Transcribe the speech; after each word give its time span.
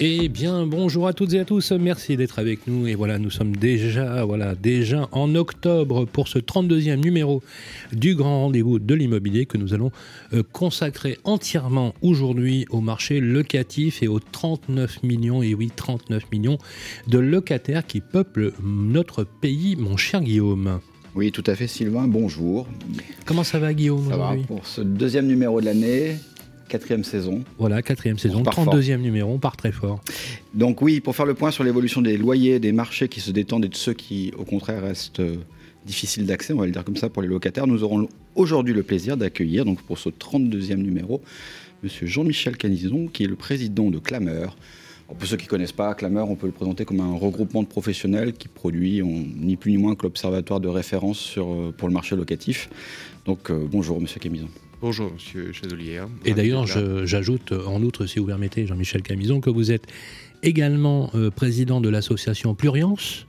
Eh 0.00 0.28
bien, 0.28 0.64
bonjour 0.64 1.08
à 1.08 1.12
toutes 1.12 1.32
et 1.32 1.40
à 1.40 1.44
tous. 1.44 1.72
Merci 1.72 2.16
d'être 2.16 2.38
avec 2.38 2.68
nous. 2.68 2.86
Et 2.86 2.94
voilà, 2.94 3.18
nous 3.18 3.30
sommes 3.30 3.56
déjà, 3.56 4.24
voilà, 4.24 4.54
déjà 4.54 5.08
en 5.10 5.34
octobre 5.34 6.04
pour 6.04 6.28
ce 6.28 6.38
32e 6.38 6.94
numéro 6.94 7.42
du 7.92 8.14
grand 8.14 8.42
rendez-vous 8.42 8.78
de 8.78 8.94
l'immobilier 8.94 9.44
que 9.44 9.58
nous 9.58 9.74
allons 9.74 9.90
euh, 10.34 10.44
consacrer 10.52 11.18
entièrement 11.24 11.94
aujourd'hui 12.00 12.64
au 12.70 12.80
marché 12.80 13.18
locatif 13.18 14.00
et 14.00 14.06
aux 14.06 14.20
39 14.20 15.02
millions, 15.02 15.42
et 15.42 15.54
oui, 15.54 15.68
39 15.74 16.30
millions 16.30 16.58
de 17.08 17.18
locataires 17.18 17.84
qui 17.84 18.00
peuplent 18.00 18.52
notre 18.62 19.24
pays, 19.24 19.74
mon 19.74 19.96
cher 19.96 20.20
Guillaume. 20.20 20.78
Oui, 21.16 21.32
tout 21.32 21.42
à 21.48 21.56
fait, 21.56 21.66
Sylvain. 21.66 22.06
Bonjour. 22.06 22.68
Comment 23.24 23.42
ça 23.42 23.58
va, 23.58 23.74
Guillaume 23.74 24.08
Ça 24.08 24.16
va 24.16 24.36
pour 24.46 24.64
ce 24.64 24.80
deuxième 24.80 25.26
numéro 25.26 25.60
de 25.60 25.66
l'année. 25.66 26.18
Quatrième 26.68 27.02
saison. 27.02 27.42
Voilà, 27.58 27.80
quatrième 27.80 28.18
saison, 28.18 28.42
32e 28.42 28.98
numéro, 28.98 29.32
on 29.32 29.38
part 29.38 29.56
très 29.56 29.72
fort. 29.72 30.00
Donc 30.52 30.82
oui, 30.82 31.00
pour 31.00 31.16
faire 31.16 31.24
le 31.24 31.32
point 31.34 31.50
sur 31.50 31.64
l'évolution 31.64 32.02
des 32.02 32.18
loyers, 32.18 32.60
des 32.60 32.72
marchés 32.72 33.08
qui 33.08 33.20
se 33.20 33.30
détendent 33.30 33.64
et 33.64 33.68
de 33.68 33.74
ceux 33.76 33.94
qui, 33.94 34.32
au 34.36 34.44
contraire, 34.44 34.82
restent 34.82 35.20
euh, 35.20 35.36
difficiles 35.86 36.26
d'accès, 36.26 36.52
on 36.52 36.58
va 36.58 36.66
le 36.66 36.72
dire 36.72 36.84
comme 36.84 36.96
ça, 36.96 37.08
pour 37.08 37.22
les 37.22 37.28
locataires, 37.28 37.66
nous 37.66 37.82
aurons 37.84 38.06
aujourd'hui 38.34 38.74
le 38.74 38.82
plaisir 38.82 39.16
d'accueillir, 39.16 39.64
donc 39.64 39.80
pour 39.82 39.98
ce 39.98 40.10
32e 40.10 40.76
numéro, 40.76 41.22
Monsieur 41.82 42.06
Jean-Michel 42.06 42.56
Canison, 42.56 43.06
qui 43.06 43.24
est 43.24 43.28
le 43.28 43.36
président 43.36 43.88
de 43.90 43.98
Clameur. 43.98 44.54
pour 45.06 45.26
ceux 45.26 45.38
qui 45.38 45.44
ne 45.44 45.50
connaissent 45.50 45.72
pas, 45.72 45.94
Clameur, 45.94 46.30
on 46.30 46.36
peut 46.36 46.46
le 46.46 46.52
présenter 46.52 46.84
comme 46.84 47.00
un 47.00 47.16
regroupement 47.16 47.62
de 47.62 47.68
professionnels 47.68 48.34
qui 48.34 48.48
produit 48.48 49.02
ni 49.02 49.56
plus 49.56 49.70
ni 49.70 49.78
moins 49.78 49.94
que 49.94 50.02
l'observatoire 50.02 50.60
de 50.60 50.68
référence 50.68 51.18
sur, 51.18 51.50
euh, 51.50 51.74
pour 51.76 51.88
le 51.88 51.94
marché 51.94 52.14
locatif. 52.14 52.68
Donc 53.24 53.50
euh, 53.50 53.66
bonjour 53.70 54.00
Monsieur 54.00 54.20
Camison. 54.20 54.48
Bonjour, 54.80 55.12
Monsieur 55.12 55.52
Chazolier. 55.52 56.00
Et 56.24 56.34
d'ailleurs, 56.34 56.66
j'ajoute 56.66 57.52
en 57.52 57.82
outre, 57.82 58.06
si 58.06 58.20
vous 58.20 58.26
permettez, 58.26 58.66
Jean-Michel 58.66 59.02
Camison, 59.02 59.40
que 59.40 59.50
vous 59.50 59.72
êtes 59.72 59.86
également 60.42 61.10
euh, 61.14 61.30
président 61.30 61.80
de 61.80 61.88
l'association 61.88 62.54
Pluriance, 62.54 63.26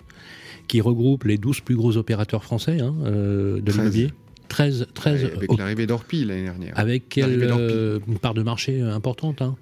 qui 0.68 0.80
regroupe 0.80 1.24
les 1.24 1.38
12 1.38 1.62
plus 1.62 1.76
gros 1.76 1.98
opérateurs 1.98 2.44
français 2.44 2.80
hein, 2.80 2.94
euh, 3.04 3.62
de 3.62 3.72
l'immobilier. 3.72 4.12
13, 4.50 4.88
13 4.96 5.26
avec 5.36 5.58
l'arrivée 5.58 5.86
d'Orpi 5.86 6.26
l'année 6.26 6.44
dernière. 6.44 6.74
Avec 6.76 7.08
quelle 7.08 7.44
euh, 7.44 8.00
part 8.20 8.34
de 8.34 8.42
marché 8.42 8.82
importante 8.82 9.44
hein 9.44 9.56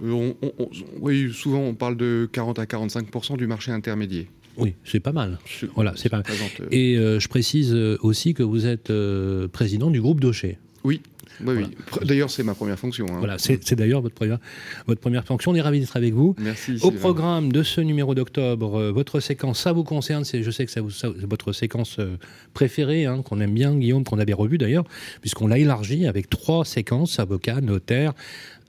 Oui, 1.01 1.29
souvent 1.33 1.59
on 1.59 1.73
parle 1.73 1.97
de 1.97 2.29
40 2.31 2.59
à 2.59 2.63
45% 2.63 3.35
du 3.35 3.47
marché 3.47 3.71
intermédiaire. 3.71 4.25
Oui, 4.55 4.75
c'est 4.85 5.01
pas 5.01 5.11
mal. 5.11 5.39
Voilà, 5.75 5.93
c'est 5.97 6.09
pas 6.09 6.23
mal. 6.23 6.25
Et 6.71 6.95
je 6.95 7.27
précise 7.27 7.73
aussi 7.73 8.33
que 8.33 8.43
vous 8.43 8.65
êtes 8.65 8.91
président 9.51 9.91
du 9.91 9.99
groupe 9.99 10.21
Docher. 10.21 10.57
Oui, 10.85 11.01
oui, 11.45 11.65
D'ailleurs, 12.03 12.29
c'est 12.29 12.43
ma 12.43 12.53
première 12.53 12.79
fonction. 12.79 13.05
Hein. 13.09 13.17
Voilà, 13.19 13.37
c'est 13.37 13.73
d'ailleurs 13.73 14.01
votre 14.01 14.15
première, 14.15 14.39
votre 14.87 15.01
première 15.01 15.25
fonction. 15.25 15.51
On 15.51 15.55
est 15.55 15.61
ravis 15.61 15.79
d'être 15.79 15.95
avec 15.95 16.13
vous. 16.13 16.35
Merci. 16.39 16.79
Au 16.81 16.91
programme 16.91 17.51
de 17.51 17.63
ce 17.63 17.81
numéro 17.81 18.15
d'octobre, 18.15 18.79
euh, 18.79 18.91
votre 18.91 19.19
séquence, 19.19 19.59
ça 19.59 19.71
vous 19.71 19.83
concerne. 19.83 20.23
Je 20.25 20.51
sais 20.51 20.65
que 20.65 20.71
ça, 20.71 20.81
vous, 20.81 20.91
votre 21.27 21.53
séquence 21.53 21.97
euh, 21.99 22.17
préférée, 22.53 23.05
hein, 23.05 23.21
qu'on 23.23 23.39
aime 23.39 23.53
bien, 23.53 23.75
Guillaume, 23.75 24.03
qu'on 24.03 24.19
avait 24.19 24.33
revu 24.33 24.57
d'ailleurs, 24.57 24.85
puisqu'on 25.21 25.47
l'a 25.47 25.57
élargi 25.57 26.07
avec 26.07 26.29
trois 26.29 26.65
séquences 26.65 27.19
avocat, 27.19 27.61
notaire, 27.61 28.13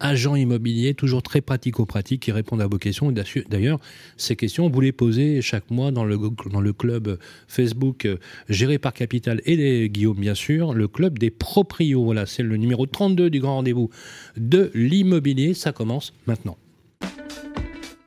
agent 0.00 0.36
immobilier, 0.36 0.94
toujours 0.94 1.22
très 1.22 1.40
pratico-pratique, 1.40 2.22
qui 2.22 2.32
répondent 2.32 2.62
à 2.62 2.66
vos 2.66 2.78
questions. 2.78 3.12
D'ailleurs, 3.12 3.80
ces 4.16 4.36
questions, 4.36 4.68
vous 4.68 4.80
les 4.80 4.92
posez 4.92 5.42
chaque 5.42 5.70
mois 5.70 5.90
dans 5.90 6.04
le, 6.04 6.18
dans 6.50 6.60
le 6.60 6.72
club 6.72 7.18
Facebook 7.46 8.04
euh, 8.04 8.16
géré 8.48 8.78
par 8.78 8.92
Capital 8.92 9.40
et 9.44 9.56
les, 9.56 9.88
Guillaume, 9.88 10.18
bien 10.18 10.34
sûr, 10.34 10.74
le 10.74 10.88
club 10.88 11.18
des 11.18 11.30
proprios. 11.30 12.04
Voilà, 12.04 12.26
c'est 12.26 12.42
le 12.42 12.56
numéro 12.56 12.86
32 12.86 13.30
du 13.30 13.40
grand 13.40 13.56
rendez-vous 13.56 13.90
de 14.36 14.70
l'immobilier. 14.74 15.54
Ça 15.54 15.72
commence 15.72 16.12
maintenant. 16.26 16.56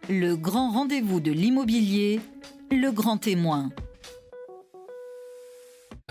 Le 0.09 0.35
grand 0.35 0.72
rendez-vous 0.72 1.19
de 1.19 1.31
l'immobilier, 1.31 2.19
le 2.72 2.91
grand 2.91 3.18
témoin. 3.18 3.69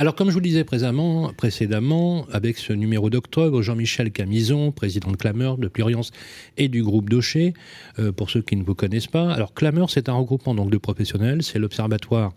Alors, 0.00 0.14
comme 0.14 0.28
je 0.28 0.32
vous 0.32 0.40
le 0.40 0.44
disais 0.44 0.64
précédemment, 0.64 2.26
avec 2.32 2.56
ce 2.56 2.72
numéro 2.72 3.10
d'octobre, 3.10 3.60
Jean-Michel 3.60 4.12
Camison, 4.12 4.72
président 4.72 5.10
de 5.10 5.16
Clameur, 5.18 5.58
de 5.58 5.68
Pluriance 5.68 6.10
et 6.56 6.68
du 6.68 6.82
groupe 6.82 7.10
Docher, 7.10 7.52
euh, 7.98 8.10
pour 8.10 8.30
ceux 8.30 8.40
qui 8.40 8.56
ne 8.56 8.64
vous 8.64 8.74
connaissent 8.74 9.08
pas. 9.08 9.30
Alors, 9.30 9.52
Clameur, 9.52 9.90
c'est 9.90 10.08
un 10.08 10.14
regroupement 10.14 10.54
donc 10.54 10.70
de 10.70 10.78
professionnels, 10.78 11.42
c'est 11.42 11.58
l'observatoire 11.58 12.32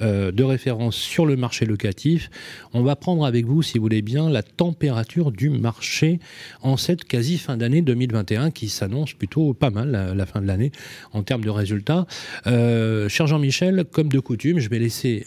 euh, 0.00 0.30
de 0.30 0.44
référence 0.44 0.94
sur 0.94 1.26
le 1.26 1.34
marché 1.34 1.66
locatif. 1.66 2.30
On 2.72 2.84
va 2.84 2.94
prendre 2.94 3.26
avec 3.26 3.46
vous, 3.46 3.62
si 3.62 3.78
vous 3.78 3.82
voulez 3.82 4.00
bien, 4.00 4.30
la 4.30 4.44
température 4.44 5.32
du 5.32 5.50
marché 5.50 6.20
en 6.62 6.76
cette 6.76 7.02
quasi 7.02 7.36
fin 7.36 7.56
d'année 7.56 7.82
2021 7.82 8.52
qui 8.52 8.68
s'annonce 8.68 9.12
plutôt 9.12 9.54
pas 9.54 9.70
mal, 9.70 10.14
la, 10.14 10.26
fin 10.26 10.40
de 10.40 10.46
l'année, 10.46 10.70
en 11.12 11.24
termes 11.24 11.42
de 11.42 11.50
résultats. 11.50 12.06
Euh, 12.46 13.08
cher 13.08 13.26
Jean-Michel, 13.26 13.86
comme 13.90 14.08
de 14.08 14.20
coutume, 14.20 14.60
je 14.60 14.68
vais 14.68 14.78
laisser, 14.78 15.26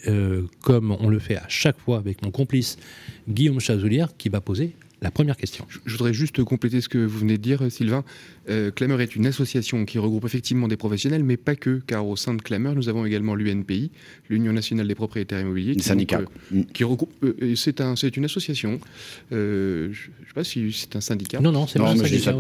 comme 0.62 0.96
on 0.98 1.10
le 1.10 1.20
fait 1.20 1.36
à 1.36 1.44
chaque 1.50 1.81
avec 1.90 2.22
mon 2.24 2.32
complice 2.32 2.78
Guillaume 3.28 3.60
Chazoulière 3.60 4.16
qui 4.18 4.30
va 4.30 4.42
poser 4.42 4.74
la 5.02 5.10
première 5.10 5.36
question. 5.36 5.66
Je 5.86 5.92
voudrais 5.92 6.14
juste 6.14 6.44
compléter 6.44 6.80
ce 6.80 6.88
que 6.88 7.00
vous 7.00 7.20
venez 7.20 7.38
de 7.38 7.42
dire, 7.42 7.72
Sylvain. 7.72 8.04
Euh, 8.50 8.70
Clameur 8.70 9.02
est 9.02 9.16
une 9.16 9.26
association 9.26 9.84
qui 9.86 9.98
regroupe 9.98 10.26
effectivement 10.26 10.68
des 10.68 10.78
professionnels, 10.78 11.24
mais 11.24 11.38
pas 11.38 11.56
que, 11.56 11.82
car 11.88 12.08
au 12.08 12.16
sein 12.16 12.36
de 12.36 12.42
Clameur, 12.42 12.76
nous 12.76 12.88
avons 12.88 13.04
également 13.04 13.34
l'UNPI, 13.34 13.90
l'Union 14.30 14.54
nationale 14.54 14.88
des 14.88 14.94
propriétaires 14.94 15.42
immobiliers. 15.42 15.76
Qui 15.76 15.84
syndicat. 15.84 16.22
Euh, 16.54 16.62
qui 16.72 16.84
regroupe. 16.84 17.12
Euh, 17.24 17.56
c'est 17.56 17.82
un, 17.82 17.96
une 17.96 18.26
association. 18.26 18.80
je 19.32 19.88
ne 19.88 19.94
sais 19.94 20.34
pas 20.36 20.44
si 20.44 20.72
c'est 20.72 20.96
un 20.96 21.02
syndicat. 21.02 21.40
Non, 21.40 21.52
non, 21.52 21.66
c'est 21.66 21.80
pas 21.80 21.92
un 21.92 21.98
syndicat. 21.98 22.36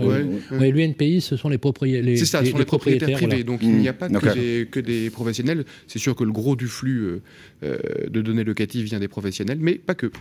L'UNPI, 0.51 1.21
ce 1.21 1.37
sont 1.37 1.49
les, 1.49 1.57
propriétaires. 1.57 2.17
C'est 2.17 2.25
ça, 2.25 2.45
ce 2.45 2.51
sont 2.51 2.59
les, 2.59 2.65
propriétaires, 2.65 3.17
privés. 3.17 3.43
Donc 3.43 3.61
il 3.63 3.71
n'y 3.71 3.87
a 3.87 3.93
mm. 3.93 3.95
pas 3.95 4.09
que 4.09 4.33
des, 4.33 4.67
que, 4.69 4.79
des, 4.79 5.09
professionnels. 5.09 5.65
C'est 5.87 5.99
sûr 5.99 6.15
que 6.15 6.23
le 6.23 6.31
gros 6.31 6.55
du 6.55 6.67
flux 6.67 7.21
de 7.63 8.21
données 8.21 8.43
locatives 8.43 8.85
vient 8.85 8.99
des 8.99 9.07
professionnels, 9.07 9.57
mais 9.59 9.75
pas 9.75 9.95
que. 9.95 10.11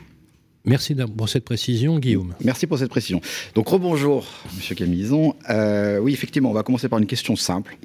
Merci 0.65 0.94
pour 0.94 1.28
cette 1.28 1.44
précision, 1.44 1.98
Guillaume. 1.98 2.34
Merci 2.44 2.66
pour 2.66 2.78
cette 2.78 2.91
précision. 2.91 3.21
Donc, 3.54 3.69
rebonjour, 3.69 4.26
Monsieur 4.56 4.75
Camison. 4.75 5.34
Euh, 5.48 5.98
oui, 5.98 6.12
effectivement, 6.12 6.50
on 6.50 6.54
va 6.54 6.62
commencer 6.62 6.88
par 6.88 6.98
une 6.98 7.06
question 7.06 7.34
simple. 7.34 7.78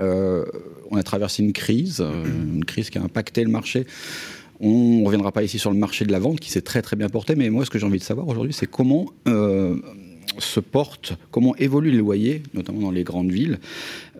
Euh, 0.00 0.44
on 0.90 0.96
a 0.96 1.02
traversé 1.02 1.42
une 1.42 1.52
crise, 1.52 2.00
euh, 2.00 2.24
une 2.24 2.64
crise 2.64 2.88
qui 2.90 2.98
a 2.98 3.02
impacté 3.02 3.42
le 3.42 3.50
marché. 3.50 3.86
On 4.60 5.00
ne 5.00 5.04
reviendra 5.04 5.32
pas 5.32 5.42
ici 5.42 5.58
sur 5.58 5.72
le 5.72 5.76
marché 5.76 6.04
de 6.04 6.12
la 6.12 6.20
vente 6.20 6.38
qui 6.38 6.50
s'est 6.50 6.62
très 6.62 6.82
très 6.82 6.96
bien 6.96 7.08
porté, 7.08 7.34
mais 7.34 7.50
moi 7.50 7.64
ce 7.64 7.70
que 7.70 7.78
j'ai 7.78 7.86
envie 7.86 7.98
de 7.98 8.04
savoir 8.04 8.26
aujourd'hui, 8.26 8.52
c'est 8.52 8.66
comment 8.66 9.06
se 10.38 10.60
portent, 10.60 11.14
comment 11.30 11.54
évoluent 11.56 11.90
les 11.90 11.98
loyers, 11.98 12.42
notamment 12.54 12.80
dans 12.80 12.90
les 12.90 13.04
grandes 13.04 13.30
villes. 13.30 13.58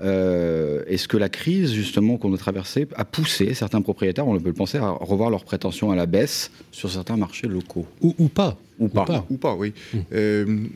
Euh, 0.03 0.83
est-ce 0.87 1.09
que 1.09 1.17
la 1.17 1.29
crise, 1.29 1.73
justement, 1.73 2.17
qu'on 2.17 2.33
a 2.35 2.39
traversée, 2.39 2.87
a 2.95 3.05
poussé 3.05 3.55
certains 3.55 3.83
propriétaires, 3.83 4.27
on 4.27 4.39
peut 4.39 4.49
le 4.49 4.55
penser, 4.55 4.79
à 4.79 4.91
revoir 4.91 5.31
leurs 5.31 5.45
prétentions 5.45 5.91
à 5.91 5.97
la 5.97 6.07
baisse 6.07 6.51
sur 6.73 6.91
certains 6.91 7.17
marchés 7.17 7.49
locaux 7.49 7.87
Ou, 8.01 8.29
pas. 8.29 8.59
Ou 8.79 8.89
pas. 8.89 9.27
Ou 9.31 9.37
pas, 9.37 9.55
oui. 9.55 9.73
Mmh. 9.93 9.99
Euh, 10.13 10.67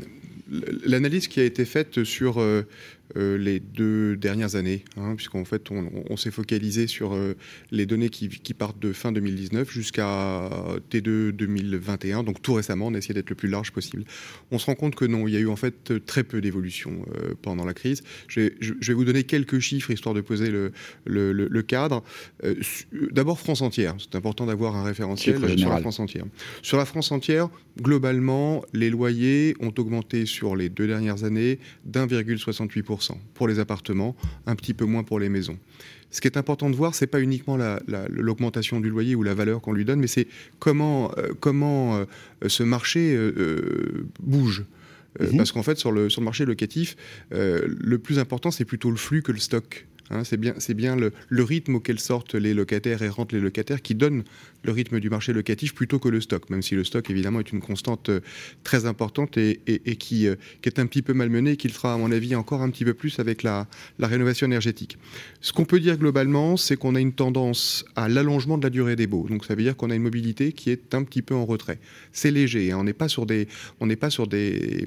l'analyse 0.85 1.29
qui 1.29 1.41
a 1.41 1.45
été 1.45 1.65
faite 1.65 2.05
sur 2.05 2.41
euh, 2.41 2.67
les 3.17 3.61
deux 3.61 4.17
dernières 4.17 4.57
années, 4.57 4.85
hein, 4.97 5.15
puisqu'en 5.17 5.45
fait 5.45 5.71
on, 5.71 6.17
s'est 6.17 6.31
focalisé 6.31 6.87
sur 6.87 7.15
euh, 7.15 7.35
les 7.71 7.87
données 7.87 8.09
qui, 8.09 8.29
partent 8.55 8.79
de 8.79 8.93
fin 8.93 9.13
2019 9.13 9.71
jusqu'à 9.71 10.49
T2 10.91 11.31
2021, 11.31 12.23
donc 12.23 12.43
tout 12.43 12.55
récemment 12.55 12.89
on 12.89 12.95
a 12.95 12.99
essayé 12.99 13.15
d'être 13.15 13.31
le 13.31 13.37
plus 13.37 13.49
large 13.49 13.73
possible. 13.73 14.05
On 14.51 14.59
se 14.59 14.67
rend 14.67 14.75
compte 14.75 14.95
que 14.95 15.05
non, 15.05 15.27
il 15.27 15.35
y 15.35 15.37
a 15.37 15.41
eu 15.41 15.49
en 15.49 15.57
fait 15.57 16.05
très 16.07 16.23
peu 16.23 16.41
d'évolution 16.41 17.05
pendant 17.41 17.65
la 17.65 17.75
crise. 17.75 18.03
Je 18.29 18.41
vais, 18.41 18.95
vous 18.95 19.05
donner 19.05 19.25
quelques 19.25 19.59
chiffres 19.59 19.91
histoire 19.91 20.15
de 20.15 20.21
poser 20.21 20.51
le, 20.51 20.73
le, 21.07 21.63
cadre. 21.63 22.03
D'abord 23.13 23.39
France 23.39 23.63
entière, 23.63 23.97
c'est 23.99 24.17
important 24.17 24.47
d'avoir 24.47 24.77
un 24.77 24.85
référentiel 24.85 25.39
sur 25.59 25.71
la 25.71 25.81
France 25.81 26.01
entière. 26.01 26.25
Sur 26.63 26.77
la 26.77 26.85
France 26.85 27.11
entière, 27.13 27.49
globalement, 27.81 28.65
les 28.73 28.91
loyers 28.91 29.55
ont 29.61 29.73
augmenté 29.79 30.27
sur 30.27 30.57
les 30.57 30.69
deux 30.69 30.87
dernières 30.87 31.25
années 31.25 31.59
d'1,68% 31.85 33.02
pour 33.35 33.49
les 33.49 33.59
appartements, 33.59 34.15
un 34.47 34.55
petit 34.55 34.75
peu 34.75 34.85
moins 34.85 35.03
pour 35.03 35.19
les 35.19 35.29
maisons. 35.29 35.59
Ce 36.13 36.21
qui 36.21 36.29
est 36.29 36.37
important 36.37 36.69
de 36.69 36.77
voir, 36.77 36.95
c'est 36.95 37.07
pas 37.07 37.21
uniquement 37.21 37.57
l'augmentation 38.11 38.81
du 38.81 38.91
loyer 38.91 39.15
ou 39.15 39.23
la 39.23 39.35
valeur 39.35 39.63
qu'on 39.63 39.73
lui 39.73 39.87
donne, 39.87 39.99
mais 39.99 40.07
c'est 40.07 40.29
comment, 40.59 41.11
euh, 41.17 41.33
comment 41.41 41.97
euh, 41.97 42.05
ce 42.49 42.63
marché 42.63 43.15
euh, 43.17 44.07
bouge. 44.23 44.65
Mhm. 45.19 45.39
Parce 45.39 45.53
qu'en 45.53 45.63
fait, 45.63 45.79
sur 45.79 45.91
le, 45.91 46.11
sur 46.11 46.21
le 46.21 46.27
marché 46.27 46.45
locatif, 46.45 46.97
le 47.31 47.97
plus 47.97 48.19
important, 48.19 48.51
c'est 48.51 48.65
plutôt 48.65 48.91
le 48.91 48.97
flux 48.97 49.23
que 49.23 49.33
le 49.33 49.39
stock. 49.39 49.87
Hein, 50.11 50.25
c'est 50.25 50.37
bien, 50.37 50.55
c'est 50.59 50.75
bien 50.75 50.97
le, 50.97 51.13
rythme 51.43 51.77
auquel 51.77 51.99
sortent 51.99 52.35
les 52.35 52.55
locataires 52.55 53.03
et 53.03 53.09
rentrent 53.09 53.35
les 53.35 53.41
locataires 53.41 53.83
qui 53.83 53.95
donne 53.95 54.25
le 54.65 54.73
rythme 54.73 55.01
du 55.01 55.11
marché 55.11 55.33
locatif 55.33 55.75
plutôt 55.75 55.99
que 55.99 56.09
le 56.09 56.21
stock, 56.21 56.51
même 56.51 56.63
si 56.63 56.75
le 56.75 56.85
stock 56.85 57.09
évidemment 57.11 57.41
est 57.41 57.53
une 57.53 57.61
constante 57.61 58.11
euh, 58.11 58.21
très 58.63 58.87
importante 58.87 59.37
et, 59.39 59.61
euh, 59.69 59.95
qui, 59.95 60.27
est 60.27 60.79
un 60.79 60.87
petit 60.87 61.03
peu 61.03 61.15
malmenée 61.15 61.53
et 61.53 61.57
qui 61.57 61.69
le 61.69 61.75
sera 61.75 61.95
à 61.95 61.97
mon 61.97 62.13
avis 62.13 62.35
encore 62.35 62.63
un 62.63 62.71
petit 62.71 62.85
peu 62.85 62.95
plus 62.95 63.19
avec 63.19 63.43
la, 63.43 63.67
rénovation 64.01 64.47
énergétique. 64.47 64.99
Ce 65.41 65.53
qu'on 65.53 65.65
peut 65.65 65.81
dire 65.81 65.97
globalement, 65.97 66.57
c'est 66.57 66.77
qu'on 66.77 66.95
a 66.95 67.01
une 67.01 67.13
tendance 67.13 67.85
à 67.97 68.09
l'allongement 68.09 68.59
de 68.59 68.65
la 68.65 68.71
durée 68.71 68.97
des 68.97 69.07
baux. 69.07 69.27
Donc 69.29 69.45
ça 69.45 69.55
veut 69.55 69.63
dire 69.63 69.77
qu'on 69.77 69.91
a 69.91 69.95
une 69.95 70.03
mobilité 70.03 70.53
qui 70.53 70.71
est 70.71 70.95
un 70.95 71.03
petit 71.05 71.23
peu 71.23 71.35
en 71.35 71.47
retrait. 71.47 71.79
C'est 72.13 72.31
léger, 72.31 72.73
hein, 72.73 72.79
on 72.79 72.85
n'est 72.85 72.93
pas 72.93 73.09
sur 73.09 73.27
des, 73.27 73.49
on 73.81 73.89
pas 73.97 74.11
sur 74.11 74.27
des, 74.27 74.87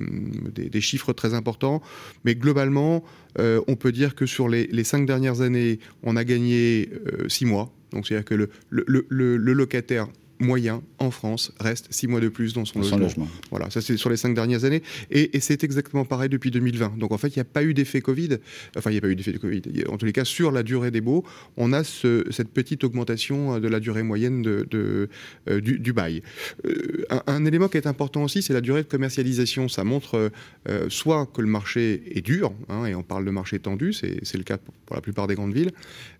des, 0.53 0.81
chiffres 0.81 1.13
très 1.13 1.33
importants, 1.33 1.81
mais 2.23 2.35
globalement, 2.35 3.03
euh, 3.39 3.61
on 3.67 3.75
peut 3.75 3.91
dire 3.91 4.15
que 4.15 4.25
sur 4.25 4.47
les, 4.49 4.83
cinq 4.83 5.05
dernières 5.05 5.41
années, 5.41 5.79
on 6.03 6.15
a 6.15 6.23
gagné 6.23 6.89
euh, 7.07 7.29
six 7.29 7.45
mois. 7.45 7.71
Donc 7.91 8.07
c'est-à-dire 8.07 8.25
que 8.25 8.49
le 8.69 9.53
locataire 9.53 10.07
moyen 10.39 10.81
en 10.99 11.11
France 11.11 11.53
reste 11.59 11.87
six 11.91 12.07
mois 12.07 12.19
de 12.19 12.29
plus 12.29 12.53
dans 12.53 12.65
son, 12.65 12.79
logement. 12.79 12.97
logement. 12.97 13.27
Voilà, 13.51 13.69
ça 13.69 13.81
c'est 13.81 13.97
sur 13.97 14.09
les 14.09 14.17
cinq 14.17 14.33
dernières 14.35 14.65
années. 14.65 14.83
Et, 15.11 15.35
et 15.37 15.39
c'est 15.39 15.63
exactement 15.63 16.05
pareil 16.05 16.29
depuis 16.29 16.51
2020. 16.51 16.97
Donc 16.97 17.11
en 17.11 17.17
fait, 17.17 17.29
il 17.29 17.37
n'y 17.37 17.41
a 17.41 17.45
pas 17.45 17.63
eu 17.63 17.73
d'effet 17.73 18.01
Covid. 18.01 18.37
Enfin, 18.77 18.91
il 18.91 18.93
n'y 18.93 18.99
a 18.99 19.01
pas 19.01 19.09
eu 19.09 19.15
d'effet 19.15 19.31
de 19.31 19.37
Covid. 19.37 19.61
En 19.89 19.97
tous 19.97 20.05
les 20.05 20.13
cas, 20.13 20.25
sur 20.25 20.51
la 20.51 20.63
durée 20.63 20.91
des 20.91 21.01
baux, 21.01 21.23
on 21.57 21.73
a 21.73 21.83
ce, 21.83 22.25
cette 22.31 22.49
petite 22.49 22.83
augmentation 22.83 23.59
de 23.59 23.67
la 23.67 23.79
durée 23.79 24.03
moyenne 24.03 24.41
de, 24.41 24.67
de 24.69 25.09
euh, 25.49 25.61
du, 25.61 25.79
du, 25.79 25.93
bail. 25.93 26.21
Euh, 26.65 27.05
un, 27.09 27.23
un, 27.27 27.45
élément 27.45 27.67
qui 27.67 27.77
est 27.77 27.87
important 27.87 28.23
aussi, 28.23 28.41
c'est 28.41 28.53
la 28.53 28.61
durée 28.61 28.83
de 28.83 28.87
commercialisation. 28.87 29.67
Ça 29.67 29.83
montre 29.83 30.31
euh, 30.69 30.89
soit 30.89 31.27
que 31.27 31.41
le 31.41 31.47
marché 31.47 32.03
est 32.11 32.21
dur, 32.21 32.53
hein, 32.69 32.85
et 32.85 32.95
on 32.95 33.03
parle 33.03 33.25
de 33.25 33.31
marché 33.31 33.59
tendu, 33.59 33.93
c'est 33.93 34.33
le 34.33 34.43
cas 34.43 34.57
pour, 34.57 34.95
la 34.95 35.01
plupart 35.01 35.27
des 35.27 35.35
grandes 35.35 35.53
villes. 35.53 35.71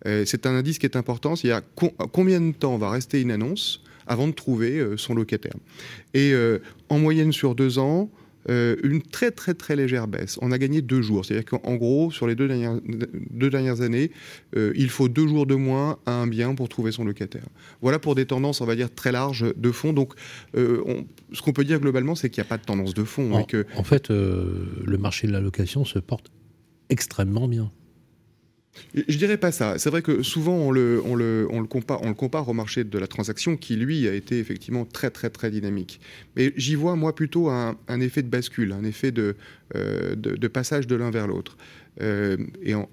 Euh, 0.06 0.24
c'est 0.26 0.46
un 0.46 0.56
indice 0.56 0.78
qui 0.78 0.86
est 0.86 0.96
important. 0.96 1.36
C'est 1.36 1.52
à 1.52 1.62
combien 2.12 2.42
de 2.42 2.52
temps 2.52 2.78
va 2.78 2.90
rester 2.90 3.22
une 3.22 3.32
annonce 3.32 3.84
avant 4.07 4.28
de 4.28 4.34
trouver 4.34 4.80
euh, 4.80 4.98
son 4.98 5.13
locataire. 5.13 5.56
Et 6.13 6.34
euh, 6.34 6.60
en 6.90 7.00
moyenne 7.00 7.31
sur 7.31 7.56
deux 7.56 7.80
ans, 7.80 8.10
euh, 8.48 8.75
une 8.84 9.02
très 9.02 9.31
très 9.31 9.56
très 9.56 9.75
légère 9.75 10.07
baisse. 10.07 10.38
On 10.42 10.52
a 10.52 10.60
gagné 10.60 10.84
deux 10.84 11.02
jours. 11.02 11.25
C'est-à-dire 11.25 11.46
qu'en 11.46 11.75
gros, 11.75 12.12
sur 12.12 12.28
les 12.28 12.36
deux 12.36 12.48
dernières, 12.48 12.80
deux 13.31 13.50
dernières 13.50 13.81
années, 13.81 14.12
euh, 14.56 14.72
il 14.75 14.90
faut 14.90 15.07
deux 15.10 15.28
jours 15.28 15.48
de 15.48 15.56
moins 15.56 15.98
à 16.06 16.12
un 16.12 16.28
bien 16.28 16.54
pour 16.54 16.69
trouver 16.69 16.92
son 16.92 17.06
locataire. 17.06 17.48
Voilà 17.81 17.98
pour 17.98 18.13
des 18.13 18.28
tendances, 18.28 18.62
on 18.62 18.66
va 18.66 18.75
dire, 18.75 18.94
très 18.94 19.12
larges 19.12 19.46
de 19.56 19.72
fond. 19.72 19.94
Donc, 19.94 20.13
euh, 20.56 20.84
on, 20.86 21.06
ce 21.34 21.42
qu'on 21.42 21.54
peut 21.54 21.63
dire 21.63 21.80
globalement, 21.80 22.13
c'est 22.13 22.30
qu'il 22.30 22.42
n'y 22.42 22.48
a 22.48 22.50
pas 22.50 22.58
de 22.58 22.66
tendance 22.66 22.94
de 22.94 23.04
fond. 23.04 23.34
En, 23.34 23.44
que... 23.46 23.66
en 23.75 23.84
fait, 23.84 24.10
le 24.10 24.98
marché 25.00 25.25
de 25.25 25.31
la 25.31 25.40
location 25.40 25.84
se 25.84 25.98
porte 25.98 26.31
extrêmement 26.90 27.48
bien. 27.48 27.72
Je 28.94 29.18
dirais 29.18 29.38
pas 29.38 29.51
ça. 29.51 29.77
C'est 29.77 29.89
vrai 29.89 30.01
que 30.01 30.24
souvent 30.24 30.56
on 30.56 30.72
le, 30.72 31.01
compare, 31.68 32.50
au 32.50 32.54
marché 32.54 32.83
de 32.83 32.98
la 32.98 33.07
transaction 33.07 33.57
qui, 33.57 33.75
lui, 33.75 34.07
a 34.07 34.13
été 34.13 34.39
effectivement 34.39 34.86
très, 34.86 35.10
très, 35.10 35.30
très 35.30 35.51
dynamique. 35.51 36.00
Mais 36.36 36.54
j'y 36.56 36.75
vois, 36.75 36.95
moi, 36.95 37.13
plutôt 37.16 37.50
un, 37.50 37.77
effet 38.00 38.22
de 38.22 38.30
bascule, 38.30 38.72
un 38.72 38.83
effet 38.83 39.12
de, 39.12 39.36
euh, 39.75 40.16
passage 40.54 40.88
de 40.88 40.95
l'un 40.95 41.12
vers 41.12 41.27
l'autre. 41.27 41.57
Euh, 42.01 42.38
et 42.62 42.75
on, 42.75 42.88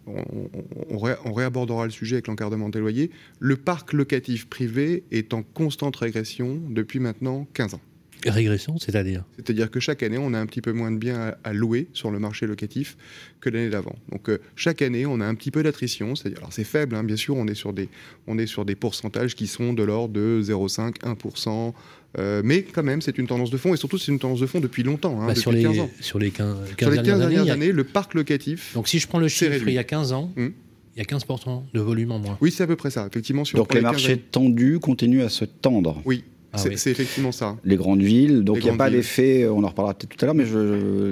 réabordera 0.98 1.84
le 1.84 1.90
sujet 1.90 2.16
avec 2.16 2.28
l'encadrement 2.28 2.68
des 2.68 2.78
loyers. 2.78 3.10
Le 3.40 3.56
parc 3.56 3.92
locatif 3.92 4.48
privé 4.48 5.04
est 5.10 5.34
en 5.34 5.42
constante 5.42 5.96
régression 5.96 6.60
depuis 6.68 7.00
maintenant 7.00 7.46
15 7.54 7.74
ans. 7.74 7.80
Régression, 8.26 8.78
c'est-à-dire 8.78 9.24
C'est-à-dire 9.36 9.70
que 9.70 9.80
chaque 9.80 10.02
année, 10.02 10.18
on 10.18 10.34
a 10.34 10.38
un 10.38 10.46
petit 10.46 10.60
peu 10.60 10.72
moins 10.72 10.90
de 10.90 10.98
biens 10.98 11.20
à, 11.20 11.50
à 11.50 11.52
louer 11.52 11.88
sur 11.92 12.10
le 12.10 12.18
marché 12.18 12.46
locatif 12.46 12.96
que 13.40 13.50
l'année 13.50 13.70
d'avant. 13.70 13.96
Donc 14.10 14.28
euh, 14.28 14.38
chaque 14.56 14.82
année, 14.82 15.06
on 15.06 15.20
a 15.20 15.26
un 15.26 15.34
petit 15.34 15.50
peu 15.50 15.62
d'attrition. 15.62 16.14
Alors 16.36 16.52
c'est 16.52 16.64
faible, 16.64 16.94
hein, 16.96 17.04
bien 17.04 17.16
sûr, 17.16 17.36
on 17.36 17.46
est, 17.46 17.54
sur 17.54 17.72
des, 17.72 17.88
on 18.26 18.38
est 18.38 18.46
sur 18.46 18.64
des 18.64 18.74
pourcentages 18.74 19.34
qui 19.34 19.46
sont 19.46 19.72
de 19.72 19.82
l'ordre 19.82 20.14
de 20.14 20.42
0,5, 20.42 21.00
1%. 21.00 21.72
Euh, 22.18 22.42
mais 22.44 22.62
quand 22.62 22.82
même, 22.82 23.00
c'est 23.00 23.16
une 23.18 23.26
tendance 23.26 23.50
de 23.50 23.56
fond, 23.56 23.72
et 23.72 23.76
surtout, 23.76 23.98
c'est 23.98 24.12
une 24.12 24.18
tendance 24.18 24.40
de 24.40 24.46
fond 24.46 24.60
depuis 24.60 24.82
longtemps. 24.82 25.20
Hein, 25.20 25.26
bah, 25.26 25.32
depuis 25.32 25.40
sur, 25.40 25.52
les, 25.52 25.62
15 25.62 25.78
ans. 25.80 25.90
sur 26.00 26.18
les 26.18 26.30
15, 26.30 26.56
15, 26.76 26.78
sur 26.78 26.90
les 26.90 26.96
15 26.96 27.04
dernières, 27.04 27.28
dernières 27.28 27.54
années, 27.54 27.70
a... 27.70 27.72
le 27.72 27.84
parc 27.84 28.14
locatif. 28.14 28.74
Donc 28.74 28.88
si 28.88 28.98
je 28.98 29.08
prends 29.08 29.18
le 29.18 29.28
chiffre, 29.28 29.66
il 29.66 29.72
y 29.72 29.78
a 29.78 29.84
15 29.84 30.12
ans, 30.12 30.32
hum 30.36 30.52
il 30.94 30.98
y 30.98 31.02
a 31.02 31.04
15% 31.04 31.62
de 31.72 31.80
volume 31.80 32.12
en 32.12 32.18
moins. 32.18 32.36
Oui, 32.40 32.50
c'est 32.50 32.64
à 32.64 32.66
peu 32.66 32.76
près 32.76 32.90
ça, 32.90 33.06
effectivement. 33.06 33.46
Sur 33.46 33.56
Donc 33.56 33.72
les, 33.72 33.80
les 33.80 33.82
marchés 33.82 34.18
tendus 34.18 34.78
continuent 34.78 35.22
à 35.22 35.30
se 35.30 35.46
tendre. 35.46 36.02
Oui, 36.04 36.22
ah 36.52 36.58
c'est 36.58 36.68
oui. 36.68 36.74
effectivement 36.74 37.32
ça. 37.32 37.56
Les 37.64 37.76
grandes 37.76 38.02
villes, 38.02 38.44
donc 38.44 38.58
il 38.58 38.64
n'y 38.64 38.70
a 38.70 38.76
pas 38.76 38.90
d'effet, 38.90 39.46
on 39.48 39.64
en 39.64 39.68
reparlera 39.68 39.94
peut-être 39.94 40.16
tout 40.16 40.24
à 40.24 40.26
l'heure, 40.26 40.34
mais 40.34 40.44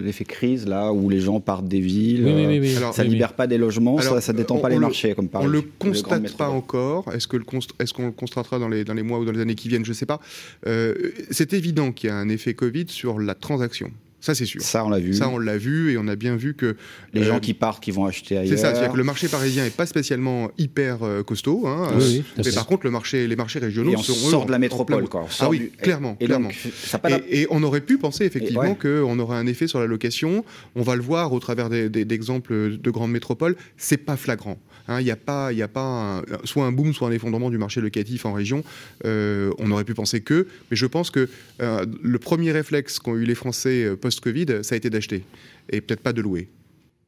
l'effet 0.02 0.24
crise, 0.24 0.66
là, 0.66 0.92
où 0.92 1.08
les 1.08 1.20
gens 1.20 1.40
partent 1.40 1.68
des 1.68 1.80
villes, 1.80 2.24
oui, 2.24 2.46
oui, 2.46 2.58
oui, 2.58 2.76
alors, 2.76 2.94
ça 2.94 3.04
ne 3.04 3.10
libère 3.10 3.32
pas 3.32 3.46
des 3.46 3.58
logements, 3.58 3.96
alors, 3.96 4.20
ça 4.20 4.32
ne 4.32 4.38
détend 4.38 4.56
on, 4.56 4.60
pas 4.60 4.68
les 4.68 4.74
le, 4.76 4.80
marchés, 4.80 5.14
comme 5.14 5.28
par 5.28 5.42
On 5.42 5.46
ne 5.46 5.52
le 5.52 5.62
constate 5.62 6.36
pas 6.36 6.48
encore. 6.48 7.12
Est-ce 7.14 7.26
qu'on 7.26 7.38
est 7.38 7.92
qu 7.92 8.02
le 8.02 8.10
constatera 8.10 8.58
dans 8.58 8.68
les, 8.68 8.84
dans 8.84 8.94
les 8.94 9.02
mois 9.02 9.18
ou 9.18 9.24
dans 9.24 9.32
les 9.32 9.40
années 9.40 9.54
qui 9.54 9.68
viennent 9.68 9.84
Je 9.84 9.90
ne 9.90 9.94
sais 9.94 10.06
pas. 10.06 10.20
Euh, 10.66 10.94
c'est 11.30 11.52
évident 11.52 11.92
qu'il 11.92 12.08
y 12.08 12.12
a 12.12 12.16
un 12.16 12.28
effet 12.28 12.54
Covid 12.54 12.86
sur 12.88 13.18
la 13.18 13.34
transaction. 13.34 13.90
Ça, 14.20 14.34
c'est 14.34 14.44
sûr. 14.44 14.60
Ça, 14.62 14.84
on 14.84 14.90
l'a 14.90 14.98
vu. 14.98 15.14
Ça, 15.14 15.28
on 15.28 15.38
l'a 15.38 15.56
vu 15.56 15.92
et 15.92 15.98
on 15.98 16.06
a 16.06 16.16
bien 16.16 16.36
vu 16.36 16.54
que. 16.54 16.76
Les 17.14 17.22
euh, 17.22 17.24
gens 17.24 17.40
qui 17.40 17.54
partent, 17.54 17.82
qui 17.82 17.90
vont 17.90 18.04
acheter 18.04 18.36
ailleurs. 18.36 18.56
C'est 18.56 18.62
ça, 18.62 18.72
c'est-à-dire 18.72 18.92
que 18.92 18.96
le 18.98 19.04
marché 19.04 19.28
parisien 19.28 19.64
n'est 19.64 19.70
pas 19.70 19.86
spécialement 19.86 20.50
hyper 20.58 21.02
euh, 21.02 21.22
costaud. 21.22 21.66
Hein, 21.66 21.88
oui, 21.96 22.24
oui, 22.36 22.42
mais 22.44 22.52
par 22.52 22.66
contre, 22.66 22.84
le 22.84 22.90
marché, 22.90 23.26
les 23.26 23.36
marchés 23.36 23.58
régionaux 23.58 23.92
et 23.92 23.96
on 23.96 24.02
sont. 24.02 24.14
sort 24.14 24.46
de 24.46 24.52
la 24.52 24.58
métropole, 24.58 25.08
quoi. 25.08 25.26
ah 25.40 25.48
oui, 25.48 25.58
du... 25.58 25.70
clairement. 25.70 26.16
Et, 26.20 26.26
clairement. 26.26 26.48
Donc, 26.48 27.24
et, 27.28 27.42
et, 27.42 27.46
on 27.50 27.62
aurait 27.62 27.80
pu 27.80 27.98
penser 27.98 28.24
effectivement 28.24 28.62
ouais. 28.62 28.76
qu'on 28.80 29.18
aurait 29.18 29.36
un 29.36 29.46
effet 29.46 29.66
sur 29.66 29.80
la 29.80 29.86
location. 29.86 30.44
On 30.74 30.82
va 30.82 30.96
le 30.96 31.02
voir 31.02 31.32
au 31.32 31.40
travers 31.40 31.70
d'exemples 31.70 32.78
de 32.78 32.90
grandes 32.90 33.12
métropoles. 33.12 33.56
C'est 33.76 33.96
pas 33.96 34.16
flagrant. 34.16 34.58
Il 34.90 34.92
hein, 34.92 35.02
n'y 35.02 35.10
a 35.10 35.16
pas, 35.16 35.52
y 35.52 35.62
a 35.62 35.68
pas 35.68 35.82
un, 35.82 36.22
soit 36.44 36.64
un 36.64 36.72
boom, 36.72 36.92
soit 36.92 37.08
un 37.08 37.12
effondrement 37.12 37.50
du 37.50 37.58
marché 37.58 37.80
locatif 37.80 38.26
en 38.26 38.32
région. 38.32 38.64
Euh, 39.04 39.52
on 39.58 39.70
aurait 39.70 39.84
pu 39.84 39.94
penser 39.94 40.20
que, 40.20 40.48
mais 40.70 40.76
je 40.76 40.86
pense 40.86 41.10
que 41.10 41.28
euh, 41.62 41.86
le 42.02 42.18
premier 42.18 42.50
réflexe 42.50 42.98
qu'ont 42.98 43.14
eu 43.14 43.24
les 43.24 43.36
Français 43.36 43.84
euh, 43.84 43.96
post-Covid, 44.10 44.46
ça 44.62 44.74
a 44.74 44.78
été 44.78 44.90
d'acheter 44.90 45.22
et 45.70 45.80
peut-être 45.80 46.00
pas 46.00 46.12
de 46.12 46.20
louer. 46.20 46.48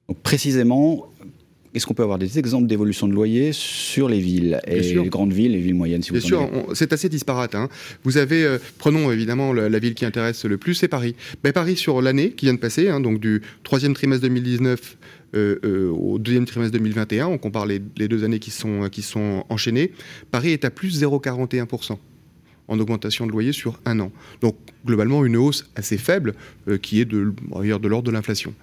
Donc, 0.08 0.20
précisément, 0.22 1.12
est-ce 1.74 1.84
qu'on 1.86 1.94
peut 1.94 2.02
avoir 2.02 2.18
des 2.18 2.38
exemples 2.38 2.68
d'évolution 2.68 3.08
de 3.08 3.12
loyer 3.12 3.50
sur 3.52 4.08
les 4.08 4.20
villes 4.20 4.60
et 4.66 4.80
les 4.80 5.08
grandes 5.08 5.32
villes, 5.32 5.52
les 5.52 5.60
villes 5.60 5.74
moyennes 5.74 6.02
si 6.02 6.12
Bien 6.12 6.20
vous 6.20 6.26
sûr, 6.26 6.50
c'est 6.74 6.92
assez 6.92 7.08
disparate. 7.08 7.54
Hein. 7.54 7.68
Vous 8.04 8.18
avez, 8.18 8.44
euh, 8.44 8.58
prenons 8.78 9.10
évidemment 9.10 9.52
la, 9.52 9.68
la, 9.68 9.78
ville 9.80 9.94
qui 9.94 10.04
intéresse 10.04 10.44
le 10.44 10.58
plus, 10.58 10.74
c'est 10.74 10.88
Paris. 10.88 11.16
Ben, 11.42 11.52
Paris 11.52 11.76
sur 11.76 12.02
l'année 12.02 12.30
qui 12.32 12.46
vient 12.46 12.54
de 12.54 12.60
passer, 12.60 12.88
hein, 12.88 13.00
donc 13.00 13.18
du 13.18 13.42
troisième 13.64 13.94
trimestre 13.94 14.22
2019 14.22 14.96
euh, 15.34 15.58
euh, 15.64 15.90
au 15.90 16.18
deuxième 16.18 16.44
trimestre 16.44 16.72
2021, 16.72 17.26
on 17.26 17.38
compare 17.38 17.66
les, 17.66 17.80
les, 17.96 18.06
deux 18.06 18.22
années 18.22 18.38
qui 18.38 18.50
sont, 18.50 18.88
qui 18.90 19.00
sont 19.00 19.44
enchaînées, 19.48 19.92
Paris 20.30 20.52
est 20.52 20.66
à 20.66 20.70
plus 20.70 21.02
0,41% 21.02 21.96
en 22.68 22.78
augmentation 22.78 23.26
de 23.26 23.32
loyer 23.32 23.52
sur 23.52 23.80
un 23.84 24.00
an. 24.00 24.12
Donc 24.40 24.56
globalement 24.86 25.24
une 25.24 25.36
hausse 25.36 25.70
assez 25.76 25.98
faible 25.98 26.34
euh, 26.68 26.78
qui 26.78 27.00
est 27.00 27.04
de, 27.04 27.32
de 27.32 27.88
l'ordre 27.88 28.06
de 28.06 28.10
l'inflation. 28.10 28.54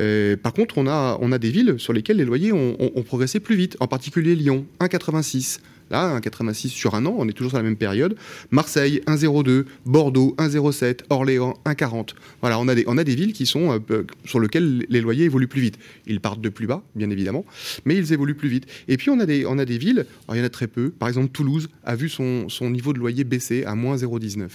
Euh, 0.00 0.36
par 0.36 0.52
contre, 0.52 0.78
on 0.78 0.86
a, 0.86 1.18
on 1.20 1.32
a 1.32 1.38
des 1.38 1.50
villes 1.50 1.74
sur 1.78 1.92
lesquelles 1.92 2.16
les 2.16 2.24
loyers 2.24 2.52
ont, 2.52 2.76
progressé 3.06 3.40
plus 3.40 3.56
vite, 3.56 3.76
en 3.80 3.86
particulier 3.86 4.34
Lyon, 4.34 4.66
1,86. 4.80 5.60
Là, 5.90 6.18
1,86 6.18 6.68
sur 6.68 6.94
un 6.94 7.06
an, 7.06 7.14
on 7.18 7.28
est 7.28 7.32
toujours 7.32 7.50
sur 7.50 7.58
la 7.58 7.64
même 7.64 7.76
période. 7.76 8.16
Marseille, 8.50 9.02
1,02. 9.06 9.64
Bordeaux, 9.86 10.34
1,07. 10.38 11.00
Orléans, 11.10 11.58
1,40. 11.64 12.14
Voilà, 12.40 12.58
on 12.58 12.68
a, 12.68 12.74
des, 12.74 12.84
on 12.86 12.98
a 12.98 13.04
des 13.04 13.14
villes 13.14 13.32
qui 13.32 13.46
sont 13.46 13.80
euh, 13.90 14.04
sur 14.24 14.40
lesquelles 14.40 14.86
les 14.88 15.00
loyers 15.00 15.24
évoluent 15.24 15.48
plus 15.48 15.60
vite. 15.60 15.78
Ils 16.06 16.20
partent 16.20 16.40
de 16.40 16.48
plus 16.48 16.66
bas, 16.66 16.82
bien 16.94 17.10
évidemment, 17.10 17.44
mais 17.84 17.96
ils 17.96 18.12
évoluent 18.12 18.36
plus 18.36 18.48
vite. 18.48 18.66
Et 18.88 18.96
puis, 18.96 19.10
on 19.10 19.18
a 19.20 19.26
des, 19.26 19.78
villes, 19.78 20.06
alors 20.26 20.36
il 20.36 20.38
y 20.38 20.42
en 20.42 20.46
a 20.46 20.50
très 20.50 20.66
peu. 20.66 20.90
Par 20.90 21.08
exemple, 21.08 21.28
Toulouse 21.28 21.68
a 21.84 21.96
vu 21.96 22.08
son, 22.08 22.48
son 22.48 22.70
niveau 22.70 22.92
de 22.92 22.98
loyer 22.98 23.24
baisser 23.24 23.64
à 23.64 23.74
moins 23.74 23.96
0,19. 23.96 24.48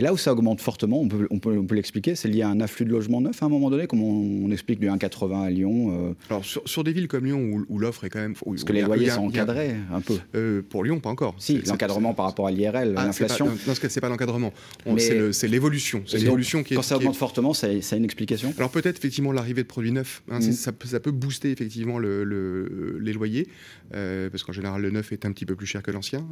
Et 0.00 0.02
là 0.02 0.14
où 0.14 0.16
ça 0.16 0.32
augmente 0.32 0.62
fortement, 0.62 0.98
on 0.98 1.08
peut, 1.08 1.28
on 1.30 1.38
peut, 1.40 1.58
on 1.58 1.66
peut 1.66 1.74
l'expliquer, 1.74 2.14
c'est 2.14 2.28
lié 2.28 2.40
à 2.40 2.48
un 2.48 2.62
afflux 2.62 2.86
de 2.86 2.90
logements 2.90 3.20
neufs 3.20 3.42
à 3.42 3.44
un 3.44 3.50
moment 3.50 3.68
donné, 3.68 3.86
comme 3.86 4.02
on, 4.02 4.46
on 4.46 4.50
explique 4.50 4.80
du 4.80 4.88
1,80 4.88 5.42
à 5.44 5.50
Lyon. 5.50 6.08
Euh... 6.08 6.14
Alors 6.30 6.42
sur, 6.42 6.62
sur, 6.64 6.84
des 6.84 6.92
villes 6.92 7.06
comme 7.06 7.26
Lyon 7.26 7.38
où, 7.38 7.66
où 7.68 7.78
l'offre 7.78 8.04
est 8.04 8.08
quand 8.08 8.18
même... 8.18 8.32
Où, 8.46 8.52
Parce 8.52 8.64
que 8.64 8.72
les 8.72 8.80
loyers 8.80 9.10
sont 9.10 9.26
encadrés 9.26 9.76
un 9.92 10.00
peu. 10.00 10.16
Euh, 10.34 10.62
pour 10.66 10.84
Lyon, 10.84 11.00
pas 11.00 11.10
encore. 11.10 11.34
Si, 11.38 11.60
l'encadrement 11.66 12.14
par 12.14 12.24
rapport 12.24 12.46
à 12.46 12.50
l'IRL, 12.50 12.94
ah, 12.96 13.04
l'inflation. 13.04 13.50
Dans 13.66 13.74
ce 13.74 13.80
cas, 13.80 13.90
c'est 13.90 14.00
pas 14.00 14.08
l'encadrement, 14.08 14.54
c'est 14.96 15.48
l'évolution. 15.48 16.02
C'est 16.06 16.16
l'évolution 16.16 16.62
qui 16.62 16.72
est... 16.72 16.76
Quand 16.76 16.82
ça 16.82 16.96
augmente 16.96 17.16
est... 17.16 17.18
fortement, 17.18 17.52
ça, 17.52 17.66
a 17.66 17.96
une 17.96 18.04
explication 18.04 18.54
Alors 18.56 18.70
peut-être 18.70 18.96
effectivement 18.96 19.32
l'arrivée 19.32 19.64
de 19.64 19.68
produits 19.68 19.92
neufs, 19.92 20.22
hein, 20.30 20.38
mmh. 20.38 20.52
ça, 20.52 20.72
ça, 20.82 21.00
peut 21.00 21.10
booster 21.10 21.50
effectivement 21.50 21.98
le, 21.98 22.24
le, 22.24 22.98
les 23.02 23.12
loyers, 23.12 23.48
euh, 23.94 24.30
parce 24.30 24.44
qu'en 24.44 24.52
général 24.52 24.80
le 24.80 24.90
neuf 24.90 25.12
est 25.12 25.26
un 25.26 25.32
petit 25.32 25.44
peu 25.44 25.56
plus 25.56 25.66
cher 25.66 25.82
que 25.82 25.90
l'ancien. 25.90 26.26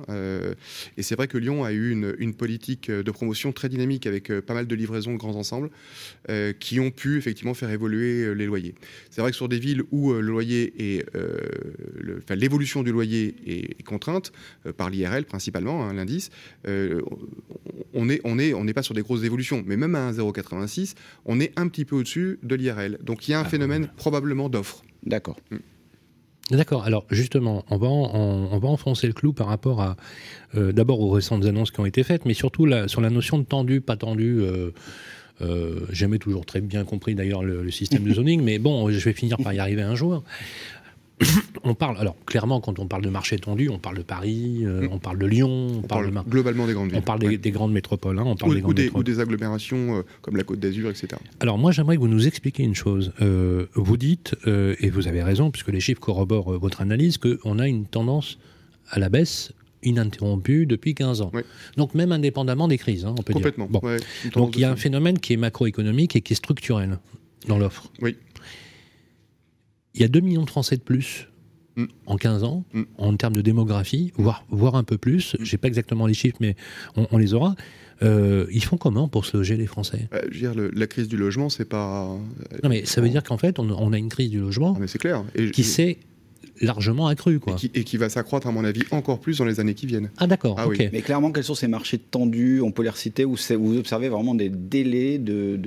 Et 0.96 1.02
c'est 1.02 1.16
vrai 1.16 1.28
que 1.28 1.36
Lyon 1.36 1.64
a 1.64 1.72
eu 1.72 1.90
une, 1.90 2.14
une 2.18 2.32
politique 2.32 2.90
de 2.90 3.10
promotion 3.10 3.52
très 3.58 3.68
dynamique 3.68 4.06
avec 4.06 4.32
pas 4.40 4.54
mal 4.54 4.66
de 4.66 4.74
livraisons 4.74 5.12
de 5.12 5.18
grands 5.18 5.34
ensembles 5.34 5.70
euh, 6.30 6.52
qui 6.52 6.78
ont 6.78 6.90
pu 6.90 7.18
effectivement 7.18 7.54
faire 7.54 7.70
évoluer 7.70 8.24
euh, 8.24 8.32
les 8.32 8.46
loyers. 8.46 8.74
C'est 9.10 9.20
vrai 9.20 9.30
que 9.30 9.36
sur 9.36 9.48
des 9.48 9.58
villes 9.58 9.82
où 9.90 10.12
euh, 10.12 10.20
le 10.20 10.28
loyer 10.28 10.72
est, 10.78 11.04
enfin, 12.18 12.34
l'évolution 12.34 12.82
du 12.82 12.92
loyer 12.92 13.34
est, 13.46 13.80
est 13.80 13.82
contrainte 13.82 14.32
par 14.76 14.90
l'IRL 14.90 15.24
principalement, 15.24 15.84
hein, 15.84 15.94
l'indice, 15.94 16.30
on 16.66 18.08
est 18.08 18.20
on 18.24 18.38
est 18.38 18.54
on 18.54 18.64
n'est 18.64 18.74
pas 18.74 18.82
sur 18.82 18.94
des 18.94 19.02
grosses 19.02 19.24
évolutions, 19.24 19.62
mais 19.66 19.76
même 19.76 19.94
à 19.94 20.12
1,086, 20.12 20.94
on 21.24 21.40
est 21.40 21.52
un 21.56 21.68
petit 21.68 21.84
peu 21.84 21.96
au-dessus 21.96 22.38
de 22.42 22.54
l'IRL. 22.54 22.98
Donc 23.02 23.26
il 23.26 23.32
y 23.32 23.34
a 23.34 23.40
un 23.40 23.42
ah, 23.42 23.48
phénomène 23.48 23.88
probablement 23.96 24.48
d'offre. 24.48 24.84
D'accord. 25.04 25.38
Mmh. 25.50 25.56
D'accord. 26.50 26.84
Alors 26.84 27.04
justement, 27.10 27.64
on 27.70 27.76
va, 27.76 27.88
on 27.88 28.58
va 28.58 28.68
enfoncer 28.68 29.06
le 29.06 29.12
clou 29.12 29.32
par 29.32 29.48
rapport 29.48 29.82
à 29.82 29.96
euh, 30.54 30.72
d'abord 30.72 31.00
aux 31.00 31.10
récentes 31.10 31.44
annonces 31.44 31.70
qui 31.70 31.80
ont 31.80 31.86
été 31.86 32.02
faites, 32.02 32.24
mais 32.24 32.34
surtout 32.34 32.66
sur 32.86 33.00
la 33.00 33.10
notion 33.10 33.38
de 33.38 33.44
tendu, 33.44 33.80
pas 33.80 33.96
tendu. 33.96 34.40
Euh, 34.40 34.70
euh, 35.40 35.86
jamais 35.92 36.18
toujours 36.18 36.44
très 36.44 36.60
bien 36.60 36.82
compris 36.82 37.14
d'ailleurs 37.14 37.44
le, 37.44 37.70
système 37.70 38.02
de 38.02 38.12
zoning, 38.12 38.42
mais 38.42 38.58
bon, 38.58 38.90
je 38.90 38.98
vais 38.98 39.12
finir 39.12 39.36
par 39.36 39.52
y 39.52 39.60
arriver 39.60 39.82
un 39.82 39.94
jour. 39.94 40.24
on 41.64 41.74
parle, 41.74 41.96
alors 41.98 42.16
clairement, 42.26 42.60
quand 42.60 42.78
on 42.78 42.86
parle 42.86 43.02
de 43.02 43.08
marché 43.08 43.38
tendu, 43.38 43.68
on 43.68 43.78
parle 43.78 43.98
de 43.98 44.02
Paris, 44.02 44.60
euh, 44.62 44.82
mm. 44.82 44.92
on 44.92 44.98
parle 44.98 45.18
de 45.18 45.26
Lyon, 45.26 45.80
on, 45.82 45.86
parle, 45.86 46.10
globalement 46.28 46.66
des 46.66 46.74
grandes 46.74 46.90
villes. 46.90 46.98
On 46.98 47.02
parle 47.02 47.20
des, 47.20 47.50
grandes 47.50 47.72
métropoles. 47.72 48.18
Hein, 48.18 48.24
on 48.26 48.36
parle 48.36 48.60
ou, 48.64 48.74
des, 48.74 48.90
des, 48.90 49.20
agglomérations 49.20 49.98
euh, 49.98 50.02
comme 50.22 50.36
la 50.36 50.44
Côte 50.44 50.60
d'Azur, 50.60 50.90
etc. 50.90 51.08
Alors 51.40 51.58
moi, 51.58 51.72
j'aimerais 51.72 51.96
que 51.96 52.00
vous 52.00 52.08
nous 52.08 52.26
expliquiez 52.26 52.64
une 52.64 52.74
chose. 52.74 53.12
Euh, 53.20 53.66
vous 53.74 53.96
dites, 53.96 54.36
et 54.46 54.90
vous 54.90 55.08
avez 55.08 55.22
raison, 55.22 55.50
puisque 55.50 55.68
les 55.68 55.80
chiffres 55.80 56.00
corroborent 56.00 56.58
votre 56.58 56.80
analyse, 56.80 57.18
qu'on 57.18 57.58
a 57.58 57.68
une 57.68 57.86
tendance 57.86 58.38
à 58.90 58.98
la 58.98 59.08
baisse 59.08 59.52
ininterrompue 59.82 60.66
depuis 60.66 60.94
15 60.94 61.20
ans. 61.20 61.32
Donc 61.76 61.94
même 61.94 62.12
indépendamment 62.12 62.68
des 62.68 62.78
crises, 62.78 63.04
hein, 63.04 63.14
on 63.16 63.22
peut 63.22 63.32
Complètement. 63.32 63.66
dire. 63.66 63.80
Complètement. 63.80 64.30
Donc 64.34 64.56
il 64.56 64.60
y 64.60 64.64
a 64.64 64.70
un 64.70 64.76
phénomène 64.76 65.18
qui 65.18 65.34
est 65.34 65.36
macroéconomique 65.36 66.16
et 66.16 66.20
qui 66.20 66.32
est 66.32 66.36
structurel 66.36 66.98
dans 67.46 67.58
l'offre. 67.58 67.90
Oui 68.00 68.16
il 69.94 70.00
y 70.00 70.04
a 70.04 70.08
2 70.08 70.20
millions 70.20 70.44
de 70.44 70.50
Français 70.50 70.76
de 70.76 70.82
plus 70.82 71.28
mm. 71.76 71.84
en 72.06 72.16
15 72.16 72.44
ans, 72.44 72.64
mm. 72.72 72.82
en 72.98 73.16
termes 73.16 73.34
de 73.34 73.40
démographie, 73.40 74.12
voire, 74.16 74.44
voire 74.50 74.76
un 74.76 74.84
peu 74.84 74.98
plus. 74.98 75.34
Mm. 75.34 75.44
Je 75.44 75.52
n'ai 75.52 75.58
pas 75.58 75.68
exactement 75.68 76.06
les 76.06 76.14
chiffres, 76.14 76.38
mais 76.40 76.56
on, 76.96 77.18
les 77.18 77.34
aura. 77.34 77.54
Euh, 78.02 78.46
ils 78.52 78.62
font 78.62 78.76
comment 78.76 79.08
pour 79.08 79.26
se 79.26 79.36
loger, 79.36 79.56
les 79.56 79.66
Français? 79.66 80.08
Euh, 80.12 80.20
Je 80.30 80.46
veux 80.46 80.54
dire, 80.54 80.70
la 80.72 80.86
crise 80.86 81.08
du 81.08 81.16
logement, 81.16 81.48
c'est 81.48 81.64
pas. 81.64 82.16
Non, 82.62 82.68
mais 82.68 82.84
ça 82.84 83.00
veut 83.00 83.08
dire 83.08 83.22
qu'en 83.22 83.38
fait, 83.38 83.58
on, 83.58 83.92
a 83.92 83.98
une 83.98 84.08
crise 84.08 84.30
du 84.30 84.40
logement 84.40 84.76
ah, 84.80 84.86
c'est 84.86 84.98
clair. 84.98 85.24
qui 85.52 85.64
s'est 85.64 85.98
largement 86.60 87.06
accrue. 87.06 87.40
Quoi. 87.40 87.56
Et, 87.74 87.84
qui, 87.84 87.96
va 87.96 88.08
s'accroître, 88.08 88.46
à 88.46 88.52
mon 88.52 88.64
avis, 88.64 88.82
encore 88.90 89.20
plus 89.20 89.38
dans 89.38 89.44
les 89.44 89.60
années 89.60 89.74
qui 89.74 89.86
viennent. 89.86 90.10
Ah, 90.16 90.26
d'accord. 90.26 90.56
Ah, 90.58 90.66
Mais 90.92 91.02
clairement, 91.02 91.32
quels 91.32 91.44
sont 91.44 91.54
ces 91.54 91.68
marchés 91.68 91.98
tendus? 91.98 92.60
On 92.60 92.70
peut 92.70 92.82
les 92.82 92.88
reciter 92.88 93.24
où 93.24 93.36
vous 93.36 93.78
observez 93.78 94.08
vraiment 94.08 94.34
des 94.34 94.48
délais 94.48 95.18
de 95.18 95.58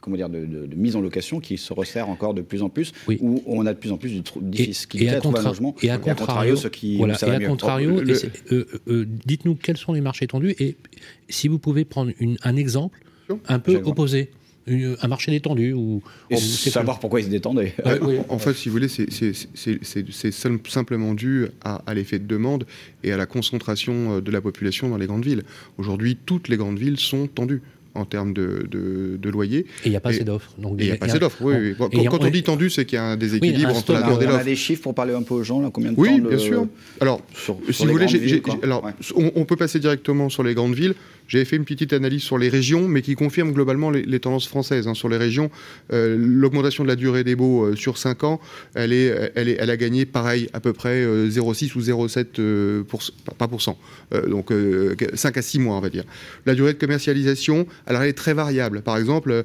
comment 0.00 0.16
dire, 0.16 0.28
de, 0.28 0.68
mise 0.74 0.96
en 0.96 1.00
location 1.00 1.40
qui 1.40 1.58
se 1.58 1.72
resserre 1.72 2.08
encore 2.08 2.34
de 2.34 2.42
plus 2.42 2.62
en 2.62 2.68
plus, 2.68 2.92
où 3.20 3.42
on 3.46 3.66
a 3.66 3.74
de 3.74 3.78
plus 3.78 3.92
en 3.92 3.96
plus 3.96 4.14
de 4.14 4.22
difficultés 4.40 5.10
à 5.10 5.20
trouver 5.20 5.40
un 5.40 5.44
logement. 5.44 5.74
Et 5.82 5.90
à 5.90 5.98
contrario, 5.98 6.56
ce 6.56 6.68
qui 6.68 6.96
voilà, 6.96 7.16
et 7.20 7.30
à 7.30 7.40
contrario, 7.40 8.00
euh, 8.00 8.64
euh, 8.88 9.06
dites-nous 9.26 9.54
quels 9.54 9.76
sont 9.76 9.92
les 9.92 10.00
marchés 10.00 10.26
tendus 10.26 10.54
et 10.58 10.76
si 11.28 11.48
vous 11.48 11.58
pouvez 11.58 11.84
prendre 11.84 12.12
un 12.42 12.56
exemple 12.56 13.00
un 13.46 13.58
peu 13.58 13.80
opposé 13.84 14.30
un 14.66 15.08
marché 15.08 15.30
détendu 15.30 15.72
ou 15.72 16.02
et 16.28 16.36
savoir 16.36 17.00
pourquoi 17.00 17.20
ils 17.20 17.24
se 17.24 17.30
détendent. 17.30 17.64
En 18.28 18.38
fait, 18.38 18.54
si 18.54 18.68
vous 18.68 18.74
voulez, 18.74 18.88
c'est 18.88 20.32
simplement 20.32 21.14
dû 21.14 21.48
à, 21.64 21.82
à 21.86 21.94
l'effet 21.94 22.18
de 22.18 22.26
demande 22.26 22.66
et 23.02 23.12
à 23.12 23.16
la 23.16 23.26
concentration 23.26 24.16
euh, 24.16 24.20
de 24.20 24.30
la 24.30 24.40
population 24.40 24.88
dans 24.88 24.96
les 24.96 25.06
grandes 25.06 25.24
villes. 25.24 25.42
Aujourd'hui, 25.78 26.16
toutes 26.24 26.48
les 26.48 26.56
grandes 26.56 26.78
villes 26.78 26.98
sont 26.98 27.26
tendues 27.26 27.62
en 27.94 28.04
termes 28.04 28.32
de, 28.32 28.66
de, 28.70 29.30
loyer. 29.30 29.60
Et 29.60 29.66
il 29.86 29.90
n'y 29.90 29.96
a 29.96 30.00
pas 30.00 30.10
assez 30.10 30.24
d'offres. 30.24 30.52
Il 30.58 30.84
n'y 30.84 30.90
a, 30.90 30.96
pas 30.96 31.06
assez 31.06 31.18
d'offres, 31.18 31.42
oui. 31.42 31.74
Quand, 31.78 32.24
on, 32.24 32.30
dit 32.30 32.42
tendu, 32.42 32.70
c'est 32.70 32.84
qu'il 32.84 32.96
y 32.96 32.98
a 32.98 33.04
un 33.04 33.16
déséquilibre 33.16 33.76
entre 33.76 33.92
la 33.92 34.02
demande 34.02 34.22
et 34.22 34.26
l'offre. 34.26 34.38
On 34.38 34.40
a 34.40 34.44
des 34.44 34.56
chiffres 34.56 34.82
pour 34.82 34.94
parler 34.94 35.14
un 35.14 35.22
peu 35.22 35.34
aux 35.34 35.42
gens, 35.42 35.60
là, 35.60 35.70
combien 35.72 35.92
de 35.92 35.98
oui, 35.98 36.08
temps 36.08 36.28
bien 36.28 36.38
sûr. 36.38 36.66
Alors, 37.00 37.20
si 37.70 37.86
vous 37.86 37.92
voulez, 37.92 38.42
alors, 38.62 38.88
on, 39.14 39.44
peut 39.44 39.56
passer 39.56 39.78
directement 39.78 40.28
sur 40.28 40.42
les 40.42 40.54
grandes 40.54 40.74
villes. 40.74 40.94
J'avais 41.30 41.44
fait 41.44 41.54
une 41.54 41.64
petite 41.64 41.92
analyse 41.92 42.22
sur 42.22 42.38
les 42.38 42.48
régions, 42.48 42.88
mais 42.88 43.02
qui 43.02 43.14
confirme 43.14 43.52
globalement 43.52 43.90
les, 43.90 44.20
tendances 44.20 44.48
françaises. 44.48 44.88
Hein. 44.88 44.94
Sur 44.94 45.08
les 45.08 45.16
régions, 45.16 45.48
euh, 45.92 46.16
l'augmentation 46.18 46.82
de 46.82 46.88
la 46.88 46.96
durée 46.96 47.22
des 47.22 47.36
baux 47.36 47.66
euh, 47.66 47.76
sur 47.76 47.98
5 47.98 48.24
ans, 48.24 48.40
elle, 48.74 48.92
est, 48.92 49.30
elle, 49.36 49.48
est, 49.48 49.56
elle 49.60 49.70
a 49.70 49.76
gagné 49.76 50.06
pareil, 50.06 50.48
à 50.52 50.58
peu 50.58 50.72
près 50.72 51.04
0,6 51.04 51.70
euh, 51.78 51.94
ou 51.94 52.06
0,7 52.08 53.34
pas 53.38 53.46
pour 53.46 53.62
cent. 53.62 53.78
donc 54.28 54.52
5 55.14 55.36
à 55.36 55.42
6 55.42 55.60
mois, 55.60 55.76
on 55.76 55.80
va 55.80 55.88
dire. 55.88 56.02
La 56.46 56.56
durée 56.56 56.72
de 56.72 56.78
commercialisation, 56.78 57.68
alors 57.86 58.02
elle 58.02 58.08
est 58.08 58.14
très 58.14 58.34
variable. 58.34 58.82
Par 58.82 58.96
exemple, 58.96 59.44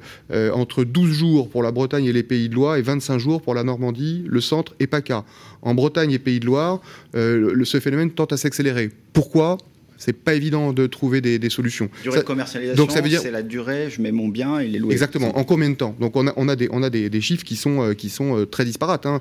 entre 0.52 0.84
12 0.84 1.12
jours 1.12 1.48
pour 1.48 1.62
la 1.62 1.72
Bretagne 1.72 2.04
et 2.04 2.12
les 2.12 2.22
Pays 2.22 2.48
de 2.48 2.54
Loire 2.54 2.76
et 2.76 2.82
25 2.82 3.18
jours 3.18 3.42
pour 3.42 3.54
la 3.54 3.62
Normandie, 3.62 4.24
le 4.26 4.40
centre 4.40 4.74
et 4.80 4.86
PACA. 4.86 5.24
En 5.62 5.74
Bretagne 5.74 6.12
et 6.12 6.18
Pays 6.18 6.40
de 6.40 6.46
Loire, 6.46 6.80
ce 7.14 7.80
phénomène 7.80 8.10
tend 8.10 8.26
à 8.26 8.36
s'accélérer. 8.36 8.90
Pourquoi? 9.12 9.58
C'est 9.98 10.12
pas 10.12 10.34
évident 10.34 10.72
de 10.72 10.86
trouver 10.86 11.20
des, 11.20 11.50
solutions. 11.50 11.88
Durée 12.02 12.18
de 12.18 12.24
commercialisation, 12.24 12.82
donc 12.82 12.92
ça 12.92 13.00
veut 13.00 13.08
dire 13.08 13.20
c'est 13.20 13.30
la 13.30 13.42
durée, 13.42 13.88
je 13.90 14.02
mets 14.02 14.12
mon 14.12 14.28
bien, 14.28 14.60
il 14.60 14.76
est 14.76 14.78
loué. 14.78 14.92
Exactement. 14.92 15.36
En 15.36 15.44
combien 15.44 15.70
de 15.70 15.74
temps? 15.74 15.96
Donc 15.98 16.16
on 16.16 16.26
a, 16.26 16.32
on 16.36 16.48
a, 16.48 16.56
des, 16.56 16.68
on 16.70 16.82
a 16.82 16.90
des, 16.90 17.20
chiffres 17.20 17.44
qui 17.44 17.56
sont, 17.56 17.82
euh, 17.82 17.94
qui 17.94 18.10
sont 18.10 18.38
euh, 18.38 18.46
très 18.46 18.64
disparates. 18.64 19.06
Hein. 19.06 19.20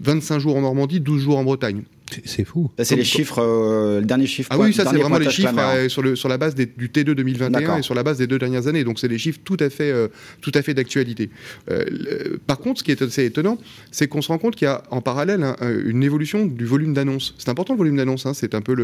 25 0.00 0.34
euh, 0.34 0.38
jours 0.38 0.56
en 0.56 0.62
Normandie, 0.62 1.00
12 1.00 1.22
jours 1.22 1.38
en 1.38 1.44
Bretagne. 1.44 1.82
C'est 2.24 2.44
fou. 2.44 2.70
c'est 2.78 2.96
les 2.96 3.04
chiffres, 3.04 3.40
euh, 3.40 4.00
le 4.00 4.06
dernier 4.06 4.26
chiffre. 4.26 4.48
Ah 4.52 4.58
oui, 4.58 4.72
ça 4.72 4.84
c'est 4.84 4.96
vraiment 4.96 5.18
les 5.18 5.30
chiffres 5.30 5.52
euh, 5.58 5.88
sur, 5.88 6.02
le, 6.02 6.16
sur 6.16 6.28
la 6.28 6.38
base 6.38 6.54
du 6.54 6.66
T2 6.66 7.12
2021 7.12 7.78
et 7.78 7.82
sur 7.82 7.94
la 7.94 8.02
base 8.02 8.18
des 8.18 8.26
deux 8.26 8.38
dernières 8.38 8.66
années. 8.66 8.84
Donc 8.84 8.98
c'est 8.98 9.08
des 9.08 9.18
chiffres 9.18 9.40
tout 9.44 9.56
à 9.60 9.70
fait, 9.70 9.90
euh, 9.90 10.08
tout 10.40 10.52
à 10.54 10.62
fait 10.62 10.74
d'actualité. 10.74 11.30
par 12.46 12.58
contre, 12.58 12.80
ce 12.80 12.84
qui 12.84 12.90
est 12.90 13.02
assez 13.02 13.24
étonnant, 13.24 13.58
c'est 13.90 14.08
qu'on 14.08 14.22
se 14.22 14.28
rend 14.28 14.38
compte 14.38 14.56
qu'il 14.56 14.66
y 14.66 14.68
a 14.68 14.82
en 14.90 15.00
parallèle 15.00 15.42
hein, 15.42 15.56
une 15.84 16.02
évolution 16.02 16.46
du 16.46 16.64
volume 16.64 16.94
d'annonces. 16.94 17.34
C'est 17.38 17.48
important 17.48 17.74
le 17.74 17.78
volume 17.78 17.96
d'annonces, 17.96 18.26
hein, 18.26 18.34
c'est 18.34 18.54
un 18.54 18.60
peu 18.60 18.74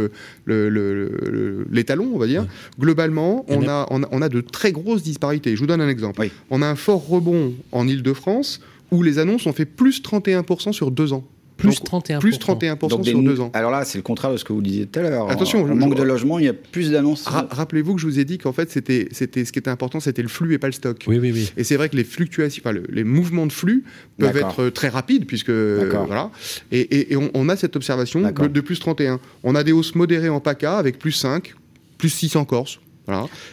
l'étalon, 0.46 2.04
le, 2.04 2.14
on 2.14 2.18
va 2.18 2.26
dire. 2.26 2.46
Globalement, 2.78 3.44
on 3.48 3.68
a, 3.68 3.86
on 3.90 4.22
a, 4.22 4.28
de 4.28 4.40
très 4.40 4.72
grosses 4.72 5.02
disparités. 5.02 5.54
Je 5.54 5.60
vous 5.60 5.66
donne 5.66 5.80
un 5.80 5.88
exemple. 5.88 6.26
On 6.50 6.62
a 6.62 6.66
un 6.66 6.76
fort 6.76 7.06
rebond 7.06 7.54
en 7.72 7.86
Ile-de-France 7.86 8.60
où 8.90 9.02
les 9.02 9.18
annonces 9.18 9.46
ont 9.46 9.52
fait 9.52 9.64
plus 9.64 10.00
31% 10.02 10.72
sur 10.72 10.90
deux 10.90 11.12
ans. 11.12 11.24
Plus 11.56 11.80
31%. 11.80 12.18
Plus 12.18 12.38
31% 12.38 13.02
sur 13.04 13.22
deux 13.22 13.40
ans. 13.40 13.50
Alors 13.54 13.70
là, 13.70 13.84
c'est 13.84 13.98
le 13.98 14.02
contraire 14.02 14.32
de 14.32 14.36
ce 14.36 14.44
que 14.44 14.52
vous 14.52 14.60
disiez 14.60 14.86
tout 14.86 14.98
à 15.00 15.02
l'heure. 15.02 15.30
Attention, 15.30 15.62
en 15.62 15.74
manque 15.74 15.94
de 15.94 16.02
logement, 16.02 16.38
il 16.38 16.44
y 16.44 16.48
a 16.48 16.52
plus 16.52 16.90
d'annonces. 16.90 17.24
Rappelez-vous 17.26 17.94
que 17.94 18.00
je 18.00 18.06
vous 18.06 18.18
ai 18.18 18.24
dit 18.24 18.38
qu'en 18.38 18.52
fait, 18.52 18.70
c'était, 18.70 19.08
c'était, 19.12 19.44
ce 19.44 19.52
qui 19.52 19.58
était 19.58 19.70
important, 19.70 20.00
c'était 20.00 20.22
le 20.22 20.28
flux 20.28 20.54
et 20.54 20.58
pas 20.58 20.68
le 20.68 20.72
stock. 20.72 21.04
Oui, 21.06 21.18
oui, 21.18 21.32
oui. 21.32 21.52
Et 21.56 21.64
c'est 21.64 21.76
vrai 21.76 21.88
que 21.88 21.96
les 21.96 22.04
fluctuations, 22.04 22.62
enfin, 22.64 22.78
les 22.90 23.04
mouvements 23.04 23.46
de 23.46 23.52
flux 23.52 23.84
peuvent 24.18 24.36
être 24.36 24.68
très 24.70 24.88
rapides, 24.88 25.26
puisque 25.26 25.50
voilà. 25.50 26.30
Et, 26.72 27.12
et, 27.12 27.16
on, 27.16 27.48
a 27.48 27.56
cette 27.56 27.76
observation 27.76 28.20
de, 28.20 28.60
plus 28.60 28.78
31. 28.78 29.20
On 29.44 29.54
a 29.54 29.64
des 29.64 29.72
hausses 29.72 29.94
modérées 29.94 30.28
en 30.28 30.40
PACA 30.40 30.76
avec 30.76 30.98
plus 30.98 31.12
5, 31.12 31.54
plus 31.98 32.10
6 32.10 32.36
en 32.36 32.44
Corse. 32.44 32.80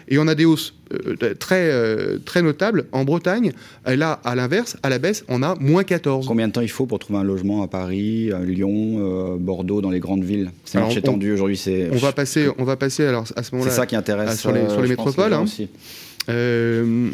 Et 0.08 0.18
on 0.18 0.28
a 0.28 0.36
des 0.36 0.46
hausses 0.46 0.74
euh, 0.94 1.36
très, 1.36 1.70
euh, 1.72 2.18
très 2.24 2.42
notables 2.42 2.86
en 2.92 3.04
Bretagne. 3.04 3.52
Et 3.88 3.96
là, 3.96 4.20
à 4.24 4.36
l'inverse, 4.36 4.78
à 4.84 4.90
la 4.90 5.00
baisse, 5.00 5.24
on 5.28 5.44
a 5.44 5.56
moins 5.56 5.84
14. 5.84 6.28
Combien 6.28 6.48
de 6.48 6.54
temps 6.54 6.62
il 6.62 6.70
faut 6.70 6.86
pour 6.86 7.00
trouver 7.00 7.20
un 7.20 7.24
logement 7.24 7.64
à 7.64 7.68
Paris, 7.68 8.32
à 8.32 8.40
Lyon, 8.40 8.72
euh, 8.74 9.38
Bordeaux, 9.38 9.82
dans 9.82 9.92
les 9.92 10.00
grandes 10.00 10.24
villes? 10.24 10.52
C'est 10.66 10.80
marché 10.80 11.02
tendu 11.02 11.32
aujourd'hui. 11.32 11.58
C'est... 11.58 11.90
On 11.92 11.98
va 11.98 12.12
passer, 12.12 12.50
on 12.58 12.64
va 12.64 12.78
passer 12.78 13.06
alors 13.06 13.26
à 13.36 13.44
ce 13.44 13.54
moment-là. 13.54 13.72
C'est 13.72 13.78
ça 13.78 13.86
qui 13.86 13.96
intéresse 13.96 14.40
sur 14.40 14.52
les, 14.52 14.68
sur 14.70 14.82
les 14.82 14.90
métropoles. 14.90 15.34
Hein. 15.34 15.46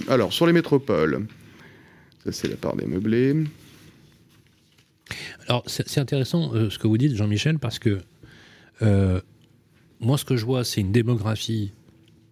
alors 0.07 0.31
sur 0.31 0.47
les 0.47 0.53
métropoles, 0.53 1.25
ça 2.23 2.31
c'est 2.31 2.47
la 2.47 2.55
part 2.55 2.75
des 2.75 2.85
meublés. 2.85 3.35
Alors 5.47 5.63
c'est, 5.67 5.97
intéressant 5.97 6.51
ce 6.69 6.77
que 6.77 6.87
vous 6.87 6.97
dites, 6.97 7.15
Jean-Michel, 7.15 7.59
parce 7.59 7.79
que 7.79 7.99
moi 9.99 10.17
ce 10.17 10.25
que 10.25 10.37
je 10.37 10.45
vois, 10.45 10.63
c'est 10.63 10.81
une 10.81 10.91
démographie 10.91 11.71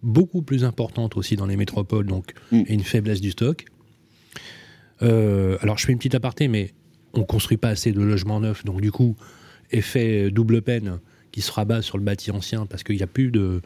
beaucoup 0.02 0.42
plus 0.42 0.64
importante 0.64 1.16
aussi 1.16 1.36
dans 1.36 1.46
les 1.46 1.56
métropoles, 1.56 2.06
donc 2.06 2.32
mm. 2.52 2.62
et 2.66 2.74
une 2.74 2.84
faiblesse 2.84 3.20
du 3.20 3.30
stock. 3.30 3.64
Euh, 5.02 5.56
alors 5.60 5.78
je 5.78 5.86
fais 5.86 5.92
une 5.92 5.98
petite 5.98 6.14
aparté, 6.14 6.48
mais 6.48 6.72
on 7.14 7.24
construit 7.24 7.56
pas 7.56 7.68
assez 7.68 7.92
de 7.92 8.00
logements 8.00 8.40
neufs, 8.40 8.64
donc 8.64 8.80
du 8.80 8.92
coup, 8.92 9.16
effet 9.70 10.30
double 10.30 10.62
peine 10.62 10.98
qui 11.30 11.42
se 11.42 11.52
rabat 11.52 11.82
sur 11.82 11.98
le 11.98 12.04
bâti 12.04 12.30
ancien 12.30 12.64
parce 12.66 12.82
qu'il 12.82 12.96
n'y 12.96 13.02
a 13.02 13.06
plus 13.06 13.30
de, 13.30 13.60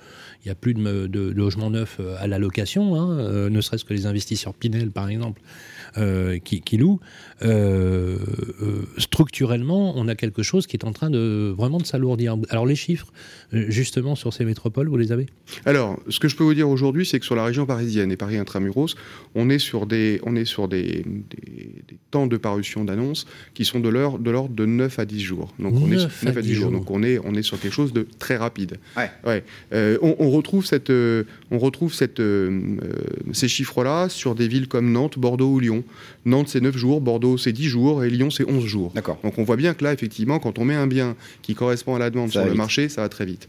il 0.44 0.48
y 0.48 0.50
a 0.50 0.54
plus 0.54 0.74
de, 0.74 1.06
de, 1.06 1.30
logements 1.30 1.70
neufs 1.70 2.00
à 2.18 2.26
la 2.26 2.38
location, 2.38 2.96
hein, 2.96 3.18
euh, 3.18 3.50
ne 3.50 3.60
serait-ce 3.60 3.84
que 3.84 3.94
les 3.94 4.06
investisseurs 4.06 4.54
Pinel 4.54 4.90
par 4.90 5.08
exemple, 5.08 5.40
euh, 5.98 6.38
qui, 6.38 6.62
qui, 6.62 6.78
louent, 6.78 7.00
euh, 7.42 8.16
euh, 8.62 8.82
structurellement, 8.96 9.92
on 9.94 10.08
a 10.08 10.14
quelque 10.14 10.42
chose 10.42 10.66
qui 10.66 10.74
est 10.74 10.86
en 10.86 10.92
train 10.92 11.10
de 11.10 11.54
vraiment 11.54 11.76
de 11.76 11.84
s'alourdir. 11.84 12.36
Alors 12.48 12.64
les 12.64 12.76
chiffres, 12.76 13.12
justement, 13.52 14.14
sur 14.14 14.32
ces 14.32 14.46
métropoles, 14.46 14.88
vous 14.88 14.96
les 14.96 15.12
avez? 15.12 15.26
Alors, 15.66 16.00
ce 16.08 16.18
que 16.18 16.28
je 16.28 16.36
peux 16.36 16.44
vous 16.44 16.54
dire 16.54 16.70
aujourd'hui, 16.70 17.04
c'est 17.04 17.20
que 17.20 17.26
sur 17.26 17.36
la 17.36 17.44
région 17.44 17.66
parisienne 17.66 18.10
et 18.10 18.16
Paris 18.16 18.38
intramuros, 18.38 18.94
on 19.34 19.50
est 19.50 19.58
sur 19.58 19.86
des, 19.86 20.18
on 20.24 20.34
est 20.34 20.46
sur 20.46 20.66
des, 20.66 21.04
des, 21.04 21.84
temps 22.10 22.26
de 22.26 22.38
parution 22.38 22.84
d'annonces 22.84 23.26
qui 23.52 23.66
sont 23.66 23.80
de 23.80 23.88
l'ordre 23.90 24.18
de, 24.18 24.54
de 24.54 24.66
9 24.66 24.98
à 24.98 25.04
10 25.04 25.20
jours. 25.20 25.52
Donc 25.58 25.74
on 25.74 25.92
est 25.92 25.98
sur 25.98 26.10
9 26.22 26.36
à 26.36 26.42
10 26.42 26.54
jours. 26.54 26.70
Donc 26.70 26.90
on 26.90 27.02
est, 27.02 27.18
on 27.18 27.34
est 27.34 27.42
sur 27.42 27.60
quelque 27.60 27.74
chose 27.74 27.92
de 27.92 28.06
très 28.18 28.36
rapide. 28.36 28.78
Ouais. 28.96 29.10
ouais. 29.26 29.44
On, 30.00 30.16
on, 30.18 30.30
retrouve, 30.30 30.64
cette, 30.64 30.90
on 30.90 31.58
retrouve 31.58 31.92
cette, 31.92 32.22
ces 33.32 33.48
chiffres-là 33.48 34.08
sur 34.08 34.34
des 34.34 34.48
villes 34.48 34.68
comme 34.68 34.90
Nantes, 34.90 35.18
Bordeaux 35.18 35.52
ou 35.52 35.60
Lyon. 35.60 35.81
Nantes, 36.24 36.48
c'est 36.48 36.60
9 36.60 36.76
jours, 36.76 37.00
Bordeaux, 37.00 37.38
c'est 37.38 37.52
10 37.52 37.64
jours, 37.64 38.04
et 38.04 38.10
Lyon, 38.10 38.30
c'est 38.30 38.48
11 38.48 38.64
jours. 38.64 38.92
D'accord. 38.94 39.18
Donc 39.22 39.38
on 39.38 39.44
voit 39.44 39.56
bien 39.56 39.74
que 39.74 39.84
là, 39.84 39.92
effectivement, 39.92 40.38
quand 40.38 40.58
on 40.58 40.64
met 40.64 40.74
un 40.74 40.86
bien 40.86 41.16
qui 41.42 41.54
correspond 41.54 41.94
à 41.94 41.98
la 41.98 42.10
demande 42.10 42.30
sur 42.30 42.44
le 42.44 42.54
marché, 42.54 42.88
ça 42.88 43.02
va 43.02 43.08
très 43.08 43.24
vite. 43.24 43.48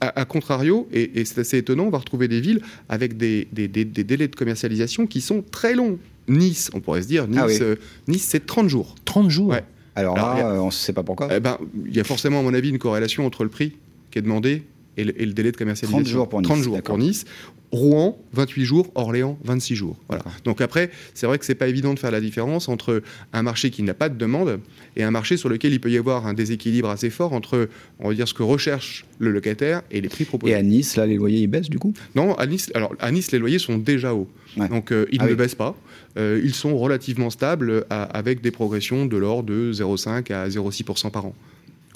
A, 0.00 0.24
contrario, 0.24 0.88
et, 0.92 1.24
c'est 1.24 1.40
assez 1.40 1.58
étonnant, 1.58 1.84
on 1.84 1.90
va 1.90 1.98
retrouver 1.98 2.28
des 2.28 2.40
villes 2.40 2.60
avec 2.88 3.16
des, 3.16 3.46
délais 3.52 4.28
de 4.28 4.36
commercialisation 4.36 5.06
qui 5.06 5.20
sont 5.20 5.44
très 5.50 5.74
longs. 5.74 5.98
Nice, 6.28 6.70
on 6.74 6.80
pourrait 6.80 7.02
se 7.02 7.06
dire, 7.06 7.28
Nice, 7.28 7.58
ah 7.60 7.62
euh, 7.62 7.76
nice 8.08 8.26
c'est 8.28 8.46
30 8.46 8.68
jours. 8.68 8.96
30 9.04 9.30
jours 9.30 9.48
ouais. 9.50 9.62
Alors, 9.94 10.16
là, 10.16 10.60
on 10.60 10.66
ne 10.66 10.70
sait 10.70 10.92
pas 10.92 11.02
pourquoi. 11.02 11.28
Eh 11.34 11.40
ben, 11.40 11.56
il 11.86 11.96
y 11.96 12.00
a 12.00 12.04
forcément, 12.04 12.40
à 12.40 12.42
mon 12.42 12.52
avis, 12.52 12.68
une 12.68 12.78
corrélation 12.78 13.24
entre 13.24 13.44
le 13.44 13.48
prix 13.48 13.76
qui 14.10 14.18
est 14.18 14.22
demandé 14.22 14.62
et 14.96 15.04
le, 15.04 15.32
délai 15.32 15.52
de 15.52 15.56
commercialisation. 15.56 16.02
30 16.02 16.06
jours 16.12 16.28
pour 16.28 16.40
Nice. 16.40 16.48
30 16.48 16.62
jours 16.62 16.82
pour 16.82 16.98
Nice. 16.98 17.24
Rouen, 17.72 18.18
28 18.32 18.64
jours, 18.64 18.90
Orléans, 18.94 19.38
26 19.44 19.74
jours. 19.74 19.96
Voilà. 20.08 20.24
Donc 20.44 20.60
après, 20.60 20.90
c'est 21.14 21.26
vrai 21.26 21.38
que 21.38 21.44
c'est 21.44 21.56
pas 21.56 21.68
évident 21.68 21.94
de 21.94 21.98
faire 21.98 22.12
la 22.12 22.20
différence 22.20 22.68
entre 22.68 23.02
un 23.32 23.42
marché 23.42 23.70
qui 23.70 23.82
n'a 23.82 23.92
pas 23.92 24.08
de 24.08 24.16
demande 24.16 24.60
et 24.96 25.02
un 25.02 25.10
marché 25.10 25.36
sur 25.36 25.48
lequel 25.48 25.72
il 25.72 25.80
peut 25.80 25.90
y 25.90 25.98
avoir 25.98 26.26
un 26.26 26.34
déséquilibre 26.34 26.88
assez 26.88 27.10
fort 27.10 27.32
entre, 27.32 27.68
on 27.98 28.08
va 28.08 28.14
dire, 28.14 28.28
ce 28.28 28.34
que 28.34 28.44
recherche 28.44 29.04
le 29.18 29.30
locataire 29.32 29.82
et 29.90 30.00
les 30.00 30.08
prix 30.08 30.24
proposés. 30.24 30.52
Et 30.52 30.54
à 30.54 30.62
Nice, 30.62 30.96
là, 30.96 31.06
les 31.06 31.16
loyers, 31.16 31.40
ils 31.40 31.48
baissent 31.48 31.70
du 31.70 31.78
coup? 31.78 31.92
Non, 32.14 32.34
à 32.34 32.46
Nice, 32.46 32.70
alors, 32.74 32.94
à 33.00 33.10
Nice, 33.10 33.32
les 33.32 33.38
loyers 33.38 33.58
sont 33.58 33.78
déjà 33.78 34.14
hauts. 34.14 34.28
Donc 34.70 34.90
euh, 34.90 35.06
ils 35.12 35.20
ah 35.20 35.26
ne 35.26 35.34
baissent 35.34 35.54
pas. 35.54 35.76
Euh, 36.16 36.40
ils 36.42 36.54
sont 36.54 36.78
relativement 36.78 37.30
stables 37.30 37.84
avec 37.90 38.40
des 38.40 38.50
progressions 38.50 39.04
de 39.04 39.16
l'ordre 39.16 39.50
de 39.50 39.72
0,5 39.72 40.32
à 40.32 40.48
0,6% 40.48 41.10
par 41.10 41.26
an. 41.26 41.34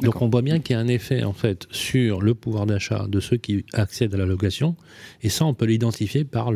Donc 0.02 0.22
on 0.22 0.28
voit 0.28 0.42
bien 0.42 0.58
qu'il 0.60 0.74
y 0.74 0.78
a 0.78 0.80
un 0.80 0.88
effet 0.88 1.22
en 1.24 1.32
fait 1.32 1.66
sur 1.70 2.22
le 2.22 2.34
pouvoir 2.34 2.66
d'achat 2.66 3.06
de 3.08 3.20
ceux 3.20 3.36
qui 3.36 3.64
accèdent 3.72 4.14
à 4.14 4.18
la 4.18 4.26
location, 4.26 4.76
et 5.22 5.28
ça 5.28 5.44
on 5.44 5.54
peut 5.54 5.66
l'identifier 5.66 6.24
par 6.24 6.52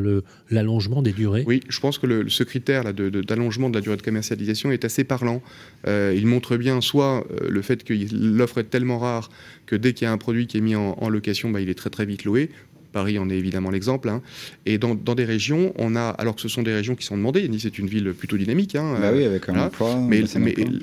l'allongement 0.51 1.03
des 1.03 1.13
durées. 1.13 1.45
Oui, 1.47 1.61
je 1.69 1.81
pense 1.81 1.99
que 1.99 2.07
le, 2.07 2.29
ce 2.29 2.43
critère 2.43 2.93
d'allongement 2.95 3.69
de, 3.69 3.75
de, 3.75 3.79
la 3.79 3.83
durée 3.83 3.97
de 3.97 4.03
commercialisation 4.03 4.71
est 4.71 4.85
assez 4.85 5.05
parlant. 5.05 5.43
Euh, 5.87 6.15
il 6.17 6.27
montre 6.27 6.57
bien 6.57 6.81
soit 6.81 7.27
euh, 7.31 7.49
le 7.49 7.63
fait 7.63 7.85
que 7.85 7.95
l'offre 8.15 8.59
est 8.59 8.65
tellement 8.65 8.99
rare 8.99 9.31
que 9.67 9.77
dès 9.77 9.93
qu'il 9.93 10.07
y 10.07 10.09
a 10.09 10.13
un 10.13 10.19
produit 10.19 10.47
qui 10.47 10.59
est 10.59 10.61
mis 10.61 10.75
en, 10.75 11.09
location, 11.09 11.51
bah, 11.51 11.61
il 11.61 11.69
est 11.69 11.75
très 11.75 11.91
très 11.91 12.07
vite 12.07 12.25
loué, 12.25 12.51
Paris 12.95 13.19
en 13.19 13.29
est 13.29 13.37
évidemment 13.37 13.71
l'exemple. 13.71 14.09
Hein. 14.09 14.23
Et 14.67 14.79
dans, 14.79 14.95
des 14.95 15.25
régions, 15.25 15.75
on 15.77 15.97
a, 15.97 16.09
alors 16.11 16.37
que 16.37 16.41
ce 16.41 16.49
sont 16.49 16.63
des 16.63 16.73
régions 16.73 16.95
qui 16.95 17.05
sont 17.05 17.17
demandées, 17.17 17.47
Nice 17.49 17.65
est 17.67 17.79
une 17.79 17.89
ville 17.89 18.15
plutôt 18.15 18.39
dynamique. 18.39 18.77
Hein, 18.77 18.97
bah 19.01 19.11
oui, 19.13 19.25
avec 19.25 19.49
un 19.49 19.67
emploi. 19.67 19.97
Mais, 19.97 20.25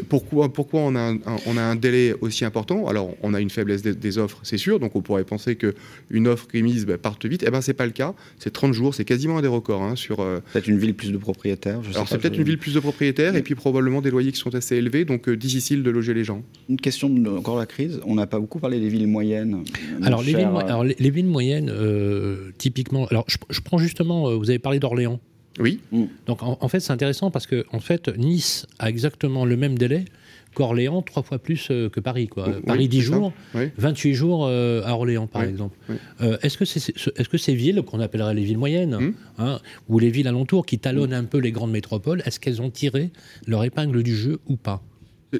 pourquoi, 0.09 0.51
pourquoi 0.53 0.81
on, 0.81 0.95
a 0.95 0.99
un, 0.99 1.17
on 1.47 1.57
a 1.57 1.61
un 1.61 1.75
délai 1.75 2.13
aussi 2.21 2.45
important? 2.45 2.87
Alors, 2.87 3.15
on 3.23 3.33
a 3.33 3.39
une 3.39 3.49
faiblesse 3.49 3.81
des, 3.81 4.17
offres, 4.17 4.39
c'est 4.43 4.57
sûr. 4.57 4.79
Donc, 4.79 4.95
on 4.95 5.01
pourrait 5.01 5.23
penser 5.23 5.55
qu'une 5.55 6.27
offre 6.27 6.47
émise 6.53 6.85
bah, 6.85 6.97
parte 6.97 7.25
vite. 7.25 7.43
Eh 7.47 7.49
bien, 7.49 7.61
c'est 7.61 7.73
pas 7.73 7.85
le 7.85 7.93
cas. 7.93 8.13
C'est 8.37 8.51
30 8.51 8.73
jours, 8.73 8.93
c'est 8.93 9.05
quasiment 9.05 9.37
un 9.37 9.41
des 9.41 9.47
records. 9.47 9.81
Hein, 9.81 9.95
sur, 9.95 10.19
euh, 10.19 10.39
Peut-être 10.51 10.67
une 10.67 10.77
ville 10.77 10.93
plus 10.93 11.13
de 11.13 11.17
propriétaires. 11.17 11.79
alors, 11.93 12.09
c'est 12.09 12.17
peut-être 12.17 12.37
une 12.37 12.43
ville 12.43 12.57
plus 12.57 12.73
de 12.73 12.79
propriétaires 12.79 13.35
et 13.35 13.41
puis 13.41 13.55
probablement 13.55 14.01
des 14.01 14.11
loyers 14.11 14.33
qui 14.33 14.39
sont 14.39 14.53
assez 14.53 14.75
élevés, 14.75 15.05
donc 15.05 15.29
euh, 15.29 15.37
difficile 15.37 15.81
de 15.81 15.89
loger 15.89 16.13
les 16.13 16.25
gens. 16.25 16.43
Une 16.69 16.79
question 16.79 17.09
de, 17.09 17.29
encore 17.29 17.57
la 17.57 17.65
crise. 17.65 18.01
On 18.05 18.15
n'a 18.15 18.27
pas 18.27 18.39
beaucoup 18.39 18.59
parlé 18.59 18.79
des 18.79 18.89
villes 18.89 19.07
moyennes. 19.07 19.63
Alors, 20.03 20.21
les 20.21 20.33
villes, 20.33 20.49
alors 20.67 20.83
les, 20.83 21.09
villes, 21.09 21.27
moyennes, 21.27 21.69
euh, 21.69 22.00
typiquement, 22.58 23.05
alors, 23.08 23.25
je, 23.27 23.62
prends 23.62 23.77
justement, 23.77 24.29
euh, 24.29 24.36
vous 24.36 24.50
avez 24.50 24.60
parlé 24.60 24.79
d'Orléans. 24.79 25.20
Oui. 25.60 25.79
Mm. 25.91 26.05
Donc, 26.27 26.39
en, 26.43 26.67
fait, 26.67 26.79
c'est 26.79 26.93
intéressant 26.93 27.29
parce 27.29 27.46
que, 27.46 27.65
en 27.72 27.79
fait, 27.79 28.08
Nice 28.17 28.65
a 28.79 28.89
exactement 28.89 29.46
le 29.46 29.58
même 29.58 29.77
délai 29.77 30.05
qu'Orléans, 30.53 31.01
trois 31.01 31.24
fois 31.24 31.39
plus 31.39 31.70
euh, 31.72 31.89
que 31.89 32.00
Paris. 32.00 32.27
Quoi. 32.27 32.62
Paris, 32.65 32.88
10 32.88 33.01
jours, 33.01 33.34
28 33.53 34.13
jours 34.13 34.46
euh, 34.46 34.81
à 34.84 34.93
Orléans, 34.93 35.27
par 35.27 35.43
exemple. 35.43 35.77
est-ce 36.41 36.58
que, 36.58 36.65
c'est, 36.65 36.89
est, 36.89 37.27
que 37.27 37.38
ces 37.38 37.53
villes, 37.53 37.81
qu'on 37.84 38.00
appellerait 38.00 38.34
les 38.34 38.43
villes 38.43 38.58
moyennes, 38.58 38.98
mm. 38.98 39.13
hein, 39.39 39.60
ou 39.89 40.00
les 40.00 40.10
villes 40.10 40.27
alentours 40.27 40.65
qui 40.65 40.79
talonnent 40.79 41.13
un 41.13 41.25
peu 41.25 41.38
les 41.38 41.51
grandes 41.51 41.72
métropoles, 41.72 42.22
est-ce 42.25 42.39
qu'elles 42.39 42.62
ont 42.62 42.70
tiré 42.70 43.12
leur 43.46 43.63
épingle 43.63 44.03
du 44.03 44.15
jeu 44.15 44.39
ou 44.48 44.55
pas? 44.55 44.81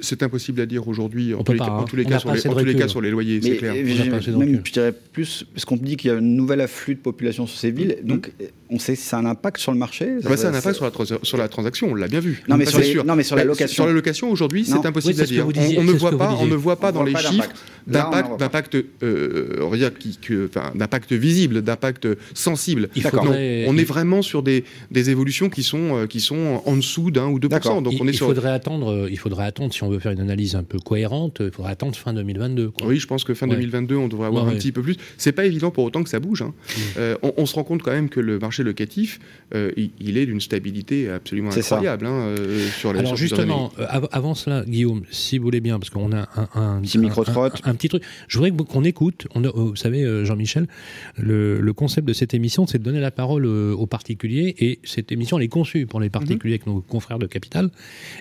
C'est 0.02 0.24
impossible 0.24 0.62
à 0.62 0.66
dire 0.66 0.88
aujourd'hui, 0.88 1.34
en, 1.34 1.44
tous 1.44 1.52
les, 1.52 1.60
cas, 1.60 1.66
en 1.66 1.84
tous 1.84 1.96
les, 1.96 2.06
cas, 2.06 2.20
sur 2.20 3.02
les, 3.02 3.12
loyers, 3.12 3.42
c'est 3.42 3.58
clair. 3.58 3.74
Même, 3.74 4.62
je 4.64 4.72
dirais 4.72 4.94
plus, 4.94 5.46
parce 5.54 5.66
qu'on 5.66 5.76
dit 5.76 5.98
qu'il 5.98 6.12
y 6.12 6.14
a 6.14 6.18
un 6.18 6.22
nouvel 6.22 6.62
afflux 6.62 6.96
de 6.96 7.02
population 7.02 7.46
sur 7.46 7.60
ces 7.60 7.72
villes, 7.72 7.98
donc 8.04 8.32
on 8.70 8.80
sait 8.80 8.96
si 8.96 9.04
ça 9.04 9.18
a 9.18 9.20
un 9.20 9.26
impact 9.26 9.58
sur 9.58 9.74
le 9.74 9.78
marché 9.78 10.08
ah 10.24 10.30
bah, 10.30 10.38
Ça 10.38 10.48
a 10.48 10.52
un 10.52 10.56
impact 10.56 10.76
sur 10.76 10.86
la, 10.86 11.20
sur 11.24 11.38
la 11.38 11.48
transaction, 11.50 11.90
on 11.92 11.96
l'a 11.96 12.08
bien 12.08 12.22
vu. 12.22 12.42
Non, 12.48 12.56
mais, 12.56 12.66
sur, 12.66 13.04
non 13.04 13.16
mais 13.16 13.24
sur 13.24 13.36
la 13.36 13.44
location. 13.44 13.76
Sur 13.76 13.86
la 13.86 13.92
location, 13.92 14.32
aujourd'hui, 14.32 14.66
c'est 14.66 14.86
impossible 14.86 15.22
à 15.22 15.26
dire. 15.26 15.46
on, 15.46 15.84
ne 15.84 15.92
voit 15.92 16.18
pas, 16.18 16.38
on 16.40 16.46
ne 16.46 16.56
voit 16.56 16.78
pas 16.78 16.92
dans 16.92 17.04
les 17.04 17.16
chiffres 17.16 17.50
d'impact, 17.88 18.40
d'impact, 18.40 18.76
euh, 19.04 19.60
on 19.62 19.70
va 19.70 19.78
dire, 19.78 19.92
d'impact 20.76 21.14
visible, 21.14 21.62
d'impact 21.62 22.08
sensible. 22.34 22.90
on 23.26 23.78
est 23.78 23.84
vraiment 23.84 24.22
sur 24.22 24.44
des, 24.44 24.64
évolutions 24.94 25.50
qui 25.50 25.64
sont, 25.64 25.98
euh, 25.98 26.08
qui 26.08 26.20
sont 26.20 26.62
en 26.66 26.78
dessous 26.78 27.12
d'un 27.12 27.28
ou 27.28 27.40
2%. 27.40 27.82
Donc 27.82 27.94
on 28.00 28.08
est 28.08 28.12
il, 28.12 28.18
faudrait 28.18 28.52
attendre, 28.52 29.08
il 29.10 29.18
faudrait 29.18 29.46
attendre, 29.46 29.74
si 29.82 29.84
on 29.86 29.90
veut 29.90 30.00
faire 30.00 30.12
une 30.12 30.20
analyse 30.20 30.56
un 30.56 30.64
peu 30.64 30.78
cohérente, 30.78 31.38
il 31.40 31.52
faudrait 31.52 31.72
attendre 31.72 31.96
fin 31.96 32.14
2022. 32.14 32.72
Oui, 32.84 33.00
je 33.00 33.08
pense 33.08 33.24
que 33.24 33.34
fin 33.34 33.48
2022, 33.48 33.96
on 33.96 34.08
devrait 34.08 34.28
avoir 34.28 34.48
un 34.48 34.54
petit 34.54 34.72
peu 34.72 34.82
plus. 34.82 34.96
C'est 35.18 35.32
pas 35.32 35.46
évident 35.46 35.72
pour 35.72 35.84
autant 35.84 36.04
que 36.04 36.10
ça 36.10 36.20
bouge. 36.20 36.44
Hein. 36.44 36.54
Euh, 36.98 37.16
on 37.24 37.46
se 37.46 37.56
rend 37.56 37.64
compte 37.64 37.82
quand 37.82 37.92
même 37.92 38.10
que 38.10 38.20
le 38.20 38.38
marché 38.38 38.64
locatif, 38.64 39.20
euh, 39.56 39.72
il, 40.00 40.18
est 40.18 40.26
d'une 40.26 40.40
stabilité 40.40 41.10
absolument 41.10 41.50
incroyable 41.50 42.06
hein, 42.06 42.12
euh, 42.12 42.68
sur 42.70 42.94
les 42.94 43.00
Alors 43.00 43.16
justement, 43.16 43.72
euh, 43.80 43.88
avant 44.12 44.36
cela, 44.36 44.64
Guillaume, 44.68 45.02
si 45.10 45.40
vous 45.40 45.46
voulez 45.46 45.62
bien, 45.62 45.80
parce 45.80 45.90
qu'on 45.90 46.12
a 46.14 46.30
un, 46.54 46.82
petit 46.82 47.00
micro 47.00 47.24
un, 47.28 47.50
un, 47.64 47.76
petit 47.76 47.90
truc, 47.90 48.04
je 48.28 48.38
voudrais 48.38 48.52
qu'on 48.52 48.84
écoute. 48.84 49.28
On 49.34 49.42
vous 49.42 49.76
savez, 49.76 50.26
Jean-Michel, 50.26 50.68
le, 51.18 51.72
concept 51.74 52.08
de 52.08 52.14
cette 52.14 52.34
émission, 52.34 52.68
c'est 52.68 52.78
de 52.78 52.84
donner 52.84 53.00
la 53.00 53.12
parole 53.12 53.46
aux 53.46 53.88
particuliers, 53.88 54.56
et 54.60 54.80
cette 54.84 55.12
émission, 55.12 55.40
elle 55.40 55.46
est 55.46 55.48
conçue 55.48 55.88
pour 55.88 56.00
les 56.00 56.10
particuliers 56.10 56.56
avec 56.56 56.68
nos 56.68 56.82
confrères 56.82 57.18
de 57.18 57.26
Capital. 57.26 57.72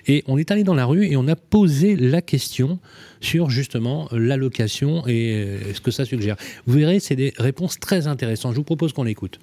Et 0.07 0.23
on 0.27 0.37
est 0.37 0.49
allé 0.51 0.63
dans 0.63 0.73
la 0.73 0.85
rue 0.85 1.05
et 1.05 1.17
on 1.17 1.27
a 1.27 1.35
posé 1.51 1.95
la 1.95 2.23
question 2.23 2.79
sur 3.19 3.51
justement 3.51 4.07
l'allocation 4.11 5.03
et 5.05 5.59
ce 5.75 5.81
que 5.81 5.91
ça 5.91 6.05
suggère. 6.05 6.37
Vous 6.65 6.79
verrez, 6.79 6.99
c'est 6.99 7.15
des 7.15 7.33
réponses 7.37 7.79
très 7.79 8.07
intéressantes. 8.07 8.53
Je 8.53 8.57
vous 8.57 8.63
propose 8.63 8.93
qu'on 8.93 9.03
l'écoute. 9.03 9.39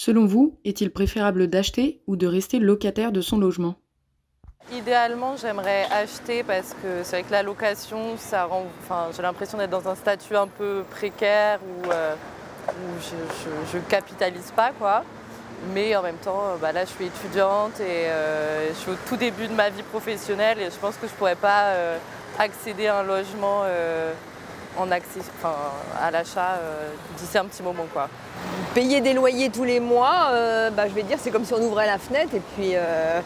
Selon 0.00 0.26
vous, 0.26 0.56
est-il 0.64 0.90
préférable 0.90 1.48
d'acheter 1.48 2.02
ou 2.06 2.14
de 2.14 2.28
rester 2.28 2.60
locataire 2.60 3.10
de 3.10 3.20
son 3.20 3.36
logement? 3.36 3.74
Idéalement, 4.72 5.36
j'aimerais 5.36 5.86
acheter 5.90 6.44
parce 6.44 6.74
que 6.74 7.02
c'est 7.02 7.16
vrai 7.16 7.22
que 7.24 7.32
la 7.32 7.42
location, 7.42 8.16
ça 8.16 8.44
rend, 8.44 8.66
enfin, 8.80 9.08
j'ai 9.16 9.22
l'impression 9.22 9.58
d'être 9.58 9.70
dans 9.70 9.88
un 9.88 9.96
statut 9.96 10.36
un 10.36 10.46
peu 10.46 10.84
précaire 10.88 11.58
où, 11.62 11.90
euh, 11.90 12.14
je, 13.72 13.78
ne 13.78 13.82
capitalise 13.82 14.52
pas, 14.54 14.70
quoi. 14.70 15.04
Mais 15.74 15.94
en 15.96 16.02
même 16.02 16.16
temps, 16.16 16.56
bah 16.60 16.72
là, 16.72 16.84
je 16.84 16.90
suis 16.90 17.06
étudiante 17.06 17.80
et 17.80 18.06
euh, 18.06 18.68
je 18.68 18.74
suis 18.74 18.90
au 18.90 18.96
tout 19.08 19.16
début 19.16 19.48
de 19.48 19.54
ma 19.54 19.70
vie 19.70 19.82
professionnelle 19.82 20.58
et 20.60 20.70
je 20.70 20.76
pense 20.80 20.96
que 20.96 21.06
je 21.06 21.12
pourrais 21.12 21.34
pas 21.34 21.64
euh, 21.66 21.98
accéder 22.38 22.86
à 22.86 22.98
un 22.98 23.02
logement 23.02 23.62
en 24.78 24.90
accès, 24.92 25.20
à 26.00 26.10
l'achat 26.10 26.60
d'ici 27.18 27.36
un 27.36 27.46
petit 27.46 27.62
moment, 27.64 27.86
quoi 27.92 28.08
payer 28.74 29.00
des 29.00 29.12
loyers 29.12 29.50
tous 29.50 29.64
les 29.64 29.80
mois, 29.80 30.28
euh, 30.30 30.70
bah, 30.70 30.88
je 30.88 30.94
vais 30.94 31.02
dire, 31.02 31.18
c'est 31.20 31.30
comme 31.30 31.44
si 31.44 31.54
on 31.54 31.62
ouvrait 31.62 31.86
la 31.86 31.98
fenêtre 31.98 32.34
et 32.34 32.42
puis. 32.54 32.72
Euh, 32.74 33.20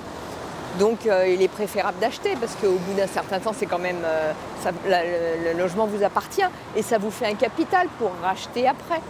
donc 0.78 1.04
euh, 1.04 1.28
il 1.28 1.42
est 1.42 1.48
préférable 1.48 1.98
d'acheter 2.00 2.34
parce 2.40 2.54
qu'au 2.54 2.78
bout 2.78 2.94
d'un 2.96 3.06
certain 3.06 3.38
temps, 3.38 3.52
c'est 3.54 3.66
quand 3.66 3.78
même. 3.78 3.98
le, 4.86 5.58
logement 5.58 5.84
vous 5.84 6.02
appartient 6.02 6.48
et 6.74 6.82
ça 6.82 6.96
vous 6.96 7.10
fait 7.10 7.26
un 7.26 7.34
capital 7.34 7.88
pour 7.98 8.10
racheter 8.22 8.66
après. 8.66 9.02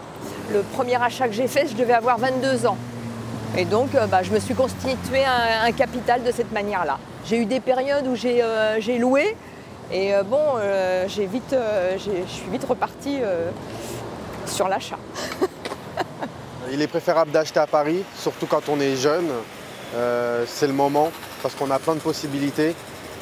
Le 0.53 0.63
premier 0.63 1.01
achat 1.01 1.29
que 1.29 1.35
j'ai 1.35 1.47
fait, 1.47 1.69
je 1.69 1.77
devais 1.77 1.93
avoir 1.93 2.19
22 2.19 2.67
ans. 2.67 2.77
Et 3.57 3.65
donc 3.65 3.91
bah, 4.11 4.23
je 4.23 4.31
me 4.33 4.41
suis 4.41 4.55
constitué 4.55 5.25
un, 5.25 5.71
capital 5.73 6.23
de 6.23 6.33
cette 6.33 6.53
manière-là. 6.53 6.99
J'ai 7.27 7.39
eu 7.39 7.45
des 7.45 7.61
périodes 7.61 8.07
où 8.07 8.15
j'ai 8.17 8.99
loué 8.99 9.37
et 9.93 10.13
bon, 10.25 10.59
j'ai 11.07 11.27
vite, 11.27 11.55
je 11.95 11.99
suis 12.27 12.51
vite 12.51 12.65
reparti 12.65 13.19
sur 14.47 14.69
l'achat. 14.69 14.99
Il 16.73 16.81
est 16.81 16.87
préférable 16.87 17.31
d'acheter 17.31 17.61
à 17.61 17.67
Paris, 17.67 18.03
surtout 18.17 18.47
quand 18.47 18.71
on 18.71 18.81
est 18.81 18.97
jeune. 18.97 19.29
Euh, 19.95 20.45
c'est 20.47 20.67
le 20.67 20.73
moment 20.73 21.11
parce 21.43 21.55
qu'on 21.55 21.71
a 21.71 21.79
plein 21.79 21.95
de 21.95 22.01
possibilités 22.01 22.75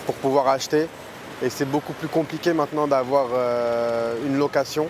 pour 0.07 0.15
pouvoir 0.15 0.47
acheter. 0.49 0.87
Et 1.43 1.51
c'est 1.51 1.65
beaucoup 1.65 1.93
plus 1.95 2.09
compliqué 2.09 2.53
maintenant 2.53 2.87
d'avoir 2.87 3.29
euh, 3.35 4.15
une 4.25 4.37
location. 4.39 4.89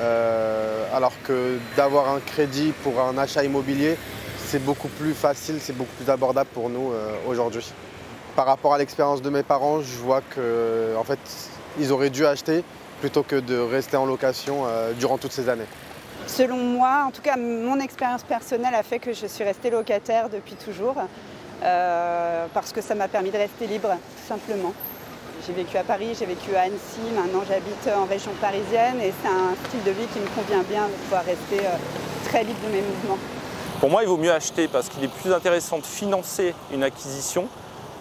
Euh, 0.00 0.84
alors 0.94 1.14
que 1.24 1.58
d'avoir 1.76 2.10
un 2.10 2.20
crédit 2.20 2.72
pour 2.82 3.00
un 3.00 3.16
achat 3.18 3.42
immobilier, 3.42 3.96
c'est 4.48 4.64
beaucoup 4.64 4.88
plus 4.88 5.12
facile, 5.12 5.56
c'est 5.60 5.76
beaucoup 5.76 5.94
plus 6.00 6.10
abordable 6.10 6.48
pour 6.54 6.70
nous 6.70 6.92
aujourd'hui. 7.28 7.70
Par 8.34 8.46
rapport 8.46 8.72
à 8.74 8.78
l'expérience 8.78 9.20
de 9.20 9.30
mes 9.30 9.42
parents, 9.42 9.80
je 9.80 9.96
vois 9.98 10.22
que 10.22 10.94
fait, 11.04 11.18
ils 11.78 11.92
auraient 11.92 12.10
dû 12.10 12.24
acheter 12.24 12.64
plutôt 13.00 13.22
que 13.22 13.36
de 13.36 13.58
rester 13.58 13.96
en 13.96 14.06
location 14.06 14.64
durant 14.98 15.18
toutes 15.18 15.32
ces 15.32 15.48
années. 15.48 15.66
Selon 16.26 16.56
moi, 16.56 17.04
en 17.06 17.10
tout 17.10 17.22
cas 17.22 17.36
mon 17.36 17.80
expérience 17.80 18.22
personnelle 18.22 18.74
a 18.74 18.82
fait 18.82 18.98
que 18.98 19.12
je 19.12 19.26
suis 19.26 19.44
restée 19.44 19.70
locataire 19.70 20.28
depuis 20.28 20.54
toujours, 20.54 20.96
euh, 21.62 22.46
parce 22.52 22.72
que 22.72 22.80
ça 22.80 22.94
m'a 22.94 23.08
permis 23.08 23.30
de 23.30 23.38
rester 23.38 23.66
libre, 23.66 23.88
tout 23.88 24.28
simplement. 24.28 24.72
J'ai 25.46 25.52
vécu 25.52 25.76
à 25.76 25.84
Paris, 25.84 26.16
j'ai 26.18 26.26
vécu 26.26 26.54
à 26.54 26.62
Annecy, 26.62 27.00
maintenant 27.14 27.42
j'habite 27.48 27.88
en 27.96 28.04
région 28.04 28.32
parisienne 28.40 29.00
et 29.00 29.12
c'est 29.22 29.28
un 29.28 29.54
style 29.68 29.82
de 29.84 29.90
vie 29.90 30.06
qui 30.12 30.20
me 30.20 30.26
convient 30.26 30.62
bien 30.68 30.86
de 30.86 30.92
pouvoir 31.04 31.24
rester 31.24 31.66
euh, 31.66 31.76
très 32.28 32.44
libre 32.44 32.60
de 32.66 32.72
mes 32.72 32.82
mouvements. 32.82 33.18
Pour 33.80 33.90
moi, 33.90 34.02
il 34.02 34.08
vaut 34.08 34.16
mieux 34.16 34.32
acheter 34.32 34.66
parce 34.66 34.88
qu'il 34.88 35.04
est 35.04 35.12
plus 35.22 35.32
intéressant 35.32 35.78
de 35.78 35.84
financer 35.84 36.52
une 36.72 36.82
acquisition 36.82 37.46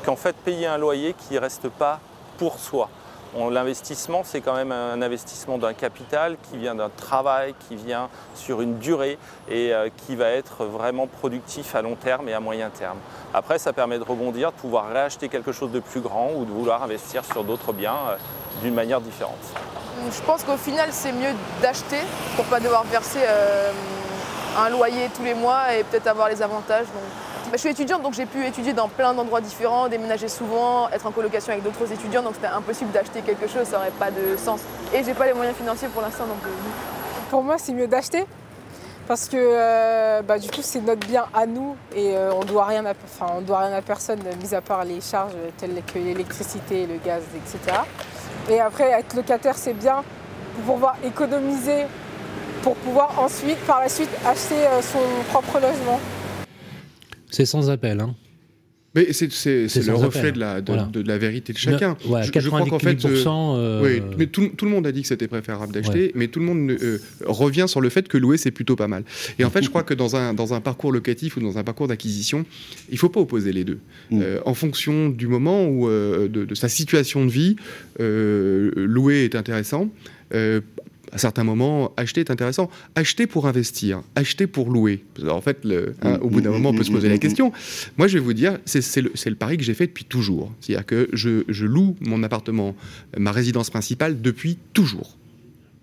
qu'en 0.03 0.15
fait 0.15 0.35
payer 0.35 0.65
un 0.65 0.79
loyer 0.79 1.13
qui 1.13 1.35
ne 1.35 1.39
reste 1.39 1.69
pas 1.69 1.99
pour 2.39 2.57
soi. 2.57 2.89
L'investissement, 3.51 4.23
c'est 4.23 4.41
quand 4.41 4.55
même 4.55 4.71
un 4.71 4.99
investissement 5.03 5.59
d'un 5.59 5.73
capital 5.73 6.37
qui 6.49 6.57
vient 6.57 6.73
d'un 6.73 6.89
travail, 6.89 7.53
qui 7.67 7.75
vient 7.75 8.09
sur 8.33 8.61
une 8.61 8.79
durée 8.79 9.19
et 9.47 9.71
euh, 9.71 9.89
qui 9.95 10.15
va 10.15 10.29
être 10.29 10.65
vraiment 10.65 11.05
productif 11.05 11.75
à 11.75 11.83
long 11.83 11.93
terme 11.93 12.27
et 12.29 12.33
à 12.33 12.39
moyen 12.39 12.71
terme. 12.71 12.97
Après, 13.35 13.59
ça 13.59 13.73
permet 13.73 13.99
de 13.99 14.03
rebondir, 14.03 14.51
de 14.53 14.57
pouvoir 14.57 14.89
réacheter 14.89 15.29
quelque 15.29 15.51
chose 15.51 15.71
de 15.71 15.79
plus 15.79 16.01
grand 16.01 16.31
ou 16.35 16.45
de 16.45 16.51
vouloir 16.51 16.81
investir 16.81 17.23
sur 17.23 17.43
d'autres 17.43 17.73
biens 17.73 17.97
euh, 18.09 18.17
d'une 18.63 18.73
manière 18.73 19.01
différente. 19.01 19.35
Je 20.11 20.21
pense 20.23 20.43
qu'au 20.43 20.57
final, 20.57 20.89
c'est 20.91 21.11
mieux 21.11 21.33
d'acheter 21.61 22.01
pour 22.35 22.45
ne 22.45 22.49
pas 22.49 22.59
devoir 22.59 22.85
verser 22.85 23.19
euh, 23.27 23.71
un 24.57 24.69
loyer 24.69 25.09
tous 25.15 25.23
les 25.23 25.33
mois 25.33 25.73
et 25.73 25.83
peut-être 25.83 26.07
avoir 26.07 26.29
les 26.29 26.41
avantages. 26.41 26.87
Bah, 27.45 27.53
je 27.53 27.59
suis 27.59 27.69
étudiante, 27.69 28.01
donc 28.01 28.13
j'ai 28.13 28.25
pu 28.25 28.45
étudier 28.45 28.73
dans 28.73 28.89
plein 28.89 29.13
d'endroits 29.13 29.39
différents, 29.39 29.87
déménager 29.87 30.27
souvent, 30.27 30.89
être 30.89 31.05
en 31.05 31.11
colocation 31.11 31.53
avec 31.53 31.63
d'autres 31.63 31.89
étudiants, 31.91 32.21
donc 32.21 32.33
c'était 32.35 32.47
impossible 32.47 32.91
d'acheter 32.91 33.21
quelque 33.21 33.47
chose, 33.47 33.65
ça 33.65 33.77
n'aurait 33.77 33.91
pas 33.91 34.11
de 34.11 34.35
sens. 34.35 34.59
Et 34.93 35.01
j'ai 35.03 35.13
pas 35.13 35.27
les 35.27 35.33
moyens 35.33 35.55
financiers 35.55 35.87
pour 35.87 36.01
l'instant, 36.01 36.25
donc. 36.25 36.43
Euh, 36.45 36.49
pour 37.29 37.43
moi, 37.43 37.57
c'est 37.57 37.73
mieux 37.73 37.87
d'acheter 37.87 38.25
parce 39.07 39.29
que 39.29 39.37
euh, 39.37 40.21
bah, 40.21 40.37
du 40.37 40.49
coup, 40.49 40.61
c'est 40.61 40.81
notre 40.81 41.07
bien 41.07 41.25
à 41.33 41.45
nous 41.45 41.77
et 41.95 42.17
euh, 42.17 42.33
on 42.33 42.43
doit 42.43 42.67
on 42.67 43.41
doit 43.41 43.59
rien 43.59 43.73
à 43.73 43.81
personne, 43.81 44.19
mis 44.41 44.53
à 44.53 44.59
part 44.59 44.83
les 44.83 44.99
charges 44.99 45.35
telles 45.57 45.81
que 45.85 45.99
l'électricité, 45.99 46.85
le 46.85 46.97
gaz, 46.97 47.23
etc. 47.33 47.79
Et 48.49 48.59
après, 48.59 48.91
être 48.91 49.15
locataire, 49.15 49.57
c'est 49.57 49.73
bien 49.73 50.03
pour 50.65 50.75
pouvoir 50.75 50.95
économiser, 51.05 51.85
pour 52.67 52.75
pouvoir 52.75 53.17
ensuite, 53.17 53.59
par 53.59 53.79
la 53.79 53.87
suite, 53.87 54.09
acheter 54.25 54.65
son 54.81 54.99
propre 55.29 55.53
logement. 55.53 56.01
C'est 57.31 57.45
sans 57.45 57.69
appel. 57.69 58.01
Hein. 58.01 58.13
Mais 58.93 59.13
c'est 59.13 59.27
le 59.27 59.93
reflet 59.93 60.33
de 60.33 60.39
la, 60.39 60.59
de, 60.59 61.01
la, 61.01 61.17
vérité 61.17 61.53
de 61.53 61.57
chacun. 61.57 61.95
je, 62.01 62.47
crois 62.49 62.65
qu'en 62.65 62.79
fait, 62.79 63.05
euh, 63.05 63.23
euh, 63.25 63.81
oui, 63.83 64.01
mais 64.17 64.27
tout, 64.27 64.49
tout, 64.49 64.65
le 64.65 64.71
monde 64.71 64.85
a 64.85 64.91
dit 64.91 65.03
que 65.03 65.07
c'était 65.07 65.29
préférable 65.29 65.71
d'acheter, 65.71 66.11
mais 66.13 66.27
tout 66.27 66.39
le 66.39 66.45
monde 66.45 66.71
euh, 66.71 66.97
revient 67.25 67.65
sur 67.69 67.79
le 67.79 67.87
fait 67.87 68.09
que 68.09 68.17
louer 68.17 68.35
c'est 68.37 68.51
plutôt 68.51 68.75
pas 68.75 68.89
mal. 68.89 69.03
Et 69.39 69.45
en 69.45 69.49
fait, 69.49 69.61
je 69.61 69.69
crois 69.69 69.83
que 69.83 69.93
dans 69.93 70.17
un, 70.17 70.33
dans 70.33 70.53
un 70.53 70.59
parcours 70.59 70.91
locatif 70.91 71.37
ou 71.37 71.39
dans 71.39 71.57
un 71.57 71.63
parcours 71.63 71.87
d'acquisition, 71.87 72.45
il 72.89 72.97
faut 72.97 73.09
pas 73.09 73.21
opposer 73.21 73.53
les 73.53 73.63
deux. 73.63 73.79
Mm. 74.11 74.23
en 74.45 74.53
fonction 74.53 75.07
du 75.07 75.27
moment 75.27 75.67
ou 75.67 75.87
de, 75.89 76.27
de, 76.27 76.55
sa 76.55 76.67
situation 76.67 77.25
de 77.25 77.31
vie, 77.31 77.55
louer 77.97 79.23
est 79.23 79.35
intéressant 79.35 79.89
à 81.11 81.17
certains 81.17 81.43
moments, 81.43 81.93
acheter 81.97 82.21
est 82.21 82.31
intéressant. 82.31 82.69
Acheter 82.95 83.27
pour 83.27 83.47
investir, 83.47 84.01
acheter 84.15 84.47
pour 84.47 84.69
louer. 84.69 85.03
En 85.27 85.41
fait, 85.41 85.63
le, 85.63 85.95
hein, 86.01 86.19
au 86.21 86.29
bout 86.29 86.41
d'un 86.41 86.51
moment, 86.51 86.69
on 86.69 86.73
peut 86.73 86.83
se 86.83 86.91
poser 86.91 87.09
la 87.09 87.17
question. 87.17 87.51
Moi, 87.97 88.07
je 88.07 88.17
vais 88.17 88.23
vous 88.23 88.33
dire, 88.33 88.59
c'est 88.65 89.01
le, 89.01 89.11
le, 89.25 89.35
pari 89.35 89.57
que 89.57 89.63
j'ai 89.63 89.73
fait 89.73 89.87
depuis 89.87 90.05
toujours. 90.05 90.51
C'est-à-dire 90.59 90.85
que 90.85 91.09
je, 91.13 91.43
je, 91.47 91.65
loue 91.65 91.95
mon 92.01 92.23
appartement, 92.23 92.75
ma 93.17 93.31
résidence 93.31 93.69
principale, 93.69 94.21
depuis 94.21 94.57
toujours. 94.73 95.17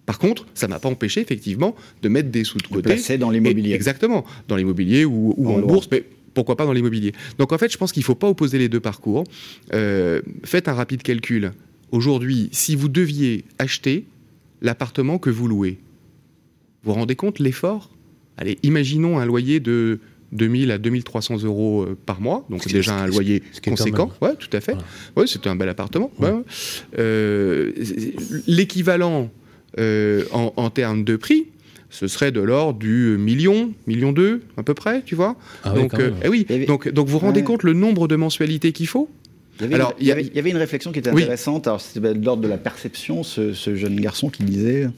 Par 0.07 0.19
contre, 0.19 0.47
ça 0.55 0.69
m'a 0.69 0.79
pas 0.79 0.89
empêché, 0.89 1.21
effectivement, 1.21 1.75
de 2.03 2.09
mettre 2.09 2.29
des 2.31 2.45
sous 2.45 2.59
de 2.59 2.67
côté. 2.67 2.83
Placer 2.83 3.17
dans 3.17 3.31
l'immobilier. 3.31 3.73
Exactement. 3.73 4.25
Dans 4.49 4.57
l'immobilier 4.57 5.05
ou, 5.05 5.35
en, 5.49 5.61
bourse. 5.61 5.89
Mais 5.91 6.05
pourquoi 6.35 6.57
pas 6.57 6.67
dans 6.67 6.73
l'immobilier 6.73 7.13
Donc 7.39 7.53
en 7.53 7.59
fait, 7.59 7.73
je 7.73 7.79
pense 7.79 7.93
qu'il 7.93 8.01
ne 8.03 8.07
faut 8.07 8.15
pas 8.15 8.29
opposer 8.29 8.59
les 8.59 8.69
deux 8.69 8.81
parcours. 8.81 9.25
Euh, 9.73 10.21
faites 10.45 10.69
un 10.69 10.75
rapide 10.75 11.03
calcul. 11.03 11.53
Aujourd'hui, 11.91 12.49
si 12.53 12.77
vous 12.77 12.89
deviez 12.89 13.45
acheter, 13.59 14.05
l'appartement 14.65 15.19
que 15.19 15.31
vous 15.31 15.47
louez. 15.47 15.79
Vous 16.83 16.93
vous 16.93 16.99
rendez 16.99 17.15
compte 17.15 17.39
l'effort? 17.39 17.91
Allez, 18.37 18.59
imaginons 18.65 19.19
un 19.21 19.27
loyer 19.27 19.61
de 19.61 20.01
2000 20.33 20.73
à 20.73 20.79
2300 20.79 21.45
euros 21.45 21.83
euh, 21.83 21.97
par 22.07 22.21
mois, 22.21 22.45
donc 22.51 22.67
déjà 22.67 22.97
un 22.97 23.07
loyer 23.07 23.43
conséquent. 23.65 24.11
Oui, 24.21 24.31
tout 24.39 24.55
à 24.57 24.61
fait. 24.61 24.77
Ouais, 25.17 25.27
c'est 25.27 25.47
un 25.47 25.55
bel 25.55 25.69
appartement. 25.69 26.11
Euh, 26.99 27.73
l'équivalent 28.49 29.31
euh, 29.79 30.25
en, 30.33 30.71
termes 30.71 31.05
de 31.05 31.17
prix, 31.17 31.47
ce 31.91 32.09
serait 32.09 32.33
de 32.33 32.41
l'ordre 32.41 32.79
du 32.79 33.17
million, 33.19 33.73
million 33.87 34.13
deux, 34.13 34.43
à 34.57 34.65
peu 34.65 34.75
près, 34.75 35.03
tu 35.03 35.15
vois? 35.15 35.37
Ah 35.63 35.75
donc, 35.75 35.93
eh 36.25 36.29
oui, 36.29 36.47
donc, 36.67 36.89
donc 36.89 37.07
vous 37.07 37.13
vous 37.13 37.27
rendez 37.27 37.45
compte 37.45 37.63
le 37.63 37.75
nombre 37.75 38.09
de 38.09 38.17
mensualités 38.17 38.73
qu'il 38.73 38.89
faut? 38.89 39.09
Il 39.61 39.71
y, 39.71 39.75
avait, 40.11 40.23
il, 40.23 40.35
y 40.35 40.39
avait, 40.39 40.51
une 40.51 40.57
réflexion 40.57 40.93
qui 40.93 40.99
était 40.99 41.11
intéressante. 41.11 41.67
Alors, 41.67 41.81
c'était 41.81 42.15
de 42.15 42.25
l'ordre 42.25 42.43
de 42.43 42.49
la 42.49 42.59
perception, 42.59 43.23
ce, 43.23 43.53
jeune 43.53 44.01
garçon 44.01 44.29
qui 44.29 44.43
disait 44.43 44.89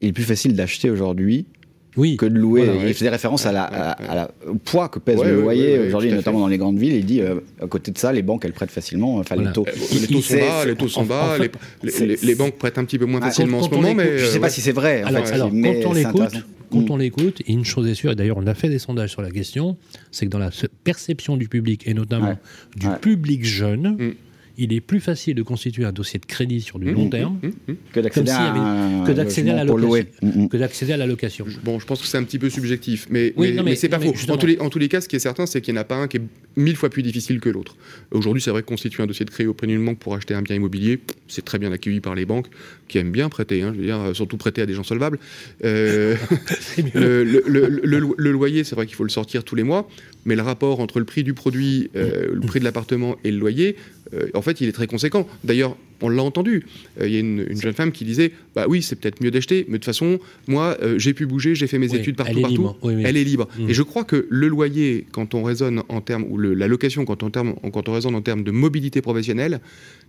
il 0.00 0.08
est 0.08 0.12
plus 0.12 0.24
facile 0.24 0.54
d'acheter 0.54 0.90
aujourd'hui 0.90 1.46
que 1.94 2.26
de 2.26 2.38
louer. 2.38 2.68
il 2.86 2.94
faisait 2.94 3.10
référence 3.10 3.46
à 3.46 3.52
la, 3.52 4.30
au 4.48 4.54
poids 4.54 4.88
que 4.88 4.98
pèse 4.98 5.22
le 5.22 5.40
loyer 5.40 5.78
aujourd'hui, 5.78 6.10
notamment 6.10 6.40
dans 6.40 6.48
les 6.48 6.58
grandes 6.58 6.78
villes. 6.78 6.94
Il 6.94 7.04
dit 7.04 7.20
euh, 7.20 7.40
à 7.60 7.66
côté 7.66 7.90
de 7.90 7.98
ça, 7.98 8.12
les 8.12 8.22
banques 8.22 8.44
elles 8.44 8.52
prêtent 8.52 8.70
facilement. 8.70 9.16
Enfin, 9.16 9.36
les 9.36 9.52
taux, 9.52 9.66
les 9.92 10.06
taux 10.06 10.22
sont 10.22 10.36
bas, 10.36 10.64
les 10.64 10.74
taux 10.74 10.88
sont 10.88 11.04
bas. 11.04 11.36
les, 11.82 12.34
banques 12.34 12.56
prêtent 12.56 12.78
un 12.78 12.84
petit 12.84 12.98
peu 12.98 13.04
moins 13.04 13.20
ah, 13.22 13.26
facilement 13.26 13.58
en 13.58 13.62
ce 13.62 13.70
moment, 13.70 13.94
mais 13.94 14.18
je 14.18 14.24
ne 14.24 14.30
sais 14.30 14.40
pas 14.40 14.50
si 14.50 14.60
c'est 14.60 14.72
vrai. 14.72 15.02
Alors, 15.02 15.50
quand 15.50 15.90
on 15.90 15.92
l'écoute, 15.92 16.34
quand 16.72 16.90
on 16.90 16.96
l'écoute, 16.96 17.42
une 17.46 17.64
chose 17.64 17.86
est 17.86 17.94
sûre, 17.94 18.12
et 18.12 18.14
d'ailleurs 18.14 18.38
on 18.38 18.46
a 18.46 18.54
fait 18.54 18.68
des 18.68 18.78
sondages 18.78 19.10
sur 19.10 19.22
la 19.22 19.30
question, 19.30 19.76
c'est 20.10 20.26
que 20.26 20.30
dans 20.30 20.38
la 20.38 20.50
perception 20.84 21.36
du 21.36 21.48
public, 21.48 21.86
et 21.86 21.94
notamment 21.94 22.36
du 22.76 22.88
public 23.00 23.44
jeune, 23.44 23.96
mm 23.96 24.14
il 24.58 24.72
est 24.72 24.80
plus 24.80 25.00
facile 25.00 25.34
de 25.34 25.42
constituer 25.42 25.84
un 25.84 25.92
dossier 25.92 26.18
de 26.18 26.26
crédit 26.26 26.60
sur 26.60 26.78
du 26.78 26.86
mmh, 26.86 26.94
long 26.94 27.06
mmh, 27.06 27.10
terme 27.10 27.38
mmh, 27.42 27.72
que 27.92 28.00
d'accéder 28.00 28.30
à, 28.30 29.54
la 29.54 29.64
location. 29.64 30.48
Que 30.48 30.56
d'accéder 30.56 30.92
à 30.92 30.96
la 30.96 31.06
location. 31.06 31.46
Bon, 31.64 31.78
je 31.78 31.86
pense 31.86 32.00
que 32.00 32.06
c'est 32.06 32.18
un 32.18 32.24
petit 32.24 32.38
peu 32.38 32.50
subjectif, 32.50 33.06
mais, 33.10 33.34
mais, 33.36 33.76
c'est 33.76 33.88
pas 33.88 33.98
faux. 33.98 34.12
En 34.28 34.36
tous, 34.36 34.46
les, 34.46 34.58
en 34.58 34.70
tous, 34.70 34.78
les, 34.78 34.88
cas, 34.88 35.00
ce 35.00 35.08
qui 35.08 35.16
est 35.16 35.20
certain, 35.20 35.46
c'est 35.46 35.60
qu'il 35.60 35.74
n'y 35.74 35.78
en 35.78 35.82
a 35.82 35.84
pas 35.84 35.96
un 35.96 36.08
qui 36.08 36.18
est 36.18 36.22
mille 36.56 36.76
fois 36.76 36.90
plus 36.90 37.02
difficile 37.02 37.40
que 37.40 37.48
l'autre. 37.48 37.76
Aujourd'hui, 38.10 38.42
c'est 38.42 38.50
vrai 38.50 38.62
que 38.62 38.66
constituer 38.66 39.02
un 39.02 39.06
dossier 39.06 39.24
de 39.24 39.30
crédit 39.30 39.48
auprès 39.48 39.66
d'une 39.66 39.84
banque 39.84 39.98
pour 39.98 40.14
acheter 40.14 40.34
un 40.34 40.42
bien 40.42 40.56
immobilier, 40.56 41.00
c'est 41.28 41.44
très 41.44 41.58
bien 41.58 41.72
accueilli 41.72 42.00
par 42.00 42.14
les 42.14 42.26
banques 42.26 42.48
qui 42.88 42.98
aiment 42.98 43.12
bien 43.12 43.28
prêter, 43.28 43.62
hein, 43.62 43.72
je 43.74 43.80
veux 43.80 43.86
dire, 43.86 44.14
surtout 44.14 44.36
prêter 44.36 44.60
à 44.60 44.66
des 44.66 44.74
gens 44.74 44.82
solvables. 44.82 45.18
Euh, 45.64 46.14
le, 46.94 47.22
le, 47.24 48.30
loyer, 48.32 48.64
c'est 48.64 48.74
vrai 48.74 48.86
qu'il 48.86 48.96
faut 48.96 49.04
le 49.04 49.10
sortir 49.10 49.44
tous 49.44 49.54
les 49.54 49.62
mois, 49.62 49.88
mais 50.24 50.36
le 50.36 50.42
rapport 50.42 50.80
entre 50.80 50.98
le 50.98 51.04
prix 51.04 51.24
du 51.24 51.34
produit, 51.34 51.90
euh, 51.96 52.28
le 52.32 52.40
prix 52.40 52.60
de 52.60 52.64
l'appartement 52.64 53.16
et 53.24 53.30
le 53.30 53.38
loyer, 53.38 53.76
euh, 54.14 54.28
en 54.34 54.41
fait, 54.42 54.60
il 54.60 54.68
est 54.68 54.72
très 54.72 54.86
conséquent. 54.86 55.26
D'ailleurs, 55.44 55.76
on 56.00 56.08
l'a 56.08 56.22
entendu. 56.22 56.66
Euh, 57.00 57.06
il 57.06 57.12
y 57.12 57.16
a 57.16 57.20
une, 57.20 57.60
jeune 57.60 57.72
femme 57.72 57.92
qui 57.92 58.04
disait 58.04 58.32
Bah 58.54 58.66
oui, 58.68 58.82
c'est 58.82 58.96
peut-être 58.96 59.22
mieux 59.22 59.30
d'acheter, 59.30 59.64
mais 59.68 59.74
de 59.74 59.78
toute 59.78 59.84
façon, 59.84 60.18
moi, 60.46 60.76
euh, 60.82 60.98
j'ai 60.98 61.14
pu 61.14 61.26
bouger, 61.26 61.54
j'ai 61.54 61.66
fait 61.66 61.78
mes 61.78 61.94
études 61.94 62.16
partout, 62.16 62.32
elle 62.36 62.42
partout. 62.42 62.74
Elle 62.82 63.16
est 63.16 63.24
libre. 63.24 63.48
Mmh. 63.58 63.70
Et 63.70 63.74
je 63.74 63.82
crois 63.82 64.04
que 64.04 64.26
le 64.28 64.48
loyer, 64.48 65.06
quand 65.12 65.34
on 65.34 65.42
raisonne 65.42 65.82
en 65.88 66.00
termes, 66.00 66.24
ou 66.28 66.38
la 66.38 66.68
location, 66.68 67.04
quand 67.04 67.22
on, 67.22 67.30
terme, 67.30 67.54
quand 67.72 67.88
on 67.88 67.92
raisonne 67.92 68.14
en 68.14 68.22
termes 68.22 68.44
de 68.44 68.50
mobilité 68.50 69.00
professionnelle, 69.00 69.60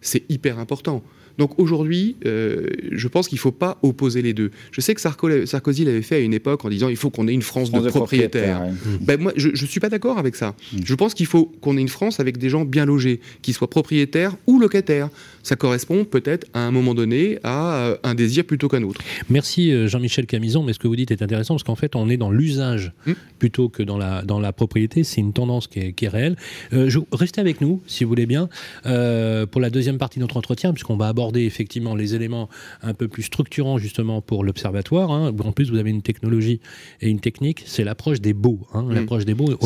c'est 0.02 0.24
hyper 0.30 0.60
important. 0.60 1.04
Donc 1.38 1.60
aujourd'hui, 1.60 2.16
euh, 2.26 2.68
je 2.92 3.08
pense 3.08 3.28
qu'il 3.28 3.38
ne 3.38 3.42
faut 3.42 3.52
pas 3.52 3.78
opposer 3.82 4.22
les 4.22 4.34
deux. 4.34 4.52
Je 4.72 4.82
sais 4.82 4.94
que 4.94 5.02
Sarkozy 5.02 5.86
l'avait 5.86 6.02
fait 6.02 6.16
à 6.16 6.20
une 6.20 6.34
époque 6.34 6.64
en 6.66 6.70
disant 6.70 6.90
il 6.90 6.98
faut 6.98 7.10
qu'on 7.10 7.28
ait 7.28 7.34
une 7.34 7.42
France, 7.42 7.72
de, 7.72 7.80
propriétaires. 7.90 8.62
Ben, 9.02 9.20
moi, 9.20 9.34
je 9.36 9.50
ne 9.50 9.56
suis 9.56 9.80
pas 9.80 9.90
d'accord 9.90 10.18
avec 10.18 10.36
ça. 10.36 10.56
Mmh. 10.74 10.78
Je 10.86 10.96
pense 10.96 11.14
qu'il 11.14 11.26
faut 11.26 11.52
qu'on 11.62 11.78
ait 11.78 11.82
une 11.82 11.90
France 11.90 12.20
avec 12.20 12.38
des 12.38 12.50
gens 12.50 12.66
bien 12.66 12.86
logés, 12.86 13.20
qui 13.42 13.54
soient 13.54 13.70
propriétaires 13.70 14.36
ou 14.48 14.60
locataires 14.60 15.10
ça 15.44 15.56
correspond 15.56 16.06
peut-être 16.06 16.48
à 16.54 16.62
un 16.66 16.72
moment 16.72 16.96
donné 16.96 17.38
à 17.44 17.76
euh, 17.76 17.98
un 18.04 18.16
désir 18.16 18.46
plutôt 18.46 18.70
qu'un 18.70 18.82
autre. 18.84 19.02
Merci 19.30 19.72
euh, 19.72 19.88
Jean-Michel 19.88 20.26
Camison, 20.26 20.64
mais 20.64 20.74
ce 20.74 20.80
que 20.80 20.88
vous 20.88 20.96
dites 20.96 21.12
est 21.12 21.22
intéressant 21.22 21.54
parce 21.54 21.64
qu'en 21.64 21.76
fait 21.76 21.96
on 21.96 22.10
est 22.10 22.18
dans 22.18 22.32
l'usage 22.32 22.94
hmm. 23.06 23.14
plutôt 23.40 23.70
que 23.70 23.84
dans 23.84 23.98
la, 23.98 24.24
dans 24.24 24.40
la 24.40 24.54
propriété, 24.54 25.04
c'est 25.04 25.22
une 25.22 25.34
tendance 25.34 25.68
qui 25.68 25.80
est, 25.80 26.08
réelle. 26.08 26.38
Euh, 26.74 26.90
je, 26.90 27.00
restez 27.12 27.42
avec 27.42 27.62
nous 27.62 27.82
si 27.86 28.04
vous 28.04 28.10
voulez 28.10 28.26
bien 28.26 28.50
pour 28.84 29.62
la 29.62 29.70
deuxième 29.70 29.98
partie 29.98 30.20
de 30.20 30.24
notre 30.24 30.38
entretien 30.38 30.74
puisqu'on 30.74 30.96
va 30.96 31.08
aborder 31.08 31.42
effectivement 31.42 31.96
les 31.96 32.16
éléments 32.16 32.50
un 32.82 32.94
peu 32.94 33.08
plus 33.08 33.24
structurants 33.24 33.78
justement 33.78 34.22
pour 34.22 34.44
l'observatoire. 34.44 35.12
Hein. 35.12 35.34
En 35.44 35.52
plus 35.52 35.70
vous 35.70 35.78
avez 35.78 35.90
une 35.90 36.02
technologie 36.02 36.62
et 37.02 37.10
une 37.10 37.20
technique, 37.20 37.64
c'est 37.66 37.84
l'approche 37.84 38.22
des 38.22 38.34
beaux, 38.34 38.60
hein. 38.74 38.84
hmm. 38.84 38.94
l'approche 38.94 39.26
des 39.26 39.34
beaux, 39.34 39.58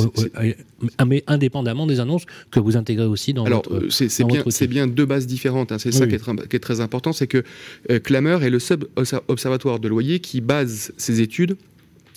mais 1.05 1.23
indépendamment 1.27 1.87
des 1.87 1.99
annonces 1.99 2.25
que 2.51 2.59
vous 2.59 2.77
intégrez 2.77 3.05
aussi 3.05 3.33
dans 3.33 3.45
Alors, 3.45 3.63
votre 3.69 3.89
c'est 3.89 4.23
bien, 4.25 4.43
bien 4.67 4.87
deux 4.87 5.05
bases 5.05 5.27
différentes 5.27 5.67
Hein. 5.71 5.79
C'est 5.79 5.91
ça 5.91 6.07
qui, 6.07 6.15
est 6.15 6.59
très 6.59 6.81
important, 6.81 7.13
c'est 7.13 7.27
que 7.27 7.43
euh, 7.89 7.99
Clameur 7.99 8.43
est 8.43 8.49
le 8.49 8.59
sub-observatoire 8.59 9.79
de 9.79 9.87
loyer 9.87 10.19
qui 10.19 10.41
base 10.41 10.93
ses 10.97 11.21
études 11.21 11.57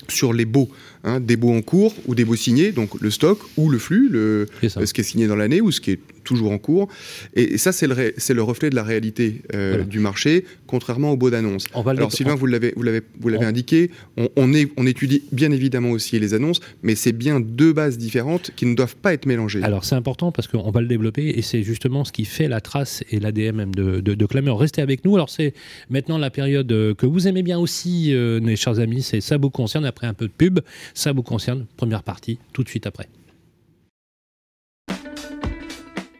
sur 0.08 0.32
les 0.32 0.44
baux, 0.44 0.70
hein, 1.04 1.20
des 1.20 1.36
baux 1.36 1.52
en 1.52 1.62
cours 1.62 1.94
ou 2.06 2.14
des 2.14 2.24
baux 2.24 2.36
signés, 2.36 2.72
donc 2.72 3.00
le 3.00 3.10
stock 3.10 3.38
ou 3.56 3.68
le 3.68 3.78
flux, 3.78 4.08
le, 4.08 4.46
ce 4.62 4.92
qui 4.92 5.00
est 5.00 5.04
signé 5.04 5.26
dans 5.26 5.36
l'année 5.36 5.60
ou 5.60 5.70
ce 5.70 5.80
qui 5.80 5.92
est 5.92 6.00
toujours 6.24 6.52
en 6.52 6.58
cours. 6.58 6.88
Et, 7.34 7.58
ça, 7.58 7.72
c'est 7.72 7.86
le, 7.86 7.94
le, 8.34 8.42
reflet 8.42 8.70
de 8.70 8.74
la 8.74 8.82
réalité 8.82 9.42
euh, 9.54 9.84
du 9.84 9.98
marché, 9.98 10.44
contrairement 10.66 11.12
aux 11.12 11.16
baux 11.16 11.30
d'annonces. 11.30 11.66
Alors, 11.74 12.12
Sylvain, 12.12 12.34
vous 12.34 12.46
l'avez, 12.46 12.72
vous 12.76 12.82
l'avez, 12.82 13.02
vous 13.20 13.28
l'avez 13.28 13.46
indiqué, 13.46 13.90
on, 14.36 14.52
est, 14.52 14.70
on 14.76 14.86
étudie 14.86 15.22
bien 15.32 15.50
évidemment 15.50 15.90
aussi 15.90 16.18
les 16.18 16.34
annonces, 16.34 16.60
mais 16.82 16.94
c'est 16.94 17.12
bien 17.12 17.40
deux 17.40 17.72
bases 17.72 17.98
différentes 17.98 18.50
qui 18.56 18.66
ne 18.66 18.74
doivent 18.74 18.96
pas 18.96 19.12
être 19.12 19.26
mélangées. 19.26 19.62
Alors, 19.62 19.84
c'est 19.84 19.94
important 19.94 20.32
parce 20.32 20.48
qu'on 20.48 20.70
va 20.70 20.80
le 20.80 20.86
développer 20.86 21.28
et 21.36 21.42
c'est 21.42 21.62
justement 21.62 22.04
ce 22.04 22.12
qui 22.12 22.24
fait 22.24 22.48
la 22.48 22.60
trace 22.60 23.02
et 23.10 23.18
l'ADN 23.18 23.56
même 23.56 23.74
de, 23.74 24.00
de, 24.00 24.26
Clameur. 24.26 24.58
Restez 24.58 24.80
avec 24.82 25.04
nous. 25.04 25.16
Alors, 25.16 25.30
c'est 25.30 25.54
maintenant 25.88 26.16
la 26.16 26.30
période 26.30 26.70
euh, 26.70 26.94
que 26.94 27.06
vous 27.06 27.26
aimez 27.26 27.42
bien 27.42 27.58
aussi, 27.58 28.14
euh, 28.14 28.40
mes 28.40 28.54
chers 28.54 28.78
amis, 28.78 29.02
c'est 29.02 29.20
ça 29.20 29.38
vous 29.38 29.50
concerne 29.50 29.84
après 29.84 30.06
un 30.06 30.14
peu 30.14 30.26
de 30.26 30.32
pub. 30.32 30.60
Ça 30.94 31.12
vous 31.12 31.22
concerne, 31.22 31.66
première 31.76 32.02
partie, 32.02 32.38
tout 32.52 32.62
de 32.62 32.68
suite 32.68 32.86
après. 32.86 33.08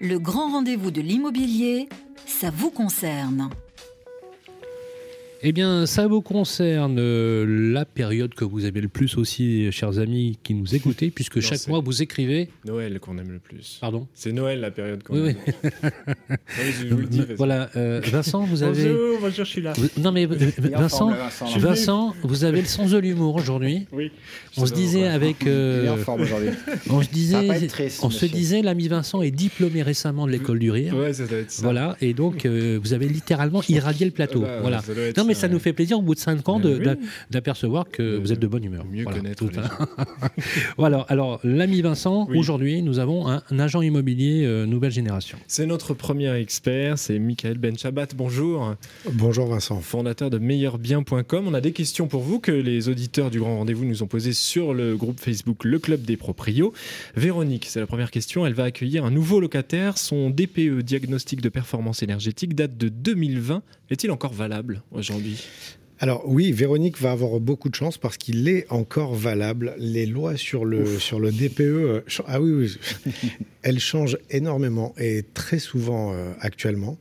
Le 0.01 0.19
grand 0.19 0.51
rendez-vous 0.53 0.91
de 0.91 1.03
l'immobilier, 1.03 1.89
ça 2.27 2.51
vous 2.51 2.71
concerne. 2.71 3.51
Eh 5.43 5.53
bien, 5.53 5.87
ça 5.87 6.07
vous 6.07 6.21
concerne 6.21 6.99
euh, 6.99 7.47
la 7.73 7.87
période 7.87 8.35
que 8.35 8.45
vous 8.45 8.67
avez 8.67 8.83
le 8.83 8.89
plus 8.89 9.17
aussi, 9.17 9.73
chers 9.73 9.99
amis 9.99 10.39
qui 10.43 10.53
nous 10.53 10.75
écoutez, 10.75 11.09
puisque 11.11 11.37
Non, 11.41 11.41
chaque 11.41 11.67
mois 11.67 11.81
vous 11.81 12.03
écrivez. 12.03 12.51
Noël 12.67 13.01
qu'on 13.01 13.17
aime 13.17 13.31
le 13.33 13.39
plus. 13.39 13.79
Pardon 13.81 14.07
C'est 14.13 14.33
Noël 14.33 14.61
la 14.61 14.71
période 14.71 15.03
qu'on 15.03 15.15
Oui, 15.19 15.31
aime. 15.31 15.37
oui. 15.47 15.71
Oui, 16.31 16.73
je 16.83 16.87
vous 16.95 17.01
le 17.01 17.07
dis. 17.07 17.17
parce 17.19 17.29
que- 17.31 17.35
Voilà, 17.37 17.71
euh, 17.77 18.03
Vincent, 18.05 18.45
vous 18.45 18.63
avez. 18.63 18.83
Bonjour, 18.93 19.19
bonjour, 19.23 19.45
je 19.47 19.51
suis 19.51 19.63
là. 19.63 19.73
Vous- 19.79 19.89
Non 20.03 20.13
mais 20.13 20.27
euh, 20.27 20.51
Vincent, 20.59 20.99
forme, 20.99 21.11
là, 21.13 21.25
Vincent, 21.25 21.47
là. 21.47 21.59
Vincent, 21.59 22.15
vous 22.23 22.45
avez 22.45 22.61
le 22.61 22.67
sens 22.67 22.91
de 22.91 22.99
l'humour 22.99 23.37
aujourd'hui. 23.37 23.87
Oui. 23.93 24.11
On 24.59 24.67
se 24.67 24.75
disait 24.75 25.07
avec, 25.07 25.37
Il 25.41 25.49
est 25.49 25.89
en 25.89 25.95
euh, 25.95 26.05
forme 26.05 26.21
aujourd'hui. 26.21 26.51
on 26.91 27.01
se 27.01 27.07
Ça 27.07 27.11
va 27.11 27.15
disait, 27.15 27.47
pas 27.47 27.57
être 27.57 27.67
triste, 27.69 28.01
on 28.03 28.11
se 28.11 28.27
disait, 28.27 28.61
l'ami 28.61 28.89
Vincent 28.89 29.23
est 29.23 29.31
diplômé 29.31 29.81
récemment 29.83 30.27
de 30.27 30.33
l'école 30.33 30.59
du 30.59 30.71
rire. 30.71 30.95
Ouais, 30.95 31.15
ça 31.15 31.27
doit 31.27 31.39
être 31.39 31.51
ça. 31.51 31.63
Voilà, 31.63 31.97
et 32.03 32.13
donc 32.13 32.45
euh, 32.45 32.79
vous 32.83 32.93
avez 32.93 33.09
littéralement 33.09 33.63
irradié 33.71 34.05
le 34.05 34.13
plateau. 34.13 34.43
Ah 34.45 34.49
bah, 34.49 34.59
voilà. 34.61 34.83
ça 34.83 34.93
doit 34.93 35.05
être 35.05 35.17
Non, 35.17 35.30
mais 35.31 35.35
ça, 35.35 35.49
nous 35.49 35.59
fait 35.59 35.73
plaisir 35.73 35.99
au 35.99 36.03
bout 36.03 36.15
de 36.15 36.21
5 36.21 36.49
ans 36.49 36.61
d'apercevoir 37.31 37.89
que 37.91 38.17
vous 38.19 38.33
êtes 38.33 38.41
de 38.41 38.47
bonne 38.47 38.65
humeur. 38.65 38.85
mieux 38.85 39.03
Voilà, 39.05 39.19
connaître 39.19 39.47
tout 39.47 39.51
voilà, 40.77 41.01
alors 41.09 41.41
l'ami 41.45 41.83
Vincent, 41.83 42.27
Oui. 42.31 42.39
aujourd'hui 42.39 42.83
nous 42.83 42.99
avons 42.99 43.29
un, 43.29 43.43
un 43.51 43.59
agent 43.59 43.83
immobilier 43.83 44.45
euh, 44.45 44.67
nouvelle 44.67 44.91
génération. 44.93 45.39
C'est 45.47 45.67
notre 45.67 45.95
premier 45.95 46.33
expert, 46.35 46.99
c'est 46.99 47.19
Michael 47.19 47.59
Benchabat. 47.59 48.09
Bonjour. 48.17 48.75
Bonjour 49.13 49.47
Vincent. 49.47 49.81
Fondateur 49.81 50.31
de 50.31 50.39
meilleurbien.com. 50.39 51.47
On 51.49 51.55
a 51.55 51.61
des 51.61 51.73
questions 51.73 52.09
pour 52.09 52.23
vous 52.23 52.41
que 52.41 52.53
les 52.53 52.89
auditeurs 52.89 53.31
du 53.31 53.39
Grand 53.41 53.59
Rendez-vous 53.59 53.85
nous 53.85 54.03
ont 54.03 54.07
posées 54.07 54.33
sur 54.33 54.75
le 54.75 54.97
groupe 54.97 55.21
Facebook 55.21 55.65
Le 55.65 55.79
Club 55.79 56.03
des 56.03 56.17
Proprios. 56.17 56.73
Véronique, 57.17 57.67
c'est 57.69 57.81
la 57.81 57.87
première 57.87 58.11
question. 58.11 58.47
Elle 58.47 58.55
va 58.55 58.65
accueillir 58.65 59.05
un 59.05 59.11
nouveau 59.11 59.41
locataire. 59.41 59.99
Son 59.99 60.31
DPE, 60.31 60.83
diagnostic 60.83 61.41
de 61.41 61.49
performance 61.49 62.03
énergétique, 62.03 62.55
date 62.55 62.77
de 62.77 62.89
2020. 62.89 63.63
Est-il 63.91 64.11
encore 64.11 64.33
valable 64.33 64.83
aujourd'hui 64.93 65.45
Alors 65.99 66.23
oui, 66.27 66.53
Véronique 66.53 67.01
va 67.01 67.11
avoir 67.13 67.41
beaucoup 67.41 67.69
de 67.69 67.75
chance 67.75 67.99
parce 67.99 68.17
qu'il 68.17 68.49
est 68.49 68.67
encore 68.71 69.15
valable. 69.15 69.75
Les 69.79 70.07
lois 70.07 70.37
sur 70.37 70.65
le, 70.65 70.99
sur 70.99 71.19
le 71.19 71.33
DPE, 71.33 71.61
euh, 71.61 72.01
ch- 72.07 72.23
ah 72.27 72.41
oui, 72.41 72.53
oui, 72.53 73.13
elles 73.63 73.81
changent 73.81 74.19
énormément 74.31 74.95
et 74.99 75.25
très 75.35 75.59
souvent 75.59 76.13
euh, 76.13 76.33
actuellement. 76.41 76.99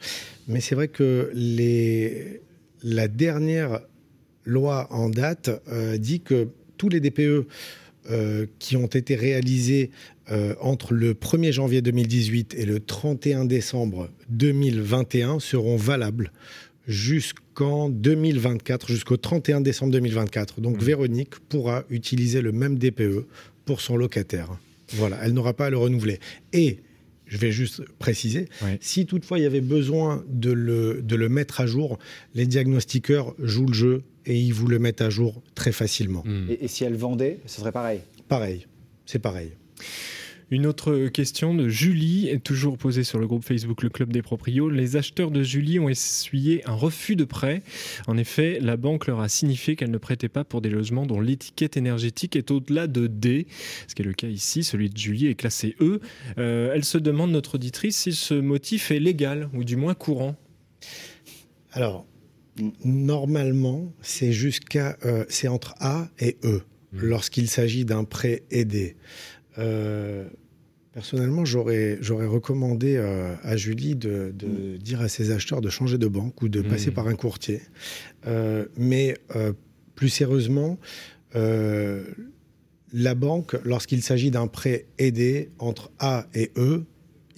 Mais 0.47 0.62
c'est 0.62 0.73
vrai 0.75 0.88
que 0.88 1.30
les, 1.34 2.41
la 2.82 3.08
dernière 3.08 3.82
loi 4.45 4.88
en 4.91 5.10
date 5.10 5.52
euh, 5.71 5.97
dit 5.97 6.21
que 6.21 6.47
tous 6.78 6.89
les 6.89 6.99
DPE 7.02 7.45
euh, 8.10 8.47
qui 8.58 8.75
ont 8.78 8.88
été 8.88 9.13
réalisés 9.15 9.91
euh, 10.32 10.56
entre 10.60 10.93
le 10.93 11.13
1er 11.13 11.52
janvier 11.52 11.82
2018 11.84 12.56
et 12.58 12.65
le 12.65 12.80
31 12.80 13.45
décembre 13.45 14.10
2021 14.30 15.39
seront 15.39 15.75
valables 15.78 16.32
jusqu'en 16.89 17.88
2024, 17.88 18.88
jusqu'au 18.88 19.15
31 19.15 19.62
décembre 19.62 19.93
2024. 19.93 20.60
Donc 20.60 20.82
Véronique 20.82 21.36
pourra 21.47 21.84
utiliser 21.91 22.41
le 22.41 22.52
même 22.52 22.80
DPE 22.80 23.28
pour 23.63 23.80
son 23.80 23.95
locataire. 23.95 24.49
Voilà, 24.93 25.19
elle 25.23 25.34
n'aura 25.34 25.54
pas 25.54 25.67
à 25.67 25.69
le 25.69 25.78
renouveler. 25.78 26.19
Et 26.52 26.80
je 27.28 27.38
vais 27.38 27.52
juste 27.52 27.84
préciser, 27.99 28.49
si 28.82 29.06
toutefois 29.06 29.38
il 29.38 29.43
y 29.43 29.45
avait 29.45 29.62
besoin 29.62 30.25
de 30.28 30.52
le, 30.52 31.04
de 31.04 31.15
le 31.15 31.30
mettre 31.30 31.62
à 31.62 31.67
jour, 31.67 31.99
les 32.34 32.47
diagnostiqueurs 32.47 33.36
jouent 33.38 33.67
le 33.67 33.73
jeu 33.73 34.04
et 34.25 34.36
ils 34.36 34.52
vous 34.52 34.65
le 34.65 34.80
mettent 34.80 35.02
à 35.02 35.12
jour 35.12 35.43
très 35.54 35.71
facilement. 35.71 36.23
Et, 36.49 36.65
et 36.65 36.67
si 36.67 36.86
elle 36.86 36.95
vendait, 36.95 37.38
ce 37.45 37.62
serait 37.62 37.71
pareil? 37.71 37.99
Pareil, 38.28 38.65
c'est 39.06 39.19
pareil. 39.19 39.52
Une 40.51 40.65
autre 40.65 41.09
question 41.09 41.53
de 41.53 41.69
Julie, 41.69 42.27
est 42.27 42.43
toujours 42.43 42.79
posée 42.79 43.03
sur 43.03 43.19
le 43.19 43.27
groupe 43.27 43.45
Facebook 43.45 43.83
Le 43.83 43.89
Club 43.89 44.12
des 44.12 44.23
Proprios. 44.23 44.67
Les 44.67 44.95
acheteurs 44.95 45.29
de 45.29 45.43
Julie 45.43 45.77
ont 45.77 45.89
essuyé 45.89 46.67
un 46.67 46.73
refus 46.73 47.15
de 47.15 47.23
prêt. 47.23 47.62
En 48.07 48.17
effet, 48.17 48.57
la 48.59 48.75
banque 48.75 49.05
leur 49.05 49.19
a 49.19 49.29
signifié 49.29 49.75
qu'elle 49.75 49.91
ne 49.91 49.99
prêtait 49.99 50.27
pas 50.27 50.43
pour 50.43 50.62
des 50.62 50.71
logements 50.71 51.05
dont 51.05 51.21
l'étiquette 51.21 51.77
énergétique 51.77 52.35
est 52.35 52.49
au-delà 52.49 52.88
de 52.88 53.05
D, 53.05 53.45
ce 53.88 53.93
qui 53.93 54.01
est 54.01 54.05
le 54.05 54.13
cas 54.13 54.27
ici. 54.27 54.63
Celui 54.63 54.89
de 54.89 54.97
Julie 54.97 55.27
est 55.27 55.35
classé 55.35 55.75
E. 55.81 55.99
Euh, 56.39 56.71
elle 56.73 56.83
se 56.83 56.97
demande, 56.97 57.29
notre 57.29 57.55
auditrice, 57.55 57.97
si 57.97 58.13
ce 58.13 58.33
motif 58.33 58.89
est 58.89 58.99
légal 58.99 59.49
ou 59.53 59.63
du 59.63 59.75
moins 59.75 59.93
courant. 59.93 60.35
Alors, 61.73 62.07
normalement, 62.83 63.93
c'est 64.01 64.31
jusqu'à, 64.31 64.97
euh, 65.05 65.25
c'est 65.29 65.47
entre 65.47 65.75
A 65.79 66.09
et 66.17 66.38
E 66.43 66.63
lorsqu'il 66.91 67.47
s'agit 67.47 67.85
d'un 67.85 68.03
prêt 68.03 68.41
aidé. 68.49 68.95
Euh, 69.57 70.27
personnellement, 70.93 71.45
j'aurais, 71.45 71.97
recommandé 72.01 72.95
euh, 72.95 73.35
à 73.43 73.57
Julie 73.57 73.95
de, 73.95 74.33
de 74.35 74.77
dire 74.77 75.01
à 75.01 75.07
ses 75.07 75.31
acheteurs 75.31 75.62
de 75.62 75.69
changer 75.69 75.97
de 75.97 76.07
banque 76.07 76.41
ou 76.41 76.49
de 76.49 76.62
passer 76.62 76.91
par 76.91 77.07
un 77.07 77.15
courtier. 77.15 77.62
Euh, 78.27 78.65
mais 78.77 79.15
euh, 79.35 79.53
plus 79.95 80.09
sérieusement, 80.09 80.77
la 82.91 83.13
banque, 83.15 83.55
lorsqu'il 83.65 84.01
s'agit 84.01 84.31
d'un 84.31 84.47
prêt 84.47 84.85
aidé 84.97 85.51
entre 85.59 85.91
A 85.99 86.25
et 86.33 86.51
E, 86.57 86.85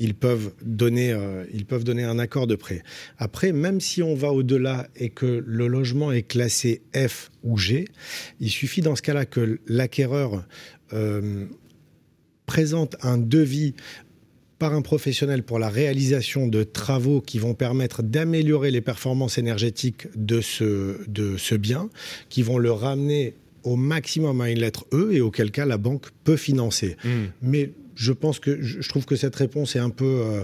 ils 0.02 0.16
peuvent 0.16 0.52
donner, 0.64 1.12
euh, 1.12 1.46
ils 1.54 1.66
peuvent 1.66 1.84
donner 1.84 2.04
un 2.04 2.18
accord 2.18 2.48
de 2.48 2.56
prêt. 2.56 2.82
Après, 3.20 3.52
même 3.52 3.80
si 3.80 4.02
on 4.02 4.16
va 4.16 4.32
au-delà 4.32 4.88
et 4.96 5.10
que 5.10 5.44
le 5.46 5.68
logement 5.68 6.12
est 6.12 6.24
classé 6.24 6.82
F 6.96 7.30
ou 7.44 7.56
G, 7.56 7.86
il 8.40 8.50
suffit 8.50 8.82
dans 8.82 8.96
ce 8.96 9.04
cas-là 9.04 9.26
que 9.26 9.60
l'acquéreur 9.68 10.44
euh, 10.94 11.46
présente 12.52 12.98
un 13.02 13.18
devis 13.18 13.76
par 14.60 14.74
un 14.74 14.82
professionnel 14.82 15.42
pour 15.42 15.58
la 15.58 15.70
réalisation 15.70 16.50
de 16.50 16.64
travaux 16.64 17.22
qui 17.22 17.40
vont 17.40 17.54
permettre 17.54 18.04
d'améliorer 18.04 18.72
les 18.72 18.82
performances 18.82 19.38
énergétiques 19.38 20.08
de 20.18 20.42
ce, 20.42 20.98
de 21.10 21.38
ce 21.38 21.56
bien, 21.56 21.90
qui 22.28 22.42
vont 22.44 22.58
le 22.58 22.74
ramener 22.74 23.36
au 23.64 23.78
maximum 23.78 24.42
à 24.42 24.50
une 24.50 24.60
lettre 24.60 24.86
E 24.92 25.14
et 25.14 25.22
auquel 25.22 25.50
cas 25.50 25.66
la 25.66 25.78
banque 25.78 26.08
peut 26.26 26.36
financer. 26.36 26.98
Mais 27.42 27.72
je 27.96 28.12
pense 28.12 28.40
que 28.40 28.62
je 28.62 28.82
je 28.82 28.90
trouve 28.90 29.06
que 29.06 29.16
cette 29.16 29.38
réponse 29.38 29.78
est 29.78 29.80
un 29.80 29.90
peu 29.90 30.06
euh, 30.26 30.44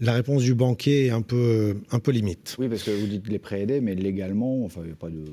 la 0.00 0.14
réponse 0.14 0.44
du 0.44 0.54
banquier 0.54 1.06
est 1.06 1.10
un 1.10 1.20
peu 1.20 1.76
un 1.90 1.98
peu 1.98 2.10
limite. 2.10 2.56
Oui, 2.58 2.70
parce 2.70 2.84
que 2.84 2.90
vous 2.90 3.06
dites 3.06 3.28
les 3.28 3.38
prêts 3.38 3.60
aidés, 3.60 3.82
mais 3.82 3.94
légalement, 3.94 4.64
enfin, 4.64 4.80
il 4.82 4.86
n'y 4.86 4.92
a 4.92 4.96
pas 4.96 5.10
de. 5.10 5.24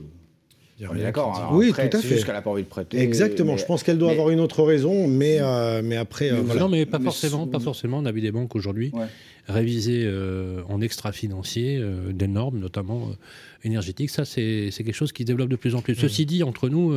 On 0.90 0.96
est 0.96 1.02
d'accord. 1.04 1.38
hein, 1.40 1.56
Oui, 1.56 1.70
après, 1.70 1.90
tout 1.90 1.98
à 1.98 2.02
c'est 2.02 2.08
fait. 2.08 2.14
juste 2.16 2.26
qu'elle 2.26 2.36
n'a 2.36 2.42
pas 2.42 2.50
envie 2.50 2.64
de 2.64 2.68
prêter. 2.68 3.00
Exactement. 3.00 3.54
mais- 3.54 3.58
Je 3.60 3.66
pense 3.66 3.84
qu'elle 3.84 3.98
doit 3.98 4.08
mais- 4.10 4.14
avoir 4.14 4.30
une 4.30 4.40
autre 4.40 4.64
raison, 4.64 5.08
mais 5.08 5.38
euh, 5.40 5.82
mais 5.84 5.96
après 5.98 6.32
euh, 6.32 6.42
voilà. 6.44 6.62
Non, 6.62 6.70
mais 6.70 6.86
pas 6.86 7.00
forcément, 7.00 7.46
pas 7.48 7.60
forcément. 7.60 8.00
On 8.00 8.06
a 8.06 8.12
vu 8.12 8.22
des 8.22 8.32
banques 8.32 8.56
aujourd'hui 8.56 8.92
réviser 9.48 10.04
euh, 10.06 10.62
en 10.70 10.82
extra-financier 10.82 11.78
euh, 11.80 12.12
des 12.14 12.28
normes, 12.28 12.60
notamment 12.60 13.10
euh, 13.10 13.14
énergétiques. 13.64 14.10
Ça, 14.12 14.24
c'est 14.26 14.70
c'est 14.72 14.84
quelque 14.84 14.96
chose 14.96 15.12
qui 15.12 15.24
se 15.24 15.28
développe 15.28 15.50
de 15.50 15.56
plus 15.56 15.76
en 15.76 15.82
plus. 15.82 15.96
Ceci 15.96 16.26
dit, 16.26 16.44
entre 16.44 16.70
nous, 16.70 16.94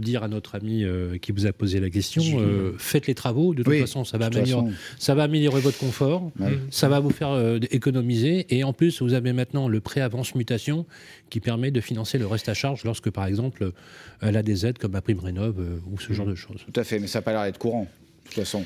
dire 0.00 0.22
à 0.22 0.28
notre 0.28 0.54
ami 0.54 0.84
euh, 0.84 1.18
qui 1.18 1.32
vous 1.32 1.46
a 1.46 1.52
posé 1.52 1.80
la 1.80 1.90
question, 1.90 2.22
euh, 2.38 2.72
faites 2.78 3.06
les 3.06 3.14
travaux. 3.14 3.54
De 3.54 3.62
toute 3.62 3.72
Oui, 3.72 3.80
façon, 3.80 4.04
ça 4.04 4.18
va, 4.18 4.26
améliorer, 4.26 4.66
façon. 4.70 4.76
ça 4.98 5.14
va 5.14 5.24
améliorer 5.24 5.60
votre 5.60 5.78
confort, 5.78 6.30
Ouais. 6.38 6.58
ça 6.70 6.88
va 6.88 7.00
vous 7.00 7.10
faire 7.10 7.30
euh, 7.30 7.58
économiser. 7.70 8.46
Et 8.54 8.64
en 8.64 8.72
plus, 8.72 9.02
vous 9.02 9.14
avez 9.14 9.32
maintenant 9.32 9.68
le 9.68 9.80
prêt 9.80 10.00
avance 10.00 10.34
mutation 10.34 10.86
qui 11.30 11.40
permet 11.40 11.70
de 11.70 11.80
financer 11.80 12.18
le 12.18 12.26
reste 12.26 12.48
à 12.48 12.54
charge 12.54 12.84
lorsque, 12.84 13.10
par 13.10 13.26
exemple, 13.26 13.72
elle 14.20 14.36
a 14.36 14.42
des 14.42 14.66
aides 14.66 14.78
comme 14.78 14.92
la 14.92 15.00
prime 15.02 15.20
rénov 15.20 15.56
ou 15.90 15.98
ce 15.98 16.12
genre 16.12 16.26
de 16.26 16.34
choses. 16.34 16.64
Tout 16.72 16.80
à 16.80 16.84
fait, 16.84 16.98
mais 16.98 17.06
ça 17.06 17.18
n'a 17.18 17.22
pas 17.22 17.32
l'air 17.32 17.44
d'être 17.44 17.58
courant, 17.58 17.82
de 17.82 18.28
toute 18.30 18.34
façon. 18.34 18.64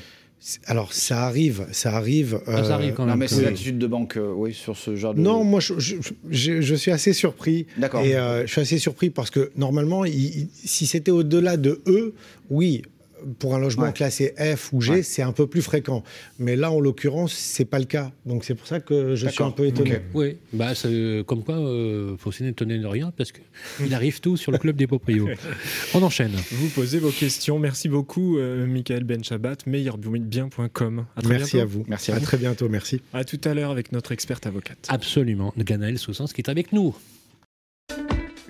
Alors 0.65 0.91
ça 0.93 1.23
arrive, 1.25 1.67
ça 1.71 1.95
arrive. 1.95 2.41
Ah, 2.47 2.63
ça 2.63 2.73
arrive 2.73 2.93
quand 2.95 3.03
Non, 3.03 3.09
même. 3.11 3.19
mais 3.19 3.27
ces 3.27 3.41
oui. 3.41 3.45
attitudes 3.45 3.77
de 3.77 3.85
banque, 3.85 4.17
euh, 4.17 4.33
oui, 4.35 4.53
sur 4.53 4.75
ce 4.75 4.95
genre 4.95 5.13
de. 5.13 5.21
Non, 5.21 5.43
moi 5.43 5.59
je, 5.59 5.77
je, 5.77 5.97
je- 6.31 6.61
je 6.61 6.75
suis 6.75 6.89
assez 6.91 7.13
surpris. 7.13 7.67
D'accord. 7.77 8.01
Et 8.01 8.15
euh, 8.15 8.47
je 8.47 8.51
suis 8.51 8.61
assez 8.61 8.79
surpris 8.79 9.11
parce 9.11 9.29
que 9.29 9.51
normalement, 9.55 10.03
il- 10.03 10.15
il- 10.15 10.47
si 10.65 10.87
c'était 10.87 11.11
au-delà 11.11 11.57
de 11.57 11.81
E, 11.85 12.13
oui, 12.49 12.81
pour 13.39 13.55
un 13.55 13.59
logement 13.59 13.83
Ouais. 13.85 13.93
classé 13.93 14.33
F 14.37 14.71
ou 14.73 14.81
G, 14.81 14.91
Ouais. 14.93 15.03
c'est 15.03 15.21
un 15.21 15.31
peu 15.31 15.47
plus 15.47 15.61
fréquent. 15.61 16.03
Mais 16.39 16.55
là, 16.55 16.71
en 16.71 16.79
l'occurrence, 16.79 17.33
c'est 17.33 17.65
pas 17.65 17.79
le 17.79 17.85
cas. 17.85 18.11
Donc 18.25 18.43
c'est 18.43 18.55
pour 18.55 18.67
ça 18.67 18.79
que 18.79 19.15
je 19.15 19.27
suis 19.27 19.43
un 19.43 19.51
peu 19.51 19.65
étonné. 19.65 19.99
Oui, 20.13 20.37
bah, 20.53 20.75
c'est- 20.75 21.23
comme 21.25 21.43
quoi, 21.43 21.55
il 21.57 22.15
faut 22.17 22.31
s'étonner 22.31 22.77
de 22.79 22.87
rien 22.87 23.11
parce 23.15 23.31
qu'il 23.31 23.43
arrive 23.93 24.19
tout 24.19 24.37
sur 24.37 24.51
le 24.51 24.57
club 24.57 24.75
des 24.75 24.87
proprios. 24.87 25.27
On 25.93 26.01
enchaîne. 26.03 26.31
Vous 26.51 26.69
posez 26.69 26.99
vos 26.99 27.11
questions. 27.11 27.59
Merci 27.59 27.89
beaucoup, 27.89 28.37
euh, 28.37 28.65
Michael 28.65 29.03
Benchabat, 29.03 29.57
meilleurbien.com. 29.65 31.05
À 31.15 31.21
très 31.21 31.29
Merci 31.37 31.57
bientôt. 31.57 31.61
à 31.61 31.65
vous. 31.65 31.85
Merci 31.87 32.11
à 32.11 32.15
à 32.15 32.19
vous. 32.19 32.25
très 32.25 32.37
bientôt. 32.37 32.69
Merci. 32.69 33.01
À 33.13 33.23
tout 33.23 33.39
à 33.43 33.53
l'heure 33.53 33.71
avec 33.71 33.91
notre 33.91 34.11
experte 34.11 34.45
avocate. 34.47 34.85
Absolument. 34.89 35.53
Ganaël 35.57 35.97
Saussens 35.97 36.27
qui 36.33 36.41
est 36.41 36.49
avec 36.49 36.73
nous. 36.73 36.95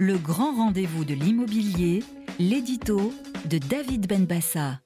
Le 0.01 0.17
grand 0.17 0.55
rendez-vous 0.55 1.05
de 1.05 1.13
l'immobilier, 1.13 2.01
l'édito 2.39 3.13
de 3.47 3.59
David 3.59 4.07
Benbassa. 4.07 4.79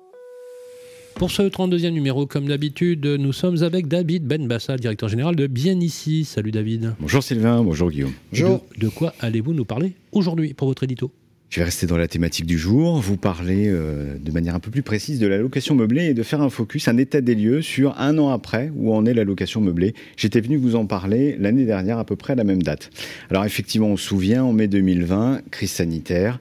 Pour 1.16 1.32
ce 1.32 1.44
32e 1.44 1.92
numéro, 1.92 2.26
comme 2.26 2.48
d'habitude, 2.48 3.06
nous 3.06 3.32
sommes 3.32 3.64
avec 3.64 3.88
David 3.88 4.26
Benbassa, 4.26 4.76
directeur 4.76 5.08
général 5.08 5.38
de 5.38 5.48
Bien 5.48 5.80
Ici. 5.80 6.26
Salut 6.26 6.52
David. 6.52 6.96
Bonjour 7.00 7.24
Sylvain, 7.24 7.64
bonjour 7.64 7.92
Guillaume. 7.92 8.12
De, 8.34 8.60
de 8.78 8.90
quoi 8.90 9.14
allez-vous 9.22 9.54
nous 9.54 9.64
parler 9.64 9.94
aujourd'hui 10.12 10.54
pour 10.54 10.68
votre 10.68 10.84
édito? 10.84 11.10
Je 11.50 11.60
vais 11.60 11.66
rester 11.66 11.86
dans 11.86 11.98
la 11.98 12.08
thématique 12.08 12.46
du 12.46 12.58
jour, 12.58 13.00
vous 13.00 13.18
parler 13.18 13.68
euh, 13.68 14.18
de 14.20 14.32
manière 14.32 14.56
un 14.56 14.60
peu 14.60 14.72
plus 14.72 14.82
précise 14.82 15.20
de 15.20 15.28
la 15.28 15.38
location 15.38 15.76
meublée 15.76 16.06
et 16.06 16.14
de 16.14 16.24
faire 16.24 16.42
un 16.42 16.50
focus, 16.50 16.88
un 16.88 16.98
état 16.98 17.22
des 17.22 17.36
lieux 17.36 17.62
sur 17.62 17.98
un 18.00 18.18
an 18.18 18.30
après 18.30 18.72
où 18.76 18.94
en 18.94 19.06
est 19.06 19.14
la 19.14 19.24
location 19.24 19.62
meublée. 19.62 19.94
J'étais 20.18 20.42
venu 20.42 20.58
vous 20.58 20.76
en 20.76 20.86
parler 20.86 21.38
l'année 21.40 21.66
dernière 21.66 22.00
à 22.00 22.04
peu 22.04 22.16
près 22.16 22.34
à 22.34 22.36
la 22.36 22.44
même 22.44 22.62
date. 22.62 22.90
Alors 23.30 23.46
effectivement, 23.46 23.88
on 23.88 23.98
se 23.98 24.06
souvient, 24.06 24.44
en 24.44 24.54
mai 24.54 24.68
2020, 24.68 25.44
crise 25.52 25.72
sanitaire, 25.72 26.40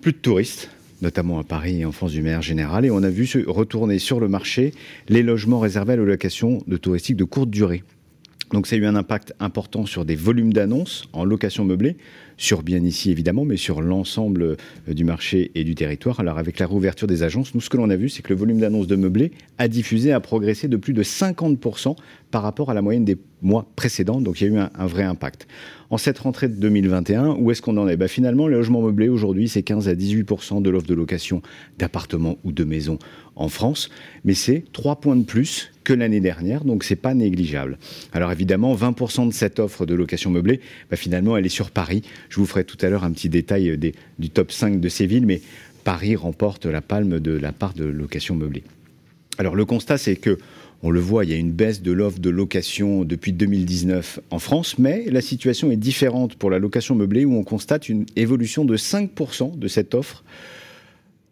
plus 0.00 0.12
de 0.12 0.18
touristes, 0.18 0.70
notamment 1.02 1.38
à 1.38 1.44
Paris 1.44 1.82
et 1.82 1.84
en 1.84 1.92
France 1.92 2.12
du 2.12 2.22
manière 2.22 2.42
générale, 2.42 2.86
et 2.86 2.90
on 2.90 3.02
a 3.02 3.10
vu 3.10 3.26
se 3.26 3.38
retourner 3.46 3.98
sur 3.98 4.20
le 4.20 4.28
marché 4.28 4.72
les 5.08 5.22
logements 5.22 5.60
réservés 5.60 5.92
à 5.92 5.96
la 5.96 6.04
location 6.04 6.62
de 6.66 6.76
touristique 6.76 7.16
de 7.16 7.24
courte 7.24 7.50
durée. 7.50 7.84
Donc 8.52 8.66
ça 8.66 8.76
a 8.76 8.78
eu 8.78 8.86
un 8.86 8.94
impact 8.94 9.34
important 9.40 9.86
sur 9.86 10.04
des 10.04 10.14
volumes 10.14 10.52
d'annonces 10.52 11.08
en 11.12 11.24
location 11.24 11.64
meublée, 11.64 11.96
sur 12.36 12.62
bien 12.62 12.82
ici 12.82 13.10
évidemment, 13.10 13.44
mais 13.44 13.56
sur 13.56 13.80
l'ensemble 13.80 14.42
euh, 14.88 14.94
du 14.94 15.04
marché 15.04 15.50
et 15.54 15.64
du 15.64 15.74
territoire. 15.74 16.20
Alors 16.20 16.38
avec 16.38 16.58
la 16.58 16.66
réouverture 16.66 17.06
des 17.06 17.22
agences, 17.22 17.54
nous 17.54 17.60
ce 17.60 17.70
que 17.70 17.76
l'on 17.76 17.90
a 17.90 17.96
vu, 17.96 18.08
c'est 18.08 18.22
que 18.22 18.30
le 18.30 18.38
volume 18.38 18.58
d'annonces 18.58 18.86
de 18.86 18.96
meublé 18.96 19.32
a 19.58 19.68
diffusé, 19.68 20.12
a 20.12 20.20
progressé 20.20 20.68
de 20.68 20.76
plus 20.76 20.92
de 20.92 21.02
50% 21.02 21.96
par 22.30 22.42
rapport 22.42 22.70
à 22.70 22.74
la 22.74 22.82
moyenne 22.82 23.04
des 23.04 23.16
mois 23.42 23.66
précédents. 23.76 24.20
Donc 24.20 24.40
il 24.40 24.48
y 24.48 24.50
a 24.50 24.54
eu 24.54 24.58
un, 24.58 24.86
vrai 24.86 25.04
impact. 25.04 25.46
En 25.90 25.98
cette 25.98 26.18
rentrée 26.18 26.48
de 26.48 26.54
2021, 26.54 27.36
où 27.38 27.50
est-ce 27.50 27.62
qu'on 27.62 27.76
en 27.76 27.88
est? 27.88 27.96
Bah, 27.96 28.08
Finalement, 28.08 28.48
le 28.48 28.56
logement 28.56 28.82
meublé 28.82 29.08
aujourd'hui, 29.08 29.48
c'est 29.48 29.62
15 29.62 29.88
à 29.88 29.94
18% 29.94 30.60
de 30.60 30.70
l'offre 30.70 30.86
de 30.86 30.94
location 30.94 31.42
d'appartements 31.78 32.36
ou 32.44 32.52
de 32.52 32.64
maisons 32.64 32.98
en 33.36 33.48
France, 33.48 33.90
mais 34.24 34.34
c'est 34.34 34.64
3 34.72 34.96
points 34.96 35.16
de 35.16 35.24
plus 35.24 35.70
que 35.84 35.92
l'année 35.92 36.20
dernière, 36.20 36.64
donc 36.64 36.82
c'est 36.82 36.96
pas 36.96 37.14
négligeable. 37.14 37.78
Alors 38.12 38.32
évidemment, 38.32 38.74
20% 38.74 39.28
de 39.28 39.32
cette 39.32 39.60
offre 39.60 39.86
de 39.86 39.94
location 39.94 40.30
meublée, 40.30 40.60
bah, 40.90 40.96
finalement, 40.96 41.36
elle 41.36 41.46
est 41.46 41.50
sur 41.50 41.70
Paris. 41.70 42.02
Je 42.28 42.40
vous 42.40 42.46
ferai 42.46 42.64
tout 42.64 42.78
à 42.80 42.88
l'heure 42.88 43.04
un 43.04 43.12
petit 43.12 43.28
détail 43.28 43.78
du 44.18 44.30
top 44.30 44.50
5 44.50 44.80
de 44.80 44.88
ces 44.88 45.06
villes, 45.06 45.26
mais 45.26 45.40
Paris 45.84 46.16
remporte 46.16 46.66
la 46.66 46.80
palme 46.80 47.20
de 47.20 47.32
la 47.32 47.52
part 47.52 47.74
de 47.74 47.84
location 47.84 48.34
meublée. 48.34 48.64
Alors 49.38 49.54
le 49.54 49.64
constat, 49.64 49.98
c'est 49.98 50.16
que 50.16 50.38
on 50.82 50.90
le 50.90 51.00
voit, 51.00 51.24
il 51.24 51.30
y 51.30 51.34
a 51.34 51.36
une 51.36 51.52
baisse 51.52 51.80
de 51.80 51.90
l'offre 51.90 52.18
de 52.18 52.28
location 52.28 53.04
depuis 53.04 53.32
2019 53.32 54.20
en 54.30 54.38
France, 54.38 54.78
mais 54.78 55.04
la 55.10 55.22
situation 55.22 55.70
est 55.70 55.76
différente 55.76 56.34
pour 56.36 56.50
la 56.50 56.58
location 56.58 56.94
meublée 56.94 57.24
où 57.24 57.34
on 57.34 57.44
constate 57.44 57.88
une 57.88 58.04
évolution 58.14 58.64
de 58.64 58.76
5% 58.76 59.58
de 59.58 59.68
cette 59.68 59.94
offre 59.94 60.22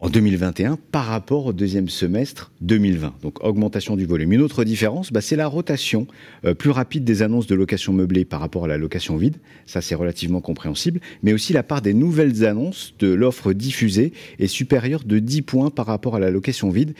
en 0.01 0.09
2021 0.09 0.77
par 0.91 1.05
rapport 1.05 1.45
au 1.45 1.53
deuxième 1.53 1.87
semestre 1.87 2.51
2020. 2.61 3.13
Donc 3.21 3.43
augmentation 3.43 3.95
du 3.95 4.05
volume. 4.05 4.33
Une 4.33 4.41
autre 4.41 4.63
différence, 4.63 5.11
bah, 5.11 5.21
c'est 5.21 5.35
la 5.35 5.47
rotation 5.47 6.05
euh, 6.43 6.53
plus 6.53 6.69
rapide 6.69 7.05
des 7.05 7.21
annonces 7.21 7.47
de 7.47 7.55
location 7.55 7.93
meublée 7.93 8.25
par 8.25 8.39
rapport 8.39 8.65
à 8.65 8.67
la 8.67 8.77
location 8.77 9.15
vide. 9.15 9.37
Ça, 9.65 9.81
c'est 9.81 9.95
relativement 9.95 10.41
compréhensible. 10.41 10.99
Mais 11.23 11.33
aussi 11.33 11.53
la 11.53 11.63
part 11.63 11.81
des 11.81 11.93
nouvelles 11.93 12.45
annonces 12.45 12.93
de 12.99 13.07
l'offre 13.07 13.53
diffusée 13.53 14.11
est 14.39 14.47
supérieure 14.47 15.03
de 15.05 15.19
10 15.19 15.41
points 15.43 15.69
par 15.69 15.85
rapport 15.85 16.15
à 16.15 16.19
la 16.19 16.29
location 16.29 16.69
vide. 16.69 16.93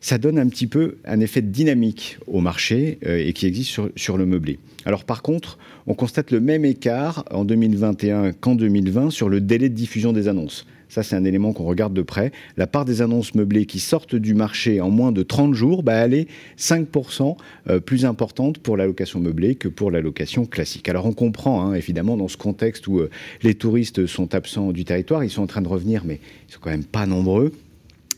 Ça 0.00 0.18
donne 0.18 0.38
un 0.38 0.48
petit 0.48 0.66
peu 0.66 0.96
un 1.04 1.20
effet 1.20 1.42
dynamique 1.42 2.18
au 2.26 2.40
marché 2.40 2.98
euh, 3.06 3.24
et 3.24 3.32
qui 3.32 3.46
existe 3.46 3.80
sur 3.94 4.16
le 4.18 4.26
meublé. 4.26 4.58
Alors 4.84 5.04
par 5.04 5.22
contre, 5.22 5.58
on 5.86 5.94
constate 5.94 6.32
le 6.32 6.40
même 6.40 6.64
écart 6.64 7.24
en 7.30 7.44
2021 7.44 8.32
qu'en 8.32 8.56
2020 8.56 9.10
sur 9.10 9.28
le 9.28 9.40
délai 9.40 9.68
de 9.68 9.74
diffusion 9.74 10.12
des 10.12 10.26
annonces. 10.26 10.66
Ça, 10.92 11.02
c'est 11.02 11.16
un 11.16 11.24
élément 11.24 11.54
qu'on 11.54 11.64
regarde 11.64 11.94
de 11.94 12.02
près. 12.02 12.32
La 12.58 12.66
part 12.66 12.84
des 12.84 13.00
annonces 13.00 13.34
meublées 13.34 13.64
qui 13.64 13.80
sortent 13.80 14.14
du 14.14 14.34
marché 14.34 14.82
en 14.82 14.90
moins 14.90 15.10
de 15.10 15.22
30 15.22 15.54
jours, 15.54 15.82
bah, 15.82 15.94
elle 15.94 16.12
est 16.12 16.28
5% 16.58 17.34
euh, 17.70 17.80
plus 17.80 18.04
importante 18.04 18.58
pour 18.58 18.76
la 18.76 18.84
location 18.84 19.18
meublée 19.18 19.54
que 19.54 19.68
pour 19.68 19.90
la 19.90 20.02
location 20.02 20.44
classique. 20.44 20.90
Alors 20.90 21.06
on 21.06 21.14
comprend, 21.14 21.62
hein, 21.62 21.72
évidemment, 21.72 22.18
dans 22.18 22.28
ce 22.28 22.36
contexte 22.36 22.88
où 22.88 22.98
euh, 22.98 23.08
les 23.42 23.54
touristes 23.54 24.04
sont 24.04 24.34
absents 24.34 24.70
du 24.70 24.84
territoire, 24.84 25.24
ils 25.24 25.30
sont 25.30 25.40
en 25.40 25.46
train 25.46 25.62
de 25.62 25.68
revenir, 25.68 26.02
mais 26.04 26.20
ils 26.50 26.52
sont 26.52 26.60
quand 26.60 26.68
même 26.68 26.84
pas 26.84 27.06
nombreux 27.06 27.52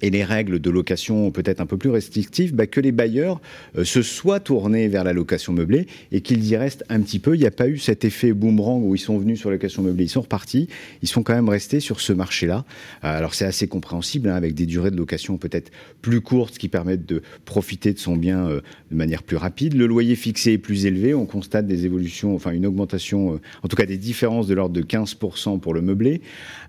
et 0.02 0.10
les 0.10 0.24
règles 0.24 0.58
de 0.58 0.70
location 0.70 1.30
peut-être 1.30 1.60
un 1.60 1.66
peu 1.66 1.76
plus 1.76 1.90
restrictives, 1.90 2.54
bah, 2.54 2.66
que 2.66 2.80
les 2.80 2.92
bailleurs 2.92 3.40
euh, 3.76 3.84
se 3.84 4.02
soient 4.02 4.40
tournés 4.40 4.88
vers 4.88 5.04
la 5.04 5.12
location 5.12 5.52
meublée 5.52 5.86
et 6.12 6.20
qu'ils 6.20 6.44
y 6.46 6.56
restent 6.56 6.84
un 6.88 7.00
petit 7.00 7.18
peu. 7.18 7.34
Il 7.34 7.40
n'y 7.40 7.46
a 7.46 7.50
pas 7.50 7.68
eu 7.68 7.78
cet 7.78 8.04
effet 8.04 8.32
boomerang 8.32 8.82
où 8.82 8.94
ils 8.94 8.98
sont 8.98 9.18
venus 9.18 9.40
sur 9.40 9.50
la 9.50 9.56
location 9.56 9.82
meublée, 9.82 10.04
ils 10.04 10.10
sont 10.10 10.22
repartis, 10.22 10.68
ils 11.02 11.08
sont 11.08 11.22
quand 11.22 11.34
même 11.34 11.48
restés 11.48 11.80
sur 11.80 12.00
ce 12.00 12.12
marché-là. 12.12 12.64
Euh, 13.04 13.18
alors 13.18 13.34
c'est 13.34 13.44
assez 13.44 13.68
compréhensible, 13.68 14.28
hein, 14.28 14.34
avec 14.34 14.54
des 14.54 14.66
durées 14.66 14.90
de 14.90 14.96
location 14.96 15.38
peut-être 15.38 15.70
plus 16.02 16.20
courtes 16.20 16.58
qui 16.58 16.68
permettent 16.68 17.06
de 17.06 17.22
profiter 17.44 17.92
de 17.92 17.98
son 17.98 18.16
bien 18.16 18.48
euh, 18.48 18.60
de 18.90 18.96
manière 18.96 19.22
plus 19.22 19.36
rapide. 19.36 19.74
Le 19.74 19.86
loyer 19.86 20.16
fixé 20.16 20.52
est 20.52 20.58
plus 20.58 20.86
élevé, 20.86 21.14
on 21.14 21.26
constate 21.26 21.66
des 21.66 21.86
évolutions, 21.86 22.34
enfin 22.34 22.50
une 22.50 22.66
augmentation, 22.66 23.40
en 23.62 23.68
tout 23.68 23.76
cas 23.76 23.86
des 23.86 23.98
différences 23.98 24.46
de 24.46 24.54
l'ordre 24.54 24.74
de 24.74 24.82
15% 24.82 25.60
pour 25.60 25.74
le 25.74 25.82
meublé. 25.82 26.20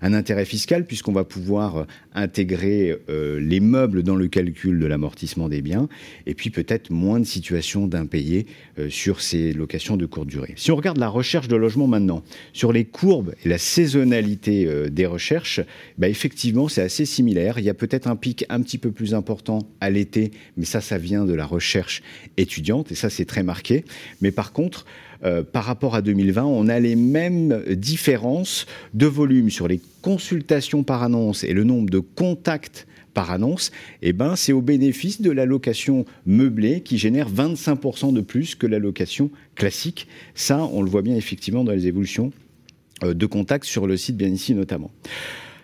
Un 0.02 0.12
intérêt 0.12 0.44
fiscal 0.44 0.86
puisqu'on 0.86 1.12
va 1.12 1.24
pouvoir 1.24 1.86
intégrer 2.14 2.96
euh, 3.16 3.40
les 3.40 3.60
meubles 3.60 4.02
dans 4.02 4.16
le 4.16 4.28
calcul 4.28 4.78
de 4.78 4.86
l'amortissement 4.86 5.48
des 5.48 5.62
biens, 5.62 5.88
et 6.26 6.34
puis 6.34 6.50
peut-être 6.50 6.90
moins 6.90 7.20
de 7.20 7.24
situations 7.24 7.86
d'impayés 7.86 8.46
euh, 8.78 8.88
sur 8.90 9.20
ces 9.20 9.52
locations 9.52 9.96
de 9.96 10.06
courte 10.06 10.28
durée. 10.28 10.52
Si 10.56 10.70
on 10.70 10.76
regarde 10.76 10.98
la 10.98 11.08
recherche 11.08 11.48
de 11.48 11.56
logement 11.56 11.86
maintenant, 11.86 12.22
sur 12.52 12.72
les 12.72 12.84
courbes 12.84 13.34
et 13.44 13.48
la 13.48 13.58
saisonnalité 13.58 14.66
euh, 14.66 14.88
des 14.88 15.06
recherches, 15.06 15.60
bah 15.98 16.08
effectivement 16.08 16.68
c'est 16.68 16.82
assez 16.82 17.04
similaire. 17.04 17.58
Il 17.58 17.64
y 17.64 17.70
a 17.70 17.74
peut-être 17.74 18.06
un 18.06 18.16
pic 18.16 18.44
un 18.48 18.60
petit 18.60 18.78
peu 18.78 18.92
plus 18.92 19.14
important 19.14 19.60
à 19.80 19.90
l'été, 19.90 20.30
mais 20.56 20.64
ça, 20.64 20.80
ça 20.80 20.98
vient 20.98 21.24
de 21.24 21.34
la 21.34 21.46
recherche 21.46 22.02
étudiante, 22.36 22.92
et 22.92 22.94
ça 22.94 23.10
c'est 23.10 23.24
très 23.24 23.42
marqué. 23.42 23.84
Mais 24.20 24.30
par 24.30 24.52
contre, 24.52 24.84
par 25.52 25.64
rapport 25.64 25.94
à 25.94 26.02
2020, 26.02 26.44
on 26.44 26.68
a 26.68 26.78
les 26.78 26.94
mêmes 26.94 27.64
différences 27.70 28.66
de 28.92 29.06
volume 29.06 29.50
sur 29.50 29.66
les 29.66 29.80
consultations 30.02 30.84
par 30.84 31.02
annonce 31.02 31.42
et 31.42 31.52
le 31.52 31.64
nombre 31.64 31.90
de 31.90 31.98
contacts 31.98 32.86
par 33.16 33.30
annonce, 33.30 33.72
eh 34.02 34.12
ben, 34.12 34.36
c'est 34.36 34.52
au 34.52 34.60
bénéfice 34.60 35.22
de 35.22 35.30
la 35.30 35.46
location 35.46 36.04
meublée 36.26 36.82
qui 36.82 36.98
génère 36.98 37.32
25% 37.32 38.12
de 38.12 38.20
plus 38.20 38.54
que 38.54 38.66
la 38.66 38.78
location 38.78 39.30
classique. 39.54 40.06
Ça, 40.34 40.62
on 40.64 40.82
le 40.82 40.90
voit 40.90 41.00
bien 41.00 41.16
effectivement 41.16 41.64
dans 41.64 41.72
les 41.72 41.86
évolutions 41.86 42.30
euh, 43.04 43.14
de 43.14 43.24
contacts 43.24 43.64
sur 43.64 43.86
le 43.86 43.96
site 43.96 44.18
bien 44.18 44.28
ici 44.28 44.52
notamment. 44.54 44.90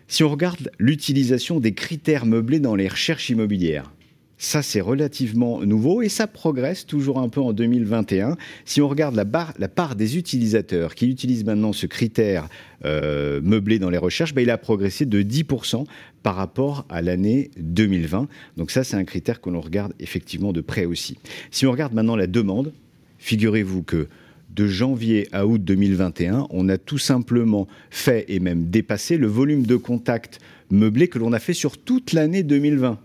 Si 0.09 0.25
on 0.25 0.31
regarde 0.31 0.71
l'utilisation 0.79 1.61
des 1.61 1.75
critères 1.75 2.25
meublés 2.25 2.59
dans 2.59 2.75
les 2.75 2.89
recherches 2.89 3.29
immobilières, 3.29 3.93
ça, 4.43 4.61
c'est 4.61 4.81
relativement 4.81 5.61
nouveau 5.61 6.03
et 6.03 6.09
ça 6.09 6.27
progresse 6.27 6.85
toujours 6.85 7.21
un 7.21 7.29
peu 7.29 7.41
en 7.41 7.53
2021. 7.53 8.37
Si 8.65 8.83
on 8.83 8.89
regarde 8.89 9.15
la, 9.15 9.25
part 9.69 9.95
des 9.95 10.19
utilisateurs 10.19 10.97
qui 10.97 11.09
utilisent 11.09 11.45
maintenant 11.45 11.73
ce 11.73 11.87
critère 11.87 12.49
euh, 12.85 13.41
meublé 13.41 13.79
dans 13.79 13.89
les 13.89 13.99
recherches, 13.99 14.35
bah, 14.35 14.43
il 14.43 14.51
a 14.51 14.59
progressé 14.59 15.07
de 15.07 15.23
10% 15.23 15.87
par 16.25 16.35
rapport 16.35 16.87
à 16.89 17.03
l'année 17.03 17.53
2020. 17.59 18.27
Donc 18.57 18.73
ça, 18.73 18.83
c'est 18.83 18.97
un 18.97 19.05
critère 19.05 19.41
que 19.41 19.49
l'on 19.49 19.61
regarde 19.61 19.93
effectivement 20.01 20.53
de 20.53 20.61
près 20.61 20.87
aussi. 20.87 21.19
Si 21.53 21.65
on 21.65 21.71
regarde 21.71 21.95
maintenant 21.95 22.17
la 22.17 22.27
demande, 22.27 22.73
figurez-vous 23.19 23.85
que 23.85 24.09
de 24.51 24.67
janvier 24.67 25.29
à 25.31 25.47
août 25.47 25.63
2021, 25.63 26.49
on 26.51 26.69
a 26.69 26.79
tout 26.79 26.99
simplement 26.99 27.69
fait 27.91 28.25
et 28.27 28.41
même 28.41 28.71
dépassé 28.71 29.19
le 29.19 29.29
volume 29.29 29.67
de 29.67 29.77
contacts 29.77 30.41
meublés 30.73 31.07
que 31.07 31.21
l'on 31.21 31.33
a 31.33 31.39
fait 31.39 31.55
sur 31.55 31.79
toute 31.79 32.13
l'année 32.13 32.43
2020. 32.43 32.99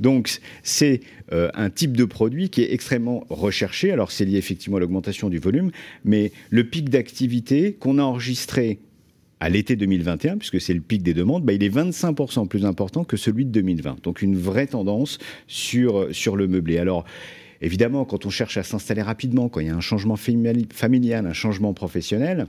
Donc 0.00 0.40
c'est 0.62 1.00
euh, 1.32 1.50
un 1.54 1.70
type 1.70 1.96
de 1.96 2.04
produit 2.04 2.50
qui 2.50 2.62
est 2.62 2.72
extrêmement 2.72 3.24
recherché. 3.28 3.92
Alors 3.92 4.10
c'est 4.10 4.24
lié 4.24 4.36
effectivement 4.36 4.76
à 4.76 4.80
l'augmentation 4.80 5.28
du 5.28 5.38
volume, 5.38 5.70
mais 6.04 6.32
le 6.50 6.64
pic 6.64 6.90
d'activité 6.90 7.74
qu'on 7.74 7.98
a 7.98 8.02
enregistré 8.02 8.80
à 9.40 9.48
l'été 9.48 9.74
2021, 9.74 10.38
puisque 10.38 10.60
c'est 10.60 10.74
le 10.74 10.80
pic 10.80 11.02
des 11.02 11.14
demandes, 11.14 11.44
bah, 11.44 11.52
il 11.52 11.64
est 11.64 11.74
25% 11.74 12.46
plus 12.46 12.64
important 12.64 13.02
que 13.02 13.16
celui 13.16 13.44
de 13.44 13.50
2020. 13.50 14.04
Donc 14.04 14.22
une 14.22 14.36
vraie 14.36 14.68
tendance 14.68 15.18
sur, 15.48 16.14
sur 16.14 16.36
le 16.36 16.46
meublé. 16.46 16.78
Alors 16.78 17.04
évidemment, 17.60 18.04
quand 18.04 18.24
on 18.24 18.30
cherche 18.30 18.56
à 18.56 18.62
s'installer 18.62 19.02
rapidement, 19.02 19.48
quand 19.48 19.58
il 19.58 19.66
y 19.66 19.70
a 19.70 19.74
un 19.74 19.80
changement 19.80 20.16
familial, 20.16 21.26
un 21.26 21.32
changement 21.32 21.74
professionnel, 21.74 22.46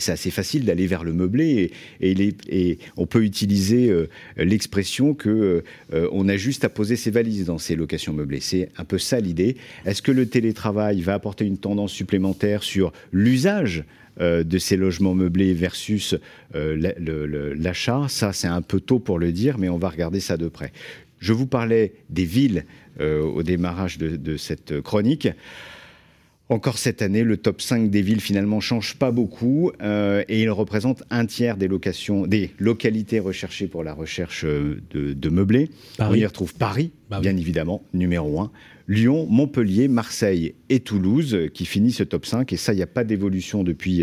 c'est 0.00 0.12
assez 0.12 0.30
facile 0.30 0.64
d'aller 0.64 0.86
vers 0.86 1.04
le 1.04 1.12
meublé 1.12 1.70
et, 2.00 2.78
on 2.96 3.06
peut 3.06 3.24
utiliser 3.24 3.88
euh, 3.90 4.08
l'expression 4.36 5.14
que 5.14 5.62
euh, 5.92 6.08
on 6.12 6.28
a 6.28 6.36
juste 6.36 6.64
à 6.64 6.68
poser 6.68 6.96
ses 6.96 7.10
valises 7.10 7.46
dans 7.46 7.58
ces 7.58 7.76
locations 7.76 8.12
meublées. 8.12 8.40
C'est 8.40 8.68
un 8.76 8.84
peu 8.84 8.98
ça 8.98 9.20
l'idée. 9.20 9.56
Est-ce 9.86 10.02
que 10.02 10.12
le 10.12 10.26
télétravail 10.26 11.00
va 11.00 11.14
apporter 11.14 11.44
une 11.44 11.58
tendance 11.58 11.92
supplémentaire 11.92 12.62
sur 12.62 12.92
l'usage 13.12 13.84
euh, 14.20 14.42
de 14.44 14.58
ces 14.58 14.76
logements 14.76 15.14
meublés 15.14 15.54
versus 15.54 16.16
l'achat? 16.54 18.06
Ça, 18.08 18.32
c'est 18.32 18.48
un 18.48 18.62
peu 18.62 18.80
tôt 18.80 18.98
pour 18.98 19.18
le 19.18 19.32
dire, 19.32 19.58
mais 19.58 19.68
on 19.68 19.78
va 19.78 19.88
regarder 19.88 20.20
ça 20.20 20.36
de 20.36 20.48
près. 20.48 20.72
Je 21.18 21.32
vous 21.32 21.46
parlais 21.46 21.92
des 22.08 22.24
villes 22.24 22.64
au 22.98 23.42
démarrage 23.42 23.96
de 23.98 24.36
cette 24.36 24.80
chronique. 24.82 25.28
Encore 26.50 26.78
cette 26.78 27.00
année, 27.00 27.22
le 27.22 27.36
top 27.36 27.62
5 27.62 27.90
des 27.90 28.02
villes 28.02 28.20
finalement 28.20 28.58
change 28.58 28.96
pas 28.96 29.12
beaucoup 29.12 29.70
euh, 29.82 30.24
et 30.28 30.42
il 30.42 30.50
représente 30.50 31.04
un 31.08 31.24
tiers 31.24 31.56
des 31.56 31.68
locations, 31.68 32.26
des 32.26 32.50
localités 32.58 33.20
recherchées 33.20 33.68
pour 33.68 33.84
la 33.84 33.94
recherche 33.94 34.44
euh, 34.44 34.82
de, 34.92 35.28
meublés. 35.28 35.70
On 36.00 36.12
y 36.12 36.26
retrouve 36.26 36.52
Paris, 36.56 36.90
bah 37.08 37.20
bien 37.20 37.36
évidemment, 37.36 37.84
numéro 37.94 38.40
1, 38.40 38.50
Lyon, 38.88 39.28
Montpellier, 39.30 39.86
Marseille 39.86 40.54
et 40.70 40.80
Toulouse 40.80 41.38
qui 41.54 41.66
finissent 41.66 41.98
ce 41.98 42.02
top 42.02 42.26
5. 42.26 42.52
Et 42.52 42.56
ça, 42.56 42.72
il 42.72 42.76
n'y 42.76 42.82
a 42.82 42.88
pas 42.88 43.04
d'évolution 43.04 43.62
depuis 43.62 44.02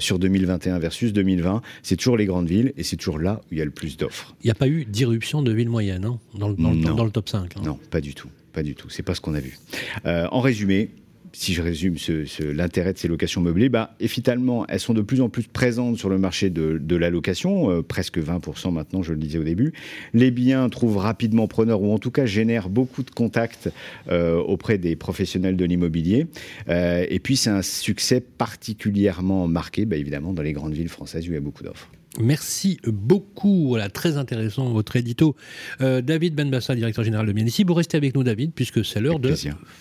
sur 0.00 0.18
2021 0.18 0.80
versus 0.80 1.12
2020. 1.12 1.62
C'est 1.84 1.94
toujours 1.94 2.16
les 2.16 2.26
grandes 2.26 2.48
villes 2.48 2.72
et 2.76 2.82
c'est 2.82 2.96
toujours 2.96 3.20
là 3.20 3.40
où 3.44 3.48
il 3.52 3.58
y 3.58 3.62
a 3.62 3.64
le 3.64 3.70
plus 3.70 3.96
d'offres. 3.96 4.34
Il 4.42 4.48
n'y 4.48 4.50
a 4.50 4.56
pas 4.56 4.66
eu 4.66 4.84
d'irruption 4.84 5.42
de 5.42 5.52
villes 5.52 5.68
moyennes 5.68 6.06
hein, 6.06 6.18
dans, 6.36 6.48
le, 6.48 6.56
dans, 6.56 7.04
le 7.04 7.10
top 7.12 7.28
5. 7.28 7.56
Hein. 7.56 7.60
Non, 7.64 7.78
pas 7.92 8.00
du 8.00 8.14
tout. 8.14 8.28
Pas 8.52 8.64
du 8.64 8.74
tout. 8.74 8.90
C'est 8.90 9.04
pas 9.04 9.14
ce 9.14 9.20
qu'on 9.20 9.34
a 9.34 9.40
vu. 9.40 9.56
en 10.04 10.40
résumé, 10.40 10.90
si 11.32 11.54
je 11.54 11.62
résume 11.62 11.96
l'intérêt 12.40 12.92
de 12.92 12.98
ces 12.98 13.08
locations 13.08 13.40
meublées, 13.40 13.68
bah, 13.68 13.94
finalement, 14.06 14.66
elles 14.68 14.80
sont 14.80 14.94
de 14.94 15.02
plus 15.02 15.20
en 15.20 15.28
plus 15.28 15.44
présentes 15.44 15.96
sur 15.96 16.08
le 16.08 16.18
marché 16.18 16.50
de, 16.50 16.96
la 16.96 17.10
location, 17.10 17.70
euh, 17.70 17.82
presque 17.82 18.18
20% 18.18 18.72
maintenant, 18.72 19.02
je 19.02 19.12
le 19.12 19.18
disais 19.18 19.38
au 19.38 19.44
début. 19.44 19.72
Les 20.14 20.30
biens 20.30 20.68
trouvent 20.68 20.96
rapidement 20.96 21.46
preneur, 21.46 21.82
ou 21.82 21.92
en 21.92 21.98
tout 21.98 22.10
cas 22.10 22.26
génèrent 22.26 22.68
beaucoup 22.68 23.02
de 23.02 23.10
contacts 23.10 23.70
euh, 24.10 24.36
auprès 24.36 24.78
des 24.78 24.96
professionnels 24.96 25.56
de 25.56 25.64
l'immobilier. 25.64 26.26
Euh, 26.68 27.06
et 27.08 27.20
puis, 27.20 27.36
c'est 27.36 27.50
un 27.50 27.62
succès 27.62 28.20
particulièrement 28.20 29.46
marqué, 29.46 29.84
bah, 29.84 29.96
évidemment, 29.96 30.32
dans 30.32 30.42
les 30.42 30.52
grandes 30.52 30.74
villes 30.74 30.88
françaises 30.88 31.24
où 31.26 31.30
il 31.30 31.34
y 31.34 31.38
a 31.38 31.40
beaucoup 31.40 31.62
d'offres. 31.62 31.88
Merci 32.20 32.78
beaucoup. 32.84 33.68
Voilà, 33.68 33.90
très 33.90 34.16
intéressant 34.16 34.72
votre 34.72 34.96
édito. 34.96 35.36
David 35.78 36.34
Benbassa, 36.34 36.74
directeur 36.74 37.04
général 37.04 37.26
de 37.26 37.32
Mienici. 37.32 37.62
Vous 37.62 37.74
restez 37.74 37.96
avec 37.96 38.16
nous, 38.16 38.24
David, 38.24 38.52
puisque 38.54 38.84
c'est 38.84 39.00
l'heure 39.00 39.20
de 39.20 39.32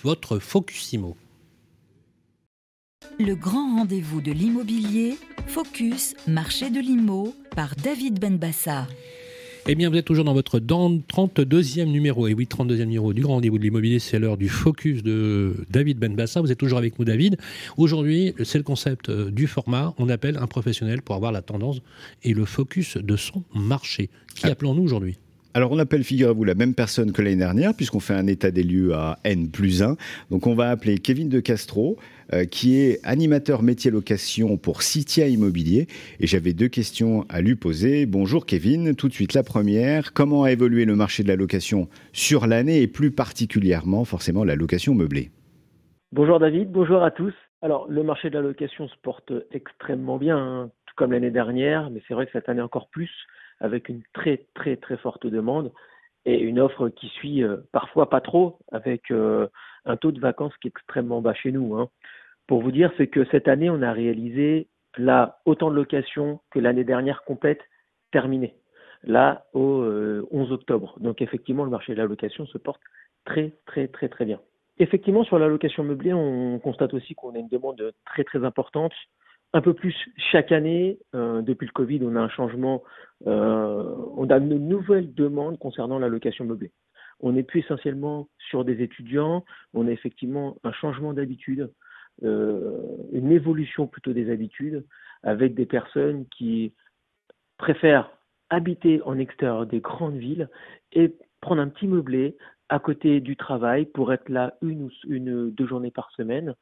votre 0.03 0.37
Focusimo. 0.37 1.17
Le 3.19 3.33
grand 3.33 3.77
rendez-vous 3.77 4.21
de 4.21 4.31
l'immobilier, 4.31 5.15
Focus, 5.47 6.13
marché 6.27 6.69
de 6.69 6.79
l'IMO, 6.79 7.33
par 7.55 7.75
David 7.75 8.19
Benbassa. 8.19 8.87
Eh 9.67 9.73
bien, 9.73 9.89
vous 9.89 9.97
êtes 9.97 10.05
toujours 10.05 10.23
dans 10.23 10.35
votre 10.35 10.59
32e 10.59 11.85
numéro. 11.85 12.27
Et 12.27 12.35
oui, 12.35 12.45
32e 12.45 12.83
numéro 12.83 13.13
du 13.13 13.23
grand 13.23 13.33
rendez-vous 13.33 13.57
de 13.57 13.63
l'immobilier, 13.63 13.97
c'est 13.97 14.19
l'heure 14.19 14.37
du 14.37 14.49
focus 14.49 15.01
de 15.01 15.65
David 15.71 15.97
Benbassa. 15.97 16.41
Vous 16.41 16.51
êtes 16.51 16.59
toujours 16.59 16.77
avec 16.77 16.99
nous, 16.99 17.05
David. 17.05 17.37
Aujourd'hui, 17.75 18.35
c'est 18.43 18.59
le 18.59 18.63
concept 18.63 19.09
euh, 19.09 19.31
du 19.31 19.47
format. 19.47 19.95
On 19.97 20.09
appelle 20.09 20.37
un 20.37 20.47
professionnel 20.47 21.01
pour 21.01 21.15
avoir 21.15 21.31
la 21.31 21.41
tendance 21.41 21.79
et 22.21 22.35
le 22.35 22.45
focus 22.45 22.97
de 22.97 23.15
son 23.17 23.43
marché. 23.55 24.11
Qui 24.35 24.45
ah. 24.45 24.51
appelons-nous 24.51 24.83
aujourd'hui? 24.83 25.17
Alors 25.57 25.71
on 25.71 25.79
appelle, 25.79 26.03
figurez-vous, 26.03 26.43
la 26.43 26.53
même 26.53 26.75
personne 26.75 27.11
que 27.11 27.19
l'année 27.19 27.37
dernière, 27.37 27.73
puisqu'on 27.73 27.99
fait 27.99 28.13
un 28.13 28.27
état 28.27 28.51
des 28.51 28.61
lieux 28.61 28.93
à 28.93 29.17
N 29.23 29.49
plus 29.49 29.81
1. 29.81 29.95
Donc 30.29 30.45
on 30.45 30.53
va 30.53 30.69
appeler 30.69 30.99
Kevin 30.99 31.29
de 31.29 31.39
Castro, 31.39 31.97
euh, 32.31 32.45
qui 32.45 32.77
est 32.77 32.99
animateur 33.03 33.63
métier 33.63 33.89
location 33.89 34.57
pour 34.57 34.83
Citia 34.83 35.27
Immobilier. 35.27 35.87
Et 36.19 36.27
j'avais 36.27 36.53
deux 36.53 36.67
questions 36.67 37.25
à 37.27 37.41
lui 37.41 37.55
poser. 37.55 38.05
Bonjour 38.05 38.45
Kevin, 38.45 38.95
tout 38.95 39.07
de 39.07 39.13
suite 39.13 39.33
la 39.33 39.41
première. 39.41 40.13
Comment 40.13 40.43
a 40.43 40.51
évolué 40.51 40.85
le 40.85 40.95
marché 40.95 41.23
de 41.23 41.27
la 41.27 41.35
location 41.35 41.89
sur 42.13 42.45
l'année 42.45 42.83
et 42.83 42.87
plus 42.87 43.09
particulièrement 43.09 44.05
forcément 44.05 44.43
la 44.43 44.55
location 44.55 44.93
meublée? 44.93 45.31
Bonjour 46.11 46.37
David, 46.39 46.71
bonjour 46.71 47.01
à 47.01 47.09
tous. 47.09 47.33
Alors 47.63 47.87
le 47.89 48.03
marché 48.03 48.29
de 48.29 48.35
la 48.35 48.41
location 48.41 48.87
se 48.87 48.95
porte 49.01 49.33
extrêmement 49.51 50.19
bien, 50.19 50.37
hein, 50.37 50.69
tout 50.85 50.93
comme 50.95 51.13
l'année 51.13 51.31
dernière, 51.31 51.89
mais 51.89 52.03
c'est 52.07 52.13
vrai 52.13 52.27
que 52.27 52.31
cette 52.33 52.47
année 52.47 52.61
encore 52.61 52.89
plus, 52.89 53.09
avec 53.59 53.89
une 53.89 54.01
très 54.13 54.45
très 54.53 54.77
très 54.77 54.97
forte 54.97 55.27
demande 55.27 55.71
et 56.25 56.39
une 56.39 56.59
offre 56.59 56.89
qui 56.89 57.07
suit 57.07 57.43
euh, 57.43 57.57
parfois 57.71 58.09
pas 58.09 58.21
trop, 58.21 58.59
avec 58.71 59.11
euh, 59.11 59.47
un 59.85 59.95
taux 59.95 60.11
de 60.11 60.19
vacances 60.19 60.55
qui 60.61 60.67
est 60.67 60.75
extrêmement 60.75 61.21
bas 61.21 61.33
chez 61.33 61.51
nous. 61.51 61.75
Hein 61.75 61.89
pour 62.47 62.61
vous 62.61 62.71
dire, 62.71 62.91
c'est 62.97 63.07
que 63.07 63.25
cette 63.25 63.47
année, 63.47 63.69
on 63.69 63.81
a 63.81 63.91
réalisé 63.91 64.67
là 64.97 65.39
autant 65.45 65.69
de 65.69 65.75
locations 65.75 66.39
que 66.49 66.59
l'année 66.59 66.85
dernière 66.85 67.23
complète 67.23 67.61
terminée, 68.11 68.55
là 69.03 69.45
au 69.53 69.83
11 69.83 69.83
euh, 69.83 70.53
octobre. 70.53 70.95
Donc 70.99 71.21
effectivement, 71.21 71.65
le 71.65 71.69
marché 71.69 71.93
de 71.93 71.97
la 71.97 72.07
location 72.07 72.47
se 72.47 72.57
porte 72.57 72.81
très 73.25 73.53
très 73.65 73.89
très 73.89 74.07
très 74.07 74.25
bien. 74.25 74.39
Effectivement, 74.79 75.23
sur 75.23 75.39
la 75.39 75.47
location 75.47 75.83
meublée, 75.83 76.13
on 76.13 76.59
constate 76.59 76.93
aussi 76.93 77.15
qu'on 77.15 77.35
a 77.35 77.39
une 77.39 77.49
demande 77.49 77.93
très 78.05 78.23
très 78.23 78.43
importante, 78.45 78.93
un 79.57 79.61
peu 79.61 79.73
plus 79.73 79.95
chaque 80.31 80.51
année. 80.51 80.99
Euh, 81.15 81.41
depuis 81.41 81.65
le 81.65 81.71
Covid, 81.71 81.99
on 82.03 82.15
a 82.15 82.19
un 82.19 82.29
changement, 82.29 82.83
euh, 83.25 83.95
on 84.15 84.29
a 84.29 84.37
une 84.37 84.67
nouvelle 84.67 85.13
demande 85.15 85.57
concernant 85.57 85.97
la 85.97 86.09
location 86.09 86.45
meublée. 86.45 86.71
On 87.21 87.31
n'est 87.31 87.43
plus 87.43 87.61
essentiellement 87.61 88.29
sur 88.37 88.63
des 88.63 88.83
étudiants, 88.83 89.43
on 89.73 89.87
a 89.87 89.91
effectivement 89.91 90.57
un 90.63 90.71
changement 90.71 91.13
d'habitude. 91.13 91.73
Euh, 92.23 92.79
une 93.11 93.31
évolution 93.31 93.87
plutôt 93.87 94.13
des 94.13 94.31
habitudes 94.31 94.85
avec 95.23 95.55
des 95.55 95.65
personnes 95.65 96.25
qui 96.27 96.73
préfèrent 97.57 98.11
habiter 98.51 99.01
en 99.03 99.17
extérieur 99.17 99.65
des 99.65 99.79
grandes 99.79 100.17
villes 100.17 100.49
et 100.93 101.15
prendre 101.41 101.61
un 101.61 101.67
petit 101.67 101.87
meublé 101.87 102.37
à 102.69 102.79
côté 102.79 103.21
du 103.21 103.35
travail 103.35 103.85
pour 103.85 104.13
être 104.13 104.29
là 104.29 104.55
une 104.61 104.83
ou 104.83 104.89
une, 105.07 105.49
deux 105.51 105.67
journées 105.67 105.91
par 105.91 106.11
semaine. 106.11 106.53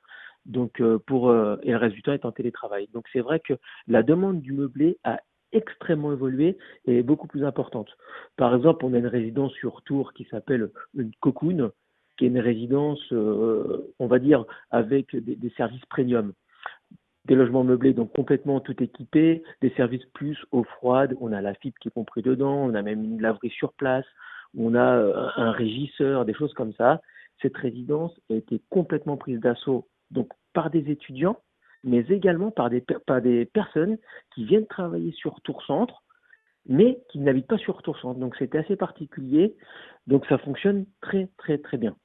Donc 0.46 0.82
euh, 0.82 1.00
pour 1.00 1.30
euh, 1.30 1.58
et 1.64 1.72
le 1.72 2.02
temps 2.02 2.14
est 2.14 2.26
en 2.26 2.32
télétravail. 2.32 2.88
Donc 2.94 3.06
c'est 3.12 3.22
vrai 3.22 3.40
que 3.40 3.54
la 3.88 4.04
demande 4.04 4.42
du 4.42 4.54
meublé 4.54 4.98
a 5.04 5.20
extrêmement 5.52 6.12
évolué 6.12 6.58
et 6.86 7.00
est 7.00 7.04
beaucoup 7.04 7.28
plus 7.28 7.46
importante. 7.46 7.90
Par 8.36 8.54
exemple, 8.54 8.86
on 8.86 8.94
a 8.94 8.98
une 8.98 9.08
résidence 9.08 9.54
sur 9.54 9.82
Tours 9.84 10.14
qui 10.14 10.26
s'appelle 10.26 10.70
une 10.96 11.12
cocoon 11.22 11.72
qui 12.18 12.26
est 12.26 12.30
une 12.30 12.40
résidence, 12.40 13.02
euh, 13.12 13.94
on 14.00 14.08
va 14.08 14.20
dire, 14.20 14.46
avec 14.72 15.16
des, 15.16 15.50
services 15.58 15.86
premium. 15.86 16.34
Des 17.26 17.36
logements 17.36 17.64
meublés, 17.64 17.94
donc 17.94 18.14
complètement 18.14 18.60
tout 18.60 18.82
équipés, 18.82 19.44
des 19.62 19.72
services 19.72 20.06
plus 20.14 20.38
eau 20.52 20.64
froide, 20.64 21.16
on 21.20 21.34
a 21.34 21.42
la 21.42 21.56
fibre 21.56 21.76
qui 21.82 21.88
est 21.88 21.92
compris 21.92 22.22
dedans, 22.22 22.56
on 22.56 22.76
a 22.76 22.82
même 22.82 23.04
une 23.04 23.22
laverie 23.22 23.50
sur 23.50 23.74
place, 23.74 24.06
on 24.58 24.76
a 24.76 24.96
euh, 24.98 25.28
un 25.36 25.52
régisseur, 25.52 26.26
des 26.26 26.34
choses 26.34 26.54
comme 26.54 26.74
ça. 26.74 27.02
Cette 27.42 27.58
résidence 27.58 28.14
a 28.30 28.36
été 28.36 28.62
complètement 28.70 29.18
prise 29.18 29.40
d'assaut 29.40 29.88
donc 30.12 30.30
par 30.54 30.70
des 30.70 30.90
étudiants, 30.92 31.40
mais 31.84 32.00
également 32.10 32.52
par 32.52 32.70
des, 32.70 32.82
personnes 33.46 33.98
qui 34.34 34.46
viennent 34.46 34.68
travailler 34.68 35.12
sur 35.12 35.42
Tour 35.42 35.64
Centre, 35.64 36.04
mais 36.66 37.00
qui 37.10 37.20
n'habitent 37.20 37.48
pas 37.48 37.58
sur 37.58 37.82
Tour 37.82 37.98
Centre. 38.00 38.20
Donc 38.20 38.36
c'était 38.38 38.60
assez 38.60 38.76
particulier. 38.76 39.56
Donc 40.08 40.26
ça 40.28 40.38
fonctionne 40.38 40.86
très 41.02 41.30
très 41.38 41.58
très 41.58 41.78
bien 41.78 41.96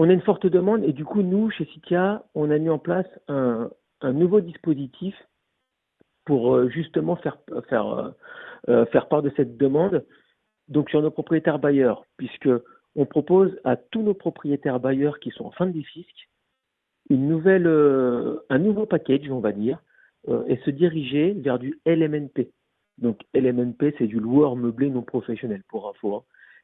on 0.00 0.08
a 0.08 0.14
une 0.14 0.22
forte 0.22 0.46
demande 0.46 0.82
et 0.84 0.94
du 0.94 1.04
coup, 1.04 1.20
nous, 1.20 1.50
chez 1.50 1.66
Citia, 1.66 2.24
on 2.34 2.50
a 2.50 2.56
mis 2.56 2.70
en 2.70 2.78
place 2.78 3.06
un, 3.28 3.68
nouveau 4.02 4.40
dispositif 4.40 5.14
pour 6.24 6.56
euh, 6.56 6.70
justement 6.70 7.16
faire, 7.16 7.36
faire, 7.68 7.86
euh, 7.86 8.10
euh, 8.70 8.86
faire 8.86 9.08
part 9.08 9.20
de 9.20 9.30
cette 9.36 9.58
demande. 9.58 10.06
Donc 10.68 10.88
sur 10.88 11.02
nos 11.02 11.10
propriétaires 11.10 11.58
bailleurs, 11.58 12.06
puisque 12.16 12.48
on 12.96 13.04
propose 13.04 13.54
à 13.64 13.76
tous 13.76 14.00
nos 14.00 14.14
propriétaires 14.14 14.80
bailleurs 14.80 15.18
qui 15.18 15.32
sont 15.32 15.44
en 15.44 15.50
fin 15.50 15.66
de 15.66 15.72
défisque 15.72 16.29
une 17.10 17.28
nouvelle, 17.28 17.66
un 18.48 18.58
nouveau 18.58 18.86
package, 18.86 19.30
on 19.30 19.40
va 19.40 19.52
dire, 19.52 19.82
et 20.46 20.56
se 20.64 20.70
diriger 20.70 21.32
vers 21.32 21.58
du 21.58 21.80
LMNP. 21.84 22.50
Donc 22.98 23.20
LMNP, 23.34 23.94
c'est 23.98 24.06
du 24.06 24.20
loueur 24.20 24.56
meublé 24.56 24.90
non 24.90 25.02
professionnel, 25.02 25.62
pour 25.68 25.88
info. 25.88 26.16
Hein. 26.16 26.22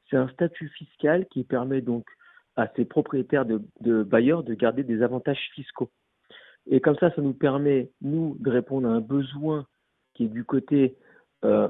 C'est 0.09 0.17
un 0.17 0.29
statut 0.29 0.69
fiscal 0.69 1.27
qui 1.27 1.45
permet 1.45 1.81
donc 1.81 2.07
à 2.57 2.69
ces 2.77 2.85
propriétaires 2.85 3.45
de, 3.45 4.03
bailleurs 4.03 4.43
de 4.43 4.55
garder 4.55 4.83
des 4.83 5.03
avantages 5.03 5.51
fiscaux. 5.55 5.91
Et 6.69 6.81
comme 6.81 6.97
ça, 6.97 7.11
ça 7.15 7.23
nous 7.23 7.35
permet, 7.35 7.91
nous, 8.01 8.37
de 8.41 8.51
répondre 8.51 8.89
à 8.89 8.93
un 8.93 9.01
besoin 9.01 9.67
qui 10.15 10.25
est 10.25 10.29
du 10.29 10.45
côté 10.45 10.97
euh, 11.45 11.69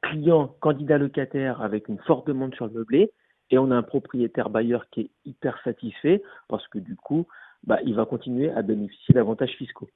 client, 0.00 0.56
candidat 0.60 0.98
locataire, 0.98 1.60
avec 1.60 1.88
une 1.88 1.98
forte 1.98 2.26
demande 2.26 2.54
sur 2.54 2.66
le 2.66 2.72
meublé, 2.72 3.12
et 3.50 3.58
on 3.58 3.70
a 3.70 3.76
un 3.76 3.82
propriétaire 3.82 4.48
bailleur 4.48 4.88
qui 4.90 5.02
est 5.02 5.10
hyper 5.24 5.60
satisfait, 5.62 6.22
parce 6.48 6.66
que 6.68 6.78
du 6.78 6.96
coup, 6.96 7.26
bah, 7.64 7.78
il 7.84 7.94
va 7.94 8.06
continuer 8.06 8.50
à 8.50 8.62
bénéficier 8.62 9.14
d'avantages 9.14 9.54
fiscaux. 9.56 9.88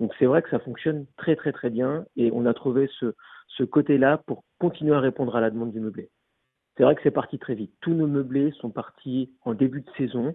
Donc 0.00 0.12
c'est 0.18 0.26
vrai 0.26 0.42
que 0.42 0.50
ça 0.50 0.58
fonctionne 0.58 1.06
très 1.16 1.36
très 1.36 1.52
très 1.52 1.70
bien, 1.70 2.04
et 2.16 2.30
on 2.32 2.46
a 2.46 2.54
trouvé 2.54 2.88
ce 2.98 3.62
côté-là 3.64 4.18
pour 4.26 4.44
continuer 4.58 4.94
à 4.94 5.00
répondre 5.00 5.36
à 5.36 5.40
la 5.40 5.50
demande 5.50 5.72
du 5.72 5.80
meublé. 5.80 6.10
C'est 6.76 6.84
vrai 6.84 6.94
que 6.94 7.02
c'est 7.02 7.10
parti 7.10 7.38
très 7.38 7.54
vite. 7.54 7.72
Tous 7.80 7.92
nos 7.92 8.06
meublés 8.06 8.52
sont 8.52 8.70
partis 8.70 9.30
en 9.42 9.54
début 9.54 9.82
de 9.82 9.90
saison, 9.98 10.34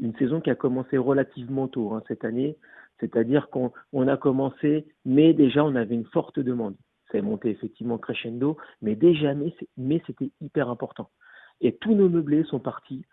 une 0.00 0.14
saison 0.16 0.40
qui 0.40 0.50
a 0.50 0.54
commencé 0.54 0.96
relativement 0.96 1.68
tôt 1.68 1.92
hein, 1.92 2.02
cette 2.08 2.24
année, 2.24 2.56
c'est-à-dire 3.00 3.48
qu'on 3.50 3.72
a 4.08 4.16
commencé, 4.16 4.86
mais 5.04 5.34
déjà 5.34 5.64
on 5.64 5.74
avait 5.74 5.94
une 5.94 6.06
forte 6.06 6.40
demande. 6.40 6.76
Ça 7.10 7.18
est 7.18 7.22
monté 7.22 7.50
effectivement 7.50 7.98
crescendo, 7.98 8.56
mais 8.80 8.96
déjà, 8.96 9.34
mais, 9.76 10.02
c'était 10.06 10.30
hyper 10.40 10.70
important. 10.70 11.10
Et 11.60 11.76
tous 11.76 11.94
nos 11.94 12.08
meublés 12.08 12.44
sont 12.44 12.60
partis 12.60 13.04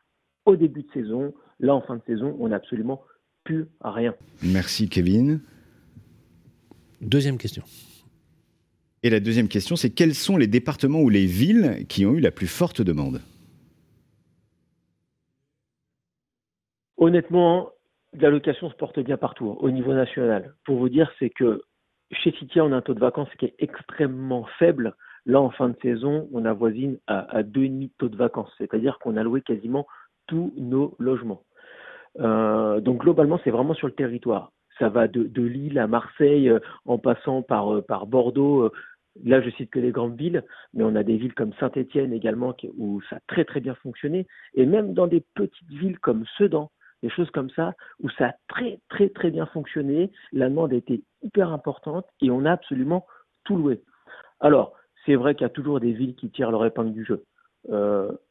au 0.45 0.55
début 0.55 0.83
de 0.83 0.91
saison. 0.91 1.33
Là, 1.59 1.75
en 1.75 1.81
fin 1.81 1.97
de 1.97 2.03
saison, 2.07 2.35
on 2.39 2.47
n'a 2.47 2.55
absolument 2.55 3.03
plus 3.43 3.67
rien. 3.81 4.13
Merci 4.43 4.89
Kevin. 4.89 5.41
Deuxième 7.01 7.37
question. 7.37 7.63
Et 9.03 9.09
la 9.09 9.19
deuxième 9.19 9.47
question, 9.47 9.75
c'est 9.75 9.89
quels 9.89 10.13
sont 10.13 10.37
les 10.37 10.47
départements 10.47 11.01
ou 11.01 11.09
les 11.09 11.25
villes 11.25 11.85
qui 11.89 12.05
ont 12.05 12.13
eu 12.13 12.19
la 12.19 12.31
plus 12.31 12.47
forte 12.47 12.81
demande? 12.81 13.21
Honnêtement, 16.97 17.71
la 18.13 18.29
location 18.29 18.69
se 18.69 18.75
porte 18.75 18.99
bien 18.99 19.17
partout, 19.17 19.49
hein, 19.49 19.57
au 19.59 19.71
niveau 19.71 19.93
national. 19.93 20.53
Pour 20.65 20.77
vous 20.77 20.89
dire, 20.89 21.11
c'est 21.17 21.31
que 21.31 21.63
chez 22.11 22.31
Citia, 22.33 22.63
on 22.63 22.71
a 22.73 22.77
un 22.77 22.81
taux 22.81 22.93
de 22.93 22.99
vacances 22.99 23.29
qui 23.39 23.45
est 23.45 23.55
extrêmement 23.57 24.45
faible. 24.59 24.95
Là, 25.25 25.41
en 25.41 25.49
fin 25.49 25.69
de 25.69 25.77
saison, 25.81 26.29
on 26.31 26.45
avoisine 26.45 26.99
à, 27.07 27.19
à 27.37 27.41
2,5 27.41 27.89
taux 27.97 28.09
de 28.09 28.17
vacances. 28.17 28.51
C'est-à-dire 28.59 28.99
qu'on 28.99 29.17
a 29.17 29.23
loué 29.23 29.41
quasiment 29.41 29.87
tous 30.27 30.53
nos 30.57 30.95
logements. 30.99 31.43
Euh, 32.19 32.81
donc 32.81 32.99
globalement, 32.99 33.39
c'est 33.43 33.51
vraiment 33.51 33.73
sur 33.73 33.87
le 33.87 33.93
territoire. 33.93 34.51
Ça 34.79 34.89
va 34.89 35.07
de, 35.07 35.41
Lille 35.41 35.79
à 35.79 35.87
Marseille, 35.87 36.49
euh, 36.49 36.59
en 36.85 36.97
passant 36.97 37.41
par, 37.41 37.75
euh, 37.75 37.85
Bordeaux. 38.07 38.71
Là, 39.23 39.41
je 39.41 39.49
cite 39.51 39.69
que 39.69 39.79
les 39.79 39.91
grandes 39.91 40.17
villes, 40.17 40.43
mais 40.73 40.83
on 40.83 40.95
a 40.95 41.03
des 41.03 41.17
villes 41.17 41.33
comme 41.33 41.53
Saint-Étienne 41.59 42.13
également 42.13 42.55
où 42.77 43.01
ça 43.09 43.17
a 43.17 43.19
très 43.27 43.43
très 43.43 43.59
bien 43.59 43.75
fonctionné, 43.75 44.25
et 44.53 44.65
même 44.65 44.93
dans 44.93 45.07
des 45.07 45.21
petites 45.35 45.69
villes 45.69 45.99
comme 45.99 46.23
Sedan, 46.37 46.71
des 47.03 47.09
choses 47.09 47.29
comme 47.31 47.49
ça, 47.49 47.73
où 48.01 48.09
ça 48.11 48.27
a 48.27 48.33
très 48.47 48.79
très 48.89 49.09
très 49.09 49.29
bien 49.29 49.45
fonctionné. 49.47 50.11
La 50.31 50.47
demande 50.47 50.71
a 50.71 50.77
été 50.77 51.03
hyper 51.23 51.51
importante 51.51 52.05
et 52.21 52.31
on 52.31 52.45
a 52.45 52.51
absolument 52.53 53.05
tout 53.43 53.57
loué. 53.57 53.81
Alors, 54.39 54.73
c'est 55.05 55.15
vrai 55.15 55.35
qu'il 55.35 55.43
y 55.43 55.45
a 55.45 55.49
toujours 55.49 55.81
des 55.81 55.91
villes 55.91 56.15
qui 56.15 56.29
tirent 56.29 56.51
leur 56.51 56.65
épingle 56.65 56.93
du 56.93 57.03
jeu. 57.03 57.25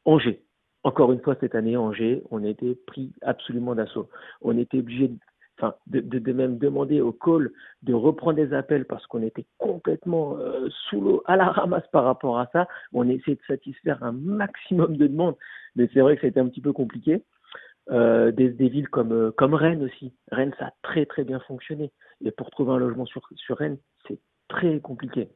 Angers, 0.07 0.43
encore 0.85 1.13
une 1.13 1.21
fois 1.21 1.37
cette 1.41 1.55
année, 1.55 1.77
Angers, 1.77 2.23
on 2.31 2.43
été 2.45 2.75
pris 2.87 3.13
absolument 3.23 3.75
d'assaut. 3.75 4.09
On 4.41 4.57
était 4.59 4.79
obligé 4.79 5.11
enfin, 5.59 5.75
de, 5.87 6.01
de- 6.01 6.19
de 6.19 6.33
même 6.33 6.59
demander 6.59 7.01
au 7.01 7.13
call 7.13 7.51
de 7.83 7.93
reprendre 7.93 8.37
des 8.37 8.53
appels 8.55 8.87
parce 8.87 9.07
qu'on 9.07 9.23
était 9.23 9.47
complètement 9.59 10.37
euh, 10.39 10.69
sous 10.89 11.01
l'eau, 11.01 11.23
à 11.27 11.37
la 11.37 11.47
ramasse 11.51 11.87
par 11.93 12.05
rapport 12.05 12.39
à 12.39 12.49
ça. 12.53 12.67
On 12.93 13.09
essaie 13.09 13.33
de 13.35 13.41
satisfaire 13.47 14.03
un 14.03 14.13
maximum 14.13 14.97
de 14.97 15.07
demandes, 15.07 15.37
mais 15.77 15.89
c'est 15.93 16.01
vrai 16.01 16.17
que 16.17 16.23
c'était 16.23 16.41
un 16.41 16.49
petit 16.49 16.63
peu 16.63 16.73
compliqué. 16.73 17.23
Euh, 17.91 18.31
des, 18.31 18.51
des 18.51 18.69
villes 18.69 18.89
comme, 18.89 19.11
euh, 19.13 19.33
comme 19.33 19.55
Rennes 19.55 19.83
aussi. 19.83 20.13
Rennes, 20.31 20.55
ça 20.61 20.67
a 20.67 20.73
très 20.83 21.07
très 21.07 21.25
bien 21.25 21.41
fonctionné. 21.41 21.91
Et 22.25 22.31
pour 22.31 22.51
trouver 22.51 22.73
un 22.73 22.79
logement 22.79 23.05
sur, 23.07 23.23
sur 23.35 23.57
Rennes, 23.57 23.79
c'est 24.07 24.21
très 24.49 24.79
compliqué. 24.81 25.29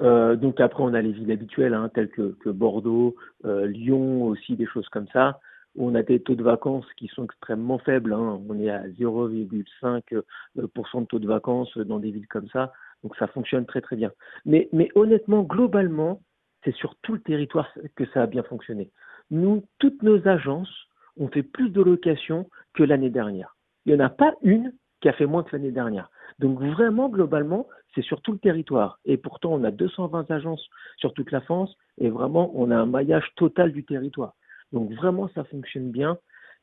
Euh, 0.00 0.36
donc 0.36 0.60
après, 0.60 0.82
on 0.82 0.94
a 0.94 1.02
les 1.02 1.12
villes 1.12 1.30
habituelles, 1.30 1.74
hein, 1.74 1.90
telles 1.94 2.10
que, 2.10 2.34
que 2.40 2.50
Bordeaux, 2.50 3.14
euh, 3.44 3.66
Lyon 3.66 4.24
aussi, 4.24 4.56
des 4.56 4.66
choses 4.66 4.88
comme 4.88 5.06
ça, 5.12 5.40
où 5.76 5.88
on 5.88 5.94
a 5.94 6.02
des 6.02 6.20
taux 6.20 6.34
de 6.34 6.42
vacances 6.42 6.86
qui 6.96 7.08
sont 7.08 7.24
extrêmement 7.24 7.78
faibles. 7.78 8.12
hein. 8.12 8.40
On 8.48 8.58
est 8.58 8.70
à 8.70 8.86
0,5% 8.88 11.00
de 11.00 11.06
taux 11.06 11.18
de 11.18 11.26
vacances 11.26 11.76
dans 11.78 11.98
des 11.98 12.10
villes 12.10 12.28
comme 12.28 12.48
ça. 12.48 12.72
Donc 13.02 13.16
ça 13.16 13.26
fonctionne 13.26 13.66
très 13.66 13.80
très 13.80 13.96
bien. 13.96 14.12
Mais, 14.44 14.68
mais 14.72 14.88
honnêtement, 14.94 15.42
globalement, 15.42 16.20
c'est 16.64 16.74
sur 16.74 16.96
tout 17.02 17.12
le 17.12 17.20
territoire 17.20 17.68
que 17.96 18.06
ça 18.06 18.22
a 18.22 18.26
bien 18.26 18.42
fonctionné. 18.42 18.90
Nous, 19.30 19.64
toutes 19.78 20.02
nos 20.02 20.26
agences 20.26 20.72
ont 21.18 21.28
fait 21.28 21.42
plus 21.42 21.70
de 21.70 21.82
locations 21.82 22.48
que 22.72 22.82
l'année 22.82 23.10
dernière. 23.10 23.56
Il 23.84 23.94
n'y 23.94 24.00
en 24.00 24.04
a 24.04 24.10
pas 24.10 24.32
une 24.42 24.72
qui 25.04 25.08
a 25.10 25.12
fait 25.12 25.26
moins 25.26 25.42
que 25.42 25.54
l'année 25.54 25.70
dernière. 25.70 26.10
Donc 26.38 26.58
vraiment, 26.58 27.10
globalement, 27.10 27.68
c'est 27.94 28.00
sur 28.00 28.22
tout 28.22 28.32
le 28.32 28.38
territoire. 28.38 29.00
Et 29.04 29.18
pourtant, 29.18 29.52
on 29.52 29.62
a 29.62 29.70
220 29.70 30.30
agences 30.30 30.66
sur 30.96 31.12
toute 31.12 31.30
la 31.30 31.42
France 31.42 31.76
et 31.98 32.08
vraiment, 32.08 32.50
on 32.54 32.70
a 32.70 32.76
un 32.76 32.86
maillage 32.86 33.26
total 33.36 33.72
du 33.72 33.84
territoire. 33.84 34.34
Donc 34.72 34.90
vraiment, 34.94 35.28
ça 35.34 35.44
fonctionne 35.44 35.90
bien. 35.90 36.16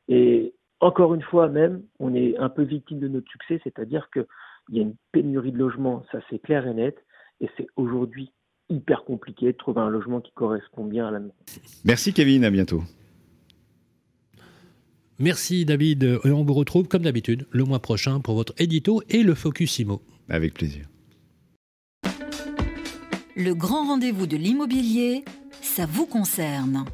Et 0.08 0.56
encore 0.80 1.14
une 1.14 1.22
fois, 1.22 1.46
même, 1.46 1.82
on 2.00 2.16
est 2.16 2.36
un 2.36 2.48
peu 2.48 2.64
victime 2.64 2.98
de 2.98 3.06
notre 3.06 3.30
succès, 3.30 3.60
c'est-à-dire 3.62 4.08
qu'il 4.12 4.26
y 4.70 4.80
a 4.80 4.82
une 4.82 4.96
pénurie 5.12 5.52
de 5.52 5.58
logements, 5.58 6.04
ça 6.10 6.18
c'est 6.28 6.40
clair 6.40 6.66
et 6.66 6.74
net. 6.74 6.96
Et 7.40 7.48
c'est 7.56 7.68
aujourd'hui 7.76 8.32
hyper 8.68 9.04
compliqué 9.04 9.52
de 9.52 9.56
trouver 9.56 9.82
un 9.82 9.88
logement 9.88 10.20
qui 10.20 10.32
correspond 10.32 10.84
bien 10.84 11.06
à 11.06 11.12
la 11.12 11.20
maison. 11.20 11.34
Merci 11.84 12.12
Kevin, 12.12 12.44
à 12.44 12.50
bientôt. 12.50 12.82
Merci 15.18 15.64
David, 15.64 16.20
et 16.24 16.30
on 16.30 16.44
vous 16.44 16.54
retrouve 16.54 16.88
comme 16.88 17.02
d'habitude 17.02 17.46
le 17.50 17.64
mois 17.64 17.80
prochain 17.80 18.20
pour 18.20 18.34
votre 18.34 18.54
édito 18.58 19.02
et 19.08 19.22
le 19.22 19.34
Focus 19.34 19.78
Imo. 19.78 20.02
Avec 20.28 20.54
plaisir. 20.54 20.86
Le 23.34 23.54
grand 23.54 23.86
rendez-vous 23.86 24.26
de 24.26 24.36
l'immobilier, 24.36 25.24
ça 25.62 25.86
vous 25.86 26.06
concerne. 26.06 26.84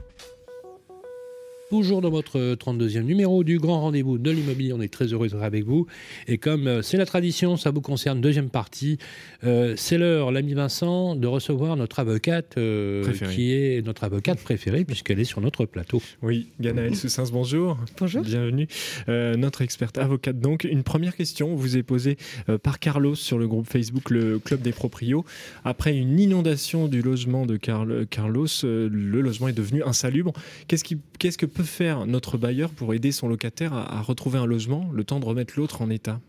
Toujours 1.70 2.00
dans 2.00 2.08
votre 2.08 2.54
32e 2.54 3.02
numéro 3.02 3.44
du 3.44 3.58
grand 3.58 3.82
rendez-vous 3.82 4.16
de 4.16 4.30
l'immobilier, 4.30 4.72
on 4.72 4.80
est 4.80 4.88
très 4.90 5.04
heureux 5.12 5.28
d'être 5.28 5.42
avec 5.42 5.66
vous. 5.66 5.86
Et 6.26 6.38
comme 6.38 6.66
euh, 6.66 6.80
c'est 6.80 6.96
la 6.96 7.04
tradition, 7.04 7.58
ça 7.58 7.70
vous 7.70 7.82
concerne, 7.82 8.22
deuxième 8.22 8.48
partie, 8.48 8.96
euh, 9.44 9.74
c'est 9.76 9.98
l'heure, 9.98 10.32
l'ami 10.32 10.54
Vincent, 10.54 11.14
de 11.14 11.26
recevoir 11.26 11.76
notre 11.76 11.98
avocate, 11.98 12.54
euh, 12.56 13.02
Préférée. 13.02 13.34
qui 13.34 13.52
est 13.52 13.84
notre 13.84 14.04
avocate 14.04 14.40
préférée, 14.42 14.86
puisqu'elle 14.86 15.20
est 15.20 15.24
sur 15.24 15.42
notre 15.42 15.66
plateau. 15.66 16.00
Oui, 16.22 16.46
Ganaël 16.58 16.96
Soussins, 16.96 17.24
bonjour. 17.30 17.76
Bonjour. 17.98 18.22
Bienvenue. 18.22 18.66
Euh, 19.10 19.36
notre 19.36 19.60
experte 19.60 19.98
avocate, 19.98 20.40
donc. 20.40 20.64
Une 20.64 20.82
première 20.82 21.14
question 21.14 21.54
vous 21.54 21.76
est 21.76 21.82
posée 21.82 22.16
euh, 22.48 22.56
par 22.56 22.78
Carlos 22.78 23.14
sur 23.14 23.36
le 23.36 23.46
groupe 23.46 23.66
Facebook 23.70 24.08
Le 24.08 24.38
Club 24.38 24.62
des 24.62 24.72
Proprios. 24.72 25.26
Après 25.66 25.94
une 25.94 26.18
inondation 26.18 26.88
du 26.88 27.02
logement 27.02 27.44
de 27.44 27.58
Carl- 27.58 28.06
Carlos, 28.08 28.46
euh, 28.64 28.88
le 28.90 29.20
logement 29.20 29.48
est 29.48 29.52
devenu 29.52 29.82
insalubre. 29.82 30.32
Qu'est-ce 30.66 30.82
qui- 30.84 30.96
qu'est-ce 31.18 31.36
que 31.36 31.44
peut 31.58 31.64
faire 31.64 32.06
notre 32.06 32.38
bailleur 32.38 32.70
pour 32.70 32.94
aider 32.94 33.10
son 33.10 33.26
locataire 33.26 33.74
à, 33.74 33.98
à 33.98 34.00
retrouver 34.00 34.38
un 34.38 34.46
logement, 34.46 34.88
le 34.92 35.02
temps 35.02 35.18
de 35.18 35.24
remettre 35.24 35.54
l'autre 35.56 35.82
en 35.82 35.90
état 35.90 36.20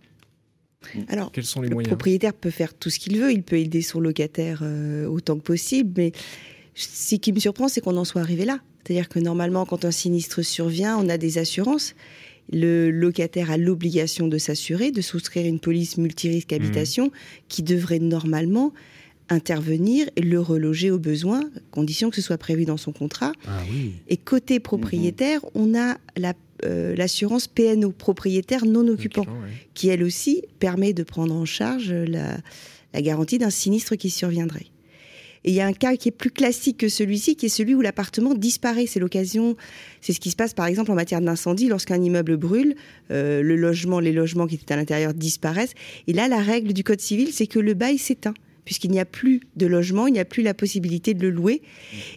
Alors, 1.08 1.32
Quels 1.32 1.46
sont 1.46 1.62
les 1.62 1.70
le 1.70 1.76
moyens 1.76 1.90
propriétaire 1.90 2.34
peut 2.34 2.50
faire 2.50 2.74
tout 2.74 2.90
ce 2.90 2.98
qu'il 2.98 3.20
veut, 3.20 3.32
il 3.32 3.44
peut 3.44 3.60
aider 3.60 3.84
son 3.84 4.00
locataire 4.00 4.62
euh, 4.64 5.06
autant 5.06 5.36
que 5.36 5.44
possible, 5.44 5.94
mais 5.98 6.14
ce 6.74 7.16
qui 7.16 7.32
me 7.32 7.40
surprend, 7.40 7.68
c'est 7.68 7.80
qu'on 7.80 7.96
en 7.96 8.06
soit 8.06 8.22
arrivé 8.22 8.44
là. 8.44 8.60
C'est-à-dire 8.84 9.08
que 9.08 9.20
normalement, 9.20 9.68
quand 9.68 9.86
un 9.86 9.92
sinistre 9.92 10.42
survient, 10.42 10.98
on 10.98 11.10
a 11.10 11.20
des 11.20 11.38
assurances. 11.38 11.94
Le 12.52 12.90
locataire 12.90 13.52
a 13.52 13.58
l'obligation 13.58 14.28
de 14.28 14.40
s'assurer, 14.40 14.90
de 14.90 15.02
souscrire 15.02 15.46
une 15.46 15.60
police 15.60 15.98
multirisque 15.98 16.54
habitation 16.54 17.12
qui 17.50 17.62
devrait 17.62 18.00
normalement 18.00 18.74
intervenir 19.30 20.10
et 20.16 20.22
le 20.22 20.40
reloger 20.40 20.92
au 20.92 21.00
besoin, 21.00 21.50
condition 21.72 22.10
que 22.10 22.16
ce 22.16 22.22
soit 22.22 22.38
prévu 22.38 22.66
dans 22.66 22.78
son 22.78 22.92
contrat. 22.92 23.32
Ah 23.48 23.62
oui. 23.72 23.94
Et 24.08 24.18
côté 24.18 24.60
propriétaire, 24.60 25.42
on 25.56 25.78
a 25.78 25.98
la, 26.18 26.34
euh, 26.66 26.96
l'assurance 26.96 27.48
PNO, 27.48 27.92
propriétaire 27.92 28.66
non 28.66 28.88
occupant, 28.88 29.26
qui 29.74 29.90
elle 29.90 30.04
aussi 30.04 30.44
permet 30.60 30.94
de 30.94 31.04
prendre 31.04 31.36
en 31.36 31.46
charge 31.46 31.92
la, 31.92 32.38
la 32.94 33.02
garantie 33.02 33.38
d'un 33.38 33.50
sinistre 33.50 33.96
qui 33.96 34.10
surviendrait. 34.10 34.68
Et 35.46 35.52
il 35.52 35.56
y 35.56 35.62
a 35.62 35.66
un 35.66 35.74
cas 35.74 35.96
qui 35.96 36.10
est 36.10 36.14
plus 36.14 36.32
classique 36.32 36.78
que 36.78 36.90
celui-ci, 36.90 37.36
qui 37.36 37.46
est 37.46 37.50
celui 37.50 37.74
où 37.74 37.82
l'appartement 37.82 38.34
disparaît. 38.34 38.88
C'est 38.88 39.00
l'occasion, 39.00 39.56
c'est 40.02 40.12
ce 40.12 40.20
qui 40.20 40.32
se 40.32 40.36
passe 40.36 40.54
par 40.54 40.66
exemple 40.66 40.92
en 40.92 40.96
matière 40.96 41.22
d'incendie, 41.22 41.70
lorsqu'un 41.70 42.02
immeuble 42.02 42.36
brûle, 42.36 42.76
euh, 43.12 43.42
le 43.42 43.56
logement, 43.56 44.00
les 44.00 44.12
logements 44.12 44.48
qui 44.48 44.56
étaient 44.56 44.74
à 44.74 44.78
l'intérieur 44.78 45.14
disparaissent. 45.14 45.76
Et 46.08 46.14
là, 46.14 46.28
la 46.28 46.40
règle 46.40 46.74
du 46.74 46.84
code 46.84 47.00
civil, 47.00 47.32
c'est 47.32 47.48
que 47.48 47.60
le 47.60 47.74
bail 47.74 47.98
s'éteint 47.98 48.34
puisqu'il 48.66 48.92
n'y 48.92 49.00
a 49.00 49.06
plus 49.06 49.42
de 49.56 49.66
logement, 49.66 50.08
il 50.08 50.14
n'y 50.14 50.20
a 50.20 50.26
plus 50.26 50.44
la 50.44 50.54
possibilité 50.54 51.14
de 51.14 51.22
le 51.22 51.30
louer. 51.30 51.62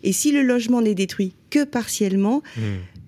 Et 0.02 0.12
si 0.12 0.32
le 0.32 0.42
logement 0.42 0.82
n'est 0.82 0.94
détruit 0.94 1.34
que 1.50 1.64
partiellement, 1.64 2.42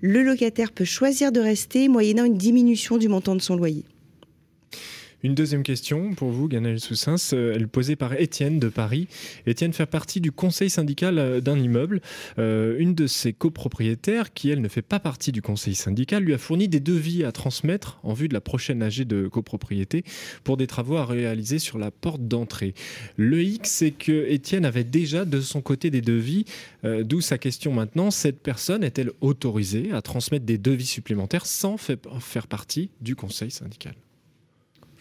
le 0.00 0.22
locataire 0.22 0.72
peut 0.72 0.84
choisir 0.84 1.32
de 1.32 1.40
rester 1.40 1.88
moyennant 1.88 2.24
une 2.24 2.36
diminution 2.36 2.98
du 2.98 3.08
montant 3.08 3.34
de 3.34 3.40
son 3.40 3.56
loyer. 3.56 3.84
Une 5.24 5.34
deuxième 5.34 5.62
question 5.62 6.12
pour 6.12 6.28
vous, 6.28 6.48
Ganaël 6.48 6.78
Soussins, 6.78 7.16
euh, 7.32 7.54
elle 7.56 7.66
posée 7.66 7.96
par 7.96 8.12
Étienne 8.12 8.58
de 8.58 8.68
Paris. 8.68 9.08
Étienne 9.46 9.72
fait 9.72 9.86
partie 9.86 10.20
du 10.20 10.32
conseil 10.32 10.68
syndical 10.68 11.18
euh, 11.18 11.40
d'un 11.40 11.58
immeuble. 11.58 12.02
Euh, 12.38 12.76
une 12.78 12.94
de 12.94 13.06
ses 13.06 13.32
copropriétaires, 13.32 14.34
qui 14.34 14.50
elle 14.50 14.60
ne 14.60 14.68
fait 14.68 14.82
pas 14.82 15.00
partie 15.00 15.32
du 15.32 15.40
conseil 15.40 15.74
syndical, 15.74 16.24
lui 16.24 16.34
a 16.34 16.38
fourni 16.38 16.68
des 16.68 16.78
devis 16.78 17.24
à 17.24 17.32
transmettre 17.32 18.00
en 18.02 18.12
vue 18.12 18.28
de 18.28 18.34
la 18.34 18.42
prochaine 18.42 18.82
AG 18.82 19.04
de 19.04 19.26
copropriété 19.26 20.04
pour 20.44 20.58
des 20.58 20.66
travaux 20.66 20.98
à 20.98 21.06
réaliser 21.06 21.58
sur 21.58 21.78
la 21.78 21.90
porte 21.90 22.28
d'entrée. 22.28 22.74
Le 23.16 23.42
hic, 23.42 23.66
c'est 23.66 23.92
que 23.92 24.26
Étienne 24.28 24.66
avait 24.66 24.84
déjà 24.84 25.24
de 25.24 25.40
son 25.40 25.62
côté 25.62 25.88
des 25.88 26.02
devis, 26.02 26.44
d'où 26.84 27.22
sa 27.22 27.38
question 27.38 27.72
maintenant. 27.72 28.10
Cette 28.10 28.42
personne 28.42 28.84
est-elle 28.84 29.12
autorisée 29.22 29.90
à 29.92 30.02
transmettre 30.02 30.44
des 30.44 30.58
devis 30.58 30.84
supplémentaires 30.84 31.46
sans 31.46 31.78
fa- 31.78 31.94
faire 32.20 32.46
partie 32.46 32.90
du 33.00 33.16
conseil 33.16 33.50
syndical? 33.50 33.94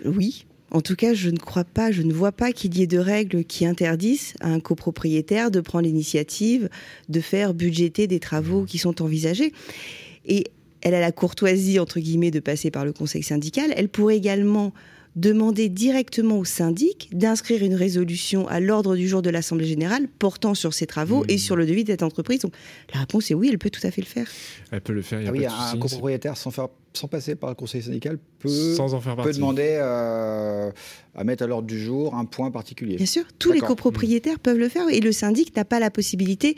Oui. 0.05 0.45
En 0.71 0.81
tout 0.81 0.95
cas, 0.95 1.13
je 1.13 1.29
ne 1.29 1.37
crois 1.37 1.65
pas, 1.65 1.91
je 1.91 2.01
ne 2.01 2.11
vois 2.11 2.31
pas 2.31 2.51
qu'il 2.51 2.75
y 2.75 2.81
ait 2.81 2.87
de 2.87 2.97
règles 2.97 3.43
qui 3.43 3.65
interdisent 3.65 4.33
à 4.39 4.49
un 4.49 4.59
copropriétaire 4.59 5.51
de 5.51 5.61
prendre 5.61 5.85
l'initiative 5.85 6.67
de 7.09 7.21
faire 7.21 7.53
budgéter 7.53 8.07
des 8.07 8.19
travaux 8.19 8.65
qui 8.65 8.79
sont 8.79 9.03
envisagés. 9.03 9.53
Et 10.25 10.45
elle 10.81 10.95
a 10.95 10.99
la 10.99 11.11
courtoisie, 11.11 11.79
entre 11.79 11.99
guillemets, 11.99 12.31
de 12.31 12.39
passer 12.39 12.71
par 12.71 12.85
le 12.85 12.91
conseil 12.91 13.21
syndical. 13.21 13.71
Elle 13.77 13.87
pourrait 13.87 14.17
également 14.17 14.73
demander 15.15 15.69
directement 15.69 16.39
au 16.39 16.45
syndic 16.45 17.09
d'inscrire 17.11 17.63
une 17.63 17.75
résolution 17.75 18.47
à 18.47 18.59
l'ordre 18.59 18.95
du 18.95 19.07
jour 19.07 19.21
de 19.21 19.29
l'Assemblée 19.29 19.65
générale 19.65 20.07
portant 20.07 20.55
sur 20.55 20.73
ces 20.73 20.87
travaux 20.87 21.23
et 21.27 21.37
sur 21.37 21.55
le 21.55 21.65
devis 21.65 21.83
de 21.83 21.91
cette 21.91 22.03
entreprise. 22.03 22.39
Donc 22.39 22.53
la 22.93 23.01
réponse 23.01 23.29
est 23.29 23.33
oui, 23.33 23.49
elle 23.51 23.59
peut 23.59 23.69
tout 23.69 23.85
à 23.85 23.91
fait 23.91 24.01
le 24.01 24.07
faire. 24.07 24.27
Elle 24.71 24.81
peut 24.81 24.93
le 24.93 25.01
faire, 25.01 25.21
il 25.21 25.25
y 25.25 25.27
a 25.27 25.29
Ah 25.29 25.33
oui, 25.33 25.45
pas 25.45 25.71
de 25.73 25.77
un 25.77 25.79
copropriétaire 25.79 26.37
sans, 26.37 26.51
faire, 26.51 26.67
sans 26.93 27.07
passer 27.07 27.35
par 27.35 27.49
le 27.49 27.55
conseil 27.55 27.83
syndical 27.83 28.17
peut, 28.39 28.49
Sans 28.49 28.93
en 28.93 29.01
faire 29.01 29.15
peut 29.17 29.33
demander 29.33 29.77
euh, 29.79 30.71
à 31.15 31.23
mettre 31.23 31.43
à 31.43 31.47
l'ordre 31.47 31.67
du 31.67 31.79
jour 31.79 32.15
un 32.15 32.25
point 32.25 32.49
particulier. 32.49 32.95
Bien 32.95 33.05
sûr, 33.05 33.23
tous 33.37 33.51
les 33.51 33.59
copropriétaires 33.59 34.39
peuvent 34.39 34.57
le 34.57 34.69
faire 34.69 34.89
et 34.89 34.99
le 34.99 35.11
syndic 35.11 35.55
n'a 35.55 35.65
pas 35.65 35.79
la 35.79 35.91
possibilité 35.91 36.57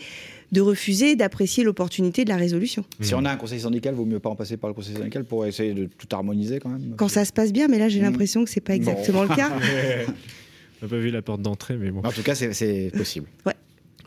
de 0.52 0.62
refuser 0.62 1.16
d'apprécier 1.16 1.64
l'opportunité 1.64 2.24
de 2.24 2.30
la 2.30 2.38
résolution. 2.38 2.86
Si 3.02 3.14
on 3.16 3.26
a 3.26 3.32
un 3.32 3.36
conseil 3.38 3.60
syndical, 3.60 3.96
vaut 3.96 4.06
mieux 4.06 4.20
pas 4.20 4.30
en 4.30 4.36
passer 4.36 4.58
par 4.58 4.70
le 4.70 4.74
conseil 4.74 4.96
syndical 4.96 5.24
pour 5.26 5.46
essayer 5.46 5.74
de 5.74 5.86
tout 5.98 6.08
harmoniser 6.16 6.60
quand 6.60 6.70
même. 6.70 6.93
Quand 6.98 7.08
ça 7.08 7.26
se 7.26 7.34
passe 7.34 7.52
bien, 7.52 7.68
mais 7.68 7.80
là 7.80 7.89
j'ai 7.89 8.00
l'impression 8.02 8.43
que 8.43 8.50
c'est 8.50 8.62
pas 8.62 8.76
exactement 8.76 9.24
le 9.24 9.30
cas. 9.36 9.52
On 10.82 10.86
n'a 10.86 10.89
pas 10.89 10.98
vu 10.98 11.10
la 11.10 11.22
porte 11.22 11.41
d'entrée, 11.41 11.78
mais 11.78 11.89
bon. 11.89 12.02
En 12.04 12.12
tout 12.12 12.22
cas, 12.22 12.36
c'est- 12.36 12.54
c'est 12.54 12.91
possible. 12.96 13.28
Ouais. 13.46 13.54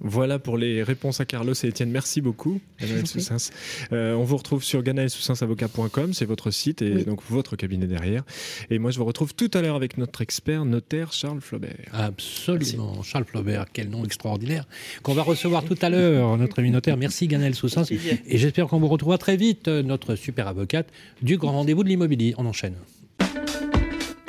Voilà 0.00 0.38
pour 0.38 0.56
les 0.56 0.82
réponses 0.82 1.20
à 1.20 1.24
Carlos 1.24 1.54
et 1.54 1.66
Étienne. 1.66 1.90
Merci 1.90 2.20
beaucoup, 2.20 2.60
Ganaël 2.80 3.06
Soussens. 3.06 3.50
Euh, 3.92 4.14
on 4.14 4.24
vous 4.24 4.36
retrouve 4.36 4.62
sur 4.62 4.82
ganaelsoussensavocat.com, 4.82 6.12
c'est 6.12 6.24
votre 6.24 6.50
site 6.50 6.82
et 6.82 7.04
donc 7.04 7.20
votre 7.28 7.56
cabinet 7.56 7.86
derrière. 7.86 8.24
Et 8.70 8.78
moi, 8.78 8.90
je 8.90 8.98
vous 8.98 9.04
retrouve 9.04 9.34
tout 9.34 9.50
à 9.54 9.62
l'heure 9.62 9.76
avec 9.76 9.98
notre 9.98 10.20
expert 10.20 10.64
notaire 10.64 11.12
Charles 11.12 11.40
Flaubert. 11.40 11.76
Absolument, 11.92 13.02
Charles 13.02 13.24
Flaubert, 13.24 13.66
quel 13.72 13.88
nom 13.90 14.04
extraordinaire, 14.04 14.66
qu'on 15.02 15.14
va 15.14 15.22
recevoir 15.22 15.64
tout 15.64 15.78
à 15.82 15.90
l'heure, 15.90 16.36
notre 16.36 16.58
ami 16.58 16.70
notaire. 16.70 16.96
Merci 16.96 17.26
Ganaël 17.26 17.54
Soussens. 17.54 17.90
Et 17.90 18.38
j'espère 18.38 18.66
qu'on 18.68 18.78
vous 18.78 18.88
retrouvera 18.88 19.18
très 19.18 19.36
vite, 19.36 19.68
notre 19.68 20.14
super 20.14 20.48
avocate 20.48 20.88
du 21.22 21.36
grand 21.36 21.52
rendez-vous 21.52 21.84
de 21.84 21.88
l'immobilier. 21.88 22.34
On 22.38 22.46
enchaîne. 22.46 22.74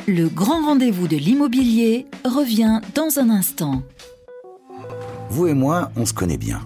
Le 0.07 0.27
grand 0.27 0.65
rendez-vous 0.65 1.07
de 1.07 1.17
l'immobilier 1.17 2.07
revient 2.25 2.81
dans 2.95 3.19
un 3.19 3.29
instant. 3.29 3.83
Vous 5.29 5.45
et 5.45 5.53
moi, 5.53 5.91
on 5.95 6.05
se 6.05 6.13
connaît 6.13 6.37
bien. 6.37 6.59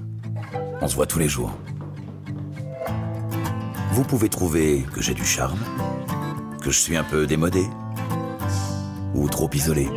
On 0.81 0.87
se 0.87 0.95
voit 0.95 1.05
tous 1.05 1.19
les 1.19 1.27
jours. 1.27 1.51
Vous 3.91 4.03
pouvez 4.05 4.29
trouver 4.29 4.85
que 4.93 5.01
j'ai 5.01 5.13
du 5.13 5.25
charme, 5.25 5.59
que 6.61 6.71
je 6.71 6.79
suis 6.79 6.95
un 6.95 7.03
peu 7.03 7.27
démodé 7.27 7.67
ou 9.13 9.27
trop 9.27 9.49
isolé. 9.53 9.89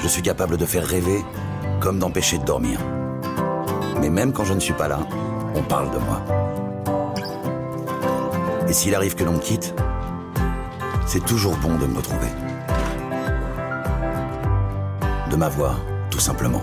Je 0.00 0.08
suis 0.08 0.20
capable 0.20 0.56
de 0.56 0.66
faire 0.66 0.84
rêver 0.84 1.24
comme 1.80 2.00
d'empêcher 2.00 2.38
de 2.38 2.44
dormir. 2.44 2.80
Mais 4.00 4.10
même 4.10 4.32
quand 4.32 4.44
je 4.44 4.54
ne 4.54 4.60
suis 4.60 4.74
pas 4.74 4.88
là, 4.88 4.98
on 5.54 5.62
parle 5.62 5.92
de 5.92 5.98
moi. 5.98 6.22
Et 8.68 8.72
s'il 8.72 8.96
arrive 8.96 9.14
que 9.14 9.22
l'on 9.22 9.34
me 9.34 9.38
quitte, 9.38 9.74
c'est 11.06 11.24
toujours 11.24 11.56
bon 11.58 11.78
de 11.78 11.86
me 11.86 11.96
retrouver. 11.96 12.28
De 15.30 15.36
m'avoir, 15.36 15.78
tout 16.10 16.20
simplement. 16.20 16.62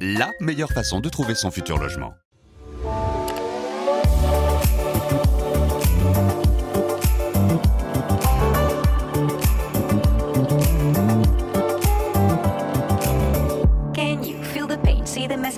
la 0.00 0.30
meilleure 0.40 0.72
façon 0.72 1.00
de 1.00 1.08
trouver 1.08 1.34
son 1.34 1.50
futur 1.50 1.78
logement. 1.78 2.14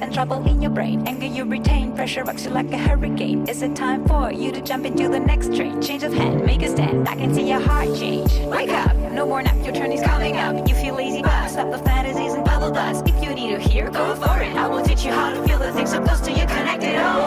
And 0.01 0.15
trouble 0.15 0.47
in 0.47 0.63
your 0.63 0.71
brain. 0.71 1.09
Anger 1.09 1.27
you 1.27 1.45
retain, 1.45 1.93
pressure 1.93 2.23
rocks 2.23 2.45
you 2.45 2.51
like 2.51 2.71
a 2.71 2.79
hurricane. 2.79 3.49
Is 3.49 3.63
it 3.63 3.75
time 3.75 4.07
for 4.07 4.31
you 4.31 4.53
to 4.53 4.61
jump 4.61 4.87
into 4.87 5.09
the 5.09 5.19
next 5.19 5.57
train? 5.57 5.83
Change 5.83 6.05
of 6.05 6.13
hand, 6.13 6.45
make 6.45 6.63
a 6.63 6.69
stand. 6.69 7.09
I 7.09 7.17
can 7.17 7.35
see 7.35 7.49
your 7.49 7.59
heart 7.59 7.89
change. 7.97 8.31
Wake 8.47 8.71
up, 8.71 8.95
no 9.19 9.27
more 9.27 9.43
nap, 9.43 9.57
your 9.65 9.75
turn 9.75 9.91
is 9.91 10.01
coming 10.01 10.37
up. 10.37 10.69
You 10.69 10.77
feel 10.77 10.95
lazy, 10.95 11.23
but 11.23 11.49
stop 11.49 11.73
the 11.73 11.79
fantasies 11.79 12.35
and 12.35 12.45
bubble 12.45 12.71
dust. 12.71 13.05
If 13.09 13.21
you 13.21 13.35
need 13.35 13.51
to 13.51 13.59
hear, 13.59 13.91
go 13.91 14.15
for 14.15 14.39
it. 14.41 14.55
I 14.55 14.69
will 14.69 14.85
teach 14.85 15.05
you 15.05 15.11
how 15.11 15.31
to 15.35 15.43
feel 15.43 15.59
the 15.59 15.73
things 15.73 15.91
so 15.91 16.01
close 16.01 16.21
to 16.21 16.31
you, 16.31 16.47
connected 16.47 16.95
all. 16.97 17.27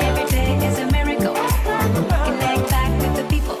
Every 0.00 0.26
day 0.36 0.50
is 0.66 0.78
a 0.80 0.86
miracle. 0.90 1.36
Connect 2.26 2.70
back 2.70 2.90
with 3.02 3.14
the 3.18 3.24
people. 3.30 3.58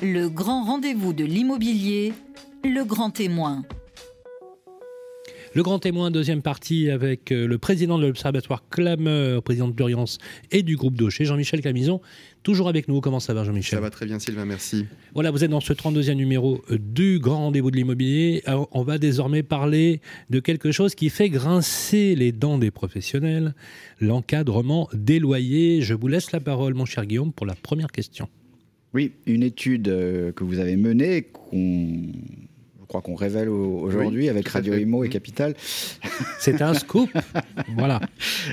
Le 0.00 0.28
grand 0.30 0.64
rendez-vous 0.64 1.12
de 1.12 1.24
l'immobilier, 1.24 2.14
le 2.64 2.84
grand 2.84 3.10
témoin. 3.10 3.64
Le 5.56 5.62
grand 5.62 5.78
témoin, 5.78 6.10
deuxième 6.10 6.42
partie, 6.42 6.90
avec 6.90 7.32
euh, 7.32 7.46
le 7.46 7.56
président 7.56 7.96
de 7.96 8.04
l'Observatoire 8.04 8.68
Clameur, 8.68 9.42
président 9.42 9.68
de 9.68 9.72
Pluriance 9.72 10.18
et 10.50 10.62
du 10.62 10.76
groupe 10.76 10.98
Daucher, 10.98 11.24
Jean-Michel 11.24 11.62
Camison, 11.62 12.02
toujours 12.42 12.68
avec 12.68 12.88
nous. 12.88 13.00
Comment 13.00 13.20
ça 13.20 13.32
va, 13.32 13.42
Jean-Michel? 13.42 13.78
Ça 13.78 13.80
va 13.80 13.88
très 13.88 14.04
bien, 14.04 14.18
Sylvain, 14.18 14.44
merci. 14.44 14.84
Voilà, 15.14 15.30
vous 15.30 15.44
êtes 15.44 15.50
dans 15.50 15.62
ce 15.62 15.72
32e 15.72 16.12
numéro 16.12 16.62
euh, 16.70 16.76
du 16.78 17.20
grand 17.20 17.38
rendez-vous 17.38 17.70
de 17.70 17.76
l'immobilier. 17.76 18.42
Alors, 18.44 18.68
On 18.70 18.82
va 18.82 18.98
désormais 18.98 19.42
parler 19.42 20.02
de 20.28 20.40
quelque 20.40 20.72
chose 20.72 20.94
qui 20.94 21.08
fait 21.08 21.30
grincer 21.30 22.14
les 22.16 22.32
dents 22.32 22.58
des 22.58 22.70
professionnels, 22.70 23.54
l'encadrement 23.98 24.90
des 24.92 25.18
loyers. 25.18 25.80
Je 25.80 25.94
vous 25.94 26.08
laisse 26.08 26.32
la 26.32 26.40
parole, 26.40 26.74
mon 26.74 26.84
cher 26.84 27.06
Guillaume, 27.06 27.32
pour 27.32 27.46
la 27.46 27.54
première 27.54 27.92
question. 27.92 28.28
Oui, 28.92 29.12
une 29.24 29.42
étude 29.42 29.88
euh, 29.88 30.32
que 30.32 30.44
vous 30.44 30.58
avez 30.58 30.76
menée, 30.76 31.22
qu'on, 31.22 32.12
je 32.86 32.88
crois 32.88 33.02
qu'on 33.02 33.16
révèle 33.16 33.48
au- 33.48 33.80
aujourd'hui 33.80 34.20
Oui, 34.20 34.28
avec 34.28 34.46
Radio. 34.46 34.74
Imo 34.74 35.02
et 35.02 35.08
Capital. 35.08 35.56
C'est 36.38 36.62
un 36.62 36.72
scoop. 36.72 37.10
voilà. 37.76 38.00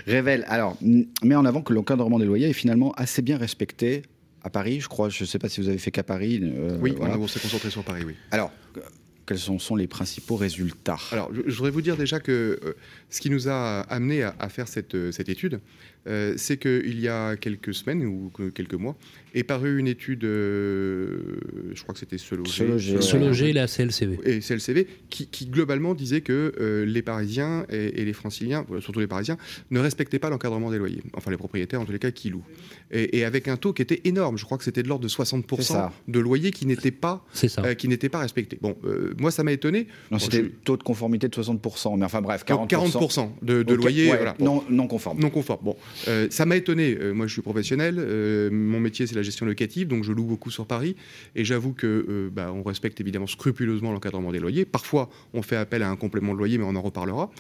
Révèle, 0.08 0.44
alors, 0.48 0.76
met 0.82 1.36
en 1.36 1.46
avant 1.46 1.62
que 1.62 1.72
l'encadrement 1.72 2.18
des 2.18 2.26
loyers 2.26 2.50
est 2.50 2.54
finalement 2.54 2.94
assez 2.94 3.22
bien 3.22 3.38
respecté 3.38 4.02
à 4.44 4.50
Paris, 4.50 4.80
je 4.82 4.88
crois. 4.90 5.10
Je 5.10 5.24
ne 5.24 5.28
sais 5.28 5.38
pas 5.38 5.50
si 5.50 5.62
vous 5.62 5.70
avez 5.70 5.78
fait 5.78 5.92
qu'à 5.92 6.02
Paris. 6.02 6.40
euh, 6.42 6.80
Oui, 6.82 6.96
voilà. 6.98 7.16
on 7.20 7.28
s'est 7.28 7.40
concentré 7.40 7.70
sur 7.70 7.84
Paris, 7.84 8.02
oui. 8.08 8.16
Alors, 8.32 8.52
quels 9.28 9.38
sont, 9.38 9.60
sont 9.60 9.76
les 9.76 9.86
principaux 9.88 10.36
résultats? 10.36 10.98
Alors, 11.12 11.30
je, 11.32 11.42
je 11.46 11.56
voudrais 11.56 11.70
vous 11.72 11.84
dire 11.84 11.96
déjà 11.96 12.20
que 12.20 12.60
euh, 12.64 12.74
ce 13.12 13.22
qui 13.22 13.30
nous 13.30 13.48
a 13.50 13.82
amené 13.82 14.24
à, 14.24 14.34
à 14.40 14.50
faire 14.50 14.68
cette, 14.68 14.96
euh, 14.96 15.12
cette 15.12 15.30
étude, 15.30 15.60
euh, 16.08 16.34
c'est 16.38 16.58
qu'il 16.58 17.00
y 17.00 17.08
a 17.08 17.36
quelques 17.38 17.74
semaines 17.74 18.06
ou 18.06 18.30
que- 18.34 18.50
quelques 18.50 18.74
mois, 18.74 18.96
est 19.36 19.44
parue 19.44 19.80
une 19.80 19.88
étude, 19.88 20.26
euh, 20.26 21.18
je 21.74 21.82
crois 21.82 21.94
que 21.94 22.00
c'était 22.00 22.18
Se 22.18 22.36
loger, 22.36 22.52
Se 22.52 22.64
loger, 22.64 23.02
Se 23.02 23.18
loger, 23.18 23.54
la 23.54 23.68
CLCV. 23.68 24.20
et 24.26 24.42
CLCV, 24.42 24.88
qui, 25.10 25.28
qui 25.28 25.46
globalement 25.48 25.94
disait 25.94 26.22
que 26.22 26.54
euh, 26.60 26.86
les 26.86 27.02
Parisiens 27.02 27.66
et, 27.72 28.02
et 28.02 28.06
les 28.06 28.14
Franciliens, 28.14 28.66
surtout 28.80 29.00
les 29.00 29.08
Parisiens, 29.08 29.38
ne 29.72 29.80
respectaient 29.80 30.20
pas 30.20 30.30
l'encadrement 30.30 30.72
des 30.72 30.78
loyers. 30.78 31.02
Enfin, 31.14 31.32
les 31.32 31.38
propriétaires, 31.38 31.82
en 31.82 31.86
tous 31.86 31.92
les 31.92 32.00
cas, 32.00 32.12
qui 32.12 32.30
louent. 32.30 32.44
Et, 32.92 33.18
et 33.20 33.26
avec 33.26 33.48
un 33.48 33.58
taux 33.58 33.74
qui 33.74 33.82
était 33.82 34.02
énorme. 34.06 34.38
Je 34.38 34.46
crois 34.46 34.58
que 34.58 34.64
c'était 34.64 34.84
de 34.84 34.88
l'ordre 34.88 35.04
de 35.04 35.08
C'est 35.10 35.22
60% 35.24 35.62
ça. 35.64 35.92
de 36.08 36.20
loyers 36.20 36.52
qui 36.52 36.66
n'étaient 36.66 36.92
pas, 36.92 37.26
euh, 37.60 37.74
qui 37.74 37.88
n'étaient 37.88 38.10
pas 38.10 38.20
respectés. 38.20 38.58
Bon, 38.62 38.76
euh, 38.86 39.14
moi, 39.20 39.32
ça 39.32 39.44
m'a 39.44 39.52
étonné. 39.52 39.88
Non, 40.12 40.18
Bon, 40.18 40.20
c'était 40.20 40.38
je- 40.38 40.42
le 40.44 40.52
taux 40.52 40.78
de 40.78 40.84
conformité 40.84 41.28
de 41.28 41.34
60%, 41.34 41.98
mais 41.98 42.06
enfin 42.06 42.22
bref, 42.22 42.44
40%. 42.46 42.58
donc 42.60 42.70
40% 42.70 43.32
de, 43.42 43.64
de 43.64 43.74
Ok, 43.74 43.80
loyer 43.82 44.12
ouais, 44.12 44.18
voilà, 44.18 44.36
bon. 44.38 44.46
non, 44.46 44.64
non 44.70 44.88
conforme. 44.88 45.20
Non 45.20 45.30
conforme. 45.30 45.60
Bon, 45.64 45.76
Euh, 46.08 46.28
ça 46.30 46.46
m'a 46.46 46.56
étonné. 46.56 46.98
Euh, 47.00 47.14
moi, 47.14 47.28
je 47.28 47.34
suis 47.34 47.42
professionnel. 47.42 47.96
Euh, 47.98 48.50
mon 48.52 48.80
métier, 48.80 49.08
c'est 49.08 49.16
la 49.16 49.24
gestion 49.24 49.46
locative, 49.46 49.88
donc 49.88 50.04
je 50.04 50.12
loue 50.12 50.26
beaucoup 50.26 50.52
sur 50.52 50.66
Paris. 50.66 50.96
Et 51.36 51.46
j'avoue 51.46 51.74
que 51.74 52.30
bah, 52.32 52.52
on 52.54 52.64
respecte 52.64 53.00
évidemment 53.02 53.28
scrupuleusement 53.28 53.92
l'encadrement 53.92 54.32
des 54.32 54.40
loyers. 54.40 54.66
Parfois, 54.66 55.10
on 55.34 55.42
fait 55.42 55.56
appel 55.56 55.84
à 55.84 55.90
un 55.90 55.96
complément 55.96 56.34
de 56.34 56.38
loyer, 56.38 56.58
mais 56.58 56.66
on 56.66 56.76
en 56.76 56.82
reparlera. 56.82 57.32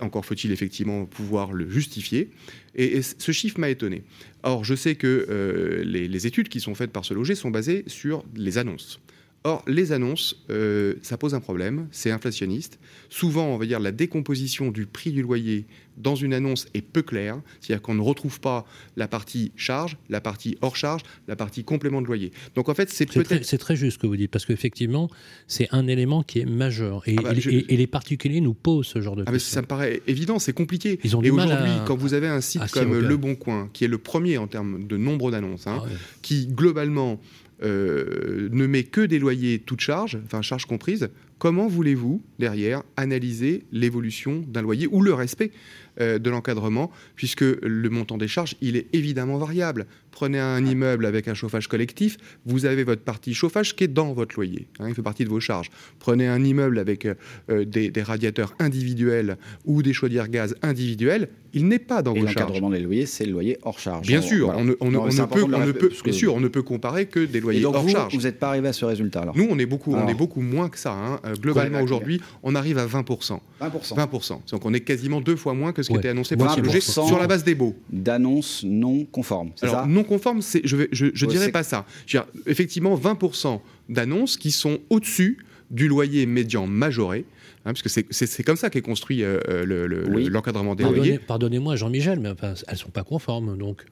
Encore 0.00 0.24
faut-il 0.24 0.52
effectivement 0.52 1.06
pouvoir 1.06 1.52
le 1.52 1.68
justifier. 1.68 2.30
Et, 2.74 3.02
ce 3.02 3.32
chiffre 3.32 3.58
m'a 3.58 3.70
étonné. 3.70 4.02
Or, 4.42 4.64
je 4.64 4.74
sais 4.74 4.94
que 4.94 5.82
les, 5.84 6.08
les 6.08 6.26
études 6.26 6.48
qui 6.48 6.60
sont 6.60 6.74
faites 6.74 6.90
par 6.90 7.04
ce 7.04 7.14
loger 7.14 7.34
sont 7.34 7.50
basées 7.50 7.84
sur 7.86 8.24
les 8.36 8.58
annonces. 8.58 9.00
Or, 9.46 9.62
les 9.66 9.92
annonces, 9.92 10.42
euh, 10.48 10.94
ça 11.02 11.18
pose 11.18 11.34
un 11.34 11.40
problème, 11.40 11.86
c'est 11.90 12.10
inflationniste. 12.10 12.78
Souvent, 13.10 13.44
on 13.48 13.58
va 13.58 13.66
dire 13.66 13.78
la 13.78 13.92
décomposition 13.92 14.70
du 14.70 14.86
prix 14.86 15.12
du 15.12 15.20
loyer 15.20 15.66
dans 15.98 16.14
une 16.14 16.32
annonce 16.32 16.66
est 16.72 16.80
peu 16.80 17.02
claire, 17.02 17.40
c'est-à-dire 17.60 17.82
qu'on 17.82 17.94
ne 17.94 18.00
retrouve 18.00 18.40
pas 18.40 18.64
la 18.96 19.06
partie 19.06 19.52
charge, 19.54 19.98
la 20.08 20.22
partie 20.22 20.56
hors 20.62 20.76
charge, 20.76 21.02
la 21.28 21.36
partie 21.36 21.62
complément 21.62 22.00
de 22.00 22.06
loyer. 22.06 22.32
Donc 22.54 22.70
en 22.70 22.74
fait, 22.74 22.88
c'est 22.90 23.04
peut-être 23.04 23.44
c'est 23.44 23.58
très 23.58 23.76
juste 23.76 23.96
ce 23.96 23.98
que 23.98 24.06
vous 24.06 24.16
dites, 24.16 24.30
parce 24.30 24.46
qu'effectivement, 24.46 25.10
c'est 25.46 25.68
un 25.72 25.86
élément 25.88 26.22
qui 26.22 26.38
est 26.40 26.46
majeur. 26.46 27.02
Et, 27.06 27.14
Ah 27.18 27.22
bah, 27.22 27.32
et- 27.34 27.40
je- 27.42 27.50
et- 27.50 27.74
et 27.74 27.76
les 27.76 27.86
particuliers 27.86 28.40
nous 28.40 28.54
posent 28.54 28.86
ce 28.86 29.02
genre 29.02 29.14
de 29.14 29.24
Ah, 29.26 29.30
questions. 29.32 29.54
ça 29.56 29.60
me 29.60 29.66
paraît 29.66 30.00
évident, 30.06 30.38
c'est 30.38 30.54
compliqué. 30.54 30.98
Ils 31.04 31.16
ont 31.18 31.22
Et 31.22 31.30
aujourd'hui, 31.30 31.70
à- 31.70 31.84
quand 31.86 31.96
vous 31.96 32.14
avez 32.14 32.28
un 32.28 32.40
site 32.40 32.62
s'y 32.66 32.72
comme. 32.72 32.98
Le 32.98 33.16
Bon 33.18 33.34
Coin, 33.34 33.68
qui 33.74 33.84
est 33.84 33.88
le 33.88 33.98
premier 33.98 34.38
en 34.38 34.46
termes 34.46 34.86
de 34.86 34.96
nombre 34.96 35.30
d'annonces, 35.30 35.66
hein, 35.66 35.80
Ah 35.82 35.84
ouais. 35.84 35.90
qui 36.22 36.46
globalement 36.46 37.20
euh, 37.62 38.48
ne 38.50 38.66
met 38.66 38.84
que 38.84 39.00
des 39.00 39.18
loyers 39.18 39.60
toutes 39.60 39.80
charges, 39.80 40.18
enfin 40.24 40.42
charges 40.42 40.66
comprises, 40.66 41.08
comment 41.38 41.68
voulez-vous 41.68 42.22
derrière 42.38 42.82
analyser 42.96 43.64
l'évolution 43.70 44.44
d'un 44.48 44.62
loyer 44.62 44.88
ou 44.90 45.02
le 45.02 45.14
respect 45.14 45.52
euh, 46.00 46.18
de 46.18 46.30
l'encadrement, 46.30 46.90
puisque 47.14 47.42
le 47.42 47.88
montant 47.90 48.18
des 48.18 48.28
charges, 48.28 48.56
il 48.60 48.76
est 48.76 48.86
évidemment 48.92 49.38
variable. 49.38 49.86
Prenez 50.14 50.38
un 50.38 50.64
immeuble 50.64 51.06
avec 51.06 51.26
un 51.26 51.34
chauffage 51.34 51.66
collectif, 51.66 52.18
vous 52.46 52.66
avez 52.66 52.84
votre 52.84 53.02
partie 53.02 53.34
chauffage 53.34 53.74
qui 53.74 53.82
est 53.82 53.88
dans 53.88 54.12
votre 54.12 54.36
loyer, 54.36 54.68
hein, 54.78 54.86
il 54.88 54.94
fait 54.94 55.02
partie 55.02 55.24
de 55.24 55.28
vos 55.28 55.40
charges. 55.40 55.70
Prenez 55.98 56.28
un 56.28 56.42
immeuble 56.44 56.78
avec 56.78 57.04
euh, 57.04 57.14
euh, 57.50 57.64
des, 57.64 57.90
des 57.90 58.02
radiateurs 58.02 58.54
individuels 58.60 59.36
ou 59.64 59.82
des 59.82 59.92
chaudières 59.92 60.28
gaz 60.28 60.54
individuels, 60.62 61.30
il 61.52 61.66
n'est 61.66 61.80
pas 61.80 62.02
dans 62.02 62.14
Et 62.14 62.20
vos 62.20 62.26
charges. 62.26 62.36
l'encadrement 62.36 62.70
des 62.70 62.78
loyers, 62.80 63.06
c'est 63.06 63.26
le 63.26 63.32
loyer 63.32 63.58
hors 63.62 63.78
charge. 63.80 64.06
Bien 64.06 64.22
sûr, 64.22 64.46
voilà. 64.46 64.60
on 64.60 64.64
ne, 64.64 64.74
on 64.80 64.86
ne- 64.86 64.90
Non, 64.92 65.02
on 65.02 65.10
c'est 65.10 65.18
ne 65.18 65.22
important 65.24 65.46
peut, 65.46 65.46
de 65.46 65.50
le 65.50 65.56
on 65.56 65.60
ne 65.60 65.66
répéter, 65.66 65.80
peut- 65.80 65.88
parce 65.88 66.02
que- 66.02 66.10
bien 66.10 66.18
sûr, 66.18 66.34
on 66.34 66.40
ne 66.40 66.48
peut 66.48 66.62
comparer 66.62 67.06
que 67.06 67.20
des 67.24 67.38
Et 67.38 67.40
loyers 67.40 67.60
donc 67.62 67.74
hors 67.74 67.82
vous, 67.82 67.88
charge. 67.88 68.14
vous 68.14 68.22
n'êtes 68.22 68.38
pas 68.38 68.48
arrivé 68.48 68.68
à 68.68 68.72
ce 68.72 68.84
résultat 68.84 69.22
alors? 69.22 69.36
Nous, 69.36 69.46
on 69.50 69.58
est 69.58 69.66
beaucoup, 69.66 69.92
on 69.94 69.98
Alors. 69.98 70.10
est 70.10 70.14
beaucoup 70.14 70.40
moins 70.42 70.68
que 70.68 70.78
ça. 70.78 70.92
hein. 70.92 71.18
Euh, 71.24 71.34
globalement, 71.34 71.80
aujourd'hui, 71.80 72.20
on 72.44 72.54
arrive 72.54 72.78
à 72.78 72.86
20%. 72.86 73.40
20%. 73.60 73.94
20%. 73.96 74.42
Donc, 74.52 74.64
on 74.64 74.72
est 74.74 74.80
quasiment 74.80 75.20
deux 75.20 75.36
fois 75.36 75.54
moins 75.54 75.72
que 75.72 75.82
ce 75.82 75.88
qui 75.88 75.94
Ouais. 75.94 75.98
était 76.00 76.08
annoncé 76.08 76.36
par 76.36 76.56
le 76.56 76.62
projet 76.62 76.78
20% 76.78 77.06
sur 77.08 77.18
la 77.18 77.26
base 77.26 77.42
des 77.44 77.54
baux. 77.56 77.74
D'annonces 77.90 78.62
non 78.64 79.04
conformes, 79.10 79.50
Alors, 79.62 79.74
ça? 79.76 79.86
non 79.86 80.03
conforme, 80.04 80.40
je 80.42 80.76
ne 80.76 80.86
je, 80.92 81.06
je 81.12 81.26
Ouais, 81.26 81.32
dirais 81.32 81.50
pas 81.52 81.62
ça. 81.62 81.84
Je 82.06 82.16
veux 82.18 82.24
dire, 82.24 82.32
effectivement, 82.46 82.96
20% 82.96 83.60
d'annonces 83.88 84.36
qui 84.36 84.50
sont 84.52 84.78
au-dessus 84.90 85.38
du 85.70 85.88
loyer 85.88 86.26
médian 86.26 86.66
majoré. 86.66 87.24
hein, 87.66 87.72
parce 87.72 87.82
que 87.82 87.88
c'est, 87.88 88.42
comme 88.44 88.56
ça 88.56 88.68
qu'est 88.70 88.82
construit 88.82 89.22
euh, 89.24 89.38
euh, 89.48 89.64
le- 89.64 89.86
le- 89.86 90.06
Oui. 90.08 90.26
l'encadrement 90.30 90.74
des 90.74 90.84
Pardonnez- 90.84 90.96
loyers. 90.98 91.18
Pardonnez-moi, 91.18 91.76
Jean-Michel, 91.76 92.20
mais 92.20 92.28
enfin, 92.28 92.54
elles 92.68 92.76
sont 92.76 92.90
pas 92.90 93.02
conformes, 93.04 93.56
donc. 93.58 93.84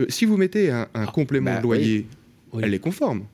Euh, 0.00 0.06
si 0.08 0.24
vous 0.26 0.36
mettez 0.36 0.70
un, 0.70 0.88
un 0.94 1.06
complément 1.06 1.52
bah 1.52 1.58
de 1.58 1.62
loyer, 1.62 2.06
oui. 2.52 2.62
elle 2.64 2.74
est 2.74 2.78
conforme. 2.78 3.24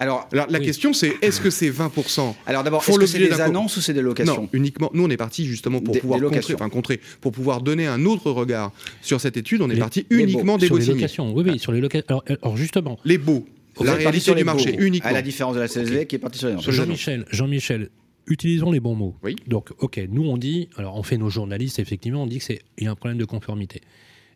Alors, 0.00 0.28
la 0.32 0.60
question 0.60 0.92
c'est 0.92 1.14
est-ce 1.22 1.40
que 1.40 1.50
c'est 1.50 1.70
20% 1.70 2.34
Alors 2.46 2.62
d'abord, 2.62 2.82
est-ce 2.86 2.98
que 2.98 3.06
c'est 3.06 3.18
des 3.18 3.40
annonces 3.40 3.76
ou 3.76 3.80
c'est 3.80 3.94
des 3.94 4.02
locations 4.02 4.42
Non, 4.42 4.48
uniquement. 4.52 4.90
Nous, 4.94 5.04
on 5.04 5.10
est 5.10 5.16
parti 5.16 5.44
justement 5.44 5.80
pour 5.80 5.94
Des- 5.94 6.00
pouvoir 6.00 6.20
des 6.20 6.26
contrer, 6.26 6.54
enfin, 6.54 6.68
contrer, 6.68 7.00
pour 7.20 7.32
pouvoir 7.32 7.60
donner 7.62 7.86
un 7.86 8.04
autre 8.04 8.30
regard 8.30 8.72
sur 9.02 9.20
cette 9.20 9.36
étude. 9.36 9.60
On 9.62 9.70
est 9.70 9.76
parti 9.76 10.06
uniquement 10.10 10.54
baux. 10.54 10.58
des 10.58 10.66
Sur 10.66 10.76
les 10.78 10.86
locations, 10.86 11.32
oui, 11.34 11.44
oui, 11.46 11.58
sur 11.58 11.72
les 11.72 11.80
locations. 11.80 12.06
Alors, 12.08 12.24
alors, 12.42 12.56
justement. 12.56 12.98
Les. 13.04 13.16
Vous 13.16 13.46
La 13.84 13.94
réalité 13.94 14.20
sur 14.24 14.34
du 14.34 14.44
marché, 14.44 14.74
uniquement. 14.78 15.10
À 15.10 15.12
la 15.12 15.22
différence 15.22 15.54
de 15.54 15.60
la 15.60 15.68
CSV 15.68 16.06
qui 16.06 16.16
est 16.16 16.18
partie 16.18 16.38
sur 16.38 16.48
les 16.48 16.54
annonces. 16.54 16.70
Jean-Michel, 16.70 17.24
Jean-Michel, 17.30 17.90
utilisons 18.26 18.70
les 18.72 18.80
bons 18.80 18.94
mots. 18.94 19.16
Donc, 19.46 19.70
ok, 19.78 20.00
nous 20.10 20.24
on 20.24 20.36
dit, 20.36 20.68
alors 20.76 20.96
on 20.96 21.02
fait 21.02 21.16
nos 21.16 21.30
journalistes, 21.30 21.78
effectivement, 21.78 22.22
on 22.22 22.26
dit 22.26 22.38
qu'il 22.40 22.58
y 22.80 22.86
a 22.86 22.90
un 22.90 22.94
problème 22.96 23.18
de 23.18 23.24
conformité. 23.24 23.80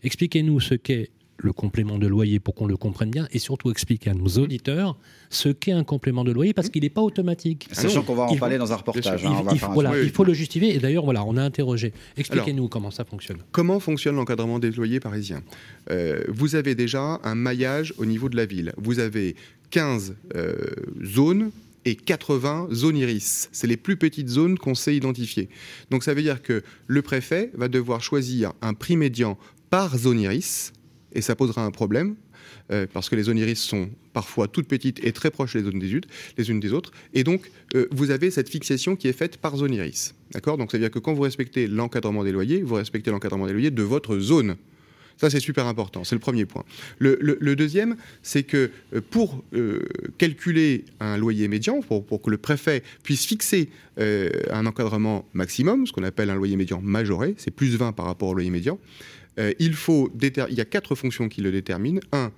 Expliquez-nous 0.05 0.61
ce 0.61 0.75
qu'est 0.75 1.11
le 1.43 1.53
complément 1.53 1.99
de 1.99 2.07
loyer 2.07 2.40
pour 2.40 2.55
qu'on 2.55 2.66
le 2.66 2.76
comprenne 2.76 3.11
bien 3.11 3.28
et 3.32 3.38
surtout 3.38 3.70
expliquer 3.70 4.11
à 4.11 4.14
nos 4.14 4.26
auditeurs 4.26 4.97
ce 5.30 5.49
qu'est 5.49 5.72
un 5.72 5.84
complément 5.84 6.24
de 6.24 6.32
loyer 6.32 6.53
parce 6.53 6.68
qu'il 6.68 6.82
n'est 6.82 6.90
pas 6.90 7.01
automatique. 7.03 7.68
Sachant 7.72 8.03
qu'on 8.03 8.14
va 8.14 8.24
en 8.24 8.36
parler 8.36 8.59
dans 8.59 8.72
un 8.72 8.76
reportage, 8.76 9.24
hein, 9.24 9.43
voilà, 9.72 9.90
Oui, 9.90 9.97
oui. 10.01 10.05
il 10.07 10.11
faut 10.11 10.24
le 10.24 10.34
justifier 10.34 10.74
et 10.74 10.78
d'ailleurs, 10.78 11.05
voilà, 11.05 11.24
on 11.24 11.36
a 11.36 11.43
interrogé. 11.43 11.93
Expliquez-nous 12.16 12.68
comment 12.68 12.90
ça 12.90 13.05
fonctionne. 13.05 13.38
Comment 13.51 13.80
fonctionne 13.80 14.16
l'encadrement 14.16 14.59
des 14.59 14.70
loyers 14.70 15.01
parisiens? 15.01 15.43
Euh, 15.90 16.22
Vous 16.28 16.55
avez 16.55 16.74
déjà 16.74 17.20
un 17.24 17.34
maillage 17.34 17.95
au 17.99 18.05
niveau 18.05 18.28
de 18.28 18.36
la 18.36 18.47
ville. 18.47 18.72
Vous 18.76 18.99
avez 18.99 19.36
15 19.70 20.14
euh, 20.36 20.55
zones 21.05 21.51
et 21.84 21.97
80 21.97 22.68
zones 22.72 22.97
iris. 22.97 23.49
C'est 23.53 23.66
les 23.66 23.76
plus 23.76 23.97
petites 23.97 24.28
zones 24.28 24.57
qu'on 24.59 24.74
sait 24.74 24.95
identifier. 24.95 25.49
Donc 25.90 26.05
ça 26.05 26.14
veut 26.14 26.22
dire 26.22 26.43
que 26.43 26.62
le 26.86 27.03
préfet 27.03 27.51
va 27.55 27.68
devoir 27.68 28.03
choisir 28.03 28.53
un 28.62 28.74
prix 28.74 28.97
médian 28.97 29.36
par 29.70 29.97
zone 29.99 30.20
iris, 30.20 30.72
et 31.15 31.23
ça 31.23 31.35
posera 31.37 31.65
un 31.65 31.71
problème. 31.71 32.17
euh, 32.71 32.87
parce 32.93 33.09
que 33.09 33.17
les 33.17 33.25
zones 33.25 33.39
iris 33.39 33.61
sont 33.61 33.91
parfois 34.13 34.49
toutes 34.49 34.69
petites 34.69 35.05
et 35.05 35.13
très 35.13 35.31
proches 35.31 35.55
les 35.55 35.63
zones 35.63 35.79
des 35.79 35.93
unes, 35.93 36.05
les 36.39 36.51
unes 36.51 36.61
des 36.61 36.73
autres. 36.73 36.93
Et 37.15 37.25
donc, 37.25 37.51
euh, 37.75 37.87
vous 37.91 38.11
avez 38.11 38.31
cette 38.31 38.49
fixation 38.49 38.97
qui 38.97 39.09
est 39.09 39.13
faite 39.13 39.37
par 39.37 39.57
zone 39.57 39.75
iris. 39.75 40.15
D'accord? 40.33 40.57
Donc, 40.59 40.71
ça 40.71 40.79
veut 40.79 40.83
dire 40.83 40.91
que 40.91 40.99
quand 40.99 41.13
vous 41.13 41.23
respectez 41.23 41.67
l'encadrement 41.67 42.25
des 42.25 42.33
loyers, 42.33 42.63
vous 42.63 42.75
respectez 42.75 43.11
l'encadrement 43.11 43.47
des 43.47 43.53
loyers 43.53 43.71
de 43.71 43.83
votre 43.83 44.19
zone. 44.19 44.57
Ça, 45.19 45.29
c'est 45.29 45.41
super 45.41 45.67
important. 45.67 46.05
C'est 46.05 46.15
le 46.15 46.21
premier 46.21 46.47
point. 46.47 46.65
Le, 46.99 47.55
deuxième, 47.55 47.97
c'est 48.23 48.43
que 48.43 48.71
euh, 48.95 49.01
pour 49.11 49.45
calculer 50.19 50.85
un 51.01 51.19
loyer 51.19 51.49
médian, 51.49 51.81
pour, 51.81 52.23
que 52.23 52.31
le 52.31 52.39
préfet 52.39 52.83
puisse 53.03 53.27
fixer 53.27 53.69
un 53.99 54.65
encadrement 54.65 55.29
maximum, 55.35 55.87
ce 55.87 55.93
qu'on 55.93 56.03
appelle 56.03 56.31
un 56.31 56.35
loyer 56.35 56.57
médian 56.57 56.81
majoré, 56.81 57.35
c'est 57.37 57.51
plus 57.51 57.77
20 57.77 57.93
par 57.93 58.07
rapport 58.07 58.31
au 58.31 58.35
loyer 58.35 58.51
médian, 58.51 58.79
euh, 59.39 59.53
il, 59.59 59.74
y 60.51 60.61
a 60.61 60.64
quatre 60.64 60.95
fonctions 60.95 61.28
qui 61.28 61.41
le 61.41 61.53
déterminent. 61.53 62.01
Un, 62.12 62.33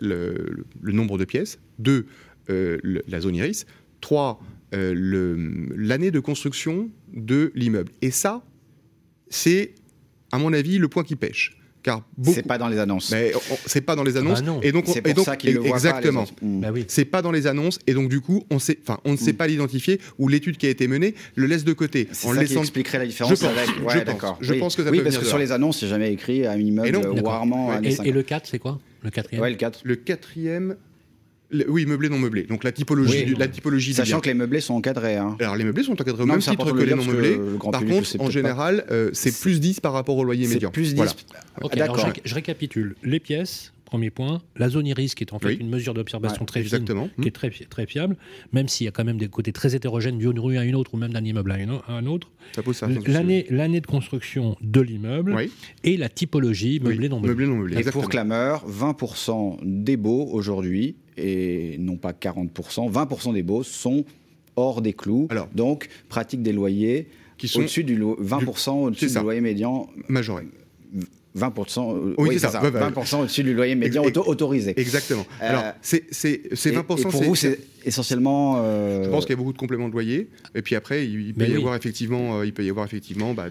le, 0.00 0.64
nombre 0.82 1.18
de 1.18 1.24
pièces. 1.24 1.58
Deux, 1.78 2.06
euh, 2.50 2.78
la 3.06 3.20
zone 3.20 3.36
iris. 3.36 3.66
Trois, 4.00 4.40
euh, 4.74 5.68
l'année 5.76 6.10
de 6.10 6.20
construction 6.20 6.90
de 7.12 7.52
l'immeuble. 7.54 7.92
Et 8.02 8.10
ça, 8.10 8.44
c'est, 9.28 9.74
à 10.32 10.38
mon 10.38 10.52
avis, 10.52 10.78
le 10.78 10.88
point 10.88 11.04
qui 11.04 11.16
pêche. 11.16 11.57
Car 11.82 12.02
beaucoup... 12.16 12.34
C'est 12.34 12.42
pas 12.46 12.58
dans 12.58 12.68
les 12.68 12.78
annonces. 12.78 13.10
Mais 13.12 13.32
on- 13.34 13.56
c'est 13.66 13.80
pas 13.80 13.94
dans 13.96 14.02
les 14.02 14.16
annonces. 14.16 14.40
bah 14.40 14.46
non. 14.46 14.60
Et 14.62 14.72
donc, 14.72 14.88
on- 14.88 14.92
C'est 14.92 14.98
et 14.98 15.02
pour 15.02 15.14
donc 15.14 15.24
ça 15.26 15.36
qu'ils 15.36 15.54
le 15.54 15.60
voient 15.60 15.70
pas, 15.70 15.76
les 15.78 15.86
exactement. 15.86 16.22
autres. 16.24 16.32
Mm. 16.42 16.60
Bah 16.60 16.68
C'est 16.88 17.04
pas 17.04 17.22
dans 17.22 17.30
les 17.32 17.46
annonces. 17.46 17.78
Et 17.86 17.94
donc, 17.94 18.08
du 18.08 18.20
coup, 18.20 18.44
on 18.50 18.58
sait, 18.58 18.78
enfin, 18.82 18.98
on 19.04 19.12
ne 19.12 19.16
sait 19.16 19.32
pas 19.32 19.46
l'identifier 19.46 20.00
ou 20.18 20.28
l'étude 20.28 20.56
qui 20.56 20.66
a 20.66 20.70
été 20.70 20.88
menée 20.88 21.14
le 21.36 21.46
laisse 21.46 21.64
de 21.64 21.72
côté. 21.72 22.08
C'est 22.12 22.26
en 22.26 22.30
ça 22.34 22.42
qui 22.42 22.48
laissant- 22.48 22.60
expliquerait 22.60 22.98
la 22.98 23.06
différence 23.06 23.32
je 23.34 23.40
pense, 23.46 23.56
avec. 23.56 23.66
je 23.68 23.82
Ouais, 23.82 23.94
pense, 23.96 24.04
d'accord. 24.04 24.38
Je 24.40 24.52
Oui. 24.54 24.58
pense 24.58 24.76
que 24.76 24.82
ça 24.84 24.90
oui, 24.90 24.98
peut 24.98 25.04
parce 25.04 25.14
venir 25.14 25.20
que 25.20 25.24
de 25.24 25.28
sur 25.28 25.38
là. 25.38 25.44
les 25.44 25.52
annonces, 25.52 25.78
c'est 25.78 25.86
jamais 25.88 26.12
écrit 26.12 26.46
un 26.46 26.58
Et 26.58 26.62
immeuble 26.62 26.90
non, 26.90 27.04
euh, 27.04 27.14
d'accord. 27.14 27.32
rarement 27.32 27.70
un 27.70 27.82
Et, 27.82 27.96
et 28.04 28.12
le 28.12 28.22
4, 28.22 28.46
c'est 28.48 28.58
quoi? 28.58 28.78
Le 29.02 29.10
quatrième? 29.10 29.42
Ouais, 29.42 29.50
le 29.50 29.56
4. 29.56 29.80
Le 29.84 29.94
quatrième. 29.96 30.76
Oui, 31.68 31.86
meublé, 31.86 32.08
non 32.08 32.18
meublé. 32.18 32.42
Donc 32.44 32.64
la 32.64 32.72
typologie, 32.72 33.18
Oui. 33.20 33.24
du, 33.24 33.34
la 33.34 33.48
typologie 33.48 33.90
du 33.90 33.94
Sachant 33.96 34.16
bien. 34.16 34.20
que 34.20 34.28
les 34.28 34.34
meublés 34.34 34.60
sont 34.60 34.74
encadrés. 34.74 35.16
hein. 35.16 35.36
Alors 35.40 35.56
les 35.56 35.64
meublés 35.64 35.82
sont 35.82 35.92
encadrés 35.92 36.22
au 36.22 36.26
Non, 36.26 36.34
même 36.34 36.40
titre 36.42 36.72
que 36.72 36.78
les 36.78 36.86
le 36.90 36.96
non 36.96 37.04
meublés. 37.04 37.36
le 37.36 37.56
grand 37.56 37.70
Par 37.70 37.84
contre, 37.84 38.20
en 38.20 38.30
général, 38.30 38.84
euh, 38.90 39.10
c'est 39.12 39.38
plus 39.40 39.60
10 39.60 39.80
par 39.80 39.92
rapport 39.92 40.16
au 40.16 40.24
loyer 40.24 40.46
médian. 40.46 40.70
plus 40.70 40.94
10. 40.94 40.96
Voilà. 40.96 41.12
Alors 41.56 41.70
D'accord. 41.70 42.12
je, 42.24 42.28
je 42.30 42.34
récapitule. 42.34 42.96
Les 43.02 43.18
pièces, 43.20 43.72
premier 43.86 44.10
point. 44.10 44.42
La 44.56 44.68
zone 44.68 44.86
iris, 44.86 45.14
qui 45.14 45.24
est 45.24 45.32
en 45.32 45.38
fait 45.38 45.48
Oui. 45.48 45.56
une 45.60 45.70
mesure 45.70 45.94
d'observation 45.94 46.40
Ouais, 46.42 46.46
très 46.46 46.60
exactement. 46.60 47.04
fine, 47.14 47.22
qui 47.22 47.28
est 47.28 47.32
très, 47.32 47.50
fi- 47.50 47.64
très 47.66 47.86
fiable, 47.86 48.16
même 48.52 48.68
s'il 48.68 48.84
y 48.84 48.88
a 48.88 48.90
quand 48.90 49.04
même 49.04 49.16
des 49.16 49.28
côtés 49.28 49.52
très 49.52 49.74
hétérogènes 49.74 50.18
d'une 50.18 50.38
rue 50.38 50.58
à 50.58 50.64
une 50.64 50.74
autre 50.74 50.92
ou 50.92 50.98
même 50.98 51.12
d'un 51.14 51.24
immeuble 51.24 51.50
à, 51.52 51.58
une 51.58 51.70
au- 51.70 51.80
à 51.88 51.92
un 51.94 52.04
autre. 52.04 52.28
L'année, 53.06 53.46
l'année 53.48 53.80
de 53.80 53.86
construction 53.86 54.56
de 54.60 54.80
l'immeuble 54.82 55.34
Oui. 55.34 55.50
et 55.84 55.96
la 55.96 56.10
typologie 56.10 56.80
meublé 56.80 57.08
non 57.08 57.16
meublé. 57.20 57.28
Meublé, 57.30 57.46
non 57.46 57.56
meublé. 57.56 57.80
Et 57.80 57.84
pour 57.90 58.08
Clameur, 58.10 58.64
20% 58.68 59.58
des 59.62 59.96
baux 59.96 60.28
aujourd'hui, 60.32 60.96
et 61.18 61.76
non 61.78 61.96
pas 61.96 62.12
40%, 62.12 62.90
20% 62.90 63.32
des 63.34 63.42
baux 63.42 63.62
sont 63.62 64.04
hors 64.56 64.80
des 64.82 64.92
clous. 64.92 65.26
donc, 65.54 65.88
pratique 66.08 66.42
des 66.42 66.52
loyers 66.52 67.08
Qui 67.36 67.48
sont 67.48 67.60
au-dessus 67.60 67.84
du 67.84 67.94
lo- 67.96 68.16
20% 68.20 68.70
au-dessus 68.84 69.06
du 69.06 69.24
loyer 69.24 69.40
médian. 69.40 69.88
Majoré. 70.08 70.44
20%, 71.38 71.94
euh, 71.94 72.14
Oui, 72.18 72.28
oui, 72.30 72.38
ça. 72.38 72.48
ça. 72.50 72.60
20% 72.60 73.20
au-dessus 73.22 73.42
du 73.42 73.54
loyer 73.54 73.74
médian 73.74 74.02
auto- 74.04 74.24
autorisé. 74.26 74.78
Exactement. 74.78 75.26
Euh, 75.42 75.48
Alors, 75.48 75.64
c'est 75.82 76.04
c'est- 76.10 76.42
c'est 76.54 76.70
et- 76.70 76.72
20%. 76.76 77.08
Et, 77.08 77.12
pour 77.12 77.22
vous, 77.22 77.34
c'est 77.34 77.58
essentiellement. 77.84 78.56
euh, 78.58 79.04
Je 79.04 79.08
pense 79.10 79.24
qu'il 79.24 79.32
y 79.32 79.34
a 79.34 79.36
beaucoup 79.36 79.52
de 79.52 79.58
compléments 79.58 79.88
de 79.88 79.92
loyer. 79.92 80.28
Et 80.54 80.62
puis 80.62 80.74
après, 80.74 81.06
il, 81.06 81.28
il 81.28 81.34
peut 81.34 81.46
y 81.46 81.52
oui. 81.52 81.56
avoir 81.56 81.74
effectivement, 81.76 82.42
il 82.42 82.52
peut 82.52 82.64
y 82.64 82.70
avoir 82.70 82.84
effectivement 82.86 83.34
bah, 83.34 83.46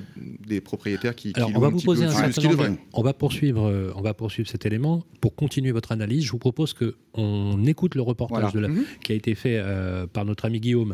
des 0.47 0.61
propriétaires 0.61 1.15
qui. 1.15 1.33
qui 1.33 1.39
Alors, 1.39 1.51
on 1.55 1.59
va 1.59 1.67
un 1.67 1.69
vous 1.71 1.81
poser 1.81 2.05
un 2.05 2.11
certain 2.31 2.49
nombre. 2.49 2.77
On 2.93 3.01
va 3.01 3.13
poursuivre, 3.13 3.91
on 3.95 4.01
va 4.01 4.13
poursuivre 4.13 4.49
cet 4.49 4.65
élément 4.65 5.03
pour 5.21 5.35
continuer 5.35 5.71
votre 5.71 5.91
analyse. 5.91 6.25
Je 6.25 6.31
vous 6.31 6.37
propose 6.37 6.73
que 6.73 6.95
on 7.13 7.65
écoute 7.65 7.95
le 7.95 8.01
reportage 8.03 8.37
Voilà. 8.39 8.51
de 8.51 8.59
la- 8.59 8.67
Mhm. 8.67 8.83
qui 9.03 9.11
a 9.11 9.15
été 9.15 9.33
fait 9.33 9.55
euh, 9.57 10.05
par 10.05 10.23
notre 10.25 10.45
ami 10.45 10.59
Guillaume, 10.59 10.93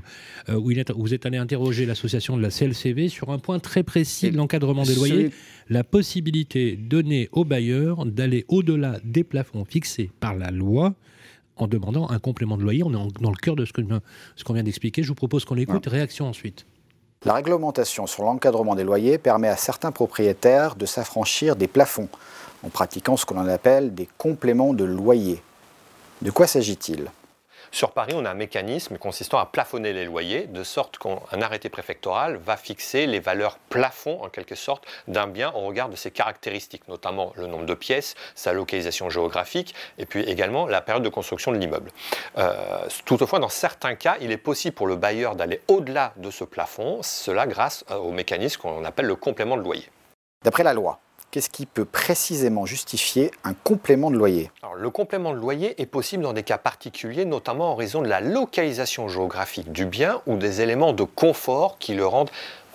euh, 0.49 0.55
où, 0.55 0.71
il 0.71 0.79
est- 0.79 0.89
où 0.91 1.01
vous 1.01 1.13
êtes 1.13 1.25
allé 1.25 1.37
interroger 1.37 1.85
l'association 1.85 2.37
de 2.37 2.41
la 2.41 2.49
CLCV 2.49 3.09
sur 3.09 3.29
un 3.29 3.39
point 3.39 3.59
très 3.59 3.83
précis 3.83 4.31
de 4.31 4.37
l'encadrement 4.37 4.83
des 4.83 4.93
ce- 4.93 4.99
loyers, 4.99 5.31
la 5.69 5.83
possibilité 5.83 6.75
donnée 6.75 7.29
aux 7.31 7.45
bailleurs 7.45 8.05
d'aller 8.05 8.45
au-delà 8.47 8.97
des 9.03 9.23
plafonds 9.23 9.65
fixés 9.65 10.11
par 10.19 10.35
la 10.35 10.51
loi. 10.51 10.93
En 11.55 11.67
demandant 11.67 12.09
un 12.09 12.17
complément 12.19 12.57
de 12.57 12.63
loyer, 12.63 12.83
on 12.83 12.91
est 12.93 12.97
en- 12.97 13.07
dans 13.21 13.29
le 13.29 13.35
cœur 13.37 13.55
de 13.55 13.65
ce 13.65 13.71
qu'on 13.73 14.53
vient 14.53 14.63
d'expliquer. 14.63 15.03
Je 15.03 15.09
vous 15.09 15.15
propose 15.15 15.45
qu'on 15.45 15.55
écoute. 15.57 15.85
Réaction 15.85 16.27
ensuite. 16.27 16.65
La 17.25 17.35
réglementation 17.35 18.05
sur 18.07 18.23
l'encadrement 18.23 18.75
des 18.75 18.83
loyers 18.83 19.17
permet 19.17 19.47
à 19.47 19.55
certains 19.55 19.91
propriétaires 19.91 20.75
de 20.75 20.85
s'affranchir 20.85 21.55
des 21.55 21.67
plafonds 21.67 22.09
en 22.63 22.69
pratiquant 22.69 23.15
ce 23.17 23.25
que 23.25 23.33
l'on 23.33 23.47
appelle 23.47 23.93
des 23.93 24.09
compléments 24.17 24.73
de 24.73 24.83
loyer. 24.83 25.41
De 26.21 26.31
quoi 26.31 26.47
s'agit-il? 26.47 27.05
Sur 27.73 27.89
Paris, 27.89 28.13
on 28.15 28.23
a 28.23 28.29
un 28.29 28.35
mécanisme 28.35 28.99
consistant 28.99 29.39
à 29.39 29.47
plafonner 29.47 29.93
les 29.93 30.05
loyers, 30.05 30.45
de 30.45 30.63
sorte 30.63 30.99
qu'un 30.99 31.41
arrêté 31.41 31.69
préfectoral 31.69 32.35
va 32.35 32.55
fixer 32.55 33.07
les 33.07 33.19
valeurs 33.19 33.57
plafond, 33.57 34.21
en 34.21 34.29
quelque 34.29 34.53
sorte, 34.53 34.85
d'un 35.07 35.25
bien 35.25 35.51
au 35.55 35.61
regard 35.61 35.89
de 35.89 35.95
ses 35.95 36.11
caractéristiques, 36.11 36.87
notamment 36.87 37.33
le 37.35 37.47
nombre 37.47 37.65
de 37.65 37.73
pièces, 37.73 38.13
sa 38.35 38.53
localisation 38.53 39.09
géographique, 39.09 39.73
et 39.97 40.05
puis 40.05 40.21
également 40.21 40.67
la 40.67 40.81
période 40.81 41.01
de 41.01 41.09
construction 41.09 41.51
de 41.51 41.57
l'immeuble. 41.57 41.89
Euh, 42.37 42.85
toutefois, 43.05 43.39
dans 43.39 43.49
certains 43.49 43.95
cas, 43.95 44.17
il 44.21 44.31
est 44.31 44.37
possible 44.37 44.75
pour 44.75 44.85
le 44.85 44.95
bailleur 44.95 45.35
d'aller 45.35 45.59
au-delà 45.67 46.13
de 46.17 46.29
ce 46.29 46.43
plafond, 46.43 47.01
cela 47.01 47.47
grâce 47.47 47.85
euh, 47.89 47.95
au 47.95 48.11
mécanisme 48.11 48.61
qu'on 48.61 48.85
appelle 48.85 49.07
le 49.07 49.15
complément 49.15 49.57
de 49.57 49.63
loyer. 49.63 49.89
D'après 50.43 50.63
la 50.63 50.75
loi, 50.75 50.99
qu'est-ce 51.33 51.49
qui 51.49 51.65
peut 51.65 51.83
précisément 51.83 52.67
justifier 52.67 53.31
un 53.43 53.55
complément 53.55 54.11
de 54.11 54.17
loyer? 54.17 54.51
Alors, 54.61 54.75
le 54.75 54.89
complément 54.91 55.33
de 55.33 55.39
loyer 55.39 55.81
est 55.81 55.87
possible 55.87 56.21
dans 56.21 56.31
des 56.31 56.43
cas 56.43 56.59
particuliers, 56.59 57.25
notamment 57.25 57.71
en 57.71 57.75
raison 57.75 58.03
de 58.03 58.07
la 58.07 58.21
localisation 58.21 59.07
géographique 59.07 59.71
du 59.71 59.87
bien 59.87 60.21
ou 60.27 60.37
des 60.37 60.61
éléments 60.61 60.93
de 60.93 61.03
confort 61.03 61.79
qui 61.79 61.95
le 61.95 62.05
rendent 62.05 62.29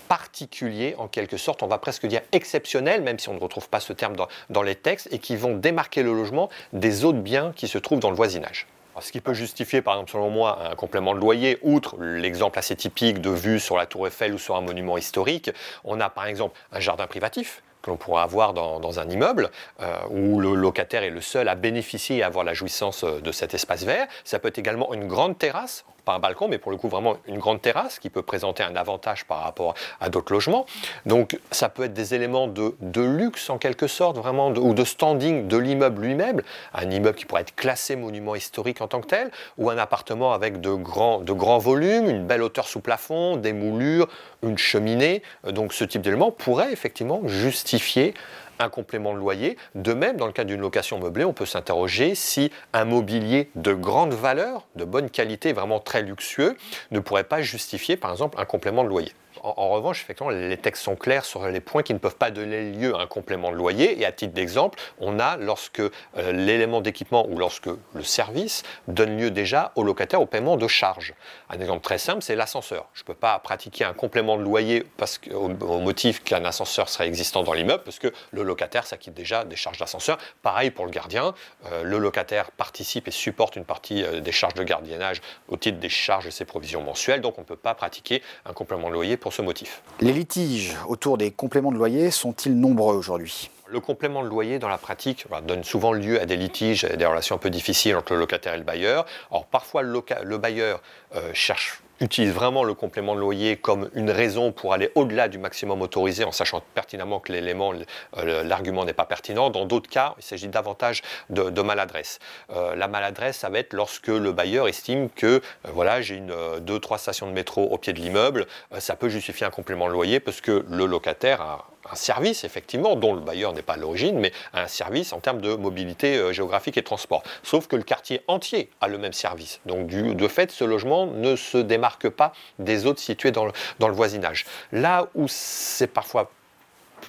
particuliers, 0.09 0.97
en 0.99 1.07
quelque 1.07 1.37
sorte, 1.37 1.63
on 1.63 1.69
va 1.69 1.79
presque 1.79 2.07
dire 2.07 2.23
exceptionnels, 2.33 3.01
même 3.01 3.21
si 3.21 3.29
on 3.29 3.35
ne 3.35 3.39
retrouve 3.39 3.69
pas 3.69 3.79
ce 3.79 3.93
terme 3.93 4.17
dans, 4.17 4.27
dans 4.51 4.63
les 4.63 4.75
textes, 4.75 5.07
et 5.13 5.21
qui 5.21 5.37
vont 5.37 5.55
démarquer 5.55 6.03
le 6.03 6.13
logement 6.13 6.49
des 6.73 7.05
autres 7.05 7.21
biens 7.21 7.53
qui 7.55 7.69
se 7.69 7.79
trouvent 7.79 8.01
dans 8.01 8.11
le 8.11 8.17
voisinage. 8.17 8.67
Alors, 8.95 9.05
ce 9.05 9.13
qui 9.13 9.21
peut 9.21 9.35
justifier, 9.35 9.83
par 9.83 9.95
exemple, 9.95 10.11
selon 10.11 10.31
moi, 10.31 10.59
un 10.69 10.75
complément 10.75 11.15
de 11.15 11.21
loyer, 11.21 11.59
outre 11.63 11.97
l'exemple 12.01 12.59
assez 12.59 12.75
typique 12.75 13.21
de 13.21 13.31
vue 13.31 13.61
sur 13.61 13.77
la 13.77 13.87
tour 13.87 14.09
Eiffel 14.09 14.35
ou 14.35 14.39
sur 14.39 14.57
un 14.57 14.63
monument 14.63 14.99
historique, 14.99 15.53
on 15.85 16.01
a 16.01 16.09
par 16.09 16.27
exemple 16.27 16.59
un 16.73 16.81
jardin 16.81 17.07
privatif 17.07 17.63
que 17.83 17.91
l'on 17.91 17.97
pourra 17.97 18.23
avoir 18.23 18.55
dans, 18.55 19.01
un 19.01 19.09
immeuble 19.09 19.51
euh, 19.81 19.97
où 20.11 20.41
le 20.41 20.55
locataire 20.55 21.03
est 21.03 21.11
le 21.11 21.21
seul 21.21 21.49
à 21.49 21.55
bénéficier 21.55 22.19
et 22.19 22.23
à 22.23 22.27
avoir 22.27 22.45
la 22.45 22.55
jouissance 22.55 23.05
euh, 23.05 23.21
de 23.21 23.33
cet 23.33 23.55
espace 23.55 23.85
vert. 23.85 24.07
Ça 24.25 24.39
peut 24.39 24.49
être 24.49 24.59
également 24.59 24.93
une 24.95 25.07
grande 25.07 25.39
terrasse, 25.39 25.85
pas 26.09 26.15
un 26.15 26.21
balcon, 26.21 26.49
mais 26.49 26.57
pour 26.57 26.71
le 26.71 26.79
coup 26.79 26.89
vraiment 26.89 27.19
une 27.27 27.39
grande 27.39 27.61
terrasse 27.61 27.99
qui 27.99 28.09
peut 28.09 28.23
présenter 28.23 28.63
un 28.63 28.77
avantage 28.77 29.27
par 29.27 29.43
rapport 29.43 29.75
à 30.01 30.09
d'autres 30.09 30.33
logements. 30.33 30.65
Donc 31.05 31.39
ça 31.51 31.69
peut 31.69 31.85
être 31.85 31.93
des 31.93 32.15
éléments 32.15 32.49
de, 32.49 32.75
de 32.81 33.03
luxe 33.03 33.51
en 33.51 33.59
quelque 33.59 33.87
sorte, 33.87 34.17
vraiment, 34.17 34.49
ou 34.49 34.73
de 34.73 34.85
standing 34.85 35.49
de 35.49 35.59
l'immeuble 35.59 36.01
lui-même, 36.01 36.41
un 36.73 36.91
immeuble 36.91 37.19
qui 37.19 37.27
pourrait 37.27 37.43
être 37.43 37.55
classé 37.55 37.95
monument 37.95 38.35
historique 38.35 38.81
en 38.81 38.89
tant 38.89 39.03
que 39.03 39.07
tel, 39.07 39.31
ou 39.59 39.69
un 39.69 39.77
appartement 39.77 40.33
avec 40.33 40.63
de 40.63 40.73
grands, 40.73 41.19
de 41.19 41.33
grands 41.33 41.59
volumes, 41.59 42.09
une 42.09 42.27
belle 42.27 42.43
hauteur 42.43 42.67
sous 42.67 42.81
plafond, 42.81 43.37
des 43.37 43.53
moulures, 43.53 44.09
une 44.43 44.57
cheminée. 44.57 45.23
Euh, 45.47 45.53
Donc 45.53 45.75
ce 45.75 45.85
type 45.85 46.01
d'élément 46.01 46.31
pourrait 46.31 46.73
effectivement 46.73 47.21
justifier 47.27 48.15
un 48.59 48.69
complément 48.69 49.15
de 49.15 49.19
loyer. 49.19 49.57
De 49.75 49.93
même, 49.93 50.17
dans 50.17 50.27
le 50.27 50.33
cas 50.33 50.45
d'une 50.45 50.61
location 50.61 50.99
meublée, 50.99 51.25
on 51.25 51.33
peut 51.33 51.47
s'interroger 51.47 52.15
si 52.15 52.51
un 52.73 52.85
mobilier 52.85 53.51
de 53.55 53.73
grande 53.73 54.15
valeur, 54.15 54.67
de 54.77 54.85
bonne 54.85 55.11
qualité, 55.11 55.53
vraiment 55.53 55.81
très 55.81 56.03
luxueux, 56.03 56.57
ne 56.91 57.01
pourrait 57.01 57.25
pas 57.25 57.43
justifier, 57.43 57.97
par 57.97 58.13
exemple, 58.13 58.41
un 58.41 58.45
complément 58.45 58.85
de 58.85 58.89
loyer. 58.89 59.13
En, 59.43 59.71
revanche, 59.71 60.03
effectivement, 60.03 60.31
les 60.31 60.57
textes 60.57 60.83
sont 60.83 60.97
clairs 60.97 61.25
sur 61.25 61.47
les 61.47 61.61
points 61.61 61.83
qui 61.83 61.95
ne 61.95 61.99
peuvent 61.99 62.17
pas 62.17 62.31
donner 62.31 62.73
lieu 62.73 62.95
à 62.95 63.01
un 63.01 63.07
complément 63.07 63.51
de 63.51 63.57
loyer. 63.57 64.01
Et 64.01 64.05
à 64.05 64.13
titre 64.13 64.35
d'exemple, 64.35 64.79
on 64.99 65.19
a 65.19 65.37
lorsque 65.37 65.81
euh, 65.81 65.91
l'élément 66.33 66.81
d'équipement 66.81 67.27
ou 67.29 67.39
lorsque 67.39 67.69
le 67.95 68.03
service 68.03 68.63
donne 68.87 69.17
lieu 69.19 69.31
déjà 69.31 69.73
au 69.75 69.83
locataire 69.83 70.21
au 70.21 70.27
paiement 70.27 70.57
de 70.57 70.67
charges. 70.67 71.15
Un 71.51 71.61
exemple 71.61 71.83
très 71.83 71.99
simple, 71.99 72.23
c'est 72.23 72.37
l'ascenseur. 72.37 72.87
Je 72.95 73.03
ne 73.03 73.07
peux 73.07 73.15
pas 73.15 73.39
pratiquer 73.39 73.85
un 73.85 73.93
complément 73.93 74.37
de 74.37 74.43
loyer 74.43 74.85
parce 74.97 75.21
au, 75.33 75.49
motif 75.79 76.23
qu'un 76.23 76.45
ascenseur 76.45 76.89
serait 76.89 77.07
existant 77.07 77.43
dans 77.43 77.53
l'immeuble, 77.53 77.83
parce 77.85 77.99
que 77.99 78.13
le 78.31 78.43
locataire 78.43 78.87
s'acquitte 78.87 79.15
déjà 79.15 79.45
des 79.45 79.57
charges 79.57 79.79
d'ascenseur. 79.79 80.19
Pareil 80.43 80.71
pour 80.71 80.85
le 80.85 80.91
gardien, 80.91 81.35
euh, 81.67 81.83
le 81.83 81.99
locataire 81.99 82.51
participe 82.51 83.09
et 83.09 83.11
supporte 83.11 83.57
une 83.57 83.65
partie 83.65 84.03
euh, 84.03 84.21
des 84.21 84.33
charges 84.33 84.55
de 84.55 84.63
gardiennage 84.63 85.21
au 85.49 85.57
titre 85.57 85.79
des 85.79 85.89
charges 85.89 86.27
de 86.27 86.31
ses 86.31 86.45
provisions 86.45 86.83
mensuelles, 86.83 87.21
donc 87.21 87.39
on 87.39 87.43
ne 87.43 87.47
peut 87.47 87.57
pas 87.57 87.75
pratiquer 87.75 88.23
un 88.45 88.53
complément 88.53 88.89
de 88.89 88.95
loyer 88.95 89.17
pour 89.17 89.28
ce 89.31 89.43
motif. 89.43 89.83
Les 90.01 90.13
litiges 90.13 90.77
autour 90.89 91.19
des 91.19 91.31
compléments 91.31 91.73
de 91.73 91.77
loyer 91.77 92.11
sont-ils 92.11 92.59
nombreux 92.59 92.97
aujourd'hui? 92.97 93.51
Le 93.67 93.81
complément 93.81 94.23
de 94.23 94.29
loyer 94.29 94.59
dans 94.59 94.69
la 94.69 94.79
pratique 94.79 95.27
voilà, 95.29 95.45
donne 95.45 95.63
souvent 95.63 95.93
lieu 95.93 96.21
à 96.21 96.27
des 96.27 96.37
litiges 96.37 96.85
et 96.85 96.97
des 96.97 97.05
relations 97.05 97.37
un 97.37 97.39
peu 97.39 97.51
difficiles 97.51 97.97
entre 97.97 98.15
le 98.15 98.21
locataire 98.21 98.55
et 98.55 98.59
le 98.59 98.65
bailleur. 98.65 99.05
Alors 99.31 99.45
parfois 99.45 99.83
le 99.83 100.39
bailleur 100.39 100.81
euh, 101.15 101.31
cherche 101.35 101.83
utilise 102.01 102.33
vraiment 102.33 102.65
le 102.65 102.75
complément 102.75 103.15
de 103.15 103.21
loyer 103.21 103.57
comme 103.57 103.91
une 103.95 104.11
raison 104.11 104.53
pour 104.53 104.73
aller 104.73 104.91
au-delà 104.95 105.29
du 105.29 105.39
maximum 105.39 105.83
autorisé 105.83 106.25
en 106.25 106.33
sachant 106.33 106.63
pertinemment 106.75 107.21
que 107.21 107.33
l'élément, 107.33 107.73
l'argument 108.15 108.85
n'est 108.85 108.93
pas 108.93 109.05
pertinent. 109.05 109.51
Dans 109.51 109.65
d'autres 109.65 109.91
cas, 109.91 110.15
il 110.19 110.25
s'agit 110.25 110.49
davantage 110.49 111.03
de, 111.31 111.63
maladresse. 111.63 112.19
Euh, 112.51 112.75
la 112.77 112.89
maladresse, 112.89 113.39
ça 113.39 113.49
va 113.49 113.59
être 113.59 113.73
lorsque 113.73 114.09
le 114.09 114.33
bailleur 114.33 114.69
estime 114.69 115.11
que 115.11 115.27
euh, 115.27 115.41
voilà, 115.73 116.01
j'ai 116.01 116.17
une, 116.17 116.31
euh, 116.31 116.61
deux, 116.61 116.79
trois 116.79 116.99
stations 116.99 117.27
de 117.27 117.33
métro 117.33 117.65
au 117.65 117.79
pied 117.79 117.93
de 117.93 118.01
l'immeuble, 118.01 118.47
ça 118.79 118.97
peut 118.97 119.09
justifier 119.09 119.47
un 119.47 119.51
complément 119.51 119.87
de 119.87 119.93
loyer 119.93 120.21
parce 120.21 120.41
que 120.41 120.65
le 120.69 120.87
locataire 120.87 121.41
a 121.41 121.67
un 121.91 121.97
service, 121.97 122.45
effectivement, 122.45 122.97
dont 122.97 123.15
le 123.15 123.21
bailleur 123.21 123.53
n'est 123.53 123.63
pas 123.63 123.75
à 123.75 123.77
l'origine, 123.77 124.19
mais 124.19 124.33
un 124.53 124.67
service 124.67 125.13
en 125.13 125.21
termes 125.21 125.41
de 125.41 125.55
mobilité 125.55 126.17
euh, 126.17 126.33
géographique 126.33 126.77
et 126.77 126.83
transport. 126.83 127.23
Sauf 127.43 127.67
que 127.67 127.77
le 127.77 127.83
quartier 127.83 128.23
entier 128.29 128.71
a 128.81 128.89
le 128.89 128.99
même 128.99 129.13
service. 129.13 129.61
Donc, 129.67 129.89
de 129.89 130.29
fait, 130.29 130.51
ce 130.51 130.65
logement 130.65 131.07
ne 131.07 131.37
se 131.37 131.59
démarque 131.59 132.09
pas 132.09 132.33
des 132.59 132.87
autres 132.87 133.01
situés 133.01 133.31
dans 133.31 133.47
le, 133.47 133.53
dans 133.79 133.89
le 133.89 133.95
voisinage. 133.95 134.47
Là 134.73 135.09
où 135.15 135.27
c'est 135.29 135.87
parfois 135.87 136.31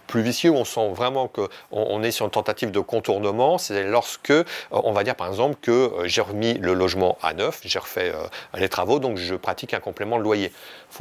plus 0.10 0.22
vicieux, 0.24 0.50
on 0.50 0.66
sent 0.66 0.90
vraiment 0.94 1.28
qu'on 1.28 1.50
on 1.72 2.02
est 2.02 2.10
sur 2.10 2.26
une 2.26 2.32
tentative 2.32 2.72
de 2.72 2.80
contournement, 2.80 3.60
c'est 3.60 3.84
lorsque, 3.84 4.32
euh, 4.32 4.44
on 4.72 4.92
va 4.92 5.04
dire 5.04 5.16
par 5.16 5.28
exemple 5.28 5.56
que 5.62 5.72
euh, 5.72 6.08
j'ai 6.08 6.22
remis 6.22 6.56
le 6.56 6.74
logement 6.74 7.20
à 7.22 7.36
neuf, 7.36 7.62
j'ai 7.64 7.78
refait 7.78 8.12
euh, 8.14 8.26
les 8.58 8.70
travaux, 8.70 8.98
donc 8.98 9.18
je 9.18 9.36
pratique 9.36 9.76
un 9.76 9.80
complément 9.80 10.18
de 10.18 10.24
loyer. 10.24 10.52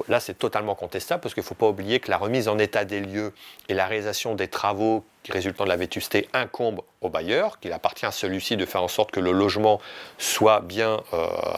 Là, 0.08 0.20
c'est 0.20 0.34
totalement 0.34 0.74
contestable 0.74 1.22
parce 1.22 1.32
qu'il 1.32 1.42
ne 1.42 1.46
faut 1.46 1.54
pas 1.54 1.68
oublier 1.68 2.00
que 2.00 2.10
la 2.10 2.18
remise 2.18 2.48
en 2.48 2.58
état 2.58 2.84
des 2.84 3.00
lieux 3.00 3.32
et 3.70 3.74
la 3.74 3.86
réalisation 3.86 4.34
des 4.34 4.48
travaux 4.48 5.04
résultant 5.30 5.64
de 5.64 5.70
la 5.70 5.76
vétusté 5.76 6.28
incombe 6.34 6.82
au 7.00 7.08
bailleur, 7.08 7.58
qu'il 7.60 7.72
appartient 7.72 8.06
à 8.06 8.12
celui-ci 8.12 8.58
de 8.58 8.66
faire 8.66 8.82
en 8.82 8.88
sorte 8.88 9.10
que 9.10 9.20
le 9.20 9.32
logement 9.32 9.80
soit 10.16 10.60
bien 10.60 11.02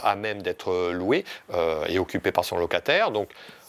à 0.03 0.17
même 0.17 0.43
d'être 0.43 0.91
loué 0.91 1.25
et 1.89 2.01
occupé 2.01 2.33
par 2.33 2.45
son 2.45 2.57
locataire. 2.59 3.13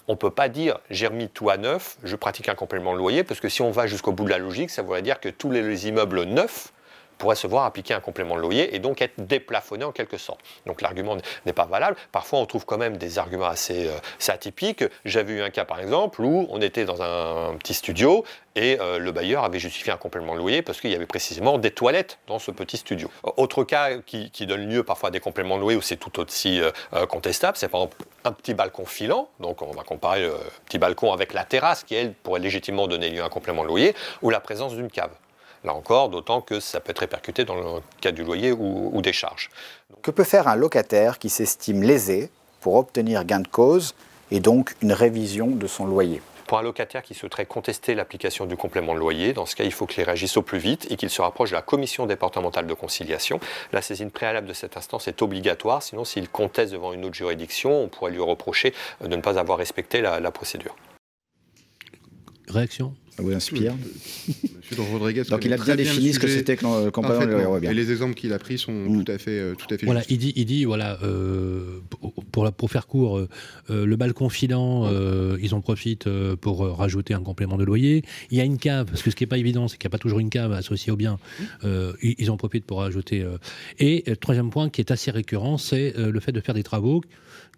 On 0.07 0.13
ne 0.13 0.17
peut 0.17 0.31
pas 0.31 0.49
dire 0.49 0.79
j'ai 0.89 1.07
remis 1.07 1.29
tout 1.29 1.49
à 1.49 1.57
neuf, 1.57 1.97
je 2.03 2.15
pratique 2.15 2.49
un 2.49 2.55
complément 2.55 2.93
de 2.93 2.97
loyer, 2.97 3.23
parce 3.23 3.39
que 3.39 3.49
si 3.49 3.61
on 3.61 3.71
va 3.71 3.87
jusqu'au 3.87 4.11
bout 4.11 4.25
de 4.25 4.29
la 4.29 4.37
logique, 4.37 4.69
ça 4.69 4.81
voudrait 4.81 5.01
dire 5.01 5.19
que 5.19 5.29
tous 5.29 5.51
les, 5.51 5.61
les 5.61 5.87
immeubles 5.87 6.23
neufs 6.23 6.71
pourraient 7.21 7.35
se 7.35 7.45
voir 7.45 7.65
appliquer 7.65 7.93
un 7.93 7.99
complément 7.99 8.35
de 8.35 8.41
loyer 8.41 8.75
et 8.75 8.79
donc 8.79 8.99
être 8.99 9.13
déplafonnés 9.19 9.85
en 9.85 9.91
quelque 9.91 10.17
sorte. 10.17 10.39
Donc 10.65 10.81
l'argument 10.81 11.15
n'est 11.45 11.53
pas 11.53 11.65
valable. 11.65 11.95
Parfois 12.11 12.39
on 12.39 12.47
trouve 12.47 12.65
quand 12.65 12.79
même 12.79 12.97
des 12.97 13.19
arguments 13.19 13.45
assez, 13.45 13.87
euh, 13.87 14.31
atypiques. 14.33 14.83
J'avais 15.05 15.33
eu 15.33 15.41
un 15.43 15.51
cas 15.51 15.63
par 15.63 15.79
exemple 15.79 16.23
où 16.23 16.47
on 16.49 16.59
était 16.61 16.83
dans 16.83 17.03
un, 17.03 17.55
petit 17.57 17.75
studio 17.75 18.25
et 18.55 18.79
euh, 18.79 18.97
le 18.97 19.11
bailleur 19.11 19.43
avait 19.43 19.59
justifié 19.59 19.93
un 19.93 19.97
complément 19.97 20.33
de 20.33 20.39
loyer 20.39 20.63
parce 20.63 20.81
qu'il 20.81 20.89
y 20.89 20.95
avait 20.95 21.05
précisément 21.05 21.59
des 21.59 21.69
toilettes 21.69 22.17
dans 22.25 22.39
ce 22.39 22.49
petit 22.49 22.77
studio. 22.77 23.11
Autre 23.37 23.63
cas 23.65 23.99
qui, 23.99 24.31
donne 24.47 24.67
lieu 24.67 24.83
parfois 24.83 25.09
à 25.09 25.11
des 25.11 25.19
compléments 25.19 25.57
de 25.57 25.61
loyer 25.61 25.77
où 25.77 25.83
c'est 25.83 25.97
tout 25.97 26.19
aussi 26.19 26.59
euh, 26.59 27.05
contestable, 27.05 27.55
c'est 27.55 27.67
par 27.67 27.81
exemple 27.81 28.03
un 28.23 28.31
petit 28.31 28.55
balcon 28.55 28.85
filant. 28.87 29.29
Donc 29.39 29.61
on 29.61 29.71
va 29.71 29.83
comparer 29.83 30.23
le 30.23 30.33
petit 30.65 30.79
balcon 30.79 31.13
avec 31.13 31.33
la 31.33 31.43
terrasse 31.43 31.83
qui 31.83 31.93
elle 31.93 32.13
pourrait 32.13 32.39
légitimement 32.39 32.87
donner 32.87 33.11
lieu 33.11 33.21
à 33.21 33.25
un 33.25 33.29
complément 33.29 33.61
de 33.61 33.67
loyer 33.67 33.93
ou 34.23 34.31
la 34.31 34.39
présence 34.39 34.73
d'une 34.73 34.89
cave. 34.89 35.11
Là 35.63 35.75
encore, 35.75 36.09
d'autant 36.09 36.41
que 36.41 36.59
ça 36.59 36.79
peut 36.79 36.91
être 36.91 36.99
répercuté 36.99 37.45
dans 37.45 37.55
le 37.55 37.81
cas 38.01 38.11
du 38.11 38.23
loyer 38.23 38.51
ou, 38.51 38.89
ou 38.93 39.01
des 39.01 39.13
charges. 39.13 39.51
Que 40.01 40.09
peut 40.09 40.23
faire 40.23 40.47
un 40.47 40.55
locataire 40.55 41.19
qui 41.19 41.29
s'estime 41.29 41.83
lésé 41.83 42.31
pour 42.61 42.75
obtenir 42.75 43.25
gain 43.25 43.41
de 43.41 43.47
cause 43.47 43.93
et 44.31 44.39
donc 44.39 44.75
une 44.81 44.93
révision 44.93 45.47
de 45.47 45.67
son 45.67 45.85
loyer? 45.85 46.21
Pour 46.47 46.57
un 46.57 46.63
locataire 46.63 47.03
qui 47.03 47.13
souhaiterait 47.13 47.45
contester 47.45 47.95
l'application 47.95 48.45
du 48.45 48.57
complément 48.57 48.93
de 48.93 48.99
loyer, 48.99 49.31
dans 49.31 49.45
ce 49.45 49.55
cas, 49.55 49.63
il 49.63 49.71
faut 49.71 49.85
qu'il 49.85 50.03
réagisse 50.03 50.35
au 50.35 50.41
plus 50.41 50.57
vite 50.57 50.85
et 50.89 50.97
qu'il 50.97 51.09
se 51.09 51.21
rapproche 51.21 51.51
de 51.51 51.55
la 51.55 51.61
commission 51.61 52.07
départementale 52.07 52.67
de 52.67 52.73
conciliation. 52.73 53.39
La 53.71 53.81
saisine 53.81 54.11
préalable 54.11 54.47
de 54.47 54.53
cette 54.53 54.75
instance 54.75 55.07
est 55.07 55.21
obligatoire, 55.21 55.81
sinon 55.81 56.03
s'il 56.03 56.27
conteste 56.27 56.73
devant 56.73 56.91
une 56.91 57.05
autre 57.05 57.15
juridiction, 57.15 57.83
on 57.83 57.87
pourrait 57.87 58.11
lui 58.11 58.19
reprocher 58.19 58.73
de 58.99 59.15
ne 59.15 59.21
pas 59.21 59.37
avoir 59.37 59.59
respecté 59.59 60.01
la, 60.01 60.19
la 60.19 60.31
procédure. 60.31 60.75
Réaction? 62.49 62.95
Ça 63.15 63.23
vous 63.23 63.31
inspire 63.33 63.73
Monsieur 63.75 64.75
Don 64.77 64.85
Rodriguez 64.85 65.23
Donc 65.29 65.43
il 65.43 65.51
a 65.51 65.57
bien 65.57 65.65
très 65.65 65.75
défini 65.75 66.13
ce 66.13 66.19
que 66.19 66.27
c'était 66.27 66.55
que 66.55 66.63
le 66.65 67.59
bien. 67.59 67.71
Et 67.71 67.73
les 67.73 67.91
exemples 67.91 68.13
qu'il 68.13 68.31
a 68.31 68.39
pris 68.39 68.57
sont 68.57 68.85
tout 68.87 69.11
à 69.11 69.17
fait, 69.17 69.37
euh, 69.37 69.53
tout 69.55 69.65
à 69.73 69.77
fait 69.77 69.85
Voilà, 69.85 69.99
justes. 69.99 70.11
il 70.11 70.17
dit, 70.17 70.33
il 70.37 70.45
dit 70.45 70.63
voilà, 70.63 70.97
euh, 71.03 71.79
pour, 71.89 72.13
pour, 72.31 72.43
la- 72.45 72.51
pour 72.53 72.71
faire 72.71 72.87
court, 72.87 73.17
euh, 73.17 73.27
euh, 73.69 73.85
le 73.85 73.95
balcon 73.97 74.29
filant, 74.29 74.85
euh, 74.85 75.37
ils 75.41 75.53
en 75.53 75.59
profitent 75.61 76.07
euh, 76.07 76.37
pour 76.37 76.63
euh, 76.65 76.71
rajouter 76.71 77.13
un 77.13 77.19
complément 77.21 77.57
de 77.57 77.65
loyer. 77.65 78.03
Il 78.29 78.37
y 78.37 78.41
a 78.41 78.45
une 78.45 78.57
cave, 78.57 78.85
parce 78.85 79.01
que 79.03 79.11
ce 79.11 79.15
qui 79.17 79.23
n'est 79.23 79.27
pas 79.29 79.37
évident, 79.37 79.67
c'est 79.67 79.77
qu'il 79.77 79.87
n'y 79.87 79.91
a 79.91 79.97
pas 79.97 80.01
toujours 80.01 80.19
une 80.19 80.29
cave 80.29 80.53
associée 80.53 80.93
au 80.93 80.95
bien. 80.95 81.19
Euh, 81.65 81.91
ils, 82.01 82.15
ils 82.17 82.31
en 82.31 82.37
profitent 82.37 82.65
pour 82.65 82.79
rajouter. 82.79 83.21
euh. 83.23 83.37
Et 83.79 84.05
euh, 84.07 84.15
troisième 84.15 84.51
point 84.51 84.69
qui 84.69 84.79
est 84.79 84.89
assez 84.91 85.11
récurrent, 85.11 85.57
c'est 85.57 85.97
euh, 85.97 86.11
le 86.11 86.19
fait 86.21 86.31
de 86.31 86.39
faire 86.39 86.55
des 86.55 86.63
travaux 86.63 87.01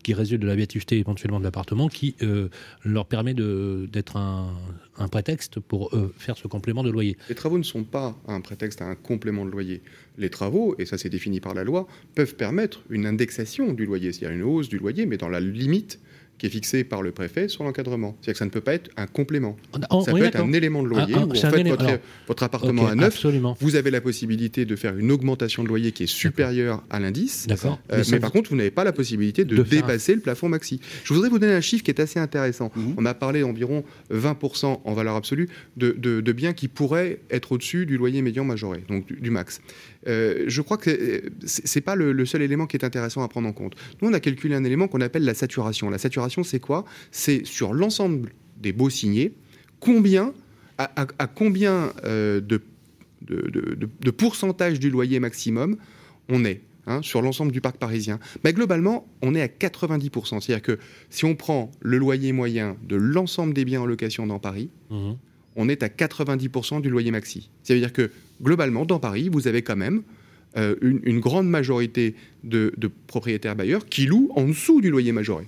qui 0.03 0.13
résultent 0.13 0.41
de 0.41 0.47
la 0.47 0.55
vétusté 0.55 0.97
éventuellement 0.97 1.39
de 1.39 1.45
l'appartement, 1.45 1.87
qui 1.87 2.15
euh, 2.21 2.49
leur 2.83 3.05
permet 3.05 3.33
d'être 3.33 4.17
un, 4.17 4.53
un 4.97 5.07
prétexte 5.07 5.59
pour 5.59 5.95
euh, 5.95 6.13
faire 6.17 6.37
ce 6.37 6.47
complément 6.47 6.83
de 6.83 6.89
loyer. 6.89 7.17
Les 7.29 7.35
travaux 7.35 7.57
ne 7.57 7.63
sont 7.63 7.83
pas 7.83 8.15
un 8.27 8.41
prétexte 8.41 8.81
à 8.81 8.85
un 8.85 8.95
complément 8.95 9.45
de 9.45 9.49
loyer. 9.49 9.81
Les 10.17 10.29
travaux, 10.29 10.75
et 10.77 10.85
ça 10.85 10.97
c'est 10.97 11.09
défini 11.09 11.39
par 11.39 11.53
la 11.53 11.63
loi, 11.63 11.87
peuvent 12.15 12.35
permettre 12.35 12.81
une 12.89 13.05
indexation 13.05 13.73
du 13.73 13.85
loyer, 13.85 14.11
c'est-à-dire 14.11 14.37
une 14.37 14.43
hausse 14.43 14.69
du 14.69 14.77
loyer, 14.77 15.05
mais 15.05 15.17
dans 15.17 15.29
la 15.29 15.39
limite 15.39 15.99
qui 16.37 16.47
est 16.47 16.49
fixée 16.49 16.83
par 16.83 17.01
le 17.01 17.11
préfet 17.11 17.47
sur 17.47 17.63
l'encadrement. 17.63 18.17
C'est-à-dire 18.19 18.33
que 18.33 18.39
ça 18.39 18.45
ne 18.45 18.49
peut 18.49 18.61
pas 18.61 18.73
être 18.73 18.89
un 18.97 19.07
complément. 19.07 19.55
Oh, 19.91 20.01
ça 20.05 20.11
peut 20.11 20.23
être 20.23 20.39
un 20.41 20.51
élément 20.51 20.83
de 20.83 20.89
loyer 20.89 21.13
Ah, 21.15 21.25
où 21.25 21.31
en 21.31 21.33
fait 21.35 21.63
votre, 21.63 21.85
alors, 21.85 21.97
votre 22.27 22.43
appartement 22.43 22.87
à 22.87 22.95
neuf, 22.95 23.25
vous 23.61 23.75
avez 23.75 23.91
la 23.91 24.01
possibilité 24.01 24.65
de 24.65 24.75
faire 24.75 24.97
une 24.97 25.11
augmentation 25.11 25.63
de 25.63 25.67
loyer 25.69 25.91
qui 25.91 26.03
est 26.03 26.07
supérieure 26.07 26.83
à 26.89 26.99
l'indice. 26.99 27.47
D'accord. 27.47 27.79
Euh, 27.91 28.03
Mais 28.11 28.19
par 28.19 28.31
contre, 28.31 28.49
vous 28.49 28.55
n'avez 28.55 28.71
pas 28.71 28.83
la 28.83 28.91
possibilité 28.91 29.45
de, 29.45 29.55
De 29.55 29.63
faire 29.63 29.83
un- 29.83 29.87
dépasser 29.87 30.15
le 30.15 30.21
plafond 30.21 30.49
maxi. 30.49 30.79
Je 31.03 31.13
voudrais 31.13 31.29
vous 31.29 31.39
donner 31.39 31.53
un 31.53 31.61
chiffre 31.61 31.83
qui 31.83 31.91
est 31.91 31.99
assez 32.01 32.19
intéressant. 32.19 32.71
Mhm. 32.75 32.95
On 32.97 33.05
a 33.05 33.13
parlé 33.13 33.41
d'environ 33.41 33.83
20% 34.11 34.81
en 34.83 34.93
valeur 34.93 35.15
absolue 35.15 35.49
de, 35.77 35.91
de- 35.97 36.21
de 36.21 36.31
biens 36.31 36.53
qui 36.53 36.67
pourraient 36.67 37.19
être 37.29 37.51
au-dessus 37.53 37.85
du 37.85 37.97
loyer 37.97 38.21
médian 38.21 38.43
majoré, 38.43 38.83
donc 38.89 39.05
du, 39.07 39.15
du 39.15 39.29
max. 39.29 39.61
Euh, 40.07 40.45
je 40.47 40.61
crois 40.61 40.77
que 40.77 40.89
euh, 40.89 41.29
c'est 41.45 41.81
pas 41.81 41.95
le, 41.95 42.25
seul 42.25 42.41
élément 42.41 42.67
qui 42.67 42.77
est 42.77 42.85
intéressant 42.85 43.23
à 43.23 43.27
prendre 43.27 43.47
en 43.47 43.53
compte. 43.53 43.75
Nous, 44.01 44.09
on 44.09 44.13
a 44.13 44.19
calculé 44.19 44.55
un 44.55 44.63
élément 44.63 44.87
qu'on 44.87 45.01
appelle 45.01 45.23
la 45.23 45.33
saturation. 45.33 45.89
La 45.89 45.97
saturation, 45.97 46.43
c'est 46.43 46.59
quoi? 46.59 46.85
C'est 47.11 47.45
sur 47.45 47.73
l'ensemble 47.73 48.31
des 48.57 48.73
baux 48.73 48.89
signés, 48.89 49.33
à, 50.77 51.27
combien 51.27 51.93
euh, 52.03 52.41
de, 52.41 54.11
pourcentage 54.11 54.79
du 54.79 54.89
loyer 54.89 55.19
maximum 55.19 55.77
on 56.29 56.45
est 56.45 56.61
hein, 56.87 57.01
sur 57.01 57.21
l'ensemble 57.21 57.51
du 57.51 57.61
parc 57.61 57.77
parisien 57.77 58.19
Mais 58.43 58.53
Globalement, 58.53 59.05
on 59.21 59.35
est 59.35 59.41
à 59.41 59.47
90%. 59.47 60.41
C'est-à-dire 60.41 60.61
que 60.61 60.79
si 61.09 61.25
on 61.25 61.35
prend 61.35 61.69
le 61.81 61.97
loyer 61.97 62.31
moyen 62.31 62.77
de 62.87 62.95
l'ensemble 62.95 63.53
des 63.53 63.65
biens 63.65 63.81
en 63.81 63.85
location 63.85 64.25
dans 64.25 64.39
Paris, 64.39 64.69
Mhm. 64.89 65.17
On 65.55 65.69
est 65.69 65.83
à 65.83 65.87
90% 65.87 66.81
du 66.81 66.89
loyer 66.89 67.11
maxi. 67.11 67.49
Ça 67.63 67.73
veut 67.73 67.79
dire 67.79 67.93
que 67.93 68.11
globalement, 68.41 68.85
dans 68.85 68.99
Paris, 68.99 69.29
vous 69.31 69.47
avez 69.47 69.61
quand 69.61 69.75
même 69.75 70.03
euh, 70.57 70.75
une, 70.81 70.99
une 71.03 71.19
grande 71.19 71.47
majorité 71.47 72.15
de, 72.43 72.73
de 72.77 72.89
propriétaires 73.07 73.55
bailleurs 73.55 73.85
qui 73.85 74.05
louent 74.05 74.31
en 74.35 74.47
dessous 74.47 74.81
du 74.81 74.89
loyer 74.89 75.11
majoré. 75.11 75.47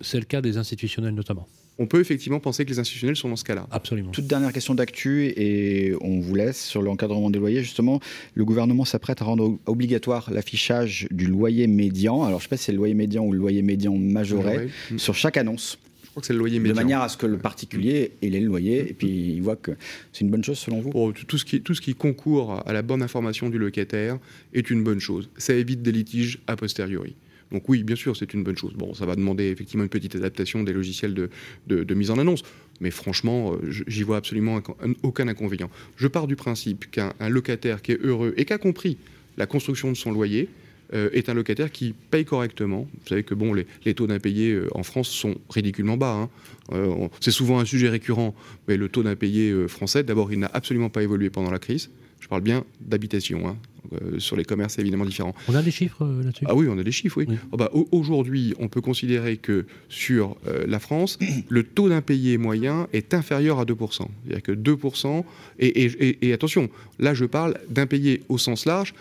C'est 0.00 0.18
le 0.18 0.24
cas 0.24 0.40
des 0.40 0.56
institutionnels 0.56 1.14
notamment. 1.14 1.46
On 1.78 1.86
peut 1.86 2.00
effectivement 2.00 2.38
penser 2.38 2.64
que 2.64 2.70
les 2.70 2.78
institutionnels 2.78 3.16
sont 3.16 3.28
dans 3.28 3.36
ce 3.36 3.42
cas-là. 3.44 3.66
Absolument. 3.72 4.12
Toute 4.12 4.28
dernière 4.28 4.52
question 4.52 4.74
d'actu 4.74 5.26
et 5.26 5.92
on 6.00 6.20
vous 6.20 6.34
laisse 6.36 6.64
sur 6.64 6.82
l'encadrement 6.82 7.30
des 7.30 7.40
loyers. 7.40 7.62
Justement, 7.62 7.98
le 8.34 8.44
gouvernement 8.44 8.84
s'apprête 8.84 9.20
à 9.22 9.24
rendre 9.24 9.58
obligatoire 9.66 10.30
l'affichage 10.32 11.08
du 11.10 11.26
loyer 11.26 11.66
médian. 11.66 12.22
Alors, 12.22 12.38
je 12.38 12.44
ne 12.44 12.48
sais 12.48 12.48
pas 12.50 12.56
si 12.56 12.64
c'est 12.64 12.72
le 12.72 12.78
loyer 12.78 12.94
médian 12.94 13.24
ou 13.24 13.32
le 13.32 13.38
loyer 13.38 13.62
médian 13.62 13.96
majoré 13.96 14.44
Majoré. 14.44 14.68
Sur 14.98 15.16
chaque 15.16 15.36
annonce. 15.36 15.78
Je 16.14 16.20
crois 16.20 16.20
que 16.20 16.26
c'est 16.28 16.32
le 16.32 16.38
loyer 16.38 16.60
De 16.60 16.72
manière 16.72 17.00
à 17.00 17.08
ce 17.08 17.16
que 17.16 17.26
le 17.26 17.38
particulier 17.38 18.12
ait 18.22 18.28
les 18.30 18.38
loyers 18.38 18.88
et 18.88 18.92
puis 18.94 19.08
il 19.08 19.42
voit 19.42 19.56
que 19.56 19.72
c'est 20.12 20.20
une 20.20 20.30
bonne 20.30 20.44
chose 20.44 20.58
selon 20.60 20.80
vous? 20.80 20.90
Pour 20.90 21.12
tout 21.12 21.38
ce, 21.38 21.44
qui, 21.44 21.60
tout 21.60 21.74
ce 21.74 21.80
qui 21.80 21.96
concourt 21.96 22.62
à 22.68 22.72
la 22.72 22.82
bonne 22.82 23.02
information 23.02 23.50
du 23.50 23.58
locataire 23.58 24.18
est 24.52 24.70
une 24.70 24.84
bonne 24.84 25.00
chose. 25.00 25.28
Ça 25.36 25.54
évite 25.54 25.82
des 25.82 25.90
litiges 25.90 26.38
a 26.46 26.54
posteriori. 26.54 27.16
Donc 27.50 27.68
oui, 27.68 27.82
bien 27.82 27.96
sûr, 27.96 28.16
c'est 28.16 28.32
une 28.32 28.44
bonne 28.44 28.56
chose. 28.56 28.74
Bon, 28.74 28.94
ça 28.94 29.06
va 29.06 29.16
demander 29.16 29.46
effectivement 29.48 29.82
une 29.82 29.88
petite 29.90 30.14
adaptation 30.14 30.62
des 30.62 30.72
logiciels 30.72 31.14
de, 31.14 31.30
de- 31.66 31.82
de 31.82 31.94
mise 31.94 32.12
en 32.12 32.18
annonce. 32.18 32.44
Mais 32.80 32.92
franchement, 32.92 33.54
euh, 33.54 33.70
j'y 33.88 34.04
vois 34.04 34.16
absolument 34.18 34.58
un- 34.58 34.92
aucun 35.02 35.26
inconvénient. 35.26 35.70
Je 35.96 36.06
pars 36.06 36.28
du 36.28 36.36
principe 36.36 36.88
qu'un 36.92 37.12
un 37.18 37.28
locataire 37.28 37.82
qui 37.82 37.90
est 37.90 38.00
heureux 38.04 38.34
et 38.36 38.44
qui 38.44 38.52
a 38.52 38.58
compris 38.58 38.98
la 39.36 39.46
construction 39.46 39.90
de 39.90 39.96
son 39.96 40.12
loyer 40.12 40.48
est 40.92 41.28
un 41.28 41.34
locataire 41.34 41.72
qui 41.72 41.94
paye 42.10 42.24
correctement. 42.24 42.86
Vous 42.92 43.08
savez 43.08 43.22
que 43.22 43.34
bon, 43.34 43.54
les, 43.54 43.94
taux 43.94 44.06
d'impayés 44.06 44.52
euh, 44.52 44.68
en 44.74 44.82
France 44.82 45.08
sont 45.08 45.34
ridiculement 45.50 45.96
bas. 45.96 46.12
hein. 46.12 46.30
Euh, 46.72 47.08
c'est 47.20 47.30
souvent 47.30 47.58
un 47.58 47.64
sujet 47.64 47.88
récurrent, 47.88 48.34
mais 48.68 48.76
le 48.76 48.88
taux 48.88 49.02
d'impayé 49.02 49.50
euh, 49.50 49.68
français, 49.68 50.02
d'abord, 50.02 50.32
il 50.32 50.38
n'a 50.38 50.50
absolument 50.52 50.88
pas 50.88 51.02
évolué 51.02 51.30
pendant 51.30 51.50
la 51.50 51.58
crise. 51.58 51.90
Je 52.24 52.28
parle 52.30 52.40
bien 52.40 52.64
d'habitation. 52.80 53.46
hein. 53.46 53.56
Euh, 53.92 54.18
sur 54.18 54.34
les 54.34 54.44
commerces, 54.46 54.74
c'est 54.74 54.80
évidemment 54.80 55.04
différent. 55.04 55.34
On 55.46 55.54
a 55.54 55.60
des 55.60 55.70
chiffres 55.70 56.02
euh, 56.06 56.22
là-dessus? 56.24 56.46
Ah 56.48 56.54
oui, 56.54 56.66
on 56.70 56.78
a 56.78 56.82
des 56.82 56.90
chiffres, 56.90 57.18
oui. 57.18 57.26
Oh 57.52 57.58
bah, 57.58 57.68
au- 57.74 57.86
Aujourd'hui, 57.92 58.54
on 58.58 58.68
peut 58.68 58.80
considérer 58.80 59.36
que 59.36 59.66
sur 59.90 60.36
euh, 60.48 60.64
la 60.66 60.78
France, 60.80 61.18
le 61.50 61.62
taux 61.64 61.90
d'impayé 61.90 62.38
moyen 62.38 62.88
est 62.94 63.12
inférieur 63.12 63.60
à 63.60 63.66
2%. 63.66 63.76
C'est-à-dire 64.24 64.42
que 64.42 64.52
2%, 64.52 65.24
et, 65.58 65.66
et- 65.84 66.08
et- 66.08 66.28
et 66.28 66.32
attention, 66.32 66.70
là 66.98 67.12
je 67.12 67.26
parle 67.26 67.58
d'impayé 67.68 68.22
au 68.30 68.38
sens 68.38 68.64
large. 68.64 68.94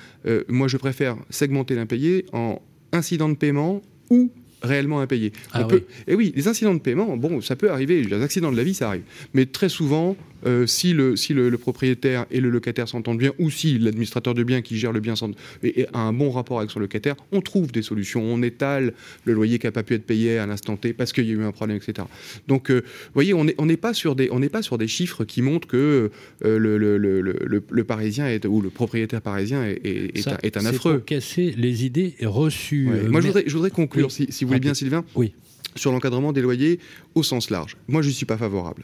Moi 0.50 0.68
je 0.68 0.76
préfère 0.76 1.16
segmenter 1.30 1.76
l'impayé 1.76 2.26
en 2.34 2.62
incident 2.92 3.30
de 3.30 3.36
paiement 3.36 3.82
ou 4.10 4.32
réellement 4.62 5.00
impayé. 5.00 5.32
Ah 5.54 5.62
On 5.64 5.68
peut- 5.70 5.86
oui. 5.88 6.04
Et 6.08 6.16
oui, 6.16 6.34
les 6.36 6.50
incidents 6.50 6.74
de 6.74 6.80
paiement, 6.80 7.16
bon, 7.16 7.40
ça 7.40 7.56
peut 7.56 7.72
arriver, 7.72 8.04
les 8.04 8.22
accidents 8.22 8.52
de 8.52 8.58
la 8.58 8.64
vie, 8.66 8.74
ça 8.74 8.90
arrive. 8.90 9.04
Mais 9.34 9.46
très 9.46 9.70
souvent, 9.70 10.18
euh, 10.46 10.66
si, 10.68 10.94
le, 10.94 11.16
si 11.16 11.34
le, 11.34 11.50
le 11.50 11.58
propriétaire 11.58 12.26
et 12.32 12.40
le 12.42 12.50
locataire 12.50 12.88
s'entendent 12.88 13.18
bien, 13.18 13.32
ou 13.40 13.50
si 13.50 13.78
l'administrateur 13.80 14.34
de 14.34 14.44
biens 14.44 14.62
qui 14.62 14.78
gère 14.78 14.92
le 14.92 15.00
bien 15.00 15.16
s'entend- 15.16 15.38
et, 15.64 15.82
et 15.82 15.88
a 15.94 16.00
un 16.00 16.14
bon 16.14 16.32
rapport 16.32 16.60
avec 16.60 16.72
son 16.72 16.80
locataire, 16.80 17.16
on 17.32 17.42
trouve 17.42 17.72
des 17.72 17.82
solutions. 17.82 18.22
On 18.24 18.42
étale 18.42 18.94
le 19.26 19.34
loyer 19.34 19.60
qui 19.60 19.68
n'a 19.68 19.72
pas 19.72 19.84
pu 19.84 19.94
être 19.94 20.06
payé 20.06 20.38
à 20.38 20.46
l'instant 20.46 20.76
T 20.78 20.94
parce 20.94 21.14
qu'il 21.14 21.26
y 21.26 21.30
a 21.30 21.34
eu 21.34 21.44
un 21.44 21.52
problème, 21.52 21.78
etc. 21.78 22.08
Donc, 22.48 22.70
euh, 22.72 22.82
vous 22.86 23.12
voyez, 23.14 23.34
on 23.34 23.44
n'est 23.46 23.56
on 23.58 23.68
pas, 23.76 23.94
sur 23.94 24.16
des- 24.16 24.30
on 24.32 24.40
pas 24.48 24.62
sur 24.62 24.78
des 24.78 24.88
chiffres 24.88 25.24
qui 25.26 25.42
montrent 25.42 25.68
que 25.68 26.12
euh, 26.46 26.58
le, 26.60 27.84
parisien 27.84 28.28
est, 28.28 28.46
ou 28.46 28.62
le 28.62 28.70
propriétaire 28.70 29.22
parisien 29.22 29.64
est, 29.66 29.82
est- 29.84 30.22
Ça, 30.22 30.34
un, 30.34 30.38
est 30.44 30.58
un 30.58 30.62
c'est 30.62 30.68
affreux. 30.68 30.98
pour 30.98 31.06
casser 31.06 31.54
les 31.58 31.86
idées 31.86 32.16
reçues. 32.22 32.88
Ouais. 32.90 33.08
Moi, 33.10 33.22
je 33.22 33.28
voudrais, 33.28 33.44
je 33.48 33.54
voudrais 33.54 33.72
conclure, 33.72 34.08
Oui. 34.08 34.12
si, 34.12 34.28
si 34.30 34.44
vous 34.44 34.50
voulez 34.50 34.60
bien. 34.60 34.74
Sylvain, 34.74 35.04
Oui. 35.16 35.34
sur 35.76 35.92
l'encadrement 35.92 36.34
des 36.34 36.42
loyers 36.42 36.80
au 37.16 37.24
sens 37.24 37.50
large. 37.50 37.78
Moi, 37.88 38.02
je 38.02 38.08
n'y 38.10 38.14
suis 38.14 38.26
pas 38.26 38.38
favorable. 38.38 38.84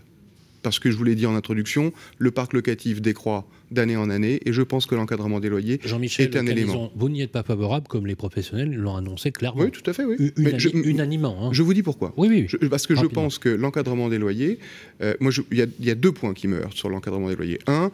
Parce 0.61 0.79
que 0.79 0.91
je 0.91 0.97
vous 0.97 1.03
l'ai 1.03 1.15
dit 1.15 1.25
en 1.25 1.35
introduction, 1.35 1.93
le 2.17 2.31
parc 2.31 2.53
locatif 2.53 3.01
décroît 3.01 3.45
d'année 3.71 3.95
en 3.97 4.09
année 4.09 4.39
et 4.45 4.51
je 4.53 4.61
pense 4.61 4.85
que 4.85 4.95
l'encadrement 4.95 5.39
des 5.39 5.47
loyers 5.49 5.79
est 5.83 6.35
un 6.35 6.45
élément. 6.47 6.91
vous 6.95 7.09
n'y 7.09 7.21
êtes 7.21 7.31
pas 7.31 7.43
favorable 7.43 7.87
comme 7.87 8.07
les 8.07 8.15
professionnels 8.15 8.73
l'ont 8.75 8.95
annoncé 8.95 9.31
clairement. 9.31 9.61
Oui, 9.63 9.71
tout 9.71 9.87
à 9.89 9.93
fait, 9.93 10.03
oui. 10.05 10.15
Unani- 10.37 10.59
je- 10.59 10.69
unanimement. 10.69 11.37
hein. 11.41 11.49
Je 11.53 11.61
vous 11.63 11.73
dis 11.73 11.83
pourquoi. 11.83 12.13
Oui, 12.17 12.27
oui. 12.29 12.45
Je- 12.47 12.57
parce 12.67 12.87
que 12.87 12.93
Rapidement. 12.93 13.09
je 13.21 13.23
pense 13.25 13.37
que 13.39 13.49
l'encadrement 13.49 14.09
des 14.09 14.17
loyers, 14.17 14.59
euh, 15.01 15.13
moi, 15.19 15.31
je- 15.31 15.41
il 15.51 15.57
y, 15.57 15.61
a- 15.61 15.67
il 15.79 15.85
y 15.85 15.91
a 15.91 15.95
deux 15.95 16.11
points 16.11 16.33
qui 16.33 16.47
me 16.47 16.57
heurtent 16.61 16.73
sur 16.77 16.89
l'encadrement 16.89 17.29
des 17.29 17.35
loyers. 17.35 17.59
Un, 17.67 17.91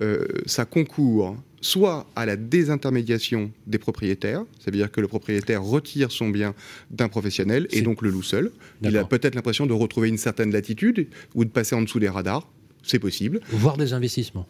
euh, 0.00 0.24
ça 0.46 0.64
concourt 0.64 1.36
soit 1.60 2.06
à 2.16 2.26
la 2.26 2.36
désintermédiation 2.36 3.50
des 3.66 3.78
propriétaires, 3.78 4.44
ça 4.58 4.70
veut 4.70 4.76
dire 4.76 4.90
que 4.90 5.00
le 5.00 5.08
propriétaire 5.08 5.62
retire 5.62 6.10
son 6.10 6.28
bien 6.28 6.54
d'un 6.90 7.08
professionnel 7.08 7.66
et 7.70 7.82
donc 7.82 8.02
le 8.02 8.10
loue 8.10 8.22
seul. 8.22 8.50
Il 8.82 8.96
a 8.96 9.04
peut-être 9.04 9.34
l'impression 9.34 9.66
de 9.66 9.72
retrouver 9.72 10.08
une 10.08 10.18
certaine 10.18 10.52
latitude 10.52 11.08
ou 11.34 11.44
de 11.44 11.50
passer 11.50 11.74
en 11.74 11.82
dessous 11.82 11.98
des 11.98 12.08
radars, 12.08 12.48
c'est 12.82 12.98
possible. 12.98 13.40
Voire 13.50 13.76
des 13.76 13.92
investissements. 13.92 14.46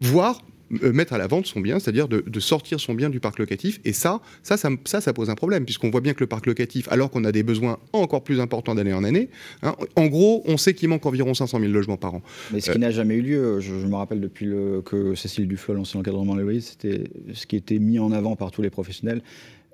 Voire 0.00 0.42
mettre 0.70 1.12
à 1.12 1.18
la 1.18 1.26
vente 1.26 1.46
son 1.46 1.60
bien, 1.60 1.78
c'est-à-dire 1.78 2.06
de, 2.08 2.20
de 2.26 2.40
sortir 2.40 2.78
son 2.80 2.94
bien 2.94 3.10
du 3.10 3.20
parc 3.20 3.38
locatif. 3.38 3.80
Et 3.84 3.92
ça, 3.92 4.20
ça, 4.42 4.56
ça, 4.56 4.68
ça, 4.84 5.00
ça 5.00 5.12
pose 5.12 5.28
un 5.30 5.34
problème, 5.34 5.64
puisqu'on 5.64 5.90
voit 5.90 6.00
bien 6.00 6.14
que 6.14 6.20
le 6.20 6.26
parc 6.26 6.46
locatif, 6.46 6.86
alors 6.90 7.10
qu'on 7.10 7.24
a 7.24 7.32
des 7.32 7.42
besoins 7.42 7.78
encore 7.92 8.22
plus 8.22 8.40
importants 8.40 8.74
d'année 8.74 8.92
en 8.92 9.02
année, 9.04 9.28
hein, 9.62 9.74
en 9.96 10.06
gros, 10.06 10.42
on 10.46 10.56
sait 10.56 10.74
qu'il 10.74 10.88
manque 10.88 11.04
environ 11.06 11.34
500 11.34 11.58
000 11.60 11.72
logements 11.72 11.96
par 11.96 12.14
an. 12.14 12.22
Mais 12.52 12.60
ce 12.60 12.70
qui 12.70 12.76
Euh, 12.76 12.80
n'a 12.80 12.90
jamais 12.90 13.16
eu 13.16 13.22
lieu, 13.22 13.60
je, 13.60 13.80
je 13.80 13.86
me 13.86 13.96
rappelle 13.96 14.20
depuis 14.20 14.46
le- 14.46 14.82
que 14.84 15.14
Cécile 15.14 15.48
Duflo 15.48 15.74
a 15.74 15.76
lancé 15.76 15.98
l'encadrement 15.98 16.36
des 16.36 16.42
loyers, 16.42 16.60
c'était 16.60 17.04
ce 17.34 17.46
qui 17.46 17.56
était 17.56 17.78
mis 17.78 17.98
en 17.98 18.12
avant 18.12 18.36
par 18.36 18.50
tous 18.50 18.62
les 18.62 18.70
professionnels. 18.70 19.22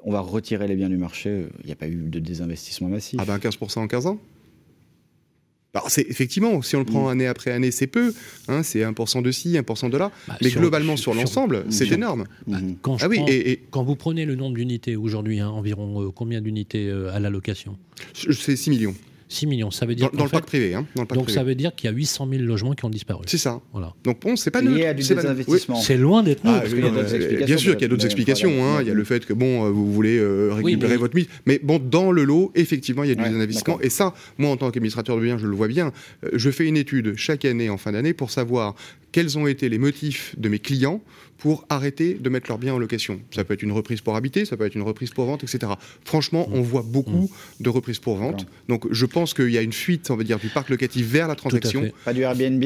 On 0.05 0.13
va 0.13 0.21
retirer 0.21 0.69
les 0.69 0.77
biens 0.77 0.89
du 0.89 0.97
marché. 0.99 1.47
Il 1.63 1.67
n'y 1.67 1.73
a 1.73 1.77
pas 1.77 1.89
eu 1.89 1.97
de 1.97 2.21
désinvestissement 2.21 2.89
massif. 2.89 3.19
Ah 3.21 3.25
ben 3.27 3.39
15% 3.39 3.81
en 3.81 3.89
15 3.89 4.07
ans? 4.07 4.19
Alors 5.77 5.91
c'est 5.91 6.07
effectivement, 6.09 6.61
si 6.63 6.75
on 6.77 6.81
le 6.81 6.85
Mm. 6.85 6.89
prend 6.89 7.09
année 7.09 7.27
après 7.27 7.51
année, 7.51 7.71
c'est 7.71 7.87
peu. 7.87 8.13
hein, 8.49 8.63
c'est 8.63 8.83
1% 8.83 9.23
de 9.23 9.31
ci, 9.31 9.57
1% 9.57 9.89
de 9.91 9.97
là. 9.97 10.11
Bah, 10.29 10.37
mais 10.43 10.49
sur- 10.51 10.61
globalement, 10.61 10.97
sur- 10.97 11.13
sur, 11.13 11.21
l'ensemble, 11.21 11.63
sur- 11.65 11.73
c'est 11.73 11.85
sur- 11.87 11.95
énorme. 11.95 12.25
Quand, 12.83 12.99
je 12.99 13.05
Ah 13.05 13.09
oui, 13.09 13.17
prends- 13.19 13.27
et- 13.29 13.51
et- 13.53 13.63
quand 13.71 13.83
vous 13.85 13.97
prenez 13.97 14.25
le 14.25 14.35
nombre 14.37 14.57
d'unités 14.57 14.97
aujourd'hui, 14.97 15.41
hein, 15.41 15.49
environ 15.49 16.03
euh, 16.03 16.11
combien 16.11 16.41
d'unités 16.41 16.89
euh, 16.89 17.15
à 17.15 17.21
la 17.21 17.31
location 17.31 17.77
C'est 18.15 18.57
6 18.57 18.71
millions. 18.71 18.95
6 19.29 19.47
millions, 19.47 19.71
ça 19.73 19.87
veut 19.87 19.95
dire 19.97 20.11
Dans, 20.13 20.23
le 20.25 20.29
fait- 20.29 20.37
parc 20.37 20.47
privé. 20.47 20.75
hein, 20.75 20.87
dans 20.95 21.03
le 21.03 21.07
parc 21.09 21.17
Donc 21.17 21.25
privé. 21.25 21.39
ça 21.39 21.45
veut 21.45 21.55
dire 21.57 21.75
qu'il 21.75 21.91
y 21.91 21.93
a 21.93 21.97
800 21.97 22.29
000 22.31 22.43
logements 22.45 22.75
qui 22.75 22.85
ont 22.85 22.91
disparu. 22.91 23.25
C'est 23.27 23.39
ça. 23.39 23.61
Voilà. 23.73 23.93
Donc 24.05 24.21
bon, 24.23 24.37
c'est 24.37 24.51
pas 24.53 24.61
Lié 24.63 24.69
neutre. 24.69 24.87
à 24.89 24.95
du 24.95 25.03
désinvestissement. 25.03 25.77
Oui. 25.79 25.83
C'est 25.85 25.97
loin 25.97 26.23
d'être 26.23 26.43
Ah, 26.45 26.63
euh, 26.65 27.45
Bien 27.45 27.57
sûr 27.57 27.73
qu'il 27.75 27.83
y 27.83 27.85
a 27.87 27.89
d'autres 27.89 28.05
explications. 28.05 28.51
voilà. 28.55 28.79
hein. 28.79 28.83
Il 28.83 28.89
y 28.89 28.91
a 28.91 28.95
le 28.95 29.05
fait 29.05 29.27
que 29.27 29.33
bon, 29.33 29.65
euh, 29.67 29.71
vous 29.71 29.93
voulez 29.93 30.19
euh, 30.19 30.51
Oui, 30.59 30.65
récupérer 30.73 30.93
mais- 30.93 30.97
votre 30.99 31.17
mise, 31.17 31.27
mais 31.45 31.59
bon, 31.63 31.79
dans 31.81 32.13
le 32.13 32.23
lot, 32.25 32.53
effectivement, 32.55 33.03
il 33.03 33.09
y 33.09 33.13
a 33.13 33.15
du 33.17 33.23
Ouais, 33.23 33.29
désinvestissement. 33.29 33.81
Et 33.81 33.91
ça, 33.91 34.15
moi, 34.39 34.51
en 34.51 34.57
tant 34.57 34.71
qu'administrateur 34.71 35.17
de 35.17 35.23
biens, 35.23 35.39
je 35.39 35.47
le 35.47 35.57
vois 35.57 35.69
bien. 35.69 35.93
Euh, 36.25 36.31
Je 36.35 36.51
fais 36.51 36.67
une 36.67 36.77
étude 36.77 37.15
chaque 37.17 37.45
année 37.45 37.69
en 37.69 37.79
fin 37.79 37.93
d'année 37.93 38.13
pour 38.13 38.31
savoir 38.31 38.75
quels 39.11 39.39
ont 39.39 39.47
été 39.49 39.69
les 39.69 39.79
motifs 39.79 40.35
de 40.39 40.49
mes 40.49 40.59
clients 40.61 41.01
pour 41.39 41.65
arrêter 41.69 42.15
de 42.15 42.29
mettre 42.31 42.49
leurs 42.49 42.59
biens 42.59 42.75
en 42.75 42.79
location. 42.79 43.21
Ça 43.31 43.45
peut 43.45 43.55
être 43.55 43.63
une 43.63 43.73
reprise 43.73 44.01
pour 44.01 44.17
habiter, 44.17 44.45
ça 44.45 44.57
peut 44.57 44.65
être 44.65 44.75
une 44.75 44.83
reprise 44.83 45.11
pour 45.11 45.27
vente, 45.27 45.45
etc. 45.45 45.73
Franchement, 46.05 46.49
on 46.53 46.63
voit 46.63 46.83
beaucoup 46.87 47.31
de 47.61 47.69
reprises 47.69 47.99
pour 47.99 48.17
vente. 48.17 48.47
Donc, 48.69 48.87
je 48.91 49.07
pense 49.07 49.35
qu'il 49.35 49.51
y 49.51 49.59
a 49.59 49.63
une 49.63 49.73
fuite, 49.73 50.11
on 50.11 50.17
va 50.17 50.25
dire, 50.25 50.39
du 50.39 50.49
parc 50.49 50.71
locatif 50.71 51.07
vers 51.07 51.29
la 51.29 51.35
transaction. 51.35 51.91
Pas 52.05 52.13
du 52.15 52.23
Airbnb? 52.23 52.65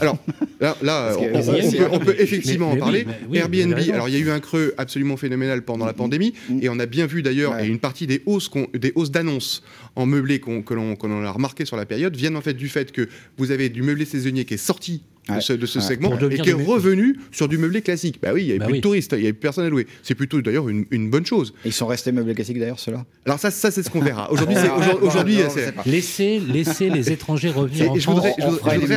Alors 0.00 0.18
là, 0.60 1.14
on, 1.18 1.22
peut, 1.70 1.88
on 1.92 1.98
peut 1.98 2.14
effectivement 2.18 2.68
Mais- 2.70 2.74
mais 2.76 2.80
en 2.80 2.84
parler. 2.84 3.04
oui, 3.06 3.14
oui, 3.30 3.38
Airbnb, 3.38 3.78
alors 3.92 4.08
il 4.08 4.14
y 4.14 4.16
a 4.18 4.20
eu 4.20 4.30
un 4.30 4.40
creux 4.40 4.74
absolument 4.78 5.16
phénoménal 5.16 5.62
pendant 5.64 5.86
la 5.86 5.92
pandémie, 5.94 6.34
et 6.60 6.68
on 6.68 6.78
a 6.78 6.86
bien 6.86 7.06
vu 7.06 7.22
d'ailleurs, 7.22 7.52
Ouais. 7.52 7.66
et 7.66 7.68
une 7.68 7.78
partie 7.78 8.06
des 8.06 8.22
hausses, 8.26 8.48
qu'on- 8.48 8.68
des 8.74 8.92
hausses 8.94 9.10
d'annonces 9.10 9.62
en 9.96 10.06
meublé 10.06 10.40
qu'on- 10.40 10.62
que 10.62 10.74
l'on 10.74 10.94
que 10.96 11.06
l'on 11.06 11.24
a 11.24 11.30
remarqué 11.30 11.64
sur 11.64 11.76
la 11.76 11.86
période 11.86 12.14
viennent 12.16 12.36
en 12.36 12.40
fait 12.40 12.54
du 12.54 12.68
fait 12.68 12.92
que 12.92 13.08
vous 13.38 13.50
avez 13.50 13.68
du 13.70 13.82
meublé 13.82 14.04
saisonnier 14.04 14.44
qui 14.44 14.54
est 14.54 14.58
sorti 14.58 15.02
de 15.30 15.36
Ouais. 15.36 15.40
ce, 15.40 15.52
de 15.54 15.66
ce 15.66 15.78
Ouais. 15.78 15.84
segment 15.84 16.18
et 16.30 16.38
qui 16.38 16.50
est 16.50 16.52
revenu 16.52 17.16
sur 17.32 17.48
du 17.48 17.58
meublé 17.58 17.82
classique. 17.82 18.18
Bah 18.22 18.30
oui, 18.34 18.42
il 18.42 18.46
y 18.48 18.50
avait 18.50 18.58
Bah 18.58 18.64
plus 18.66 18.72
oui. 18.72 18.78
de 18.78 18.82
touristes, 18.82 19.12
il 19.16 19.20
y 19.22 19.24
avait 19.24 19.32
plus 19.32 19.40
personne 19.40 19.64
à 19.64 19.70
louer. 19.70 19.86
C'est 20.02 20.14
plutôt 20.14 20.40
d'ailleurs 20.42 20.68
une, 20.68 20.84
une 20.90 21.08
bonne 21.10 21.24
chose. 21.26 21.54
Ils 21.64 21.72
sont 21.72 21.86
restés 21.86 22.12
meublés 22.12 22.34
classiques 22.34 22.58
d'ailleurs, 22.58 22.78
ceux-là 22.78 23.04
Alors 23.26 23.38
ça, 23.38 23.50
ça 23.50 23.70
c'est 23.70 23.82
ce 23.82 23.90
qu'on 23.90 24.00
verra. 24.00 24.30
Aujourd'hui. 24.32 24.56
Laissez, 25.86 26.38
laissez 26.40 26.90
les 26.90 27.10
étrangers 27.12 27.50
revenir 27.50 27.84
Et, 27.84 27.88
en 27.88 27.94
et 27.96 28.00
je 28.00 28.06
voudrais, 28.10 28.34
je 28.38 28.42
je 28.42 28.48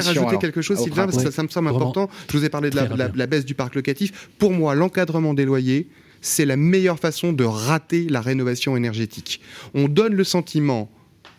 rajouter 0.07 0.19
alors. 0.27 0.39
quelque 0.39 0.61
chose, 0.61 0.79
Sylvain, 0.79 1.05
parce 1.05 1.17
que 1.17 1.23
ça, 1.23 1.31
ça 1.31 1.43
me 1.43 1.47
semble 1.47 1.69
Vraiment. 1.69 1.89
important. 1.89 2.09
Je 2.31 2.38
vous 2.38 2.45
ai 2.45 2.49
parlé 2.49 2.69
de 2.69 2.77
la 3.15 3.27
baisse 3.27 3.45
du 3.45 3.53
parc 3.55 3.75
locatif. 3.75 4.29
Pour 4.38 4.51
moi, 4.51 4.75
l'encadrement 4.75 5.34
des 5.34 5.45
loyers, 5.45 5.88
c'est 6.21 6.45
la 6.45 6.55
meilleure 6.57 6.99
façon 6.99 7.34
de 7.34 7.43
rater 7.43 8.07
la 8.09 8.21
rénovation 8.21 8.77
énergétique. 8.77 9.41
On 9.73 9.88
donne 9.88 10.13
le 10.13 10.23
sentiment 10.23 10.89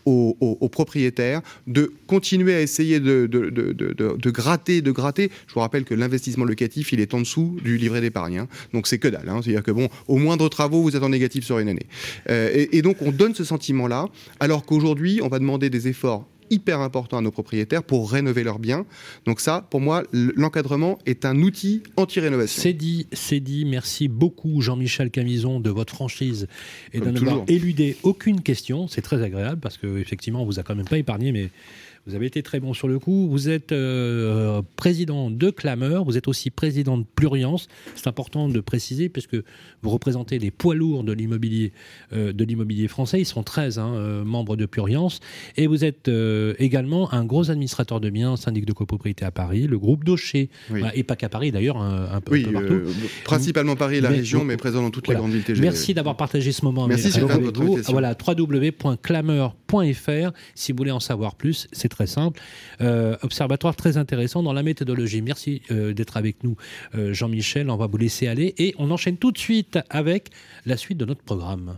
aux, 0.06 0.68
propriétaires 0.68 1.40
de 1.66 1.92
continuer 2.06 2.54
à 2.54 2.60
essayer 2.60 3.00
de, 3.00 3.26
de- 3.26 3.50
de- 3.50 3.72
de- 3.72 4.30
gratter, 4.30 4.82
de 4.82 4.90
gratter. 4.90 5.30
Je 5.46 5.54
vous 5.54 5.60
rappelle 5.60 5.84
que 5.84 5.94
l'investissement 5.94 6.44
locatif, 6.44 6.92
il 6.92 7.00
est 7.00 7.14
en 7.14 7.20
dessous 7.20 7.56
du 7.64 7.76
livret 7.76 8.00
d'épargne. 8.00 8.38
hein. 8.38 8.48
Donc 8.72 8.86
c'est 8.86 8.98
que 8.98 9.08
dalle. 9.08 9.28
hein. 9.28 9.40
C'est-à-dire 9.42 9.62
que 9.62 9.70
bon, 9.70 9.88
au 10.08 10.16
moindre 10.16 10.48
travaux, 10.48 10.82
vous 10.82 10.96
êtes 10.96 11.02
en 11.02 11.08
négatif 11.10 11.44
sur 11.44 11.58
une 11.58 11.68
année. 11.68 11.86
Euh, 12.30 12.66
et 12.72 12.82
donc 12.82 12.96
on 13.02 13.12
donne 13.12 13.34
ce 13.34 13.44
sentiment-là, 13.44 14.08
alors 14.40 14.64
qu'aujourd'hui, 14.64 15.20
on 15.22 15.28
va 15.28 15.38
demander 15.38 15.70
des 15.70 15.88
efforts 15.88 16.26
hyper 16.54 16.80
important 16.80 17.18
à 17.18 17.20
nos 17.20 17.30
propriétaires 17.30 17.82
pour 17.82 18.10
rénover 18.10 18.44
leurs 18.44 18.58
biens. 18.58 18.86
Donc 19.26 19.40
ça, 19.40 19.66
pour 19.70 19.80
moi, 19.80 20.04
l'encadrement 20.12 20.98
est 21.06 21.24
un 21.24 21.40
outil 21.42 21.82
anti-rénovation. 21.96 22.62
C'est 22.62 22.72
dit, 22.72 23.06
c'est 23.12 23.40
dit. 23.40 23.64
Merci 23.64 24.08
beaucoup 24.08 24.60
Jean-Michel 24.60 25.10
Camison 25.10 25.60
de 25.60 25.70
votre 25.70 25.94
franchise 25.94 26.46
et 26.92 27.00
de 27.00 27.10
n'avoir 27.10 27.42
éludé 27.48 27.96
aucune 28.02 28.40
question. 28.40 28.88
C'est 28.88 29.02
très 29.02 29.22
agréable 29.22 29.60
parce 29.60 29.76
que 29.76 29.98
effectivement, 29.98 30.42
on 30.42 30.46
vous 30.46 30.58
a 30.58 30.62
quand 30.62 30.74
même 30.74 30.88
pas 30.88 30.98
épargné, 30.98 31.32
mais 31.32 31.50
vous 32.06 32.14
avez 32.14 32.26
été 32.26 32.42
très 32.42 32.60
bon 32.60 32.74
sur 32.74 32.86
le 32.86 32.98
coup. 32.98 33.28
Vous 33.30 33.48
êtes 33.48 33.72
euh, 33.72 34.60
président 34.76 35.30
de 35.30 35.48
Clameur, 35.50 36.04
vous 36.04 36.18
êtes 36.18 36.28
aussi 36.28 36.50
président 36.50 36.98
de 36.98 37.04
Pluriance. 37.04 37.68
C'est 37.94 38.08
important 38.08 38.46
de 38.48 38.60
préciser 38.60 39.08
puisque 39.08 39.36
vous 39.82 39.90
représentez 39.90 40.38
les 40.38 40.50
poids 40.50 40.74
lourds 40.74 41.02
de 41.02 41.12
l'immobilier 41.12 41.72
euh, 42.12 42.34
de 42.34 42.44
l'immobilier 42.44 42.88
français. 42.88 43.20
Ils 43.20 43.26
sont 43.26 43.42
13 43.42 43.78
hein, 43.78 43.94
euh, 43.94 44.22
membres 44.22 44.56
de 44.56 44.66
Pluriance. 44.66 45.20
Et 45.56 45.66
vous 45.66 45.82
êtes 45.84 46.10
également 46.58 47.10
un 47.14 47.24
gros 47.24 47.50
administrateur 47.50 48.00
de 48.00 48.10
biens, 48.10 48.36
syndic 48.36 48.66
de 48.66 48.74
copropriété 48.74 49.24
à 49.24 49.30
Paris, 49.30 49.66
le 49.66 49.78
groupe 49.78 50.04
Daucher. 50.04 50.50
et 50.94 51.04
pas 51.04 51.16
qu'à 51.16 51.30
Paris 51.30 51.52
d'ailleurs, 51.52 51.78
un, 51.78 52.20
peu, 52.20 52.38
partout. 52.42 52.82
principalement 53.24 53.76
Paris 53.76 53.96
et 53.96 54.02
la 54.02 54.10
région, 54.10 54.44
mais 54.44 54.58
présent 54.58 54.82
dans 54.82 54.90
toutes 54.90 55.08
les 55.08 55.14
grandes 55.14 55.32
villes 55.32 55.44
TGV. 55.44 55.66
Merci 55.66 55.94
d'avoir 55.94 56.16
partagé 56.16 56.52
ce 56.52 56.64
moment 56.64 56.86
Merci 56.86 57.18
avec, 57.18 57.56
vous. 57.56 57.78
Voilà, 57.88 58.14
www.clameur.fr 58.14 60.32
si 60.54 60.72
vous 60.72 60.78
voulez 60.78 60.90
en 60.90 61.00
savoir 61.00 61.34
plus. 61.34 61.66
C'est 61.72 61.93
très 61.94 62.06
simple. 62.06 62.40
Euh, 62.80 63.16
observatoire 63.22 63.76
très 63.76 63.96
intéressant 63.96 64.42
dans 64.42 64.52
la 64.52 64.62
méthodologie. 64.62 65.22
Merci 65.22 65.62
euh, 65.70 65.94
d'être 65.94 66.16
avec 66.16 66.42
nous, 66.42 66.56
euh, 66.94 67.12
Jean-Michel. 67.12 67.70
On 67.70 67.76
va 67.76 67.86
vous 67.86 67.96
laisser 67.96 68.26
aller 68.26 68.54
et 68.58 68.74
on 68.78 68.90
enchaîne 68.90 69.16
tout 69.16 69.30
de 69.30 69.38
suite 69.38 69.78
avec 69.90 70.30
la 70.66 70.76
suite 70.76 70.98
de 70.98 71.04
notre 71.04 71.22
programme. 71.22 71.76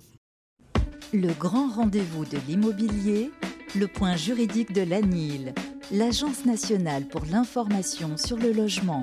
Le 1.12 1.32
grand 1.38 1.68
rendez-vous 1.68 2.24
de 2.24 2.38
l'immobilier, 2.48 3.30
le 3.78 3.86
point 3.86 4.16
juridique 4.16 4.72
de 4.72 4.82
l'ANIL, 4.82 5.54
l'Agence 5.92 6.44
nationale 6.46 7.04
pour 7.04 7.24
l'information 7.30 8.16
sur 8.16 8.38
le 8.38 8.52
logement. 8.52 9.02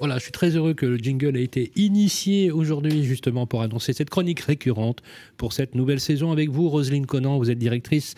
Voilà, 0.00 0.16
je 0.16 0.22
suis 0.22 0.32
très 0.32 0.56
heureux 0.56 0.72
que 0.72 0.86
le 0.86 0.96
jingle 0.96 1.36
ait 1.36 1.44
été 1.44 1.72
initié 1.76 2.50
aujourd'hui 2.50 3.04
justement 3.04 3.46
pour 3.46 3.60
annoncer 3.60 3.92
cette 3.92 4.08
chronique 4.08 4.40
récurrente 4.40 5.02
pour 5.36 5.52
cette 5.52 5.74
nouvelle 5.74 6.00
saison 6.00 6.32
avec 6.32 6.48
vous, 6.48 6.70
Roselyne 6.70 7.04
Conan. 7.04 7.36
Vous 7.36 7.50
êtes 7.50 7.58
directrice 7.58 8.14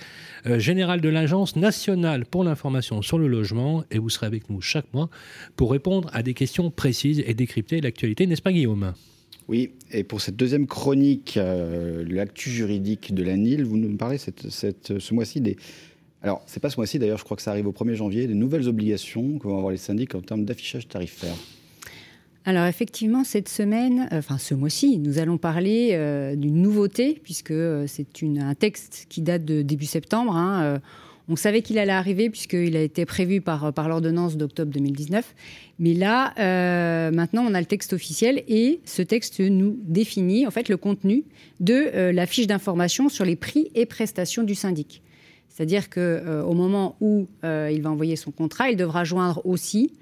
euh, 0.47 0.61
générale 0.61 1.01
de 1.01 1.09
l'Agence 1.09 1.57
nationale 1.57 2.25
pour 2.25 2.45
l'information 2.45 3.03
sur 3.03 3.19
le 3.19 3.27
logement 3.27 3.83
et 3.91 3.99
vous 3.99 4.11
serez 4.11 4.27
avec 4.27 4.49
nous 4.49 4.61
chaque 4.61 4.95
mois 4.95 5.11
pour 5.57 5.73
répondre 5.73 6.09
à 6.13 6.23
des 6.23 6.35
questions 6.35 6.71
précises 6.71 7.21
et 7.27 7.35
décrypter 7.35 7.81
l'actualité, 7.81 8.29
n'est-ce 8.29 8.43
pas 8.43 8.53
Guillaume? 8.53 8.95
Oui, 9.49 9.73
et 9.91 10.05
pour 10.05 10.21
cette 10.21 10.37
deuxième 10.37 10.69
chronique, 10.69 11.37
euh, 11.37 12.05
l'actu 12.09 12.49
juridique 12.49 13.13
de 13.13 13.25
la 13.25 13.37
NIL, 13.37 13.65
vous 13.65 13.77
nous 13.77 13.97
parlez 13.97 14.19
ce 14.19 15.13
mois-ci 15.15 15.41
des 15.41 15.57
alors, 16.25 16.45
c'est 16.47 16.61
pas 16.61 16.71
ce 16.71 16.77
mois-ci 16.77 17.01
d'ailleurs, 17.01 17.19
je 17.19 17.25
crois 17.25 17.37
que 17.37 17.43
ça 17.43 17.51
arrive 17.51 17.67
au 17.67 17.73
1er 17.73 17.95
janvier, 17.95 18.29
des 18.29 18.35
nouvelles 18.35 18.69
obligations 18.69 19.41
que 19.41 19.49
vont 19.49 19.57
avoir 19.57 19.73
les 19.73 19.77
syndics 19.77 20.15
en 20.15 20.21
termes 20.21 20.45
d'affichage 20.45 20.87
tarifaire. 20.87 21.35
Alors 22.45 22.67
effectivement, 22.67 23.23
cette 23.23 23.49
semaine, 23.49 24.09
euh, 24.13 24.19
enfin 24.19 24.37
ce 24.37 24.55
mois-ci, 24.55 24.99
nous 24.99 25.19
allons 25.19 25.39
parler 25.39 25.91
euh, 25.93 26.35
d'une 26.35 26.61
nouveauté, 26.61 27.21
puisque 27.23 27.53
euh, 27.53 27.87
c'est 27.87 28.07
un 28.25 28.55
texte 28.55 29.07
qui 29.09 29.23
date 29.23 29.45
de 29.45 29.63
début 29.63 29.87
septembre. 29.87 30.35
Hein, 30.35 30.81
on 31.29 31.37
savait 31.37 31.63
qu'il 31.63 31.79
allait 31.79 31.93
arriver, 31.93 32.31
puisqu'il 32.31 32.77
a 32.77 32.83
été 32.83 33.07
prévu 33.07 33.41
par, 33.41 33.73
par 33.73 33.89
l'ordonnance 33.89 34.37
d'octobre 34.37 34.73
2019. 34.73 35.35
Mais 35.79 35.95
là, 35.95 36.33
maintenant, 37.13 37.47
on 37.49 37.55
a 37.55 37.61
le 37.61 37.67
texte 37.67 37.93
officiel, 37.93 38.43
et 38.49 38.81
ce 38.85 39.03
texte 39.03 39.39
nous 39.39 39.79
définit 39.85 40.47
en 40.49 40.51
fait 40.51 40.69
le 40.69 40.77
contenu 40.77 41.23
de 41.61 42.11
la 42.11 42.27
fiche 42.27 42.49
d'information 42.49 43.09
sur 43.09 43.25
les 43.25 43.37
prix 43.37 43.71
et 43.77 43.87
prestations 43.87 44.43
du 44.43 44.57
syndic. 44.57 45.01
C'est-à-dire 45.49 45.91
qu'au 45.91 46.55
moment 46.55 46.97
où 47.01 47.29
il 47.45 47.81
va 47.83 47.91
envoyer 47.91 48.17
son 48.17 48.33
contrat, 48.33 48.71
il 48.71 48.77
devra 48.77 49.05
joindre 49.05 49.41
aussi 49.45 49.93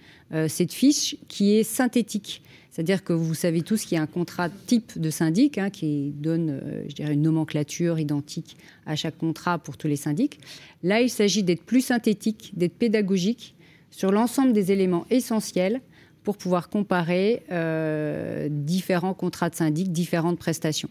cette 0.49 0.73
fiche 0.73 1.17
qui 1.29 1.57
est 1.57 1.65
synthétique. 1.65 2.43
C'est-à-dire 2.71 3.03
que 3.03 3.13
vous 3.13 3.35
savez 3.35 3.63
tous 3.63 3.85
qu'il 3.85 3.97
y 3.97 3.99
a 3.99 4.03
un 4.03 4.07
contrat 4.07 4.49
type 4.49 4.99
de 4.99 5.11
syndic 5.11 5.59
hein, 5.59 5.71
qui 5.71 6.13
donne, 6.17 6.61
euh, 6.63 6.85
je 6.89 6.95
dirais, 6.95 7.15
une 7.15 7.23
nomenclature 7.23 7.99
identique 7.99 8.57
à 8.87 8.95
chaque 8.97 9.19
contrat 9.19 9.59
pour 9.59 9.77
tous 9.77 9.89
les 9.89 9.97
syndics. 9.97 10.39
Là, 10.83 11.01
il 11.01 11.11
s'agit 11.11 11.43
d'être 11.43 11.65
plus 11.65 11.81
synthétique, 11.81 12.53
d'être 12.55 12.75
pédagogique 12.75 13.55
sur 13.91 14.13
l'ensemble 14.13 14.53
des 14.53 14.71
éléments 14.71 15.05
essentiels 15.11 15.81
pour 16.23 16.37
pouvoir 16.37 16.69
comparer 16.69 17.43
euh, 17.51 18.49
différents 18.51 19.15
contrats 19.15 19.51
de 19.51 19.57
syndic, 19.57 19.91
différentes 19.91 20.39
prestations. 20.39 20.91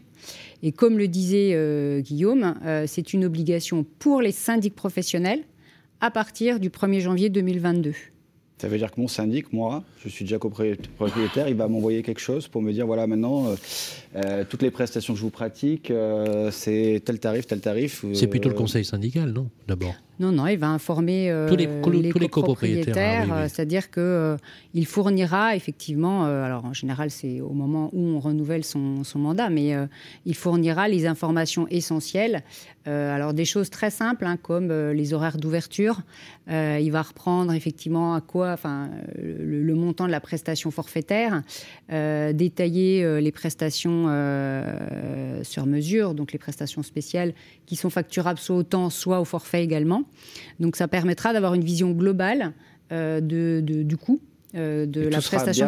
Et 0.64 0.74
comme 0.74 0.98
le 0.98 1.08
disait 1.08 1.56
Guillaume, 2.02 2.56
c'est 2.88 3.14
une 3.14 3.24
obligation 3.24 3.86
pour 4.00 4.22
les 4.22 4.34
syndics 4.34 4.76
professionnels 4.76 5.44
à 6.02 6.12
partir 6.12 6.60
du 6.60 6.70
1er 6.70 7.00
janvier 7.00 7.30
2022. 7.30 7.94
Ça 8.60 8.68
veut 8.68 8.78
dire 8.78 8.92
que 8.92 9.00
mon 9.00 9.08
syndic, 9.08 9.54
moi, 9.54 9.84
je 10.04 10.10
suis 10.10 10.26
déjà 10.26 10.38
copropriétaire, 10.38 11.48
il 11.48 11.56
va 11.56 11.70
m'envoyer 11.70 12.04
quelque 12.04 12.20
chose 12.20 12.50
pour 12.50 12.62
me 12.62 12.74
dire 12.74 12.86
voilà, 12.86 13.08
maintenant, 13.08 13.48
euh, 13.48 13.56
euh, 14.18 14.44
toutes 14.50 14.64
les 14.64 14.72
prestations 14.72 15.14
que 15.14 15.20
je 15.20 15.24
vous 15.24 15.30
pratique, 15.30 15.92
euh, 15.92 16.52
c'est 16.52 17.02
tel 17.06 17.20
tarif, 17.20 17.48
tel 17.48 17.62
tarif. 17.62 18.04
C'est 18.14 18.28
plutôt 18.28 18.50
le 18.50 18.56
conseil 18.56 18.84
syndical, 18.84 19.32
non 19.32 19.50
D'abord? 19.66 19.94
Non, 20.20 20.34
non, 20.34 20.48
il 20.48 20.58
va 20.58 20.68
informer 20.68 21.34
tous 21.48 21.56
les, 21.56 22.28
copropriétaires, 22.28 23.32
hein, 23.32 23.48
c'est-à-dire 23.48 23.90
qu'il 23.90 24.38
il 24.74 24.86
fournira 24.86 25.56
effectivement, 25.56 26.26
alors 26.26 26.66
en 26.66 26.74
général 26.74 27.10
c'est 27.10 27.40
au 27.40 27.54
moment 27.54 27.90
où 27.94 28.02
on 28.02 28.20
renouvelle 28.20 28.66
son, 28.66 29.06
son 29.06 29.20
mandat, 29.20 29.50
mais 29.50 29.74
il 30.26 30.36
fournira 30.36 30.90
les 30.90 31.06
informations 31.08 31.70
essentielles. 31.70 32.44
alors 32.86 33.34
des 33.34 33.46
choses 33.46 33.70
très 33.70 33.92
simples 33.92 34.26
hein, 34.26 34.36
comme 34.36 34.74
les 34.92 35.14
horaires 35.14 35.38
d'ouverture. 35.38 36.02
il 36.50 36.90
va 36.92 37.02
reprendre 37.02 37.54
effectivement 37.54 38.14
à 38.14 38.20
quoi, 38.20 38.49
enfin 38.54 38.90
le, 39.18 39.64
le, 39.64 39.76
montant 39.76 40.06
de 40.08 40.12
la 40.12 40.20
prestation 40.20 40.72
forfaitaire, 40.72 41.44
détailler 41.90 43.22
les 43.22 43.32
prestations 43.32 44.08
euh, 45.40 45.44
sur 45.44 45.66
mesure, 45.66 46.14
donc 46.14 46.34
les 46.34 46.40
prestations 46.40 46.84
spéciales 46.84 47.34
qui 47.66 47.76
sont 47.76 47.90
facturables 47.90 48.40
soit 48.40 48.56
au 48.56 48.64
temps, 48.64 48.90
soit 48.90 49.20
au 49.22 49.26
forfait 49.26 49.64
également. 49.64 50.04
Donc 50.60 50.76
ça 50.76 50.88
permettra 50.88 51.34
d'avoir 51.34 51.54
une 51.54 51.64
vision 51.64 51.92
globale 51.92 52.54
euh, 52.92 53.22
de, 53.22 53.62
du 53.62 53.98
coût 53.98 54.20
euh, 54.56 54.86
de 54.86 55.02
la 55.02 55.22
prestation 55.22 55.68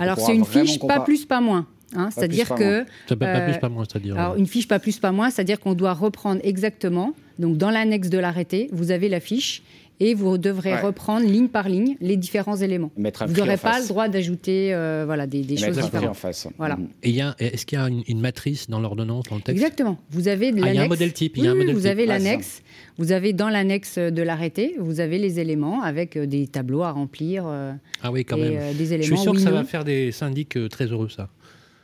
Alors 0.00 0.20
c'est 0.20 0.34
une 0.34 0.44
fiche 0.44 0.78
pas 0.78 1.00
plus, 1.00 1.24
pas 1.24 1.40
moins. 1.40 1.66
Hein, 1.94 2.10
c'est-à-dire 2.10 2.48
que 2.50 2.84
pas 3.14 3.40
plus, 3.40 3.58
pas 3.58 3.68
moins, 3.70 3.84
c'est-à-dire 3.88 4.18
alors 4.18 4.36
une 4.36 4.46
fiche 4.46 4.68
pas 4.68 4.78
plus 4.78 4.98
pas 4.98 5.10
moins, 5.10 5.30
c'est-à-dire 5.30 5.58
qu'on 5.58 5.74
doit 5.74 5.94
reprendre 5.94 6.40
exactement. 6.44 7.14
Donc 7.38 7.56
dans 7.56 7.70
l'annexe 7.70 8.10
de 8.10 8.18
l'arrêté, 8.18 8.68
vous 8.72 8.90
avez 8.90 9.08
la 9.08 9.20
fiche 9.20 9.62
et 10.00 10.14
vous 10.14 10.38
devrez 10.38 10.80
reprendre 10.80 11.26
ligne 11.26 11.48
par 11.48 11.68
ligne 11.68 11.96
les 12.00 12.16
différents 12.16 12.56
éléments. 12.56 12.90
vous 12.96 13.32
n'aurez 13.32 13.56
pas 13.56 13.80
le 13.80 13.88
droit 13.88 14.08
d'ajouter 14.08 14.72
euh, 14.72 15.04
voilà, 15.06 15.26
des, 15.26 15.42
des 15.42 15.56
choses 15.56 15.78
différentes. 15.78 16.10
En 16.10 16.14
face. 16.14 16.46
Voilà. 16.56 16.76
Mm. 16.76 16.88
Et 17.02 17.18
est-ce 17.38 17.66
qu'il 17.66 17.78
y 17.78 17.82
a 17.82 17.88
une, 17.88 18.20
matrice 18.20 18.68
dans 18.70 18.80
l'ordonnance, 18.80 19.24
dans 19.28 19.36
le 19.36 19.42
texte? 19.42 19.60
Exactement. 19.60 19.98
Vous 20.10 20.28
avez 20.28 20.50
l'annexe. 20.50 20.66
Ah, 20.66 20.72
il 20.72 20.76
y 20.76 20.78
a 20.78 20.84
un 20.84 20.88
modèle 20.88 21.12
type. 21.12 21.36
Il 21.36 21.44
y 21.44 21.48
a 21.48 21.50
un 21.50 21.54
modèle 21.54 21.74
vous 21.74 21.86
avez 21.86 22.06
l'annexe. 22.06 22.62
Vous 22.98 23.12
avez 23.12 23.32
dans 23.32 23.48
l'annexe 23.48 23.98
de 23.98 24.22
l'arrêté, 24.22 24.74
vous 24.78 24.98
avez 24.98 25.18
les 25.18 25.38
éléments 25.38 25.82
avec 25.82 26.16
euh, 26.16 26.26
des 26.26 26.48
tableaux 26.48 26.82
à 26.82 26.90
remplir. 26.90 27.44
Euh, 27.46 27.72
ah 28.02 28.10
oui, 28.10 28.24
quand 28.24 28.36
même. 28.36 28.74
des 28.74 28.92
éléments. 28.92 29.08
Je 29.08 29.14
suis 29.14 29.22
sûr 29.22 29.32
que 29.32 29.40
ça 29.40 29.50
va 29.50 29.64
faire 29.64 29.84
des 29.84 30.10
syndics 30.10 30.58
très 30.68 30.86
heureux, 30.86 31.08
ça. 31.08 31.28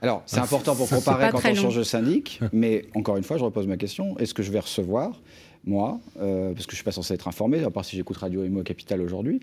Alors, 0.05 0.23
c'est 0.27 0.39
ah, 0.39 0.43
important 0.43 0.77
pour 0.77 0.87
comparer 0.87 1.31
quand 1.31 1.41
on 1.43 1.55
change 1.55 1.79
de 1.79 1.83
syndic, 1.83 2.41
mais 2.53 2.85
encore 2.95 3.17
une 3.17 3.23
fois, 3.23 3.39
je 3.39 3.45
repose 3.45 3.67
ma 3.67 3.79
question 3.79 4.19
est-ce 4.19 4.35
que 4.35 4.43
je 4.43 4.53
vais 4.53 4.59
recevoir 4.59 5.23
moi, 5.67 6.01
euh, 6.21 6.53
parce 6.53 6.67
que 6.67 6.73
je 6.73 6.75
ne 6.75 6.79
suis 6.79 6.85
pas 6.85 6.93
censé 6.93 7.15
être 7.15 7.29
informé, 7.29 7.63
à 7.63 7.71
part 7.71 7.85
si 7.85 7.97
j'écoute 7.97 8.17
Radio 8.17 8.45
Imo 8.45 8.63
Capital 8.63 9.01
aujourd'hui, 9.01 9.41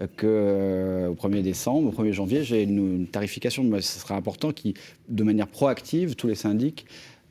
euh, 0.00 0.06
qu'au 0.16 0.26
euh, 0.26 1.14
1er 1.14 1.42
décembre, 1.42 1.88
au 1.88 2.02
1er 2.02 2.12
janvier, 2.12 2.44
j'ai 2.44 2.62
une, 2.62 3.06
tarification. 3.06 3.64
Mais 3.64 3.80
ce 3.80 4.00
serait 4.00 4.14
important 4.14 4.52
qui, 4.52 4.74
de 5.08 5.22
manière 5.22 5.46
proactive, 5.46 6.16
tous 6.16 6.26
les 6.26 6.34
syndics 6.34 6.86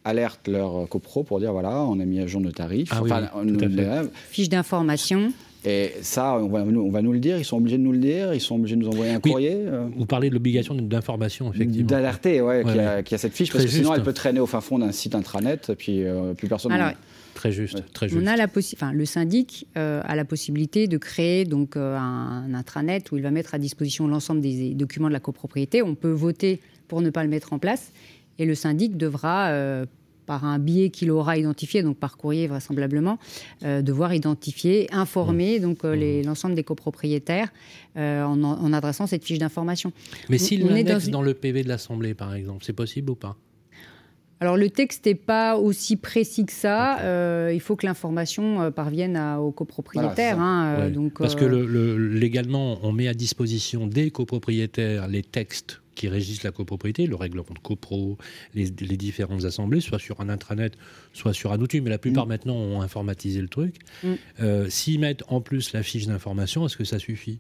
alertent 0.06 0.48
leur 0.48 0.88
copro 0.90 1.24
pour 1.24 1.40
dire 1.40 1.54
voilà, 1.54 1.82
on 1.82 2.00
a 2.00 2.06
mis 2.06 2.20
à 2.20 2.28
jour 2.28 2.42
nos 2.42 2.52
tarifs. 2.52 2.90
Ah 2.92 3.02
enfin, 3.02 3.30
Fiche 4.30 4.50
d'information. 4.50 5.32
Et 5.66 5.94
ça, 6.02 6.38
on 6.40 6.50
va, 6.50 6.60
on 6.60 6.92
va, 6.92 7.02
nous 7.02 7.14
le 7.14 7.20
dire, 7.20 7.38
ils 7.38 7.46
sont 7.46 7.56
obligés 7.56 7.78
de 7.78 7.84
nous 7.84 7.94
le 7.94 7.98
dire, 7.98 8.34
ils 8.34 8.42
sont 8.42 8.56
obligés 8.56 8.76
de 8.76 8.82
nous 8.82 8.90
envoyer 8.90 9.14
un 9.14 9.22
courrier. 9.22 9.64
Vous 9.96 10.06
parlez 10.06 10.28
de 10.28 10.34
l'obligation 10.34 10.76
d'information, 10.76 11.54
effectivement. 11.54 11.88
D'alerter, 11.88 12.42
ouais, 12.42 12.64
qu'il 12.66 13.12
y, 13.12 13.16
a 13.16 13.18
cette 13.18 13.34
fiche, 13.34 13.50
parce 13.50 13.64
que 13.64 13.72
sinon 13.72 13.94
elle 13.94 14.04
peut 14.04 14.12
traîner 14.12 14.42
au 14.42 14.46
fin 14.46 14.60
fond 14.60 14.80
d'un 14.80 14.92
site 14.92 15.16
intranet, 15.16 15.70
et 15.70 15.76
puis 15.76 16.04
plus 16.36 16.50
personne. 16.50 16.74
Alors, 16.74 16.92
Très 17.34 17.52
juste, 17.52 17.84
très 17.94 18.10
juste. 18.10 18.22
On 18.22 18.28
a 18.28 18.36
la 18.36 18.48
enfin, 18.56 18.94
le 18.94 19.06
syndic 19.06 19.68
euh, 19.78 20.02
a 20.04 20.16
la 20.16 20.26
possibilité 20.26 20.88
de 20.88 20.98
créer 20.98 21.46
donc 21.46 21.76
euh, 21.76 21.98
un, 21.98 22.54
intranet 22.54 23.12
où 23.12 23.18
il 23.18 23.24
va 23.24 23.32
mettre 23.32 23.56
à 23.56 23.60
disposition 23.60 24.08
l'ensemble 24.08 24.42
des 24.42 24.74
documents 24.74 25.08
de 25.08 25.14
la 25.14 25.20
copropriété. 25.20 25.82
On 25.82 25.96
peut 25.96 26.12
voter 26.12 26.60
pour 26.88 27.02
ne 27.02 27.10
pas 27.10 27.24
le 27.24 27.30
mettre 27.30 27.54
en 27.54 27.60
place 27.60 27.92
et 28.40 28.46
le 28.46 28.56
syndic 28.56 28.98
devra 28.98 29.50
euh, 29.50 29.86
par 30.26 30.46
un 30.46 30.58
biais 30.58 30.90
qu'il 30.90 31.12
aura 31.12 31.38
identifié, 31.38 31.84
donc 31.84 31.98
par 31.98 32.16
courrier 32.16 32.48
vraisemblablement, 32.48 33.20
devoir 33.62 34.14
identifier, 34.14 34.88
informer 34.94 35.60
mmh. 35.60 35.62
donc 35.62 35.84
mmh. 35.84 36.22
l'ensemble 36.26 36.56
des 36.56 36.64
copropriétaires 36.64 37.52
en, 37.98 38.42
en, 38.42 38.72
adressant 38.72 39.06
cette 39.06 39.26
fiche 39.26 39.40
d'information. 39.40 39.92
Mais 40.30 40.38
s'il 40.38 40.66
l'indexe 40.66 41.08
dans... 41.08 41.20
dans 41.20 41.22
le 41.24 41.34
PV 41.34 41.64
de 41.64 41.68
l'Assemblée, 41.68 42.14
par 42.14 42.34
exemple, 42.36 42.64
c'est 42.64 42.72
possible 42.72 43.12
ou 43.12 43.16
pas? 43.16 43.36
Alors 44.40 44.58
le 44.58 44.70
texte 44.70 45.06
n'est 45.06 45.16
pas 45.16 45.56
aussi 45.58 45.96
précis 45.96 46.46
que 46.46 46.52
ça. 46.52 47.00
Euh, 47.00 47.52
il 47.54 47.62
faut 47.62 47.76
que 47.78 47.86
l'information 47.86 48.62
euh, 48.62 48.72
parvienne 48.72 49.16
à- 49.16 49.40
aux 49.40 49.52
copropriétaires. 49.52 50.40
hein, 50.40 50.76
euh, 50.80 50.90
donc, 50.90 51.14
Parce 51.20 51.36
que 51.36 51.46
le- 51.46 51.66
le- 51.66 51.98
légalement, 51.98 52.80
on 52.84 52.92
met 52.92 53.08
à 53.08 53.14
disposition 53.14 53.88
des 53.88 54.12
copropriétaires 54.12 55.08
les 55.08 55.22
textes 55.24 55.82
qui 55.96 56.08
régissent 56.10 56.44
la 56.44 56.52
copropriété, 56.52 57.06
le 57.06 57.16
règlement 57.16 57.46
de 57.54 57.60
copro, 57.60 58.18
les, 58.56 58.66
les 58.82 58.98
différentes 58.98 59.46
assemblées, 59.46 59.80
soit 59.80 60.00
sur 60.00 60.20
un 60.22 60.28
intranet, 60.30 60.72
soit 61.14 61.34
sur 61.34 61.54
un 61.54 61.60
outil, 61.62 61.82
mais 61.82 61.92
la 61.92 62.00
plupart 62.00 62.26
maintenant 62.26 62.56
ont 62.56 62.82
informatisé 62.82 63.40
le 63.40 63.48
truc. 63.48 63.76
Mm. 64.04 64.14
S'ils 64.70 65.00
mettent 65.00 65.24
en 65.28 65.40
plus 65.40 65.72
la 65.72 65.84
fiche 65.84 66.08
d'information, 66.08 66.66
est-ce 66.66 66.78
que 66.78 66.84
ça 66.84 66.98
suffit? 66.98 67.38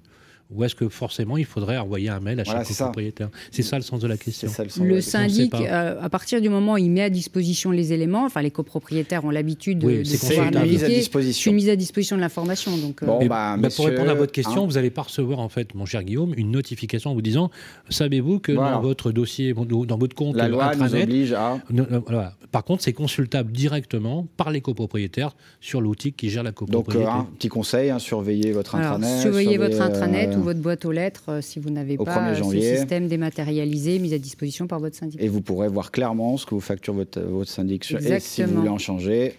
Ou 0.55 0.63
est-ce 0.63 0.75
que 0.75 0.87
forcément 0.89 1.37
il 1.37 1.45
faudrait 1.45 1.77
envoyer 1.77 2.09
un 2.09 2.19
mail 2.19 2.39
à 2.39 2.43
Voilà, 2.43 2.59
chaque 2.59 2.67
c'est 2.67 2.73
ça. 2.73 2.85
copropriétaire 2.85 3.29
C'est 3.51 3.61
ça 3.63 3.75
le 3.77 3.81
sens 3.83 3.99
de 3.99 4.07
la 4.07 4.17
question. 4.17 4.49
Le 4.81 5.01
syndic, 5.01 5.53
euh, 5.55 5.99
à 6.01 6.09
partir 6.09 6.41
du 6.41 6.49
moment 6.49 6.73
où 6.73 6.77
il 6.77 6.89
met 6.91 7.01
à 7.01 7.09
disposition 7.09 7.71
les 7.71 7.93
éléments, 7.93 8.25
enfin 8.25 8.41
les 8.41 8.51
copropriétaires 8.51 9.25
ont 9.25 9.29
l'habitude 9.29 9.79
de, 9.79 9.87
Oui, 9.87 9.97
de 9.99 10.03
c'est 10.03 10.17
pouvoir 10.29 10.51
naviguer. 10.51 10.73
Mise 10.73 10.83
à 10.83 10.87
disposition. 10.89 11.51
Une 11.51 11.55
mise 11.55 11.69
à 11.69 11.75
disposition 11.75 12.15
de 12.15 12.21
l'information. 12.21 12.75
Donc, 12.77 13.03
euh, 13.03 13.07
Mais, 13.19 13.27
bah, 13.27 13.55
bah, 13.57 13.69
pour 13.75 13.85
répondre 13.85 14.09
à 14.09 14.13
votre 14.13 14.31
question, 14.31 14.63
hein. 14.63 14.67
vous 14.67 14.73
n'allez 14.73 14.89
pas 14.89 15.03
recevoir, 15.03 15.39
en 15.39 15.49
fait, 15.49 15.73
mon 15.75 15.85
cher 15.85 16.03
Guillaume, 16.03 16.33
une 16.37 16.51
notification 16.51 17.11
en 17.11 17.13
vous 17.13 17.21
disant 17.21 17.49
Savez-vous 17.89 18.39
que 18.39 18.51
Voilà. 18.51 18.73
dans 18.73 18.81
votre 18.81 19.11
dossier, 19.11 19.53
dans 19.53 19.97
votre 19.97 20.15
compte 20.15 20.35
La 20.35 20.47
loi 20.47 20.75
nous 20.75 20.83
intranet, 20.83 21.03
oblige 21.03 21.33
à- 21.33 21.59
Ne- 21.69 21.81
euh, 21.83 21.99
voilà. 22.05 22.33
Par 22.51 22.63
contre, 22.63 22.83
c'est 22.83 22.93
consultable 22.93 23.51
directement 23.51 24.27
par 24.37 24.51
les 24.51 24.61
copropriétaires 24.61 25.35
sur 25.59 25.81
l'outil 25.81 26.13
qui 26.13 26.29
gère 26.29 26.43
la 26.43 26.51
Donc, 26.51 26.59
copropriété. 26.69 27.05
euh, 27.07 27.11
un 27.11 27.23
petit 27.37 27.49
conseil, 27.49 27.89
hein, 27.89 27.99
surveillez 27.99 28.51
votre 28.51 28.75
Alors, 28.75 28.93
intranet. 28.93 29.21
surveillez 29.21 29.57
votre 29.57 29.73
surveillez, 29.75 29.95
intranet 29.95 30.29
euh, 30.29 30.37
ou 30.37 30.42
votre 30.43 30.59
boîte 30.59 30.85
aux 30.85 30.91
lettres 30.91 31.23
euh, 31.29 31.41
si 31.41 31.59
vous 31.59 31.69
n'avez 31.69 31.97
pas 31.97 32.31
1er 32.33 32.39
euh, 32.41 32.51
ce 32.51 32.77
système 32.77 33.07
dématérialisé 33.07 33.99
mis 33.99 34.13
à 34.13 34.17
disposition 34.19 34.67
par 34.67 34.79
votre 34.79 34.95
syndic. 34.95 35.21
Et 35.21 35.27
vous 35.27 35.41
pourrez 35.41 35.67
voir 35.67 35.91
clairement 35.91 36.37
ce 36.37 36.45
que 36.45 36.55
vous 36.55 36.61
facture 36.61 36.93
votre, 36.93 37.19
votre 37.21 37.49
syndic. 37.49 37.83
sur- 37.83 37.97
Et 37.99 38.01
si 38.01 38.07
Exactement. 38.13 38.47
vous 38.49 38.55
voulez 38.57 38.69
en 38.69 38.77
changer, 38.77 39.33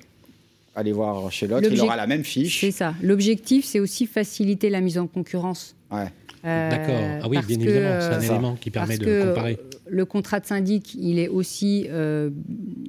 allez 0.75 0.93
voir 0.93 1.31
chez 1.31 1.47
l'autre. 1.47 1.69
Il 1.71 1.81
aura 1.81 1.97
la 1.97 2.07
même 2.07 2.25
fiche. 2.25 2.61
C'est 2.61 2.71
ça. 2.71 2.95
L'objectif, 3.03 3.65
c'est 3.65 3.81
aussi 3.81 4.07
faciliter 4.07 4.71
la 4.71 4.81
mise 4.81 4.99
en 4.99 5.07
concurrence. 5.07 5.77
Ouais. 5.93 6.07
Euh, 6.47 6.71
D'accord. 6.71 7.01
Ah 7.23 7.29
oui, 7.29 7.39
bien 7.47 7.57
que, 7.57 7.63
évidemment, 7.63 8.01
c'est 8.01 8.07
un 8.09 8.21
euh, 8.21 8.33
élément 8.35 8.55
qui 8.57 8.71
permet 8.71 8.99
parce 8.99 9.01
de 9.01 9.05
que 9.07 9.29
comparer. 9.29 9.59
Le 9.87 10.05
contrat 10.05 10.41
de 10.41 10.47
syndic, 10.47 10.95
il 10.95 11.19
est 11.19 11.29
aussi, 11.29 11.87
euh, 11.89 12.29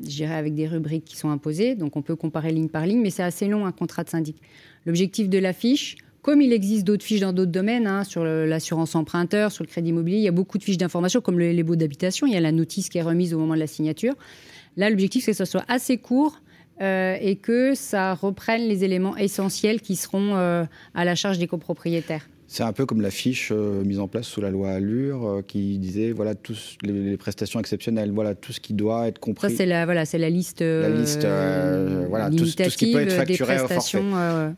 je 0.03 0.09
dirais, 0.09 0.35
avec 0.35 0.55
des 0.55 0.67
rubriques 0.67 1.05
qui 1.05 1.15
sont 1.15 1.29
imposées, 1.29 1.75
donc 1.75 1.95
on 1.95 2.01
peut 2.01 2.15
comparer 2.17 2.51
ligne 2.51 2.67
par 2.67 2.85
ligne, 2.85 3.01
mais 3.01 3.09
c'est 3.11 3.23
assez 3.23 3.47
long 3.47 3.65
un 3.65 3.71
contrat 3.71 4.03
de 4.03 4.09
syndic. 4.09 4.35
L'objectif 4.85 5.29
de 5.29 5.37
la 5.37 5.53
fiche, 5.53 5.95
comme 6.25 6.41
il 6.41 6.51
existe 6.53 6.85
d'autres 6.85 7.03
fiches 7.05 7.19
dans 7.19 7.33
d'autres 7.33 7.51
domaines, 7.51 7.85
hein, 7.85 8.03
sur 8.03 8.25
l'assurance 8.25 8.95
emprunteur, 8.95 9.51
sur 9.51 9.63
le 9.63 9.67
crédit 9.69 9.89
immobilier, 9.89 10.17
il 10.17 10.23
y 10.23 10.27
a 10.27 10.31
beaucoup 10.31 10.57
de 10.57 10.63
fiches 10.63 10.79
d'information, 10.79 11.21
comme 11.21 11.37
le- 11.37 11.51
les 11.51 11.61
baux 11.61 11.75
d'habitation, 11.75 12.25
il 12.25 12.33
y 12.33 12.35
a 12.35 12.39
la 12.39 12.51
notice 12.51 12.89
qui 12.89 12.97
est 12.97 13.03
remise 13.03 13.35
au 13.35 13.37
moment 13.37 13.53
de 13.53 13.59
la 13.59 13.67
signature. 13.67 14.15
Là, 14.75 14.89
l'objectif, 14.89 15.23
c'est 15.23 15.33
que 15.33 15.37
ce 15.37 15.45
soit 15.45 15.65
assez 15.67 15.97
court 15.99 16.39
euh, 16.81 17.15
et 17.21 17.35
que 17.35 17.75
ça 17.75 18.15
reprenne 18.15 18.63
les 18.67 18.83
éléments 18.83 19.15
essentiels 19.15 19.81
qui 19.81 19.95
seront 19.95 20.35
euh, 20.35 20.63
à 20.95 21.05
la 21.05 21.13
charge 21.13 21.37
des 21.37 21.45
copropriétaires. 21.45 22.27
C'est 22.47 22.63
un 22.63 22.73
peu 22.73 22.85
comme 22.85 23.01
la 23.01 23.09
fiche 23.09 23.51
euh, 23.51 23.83
mise 23.83 23.99
en 23.99 24.07
place 24.07 24.25
sous 24.27 24.39
la 24.39 24.49
loi 24.51 24.69
Allure 24.69 25.27
euh, 25.27 25.41
qui 25.45 25.79
disait 25.79 26.11
voilà 26.11 26.35
tous 26.35 26.77
les, 26.83 26.91
les 26.93 27.17
prestations 27.17 27.59
exceptionnelles, 27.59 28.11
voilà 28.11 28.35
tout 28.35 28.53
ce 28.53 28.59
qui 28.59 28.73
doit 28.73 29.07
être 29.07 29.15
Ça, 29.17 29.19
compris. 29.21 29.55
c'est 29.55 29.65
la, 29.65 29.85
voilà, 29.85 30.05
c'est 30.05 30.19
la 30.19 30.29
liste, 30.29 30.61
la 30.61 30.65
euh, 30.67 31.01
liste, 31.01 31.25
euh, 31.25 32.05
voilà 32.07 32.29
tout, 32.29 32.45
ce- 32.45 32.55
tout 32.55 32.69
ce 32.69 32.77
qui 32.77 32.91
peut 32.93 33.01
être 33.01 33.13
facturé 33.13 33.59
au 33.59 33.67
forfait. 33.67 33.99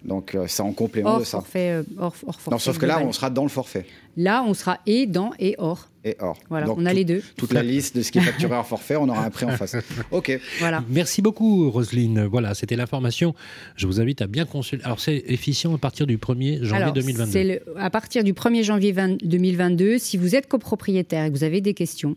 Donc 0.04 0.38
c'est 0.48 0.62
en 0.62 0.74
complément 0.74 1.12
hors 1.12 1.20
de 1.20 1.26
ça. 1.26 1.38
forfait, 1.40 1.76
hors, 1.98 2.14
hors 2.28 2.40
forfait 2.42 2.52
Non, 2.52 2.60
sauf 2.60 2.78
que 2.78 2.86
là, 2.86 3.00
on 3.04 3.12
sera 3.14 3.30
dans 3.30 3.44
le 3.44 3.50
forfait 3.50 3.86
Là, 4.18 4.44
on 4.48 4.54
sera 4.56 4.80
et 4.88 5.06
dans 5.06 5.32
et 5.40 5.54
hors. 5.60 5.90
et 6.04 6.16
hors. 6.20 6.38
Voilà, 6.50 6.66
Donc, 6.66 6.80
on 6.80 6.86
a 6.86 6.90
tout- 6.90 6.96
les 6.96 7.06
deux. 7.06 7.22
Toute 7.38 7.54
la 7.54 7.62
liste 7.62 7.96
de 7.96 8.02
ce 8.02 8.12
qui 8.12 8.18
est 8.18 8.22
facturé 8.22 8.56
hors 8.56 8.66
forfait, 8.66 8.96
on 8.96 9.08
aura 9.08 9.24
un 9.24 9.30
prix 9.30 9.46
en 9.46 9.52
face. 9.52 9.76
Ok. 10.12 10.40
Voilà. 10.60 10.84
Merci 10.90 11.22
beaucoup, 11.22 11.70
Roselyne. 11.70 12.26
Voilà, 12.26 12.56
c'était 12.56 12.76
l'information. 12.76 13.36
Je 13.76 13.86
vous 13.86 14.02
invite 14.02 14.22
à 14.24 14.28
bien 14.28 14.46
consulter. 14.46 14.84
Alors, 14.86 15.00
c'est 15.00 15.24
efficient 15.28 15.74
à 15.76 15.78
partir 15.78 16.08
du 16.08 16.18
1er 16.18 16.64
janvier 16.64 16.84
Alors, 16.84 16.94
2022. 16.94 17.32
c'est 17.32 17.44
le- 17.44 17.62
à 17.78 17.90
partir 17.92 18.24
du 18.24 18.34
1er 18.34 18.64
janvier 18.64 18.92
20 18.92 19.18
2022, 19.24 20.00
si 20.00 20.18
vous 20.18 20.34
êtes 20.36 20.48
copropriétaire 20.48 21.26
et 21.26 21.28
que 21.32 21.38
vous 21.38 21.44
avez 21.44 21.62
des 21.62 21.74
questions, 21.76 22.16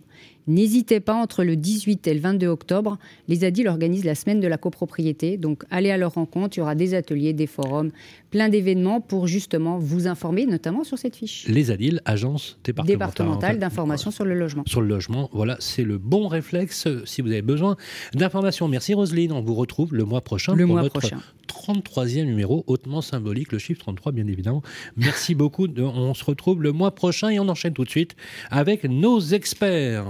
n'hésitez 0.50 1.00
pas 1.00 1.14
entre 1.14 1.44
le 1.44 1.56
18 1.56 2.06
et 2.06 2.14
le 2.14 2.20
22 2.20 2.46
octobre. 2.46 2.98
Les 3.28 3.44
ADIL 3.44 3.68
organisent 3.68 4.04
la 4.04 4.14
semaine 4.14 4.40
de 4.40 4.48
la 4.48 4.58
copropriété. 4.58 5.36
Donc, 5.36 5.64
allez 5.70 5.90
à 5.90 5.96
leur 5.96 6.14
rencontre. 6.14 6.56
Il 6.56 6.60
y 6.60 6.62
aura 6.62 6.74
des 6.74 6.94
ateliers, 6.94 7.32
des 7.32 7.46
forums, 7.46 7.90
plein 8.30 8.48
d'événements 8.48 9.00
pour 9.00 9.26
justement 9.26 9.78
vous 9.78 10.06
informer, 10.06 10.46
notamment 10.46 10.84
sur 10.84 10.98
cette 10.98 11.16
fiche 11.16 11.46
Les 11.48 11.70
ADIL, 11.70 12.00
agence 12.04 12.58
départementale, 12.64 13.58
d'information 13.58 14.10
sur 14.10 14.24
le 14.24 14.34
logement. 14.34 14.64
sur 14.66 14.80
le 14.80 14.88
logement. 14.88 15.28
Voilà, 15.32 15.56
c'est 15.60 15.84
le 15.84 15.98
bon 15.98 16.28
réflexe 16.28 16.86
euh, 16.86 17.02
si 17.04 17.22
vous 17.22 17.28
avez 17.28 17.42
besoin 17.42 17.76
d'informations. 18.14 18.68
Merci 18.68 18.94
Roselyne, 18.94 19.32
on 19.32 19.40
vous 19.40 19.54
retrouve 19.54 19.94
le 19.94 20.04
mois 20.04 20.20
prochain 20.20 20.54
Le 20.54 20.64
pour 20.64 20.74
mois 20.74 20.82
notre 20.82 20.98
prochain. 20.98 21.20
33e 21.48 22.24
numéro, 22.24 22.64
hautement 22.66 23.02
symbolique, 23.02 23.52
le 23.52 23.58
chiffre 23.58 23.80
33 23.80 24.12
bien 24.12 24.26
évidemment. 24.26 24.62
Merci 24.96 25.34
beaucoup, 25.40 25.66
on 25.78 26.14
se 26.14 26.24
retrouve 26.24 26.62
le 26.62 26.72
mois 26.72 26.94
prochain 26.94 27.30
et 27.30 27.40
on 27.40 27.48
enchaîne 27.48 27.72
tout 27.72 27.84
de 27.84 27.90
suite 27.90 28.16
avec 28.50 28.84
nos 28.84 29.20
experts. 29.20 30.06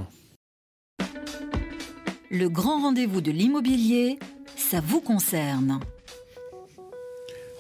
Le 2.31 2.49
grand 2.49 2.83
rendez-vous 2.83 3.21
de 3.21 3.31
l'immobilier, 3.31 4.19
ça 4.57 4.81
vous 4.81 5.01
concerne. 5.01 5.81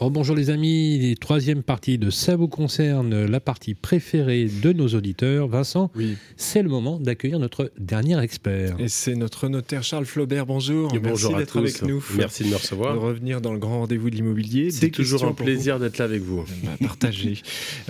Oh, 0.02 0.08
bonjour 0.08 0.34
les 0.34 0.48
amis, 0.48 1.14
troisième 1.20 1.62
partie 1.62 1.98
de 1.98 2.08
Ça 2.08 2.34
vous 2.34 2.48
concerne, 2.48 3.26
la 3.26 3.38
partie 3.38 3.74
préférée 3.74 4.46
de 4.46 4.72
nos 4.72 4.88
auditeurs. 4.88 5.46
Vincent, 5.46 5.90
c'est 6.38 6.62
le 6.62 6.70
moment 6.70 6.98
d'accueillir 6.98 7.38
notre 7.38 7.70
dernier 7.78 8.18
expert. 8.22 8.76
Et 8.80 8.88
c'est 8.88 9.14
notre 9.14 9.48
notaire 9.48 9.82
Charles 9.82 10.06
Flaubert. 10.06 10.46
Bonjour. 10.46 10.94
Et 10.94 10.98
bonjour 10.98 11.32
Merci 11.32 11.44
d'être 11.44 11.58
avec 11.58 11.82
nous. 11.82 12.02
Merci 12.16 12.44
de 12.44 12.48
me 12.48 12.54
recevoir. 12.54 12.94
De 12.94 12.98
revenir 12.98 13.42
dans 13.42 13.52
le 13.52 13.58
grand 13.58 13.80
rendez-vous 13.80 14.08
de 14.08 14.14
l'immobilier. 14.14 14.70
C'est 14.70 14.88
toujours 14.88 15.22
un 15.24 15.34
plaisir 15.34 15.78
d'être 15.78 15.98
là 15.98 16.06
avec 16.06 16.22
vous. 16.22 16.46
Bah, 16.64 16.70
partagez. 16.80 17.34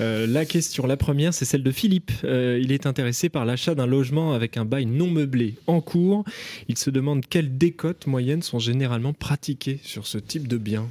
Euh, 0.00 0.26
la 0.26 0.44
question, 0.44 0.88
la 0.88 0.96
première, 0.96 1.32
c'est 1.32 1.44
celle 1.44 1.62
de 1.62 1.70
Philippe. 1.70 2.10
Euh, 2.24 2.58
il 2.60 2.72
est 2.72 2.86
intéressé 2.86 3.28
par 3.28 3.44
l'achat 3.44 3.76
d'un 3.76 3.86
logement 3.86 4.32
avec 4.32 4.56
un 4.56 4.64
bail 4.64 4.86
non 4.86 5.06
meublé 5.06 5.54
en 5.68 5.80
cours. 5.80 6.24
Il 6.66 6.76
se 6.76 6.90
demande 6.90 7.24
quelles 7.30 7.56
décotes 7.56 8.08
moyennes 8.08 8.42
sont 8.42 8.58
généralement 8.58 9.12
pratiquées 9.12 9.78
sur 9.84 10.08
ce 10.08 10.18
type 10.18 10.48
de 10.48 10.56
bien. 10.56 10.88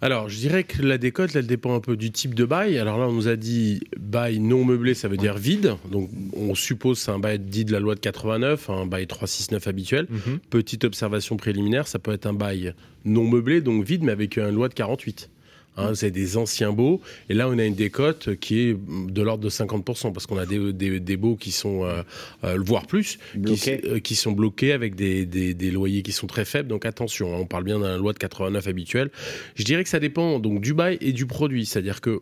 Alors, 0.00 0.28
je 0.28 0.36
dirais 0.36 0.64
que 0.64 0.82
la 0.82 0.96
décote, 0.96 1.34
elle 1.34 1.46
dépend 1.46 1.74
un 1.74 1.80
peu 1.80 1.96
du 1.96 2.12
type 2.12 2.34
de 2.34 2.44
bail. 2.44 2.78
Alors 2.78 2.98
là, 2.98 3.08
on 3.08 3.12
nous 3.12 3.28
a 3.28 3.36
dit 3.36 3.80
bail 3.98 4.38
non 4.38 4.64
meublé, 4.64 4.94
ça 4.94 5.08
veut 5.08 5.16
dire 5.16 5.36
vide. 5.36 5.74
Donc, 5.90 6.08
on 6.36 6.54
suppose 6.54 6.98
que 6.98 7.04
c'est 7.04 7.10
un 7.10 7.18
bail 7.18 7.38
dit 7.40 7.64
de 7.64 7.72
la 7.72 7.80
loi 7.80 7.94
de 7.94 8.00
89, 8.00 8.70
un 8.70 8.86
bail 8.86 9.06
369 9.06 9.66
habituel. 9.66 10.06
Mhm. 10.08 10.38
Petite 10.50 10.84
observation 10.84 11.36
préliminaire, 11.36 11.88
ça 11.88 11.98
peut 11.98 12.12
être 12.12 12.26
un 12.26 12.32
bail 12.32 12.74
non 13.04 13.28
meublé, 13.28 13.60
donc 13.60 13.84
vide, 13.84 14.02
mais 14.02 14.12
avec 14.12 14.36
une 14.36 14.50
loi 14.50 14.68
de 14.68 14.74
48. 14.74 15.30
Hein, 15.78 15.94
c'est 15.94 16.10
des 16.10 16.36
anciens 16.36 16.72
baux. 16.72 17.00
Et 17.28 17.34
là, 17.34 17.48
on 17.48 17.56
a 17.58 17.64
une 17.64 17.74
décote 17.74 18.34
qui 18.36 18.60
est 18.60 18.76
de 18.76 19.22
l'ordre 19.22 19.44
de 19.44 19.48
50%, 19.50 20.12
parce 20.12 20.26
qu'on 20.26 20.36
a 20.36 20.44
des, 20.44 20.72
des, 20.72 20.98
des 20.98 21.16
baux 21.16 21.36
qui 21.36 21.52
sont, 21.52 21.84
euh, 21.84 22.02
euh, 22.42 22.58
voire 22.60 22.86
plus, 22.86 23.18
qui, 23.32 23.70
euh, 23.70 24.00
qui 24.00 24.16
sont 24.16 24.32
bloqués 24.32 24.72
avec 24.72 24.96
des, 24.96 25.24
des, 25.24 25.54
des 25.54 25.70
loyers 25.70 26.02
qui 26.02 26.12
sont 26.12 26.26
très 26.26 26.44
faibles. 26.44 26.68
Donc 26.68 26.84
attention, 26.84 27.32
hein, 27.32 27.38
on 27.40 27.46
parle 27.46 27.64
bien 27.64 27.78
d'un 27.78 27.96
loi 27.96 28.12
de 28.12 28.18
89 28.18 28.66
habituel. 28.66 29.10
Je 29.54 29.62
dirais 29.62 29.84
que 29.84 29.90
ça 29.90 30.00
dépend 30.00 30.40
donc 30.40 30.60
du 30.60 30.74
bail 30.74 30.98
et 31.00 31.12
du 31.12 31.26
produit. 31.26 31.64
C'est-à-dire 31.64 32.00
que 32.00 32.20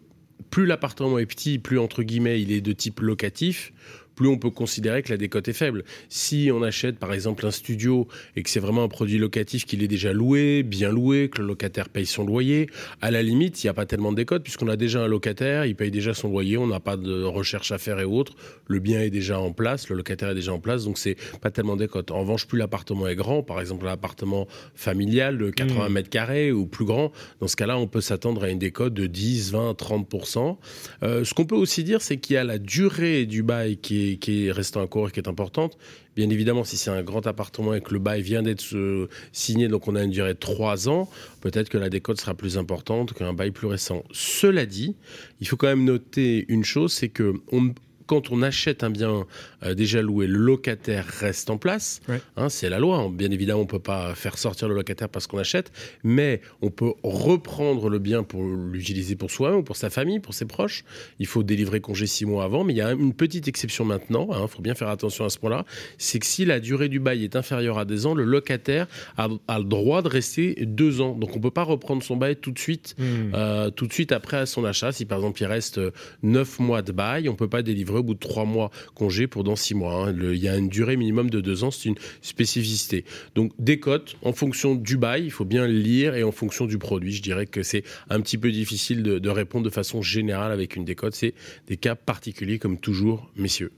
plus 0.50 0.66
l'appartement 0.66 1.18
est 1.18 1.26
petit, 1.26 1.58
plus 1.58 1.78
entre 1.78 2.02
guillemets 2.02 2.40
il 2.40 2.52
est 2.52 2.60
de 2.60 2.72
type 2.72 3.00
locatif, 3.00 3.72
plus 4.16 4.26
on 4.26 4.36
peut 4.36 4.51
considérer 4.51 5.02
que 5.02 5.10
la 5.10 5.16
décote 5.16 5.47
est 5.47 5.52
faible. 5.52 5.84
Si 6.09 6.51
on 6.52 6.62
achète 6.64 6.98
par 6.98 7.12
exemple 7.12 7.47
un 7.47 7.52
studio 7.52 8.09
et 8.34 8.43
que 8.43 8.51
c'est 8.51 8.59
vraiment 8.59 8.82
un 8.82 8.88
produit 8.88 9.18
locatif 9.18 9.64
qu'il 9.64 9.84
est 9.84 9.88
déjà 9.88 10.12
loué, 10.12 10.64
bien 10.64 10.90
loué, 10.90 11.28
que 11.28 11.40
le 11.40 11.47
locataire 11.47 11.88
paye 11.88 12.06
son 12.06 12.24
loyer, 12.24 12.68
à 13.01 13.12
la 13.12 13.22
limite, 13.22 13.62
il 13.62 13.66
n'y 13.66 13.70
a 13.70 13.74
pas 13.74 13.86
tellement 13.86 14.10
de 14.10 14.16
décote 14.16 14.43
puisqu'on 14.43 14.68
a 14.68 14.76
déjà 14.76 15.02
un 15.02 15.06
locataire, 15.06 15.66
il 15.66 15.76
paye 15.76 15.93
déjà 15.93 16.14
son 16.14 16.28
loyer, 16.28 16.59
on 16.59 16.66
n'a 16.66 16.80
pas 16.80 16.97
de 16.97 17.22
recherche 17.22 17.70
à 17.70 17.78
faire 17.78 18.01
et 18.01 18.05
autres, 18.05 18.34
le 18.66 18.80
bien 18.80 19.01
est 19.02 19.10
déjà 19.10 19.38
en 19.38 19.52
place, 19.52 19.88
le 19.88 19.97
locataire 19.97 20.30
est 20.30 20.34
déjà 20.34 20.52
en 20.52 20.59
place, 20.59 20.84
donc 20.84 20.98
c'est 20.98 21.16
pas 21.40 21.52
tellement 21.52 21.76
décote. 21.76 22.10
En 22.10 22.20
revanche, 22.20 22.47
plus 22.47 22.59
l'appartement 22.59 23.06
est 23.06 23.14
grand, 23.14 23.44
par 23.44 23.60
exemple 23.60 23.86
un 23.86 23.93
appartement 23.93 24.48
familial 24.74 25.38
de 25.38 25.51
80 25.51 25.76
Mmh. 25.76 25.93
mètres 25.93 26.10
carrés 26.10 26.52
ou 26.52 26.66
plus 26.66 26.84
grand, 26.84 27.12
dans 27.40 27.48
ce 27.48 27.56
cas-là, 27.56 27.78
on 27.78 27.86
peut 27.86 28.01
s'attendre 28.01 28.44
à 28.44 28.51
une 28.51 28.59
décote 28.59 28.94
de 28.94 29.06
10, 29.06 29.52
20, 29.52 29.72
30%. 29.72 30.56
Euh, 31.02 31.24
ce 31.24 31.34
qu'on 31.34 31.44
peut 31.44 31.56
aussi 31.56 31.84
dire, 31.84 32.01
c'est 32.02 32.16
qu'il 32.16 32.34
y 32.34 32.36
a 32.36 32.44
la 32.44 32.59
durée 32.59 33.26
du 33.26 33.43
bail 33.43 33.76
qui 33.76 34.05
est, 34.05 34.05
qui 34.14 34.48
est 34.48 34.86
court 34.88 35.08
et 35.08 35.10
qui 35.10 35.20
est 35.20 35.28
importante. 35.28 35.76
Bien 36.14 36.30
évidemment, 36.30 36.64
si 36.64 36.76
c'est 36.76 36.90
un 36.90 37.02
grand 37.02 37.26
appartement 37.26 37.74
et 37.74 37.80
que 37.80 37.92
le 37.92 37.98
bail 37.98 38.22
vient 38.22 38.42
d'être 38.42 38.74
euh, 38.74 39.08
signé, 39.32 39.68
donc 39.68 39.86
on 39.88 39.94
a 39.94 40.02
une 40.02 40.10
durée 40.10 40.34
de 40.34 40.38
3 40.38 40.88
ans, 40.88 41.08
peut-être 41.40 41.68
que 41.68 41.78
la 41.78 41.90
décote 41.90 42.20
sera 42.20 42.34
plus 42.34 42.56
importante 42.56 43.12
qu'un 43.12 43.32
bail 43.32 43.50
plus 43.50 43.66
récent. 43.66 44.04
Cela 44.12 44.66
dit, 44.66 44.96
il 45.40 45.48
faut 45.48 45.56
quand 45.56 45.66
même 45.66 45.84
noter 45.84 46.46
une 46.48 46.64
chose, 46.64 46.92
c'est 46.92 47.08
que 47.08 47.34
on 47.52 47.74
quand 48.06 48.30
on 48.30 48.42
achète 48.42 48.84
un 48.84 48.90
bien 48.90 49.26
euh, 49.64 49.74
déjà 49.74 50.02
loué, 50.02 50.26
le 50.26 50.38
locataire 50.38 51.04
reste 51.06 51.50
en 51.50 51.58
place. 51.58 52.00
Hein, 52.36 52.48
c'est 52.48 52.68
la 52.68 52.78
loi. 52.78 53.10
Bien 53.12 53.30
évidemment, 53.30 53.60
on 53.62 53.66
peut 53.66 53.78
pas 53.78 54.14
faire 54.14 54.38
sortir 54.38 54.68
le 54.68 54.74
locataire 54.74 55.08
parce 55.08 55.26
qu'on 55.26 55.38
achète, 55.38 55.72
mais 56.04 56.40
on 56.62 56.70
peut 56.70 56.92
reprendre 57.02 57.88
le 57.88 57.98
bien 57.98 58.22
pour 58.22 58.42
l'utiliser 58.44 59.16
pour 59.16 59.30
soi-même, 59.30 59.64
pour 59.64 59.76
sa 59.76 59.90
famille, 59.90 60.20
pour 60.20 60.34
ses 60.34 60.44
proches. 60.44 60.84
Il 61.18 61.26
faut 61.26 61.42
délivrer 61.42 61.80
congé 61.80 62.06
six 62.06 62.24
mois 62.26 62.44
avant, 62.44 62.64
mais 62.64 62.72
il 62.72 62.76
y 62.76 62.82
a 62.82 62.92
une 62.92 63.12
petite 63.14 63.48
exception 63.48 63.84
maintenant. 63.84 64.28
Il 64.30 64.48
faut 64.48 64.62
bien 64.62 64.74
faire 64.74 64.88
attention 64.88 65.24
à 65.24 65.30
ce 65.30 65.38
point-là. 65.38 65.64
C'est 65.98 66.18
que 66.18 66.26
si 66.26 66.44
la 66.44 66.60
durée 66.60 66.88
du 66.88 67.00
bail 67.00 67.24
est 67.24 67.36
inférieure 67.36 67.78
à 67.78 67.84
deux 67.84 68.06
ans, 68.06 68.14
le 68.14 68.24
locataire 68.24 68.86
a, 69.16 69.28
a 69.48 69.58
le 69.58 69.64
droit 69.64 70.02
de 70.02 70.08
rester 70.08 70.54
deux 70.62 71.00
ans. 71.00 71.14
Donc 71.14 71.34
on 71.36 71.40
peut 71.40 71.50
pas 71.50 71.64
reprendre 71.64 72.02
son 72.02 72.16
bail 72.16 72.36
tout 72.36 72.50
de 72.52 72.58
suite, 72.58 72.94
Hmm. 72.98 73.32
euh, 73.34 73.70
tout 73.70 73.86
de 73.86 73.92
suite 73.92 74.12
après 74.12 74.46
son 74.46 74.64
achat. 74.64 74.92
Si 74.92 75.04
par 75.04 75.18
exemple 75.18 75.42
il 75.42 75.46
reste 75.46 75.78
euh, 75.78 75.90
neuf 76.22 76.58
mois 76.60 76.82
de 76.82 76.92
bail, 76.92 77.28
on 77.28 77.34
peut 77.34 77.48
pas 77.48 77.62
délivrer 77.62 77.95
au 78.01 78.02
bout 78.02 78.14
de 78.14 78.18
trois 78.18 78.44
mois 78.44 78.70
congé 78.94 79.27
pour 79.27 79.44
dans 79.44 79.56
six 79.56 79.74
mois. 79.74 80.09
hein. 80.09 80.14
Il 80.18 80.43
y 80.43 80.48
a 80.48 80.56
une 80.56 80.68
durée 80.68 80.97
minimum 80.97 81.31
de 81.31 81.40
deux 81.40 81.64
ans, 81.64 81.70
c'est 81.70 81.89
une 81.89 81.97
spécificité. 82.23 83.05
Donc 83.35 83.52
des 83.59 83.78
cotes 83.78 84.16
en 84.23 84.32
fonction 84.32 84.74
du 84.74 84.97
bail, 84.97 85.24
il 85.24 85.31
faut 85.31 85.44
bien 85.44 85.66
le 85.66 85.73
lire 85.78 86.14
et 86.14 86.23
en 86.23 86.32
fonction 86.32 86.66
du 86.66 86.78
produit. 86.78 87.12
Je 87.12 87.23
dirais 87.23 87.47
que 87.47 87.62
c'est 87.62 87.85
un 88.10 88.20
petit 88.20 88.39
peu 88.39 88.51
difficile 88.51 89.02
de 89.02 89.28
répondre 89.31 89.64
de 89.64 89.70
façon 89.70 90.02
générale 90.02 90.52
avec 90.52 90.77
une 90.77 90.85
décote. 90.85 91.14
C'est 91.14 91.35
des 91.66 91.77
cas 91.77 91.94
particuliers 91.94 92.59
comme 92.59 92.78
toujours, 92.78 93.31
messieurs. 93.36 93.73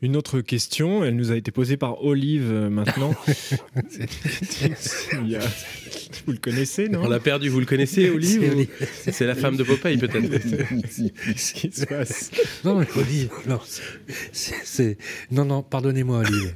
Une 0.00 0.16
autre 0.16 0.40
question, 0.40 1.02
elle 1.04 1.16
nous 1.16 1.32
a 1.32 1.36
été 1.36 1.50
posée 1.50 1.76
par 1.76 2.04
Olive 2.04 2.48
euh, 2.52 2.70
maintenant. 2.70 3.14
Il 5.22 5.28
y 5.28 5.36
a- 5.36 5.40
Vous 6.26 6.32
le 6.32 6.38
connaissez, 6.38 6.88
non? 6.88 7.00
On 7.04 7.08
l'a 7.08 7.18
perdu, 7.20 7.48
vous 7.48 7.58
le 7.60 7.66
connaissez, 7.66 8.08
Olive 8.10 8.40
C'est 8.40 8.48
ou- 8.48 8.52
Olive. 8.52 8.68
C'est 9.10 9.26
la 9.26 9.34
femme 9.34 9.56
de 9.56 9.62
Popeye, 9.64 9.96
peut-être? 9.98 10.28
Qu'est-ce 11.24 11.52
qui 11.54 11.70
se 11.72 11.84
passe? 11.86 12.30
Non, 12.64 12.76
mais 12.78 12.86
Olive, 12.96 13.30
non, 13.48 13.58
c'est- 14.32 14.54
c'est- 14.64 14.98
non, 15.32 15.44
non, 15.44 15.62
pardonnez-moi, 15.62 16.20
Olive. 16.20 16.54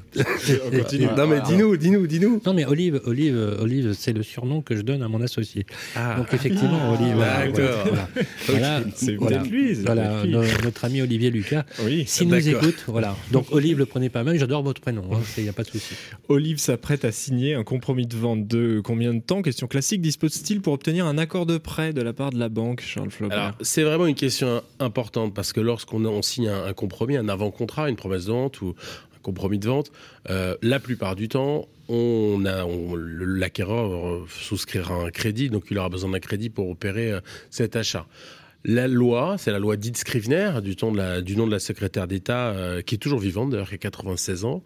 On 0.66 0.78
continue. 0.78 1.06
Non, 1.16 1.27
mais 1.27 1.40
dis-nous, 1.40 1.77
dis-nous, 1.77 2.06
dis-nous. 2.06 2.40
Non, 2.47 2.55
mais 2.55 2.64
Olive, 2.64 3.01
Olive, 3.06 3.56
Olive, 3.60 3.93
c'est 3.98 4.12
le 4.12 4.23
surnom 4.23 4.62
que 4.62 4.77
je 4.77 4.82
donne 4.82 5.02
à 5.02 5.09
mon 5.09 5.20
associé. 5.20 5.66
Ah. 5.97 6.14
Donc 6.16 6.32
effectivement, 6.32 6.78
Ah, 6.81 6.93
Olive. 6.93 7.14
voilà, 7.16 7.48
d'accord. 7.48 8.09
voilà. 8.48 8.82
C'est 8.94 9.14
voilà, 9.16 9.39
peut-être 9.39 9.51
lui, 9.52 9.74
c'est 9.77 9.82
voilà, 9.82 10.09
peut-être 10.10 10.24
lui. 10.27 10.32
no- 10.32 10.43
notre 10.64 10.85
ami 10.85 11.02
Olivier 11.02 11.31
Lucas. 11.31 11.64
Oui, 11.85 12.05
S'il 12.06 12.28
nous 12.28 12.40
d'accord. 12.40 12.62
écoute, 12.62 12.85
voilà. 12.86 13.16
Donc 13.32 13.46
Olive, 13.52 13.78
le 13.78 13.86
prenez 13.86 14.09
pas 14.10 14.22
mal. 14.22 14.38
J'adore 14.38 14.62
votre 14.62 14.80
prénom. 14.80 15.02
Il 15.36 15.42
n'y 15.42 15.48
a 15.48 15.52
pas 15.52 15.62
de 15.64 15.68
souci. 15.70 15.94
Olive 16.28 16.59
s'apprête 16.59 17.04
à 17.04 17.12
signer 17.12 17.54
un 17.54 17.64
compromis 17.64 18.06
de 18.06 18.16
vente 18.16 18.46
de 18.46 18.80
combien 18.84 19.12
de 19.14 19.20
temps? 19.20 19.42
Question 19.42 19.66
classique. 19.66 20.00
Dispose-t-il 20.02 20.60
pour 20.60 20.72
obtenir 20.72 21.06
un 21.06 21.18
accord 21.18 21.46
de 21.46 21.59
prêt 21.59 21.92
de 21.92 22.02
la 22.02 22.12
part 22.12 22.30
de 22.30 22.38
la 22.38 22.48
banque, 22.48 22.80
Charles 22.82 23.10
Flaubert? 23.10 23.38
Alors, 23.38 23.54
c'est 23.60 23.82
vraiment 23.82 24.06
une 24.06 24.14
question 24.14 24.62
importante 24.78 25.34
parce 25.34 25.52
que 25.52 25.60
lorsqu'on 25.60 26.04
on 26.04 26.22
signe 26.22 26.48
un, 26.48 26.64
un 26.64 26.72
compromis, 26.72 27.16
un 27.16 27.28
avant-contrat, 27.28 27.88
une 27.88 27.96
promesse 27.96 28.26
de 28.26 28.32
vente 28.32 28.60
ou 28.60 28.74
un 29.14 29.18
compromis 29.22 29.59
de 29.59 29.66
vente, 29.66 29.90
euh, 30.30 30.56
la 30.62 30.78
plupart 30.80 31.16
du 31.16 31.28
temps, 31.28 31.66
on 31.88 32.44
a, 32.46 32.64
on- 32.64 32.94
le- 32.94 33.24
l'acquéreur 33.24 34.06
euh, 34.06 34.26
souscrira 34.28 34.94
un 34.94 35.10
crédit, 35.10 35.50
donc 35.50 35.64
il 35.70 35.78
aura 35.78 35.88
besoin 35.88 36.10
d'un 36.10 36.20
crédit 36.20 36.48
pour 36.50 36.68
opérer 36.70 37.12
euh, 37.12 37.20
cet 37.50 37.76
achat. 37.76 38.06
La 38.64 38.86
loi, 38.86 39.36
c'est 39.39 39.51
la 39.51 39.59
loi 39.59 39.76
dite 39.76 39.97
Scrivener, 39.97 40.60
du, 40.62 40.76
temps 40.76 40.93
de 40.93 40.97
la- 40.97 41.20
du 41.20 41.36
nom 41.36 41.47
de 41.47 41.51
la 41.52 41.59
secrétaire 41.59 42.06
d'État, 42.06 42.51
euh, 42.51 42.80
qui 42.82 42.94
est 42.94 42.98
toujours 42.98 43.18
vivante 43.18 43.51
d'ailleurs, 43.51 43.68
qui 43.68 43.74
a 43.74 43.78
96 43.78 44.44
ans. 44.44 44.62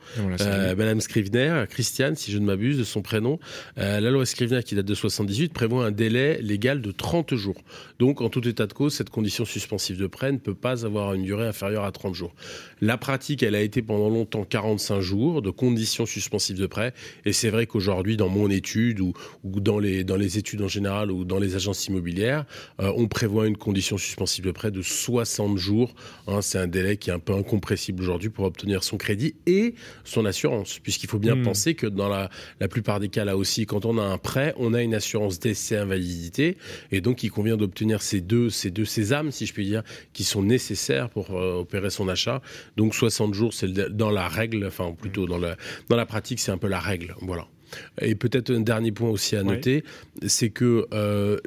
Euh, 0.47 0.77
Madame 0.77 1.01
Scrivener, 1.01 1.64
Christiane, 1.70 2.14
si 2.14 2.31
je 2.31 2.39
ne 2.39 2.44
m'abuse 2.44 2.77
de 2.77 2.85
son 2.85 3.01
prénom, 3.01 3.39
euh, 3.78 3.98
la 4.01 4.10
loi 4.10 4.27
Scrivener 4.27 4.62
qui 4.62 4.74
date 4.74 4.85
de 4.85 4.94
78 4.94 5.52
prévoit 5.55 5.86
un 5.86 5.90
délai 5.93 6.43
légal 6.43 6.82
de 6.82 6.90
30 6.93 7.35
jours. 7.36 7.56
Donc, 7.98 8.20
en 8.20 8.28
tout 8.28 8.47
état 8.47 8.66
de 8.66 8.73
cause, 8.74 8.93
cette 8.94 9.09
condition 9.09 9.47
suspensive 9.47 9.97
de 9.97 10.06
prêt 10.06 10.31
ne 10.31 10.36
peut 10.39 10.55
pas 10.55 10.85
avoir 10.85 11.14
une 11.14 11.23
durée 11.23 11.47
inférieure 11.47 11.85
à 11.85 11.93
30 11.93 12.14
jours. 12.14 12.35
La 12.82 12.98
pratique, 12.98 13.43
elle 13.43 13.55
a 13.55 13.62
été 13.62 13.81
pendant 13.81 14.10
longtemps 14.10 14.44
45 14.44 15.01
jours 15.01 15.40
de 15.40 15.48
conditions 15.51 16.05
suspensives 16.05 16.59
de 16.59 16.66
prêt. 16.66 16.93
Et 17.24 17.32
c'est 17.32 17.48
vrai 17.48 17.66
qu'aujourd'hui, 17.66 18.18
dans 18.18 18.28
mon 18.28 18.51
étude 18.51 19.01
ou, 19.01 19.14
ou 19.44 19.60
dans, 19.60 19.78
les, 19.78 20.05
dans 20.05 20.16
les 20.16 20.36
études 20.36 20.60
en 20.60 20.68
général 20.68 21.10
ou 21.10 21.24
dans 21.24 21.39
les 21.39 21.55
agences 21.56 21.86
immobilières, 21.86 22.44
euh, 22.82 22.93
on 22.97 23.09
prévoit 23.09 23.47
une 23.47 23.56
condition 23.56 23.85
suspensive 23.96 24.44
de 24.44 24.50
prêt 24.50 24.70
de 24.70 24.82
60 24.82 25.56
jours. 25.58 25.94
Hein, 26.26 26.42
c'est 26.42 26.58
un 26.58 26.66
délai 26.66 26.96
qui 26.96 27.10
est 27.10 27.12
un 27.12 27.18
peu 27.18 27.34
incompressible 27.34 28.02
aujourd'hui 28.02 28.28
pour 28.30 28.44
obtenir 28.44 28.82
son 28.82 28.96
crédit 28.96 29.34
et 29.46 29.74
son 30.04 30.24
assurance. 30.24 30.78
Puisqu'il 30.80 31.08
faut 31.08 31.18
bien 31.18 31.36
Hmm. 31.36 31.42
penser 31.42 31.74
que 31.74 31.86
dans 31.86 32.08
la, 32.08 32.30
la 32.60 32.68
plupart 32.68 32.98
des 32.98 33.08
cas, 33.08 33.24
là 33.24 33.36
aussi, 33.36 33.66
quand 33.66 33.84
on 33.84 33.98
a 33.98 34.02
un 34.02 34.18
prêt, 34.18 34.54
on 34.56 34.74
a 34.74 34.82
une 34.82 34.94
assurance 34.94 35.38
décès 35.38 35.76
invalidité. 35.76 36.56
Et 36.90 37.00
donc, 37.00 37.22
il 37.22 37.30
convient 37.30 37.56
d'obtenir 37.56 38.02
ces 38.02 38.20
deux, 38.20 38.50
ces 38.50 38.70
deux 38.70 38.84
sésames, 38.84 39.30
si 39.30 39.46
je 39.46 39.52
puis 39.52 39.66
dire, 39.66 39.82
qui 40.12 40.24
sont 40.24 40.42
nécessaires 40.42 41.10
pour 41.10 41.30
euh, 41.32 41.60
opérer 41.60 41.90
son 41.90 42.08
achat. 42.08 42.40
Donc, 42.76 42.94
60 42.94 43.34
jours, 43.34 43.52
c'est 43.54 43.72
dans 43.72 44.10
la 44.10 44.28
règle, 44.28 44.64
enfin, 44.66 44.92
plutôt 44.92 45.26
dans 45.26 45.38
la, 45.38 45.56
dans 45.88 45.96
la 45.96 46.06
pratique, 46.06 46.40
c'est 46.40 46.52
un 46.52 46.58
peu 46.58 46.68
la 46.68 46.80
règle. 46.80 47.14
Voilà. 47.20 47.46
Et 48.01 48.14
peut-être 48.14 48.51
un 48.51 48.60
dernier 48.60 48.93
point 48.93 49.09
aussi 49.09 49.36
à 49.36 49.43
noter, 49.43 49.84
c'est 50.26 50.51
que 50.51 50.86
euh, 50.93 51.38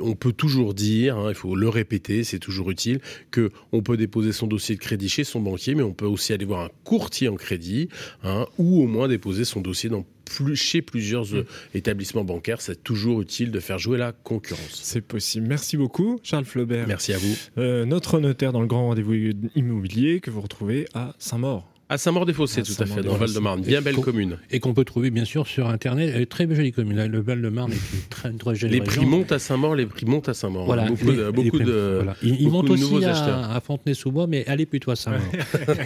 on 0.00 0.14
peut 0.14 0.32
toujours 0.32 0.74
dire, 0.74 1.16
hein, 1.16 1.26
il 1.30 1.34
faut 1.34 1.56
le 1.56 1.68
répéter, 1.68 2.24
c'est 2.24 2.38
toujours 2.38 2.70
utile, 2.70 3.00
que 3.30 3.50
on 3.72 3.82
peut 3.82 3.96
déposer 3.96 4.32
son 4.32 4.46
dossier 4.46 4.74
de 4.74 4.80
crédit 4.80 5.08
chez 5.08 5.24
son 5.24 5.40
banquier, 5.40 5.74
mais 5.74 5.82
on 5.82 5.92
peut 5.92 6.06
aussi 6.06 6.32
aller 6.32 6.44
voir 6.44 6.60
un 6.60 6.70
courtier 6.84 7.28
en 7.28 7.36
crédit, 7.36 7.88
hein, 8.24 8.46
ou 8.58 8.82
au 8.82 8.86
moins 8.86 9.08
déposer 9.08 9.44
son 9.44 9.60
dossier 9.60 9.90
dans 9.90 10.04
plus, 10.28 10.56
chez 10.56 10.82
plusieurs 10.82 11.34
euh, 11.34 11.46
établissements 11.74 12.24
bancaires. 12.24 12.60
C'est 12.60 12.82
toujours 12.82 13.20
utile 13.20 13.50
de 13.50 13.60
faire 13.60 13.78
jouer 13.78 13.98
la 13.98 14.12
concurrence. 14.12 14.80
C'est 14.82 15.00
possible. 15.00 15.46
Merci 15.46 15.76
beaucoup, 15.76 16.20
Charles 16.22 16.44
Flaubert. 16.44 16.86
Merci 16.86 17.12
à 17.12 17.18
vous. 17.18 17.34
Euh, 17.58 17.84
notre 17.84 18.20
notaire 18.20 18.52
dans 18.52 18.60
le 18.60 18.66
grand 18.66 18.88
rendez-vous 18.88 19.14
immobilier 19.54 20.20
que 20.20 20.30
vous 20.30 20.40
retrouvez 20.40 20.86
à 20.94 21.14
Saint-Maur. 21.18 21.66
À 21.90 21.96
Saint-Maur-des-Fossés, 21.96 22.62
tout 22.62 22.72
à 22.72 22.84
fait, 22.84 22.84
dans 22.84 22.96
Saint-Maur-des-Fossés. 22.96 23.18
Val-de-Marne. 23.32 23.62
Bien 23.62 23.80
belle 23.80 23.96
commune. 23.96 24.36
Et 24.50 24.60
qu'on 24.60 24.74
peut 24.74 24.84
trouver 24.84 25.10
bien 25.10 25.24
sûr 25.24 25.46
sur 25.46 25.68
Internet. 25.70 26.12
Elle 26.14 26.20
est 26.22 26.26
très 26.26 26.46
jolie 26.54 26.70
commune. 26.72 27.02
Le 27.06 27.20
Val-de-Marne 27.20 27.72
est 27.72 27.76
une 27.76 28.00
très, 28.10 28.30
très 28.32 28.54
jolie 28.54 28.74
Les 28.74 28.80
prix 28.82 29.06
montent 29.06 29.32
à 29.32 29.38
Saint-Maur, 29.38 29.74
les 29.74 29.86
prix 29.86 30.04
montent 30.04 30.28
à 30.28 30.34
Saint-Maur. 30.34 30.66
Voilà, 30.66 30.84
beaucoup 30.84 31.06
les- 31.10 31.16
de, 31.16 31.30
beaucoup 31.30 31.56
prix- 31.56 31.64
de, 31.66 31.92
voilà. 31.96 32.16
Il, 32.22 32.28
il 32.34 32.44
beaucoup 32.44 32.56
monte 32.56 32.66
de 32.66 32.72
aussi 32.84 33.04
à 33.06 33.60
Fontenay-sous-Bois, 33.64 34.26
mais 34.26 34.46
allez 34.46 34.66
plutôt 34.66 34.90
à 34.90 34.96
Saint-Maur. 34.96 35.20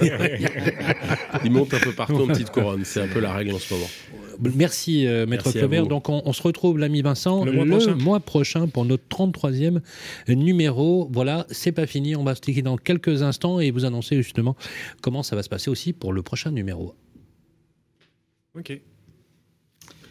Ils 1.44 1.50
montent 1.52 1.74
un 1.74 1.78
peu 1.80 1.92
partout 1.92 2.16
en 2.22 2.26
petite 2.26 2.50
couronne. 2.50 2.82
C'est 2.84 3.00
un 3.02 3.08
peu 3.08 3.20
la 3.20 3.32
règle 3.32 3.54
en 3.54 3.58
ce 3.58 3.72
moment. 3.74 3.86
Merci, 4.54 5.06
euh, 5.06 5.26
Maître 5.26 5.50
vous. 5.50 5.86
Donc, 5.86 6.08
on, 6.08 6.22
on 6.24 6.32
se 6.32 6.42
retrouve, 6.42 6.78
l'ami 6.78 7.02
Vincent, 7.02 7.44
Le 7.44 7.52
mois 7.52 7.66
prochain. 7.66 7.94
mois 7.96 8.20
prochain 8.20 8.68
pour 8.68 8.84
notre 8.84 9.04
33e 9.08 9.80
numéro. 10.28 11.08
Voilà, 11.12 11.46
c'est 11.50 11.72
pas 11.72 11.86
fini. 11.86 12.16
On 12.16 12.24
va 12.24 12.34
se 12.34 12.40
cliquer 12.40 12.62
dans 12.62 12.76
quelques 12.76 13.22
instants 13.22 13.60
et 13.60 13.70
vous 13.70 13.84
annoncer 13.84 14.16
justement 14.16 14.56
comment 15.00 15.22
ça 15.22 15.36
va 15.36 15.42
se 15.42 15.48
passer 15.48 15.70
aussi 15.70 15.92
pour 15.92 16.12
le 16.12 16.22
prochain 16.22 16.50
numéro. 16.50 16.94
Ok. 18.58 18.78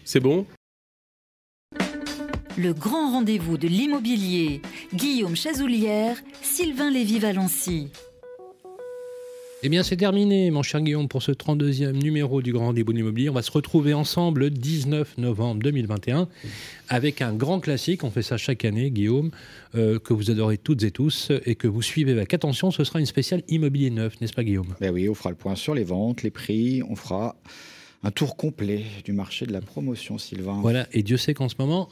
C'est 0.03 0.19
bon? 0.19 0.45
Le 2.57 2.73
grand 2.73 3.11
rendez-vous 3.13 3.57
de 3.57 3.67
l'immobilier. 3.67 4.61
Guillaume 4.93 5.35
Chazoulière, 5.35 6.17
Sylvain 6.41 6.91
Lévy-Valency. 6.91 7.87
Eh 9.63 9.69
bien, 9.69 9.83
c'est 9.83 9.97
terminé, 9.97 10.49
mon 10.49 10.63
cher 10.63 10.81
Guillaume, 10.81 11.07
pour 11.07 11.21
ce 11.21 11.31
32e 11.31 11.91
numéro 11.91 12.41
du 12.41 12.51
Grand 12.51 12.65
Rendez-vous 12.65 12.93
de 12.93 12.97
l'Immobilier. 12.97 13.29
On 13.29 13.33
va 13.33 13.43
se 13.43 13.51
retrouver 13.51 13.93
ensemble 13.93 14.41
le 14.41 14.49
19 14.49 15.19
novembre 15.19 15.61
2021 15.61 16.27
avec 16.89 17.21
un 17.21 17.31
grand 17.31 17.59
classique. 17.59 18.03
On 18.03 18.09
fait 18.09 18.23
ça 18.23 18.37
chaque 18.37 18.65
année, 18.65 18.89
Guillaume, 18.89 19.29
euh, 19.75 19.99
que 19.99 20.13
vous 20.13 20.31
adorez 20.31 20.57
toutes 20.57 20.81
et 20.81 20.89
tous 20.89 21.31
et 21.45 21.53
que 21.53 21.67
vous 21.67 21.83
suivez 21.83 22.11
avec 22.11 22.33
attention. 22.33 22.71
Ce 22.71 22.83
sera 22.83 22.99
une 22.99 23.05
spéciale 23.05 23.43
Immobilier 23.49 23.91
neuf, 23.91 24.19
n'est-ce 24.19 24.33
pas, 24.33 24.43
Guillaume? 24.43 24.73
Ben 24.79 24.91
oui, 24.91 25.07
on 25.07 25.13
fera 25.13 25.29
le 25.29 25.35
point 25.35 25.55
sur 25.55 25.75
les 25.75 25.83
ventes, 25.83 26.23
les 26.23 26.31
prix, 26.31 26.81
on 26.89 26.95
fera 26.95 27.35
un 28.03 28.09
tour 28.09 28.37
complet 28.37 28.85
du 29.05 29.13
marché 29.13 29.45
de 29.45 29.53
la 29.53 29.61
promotion, 29.61 30.17
Sylvain. 30.17 30.59
Voilà, 30.59 30.87
et 30.91 31.03
Dieu 31.03 31.17
sait 31.17 31.35
qu'en 31.35 31.49
ce 31.49 31.55
moment, 31.59 31.87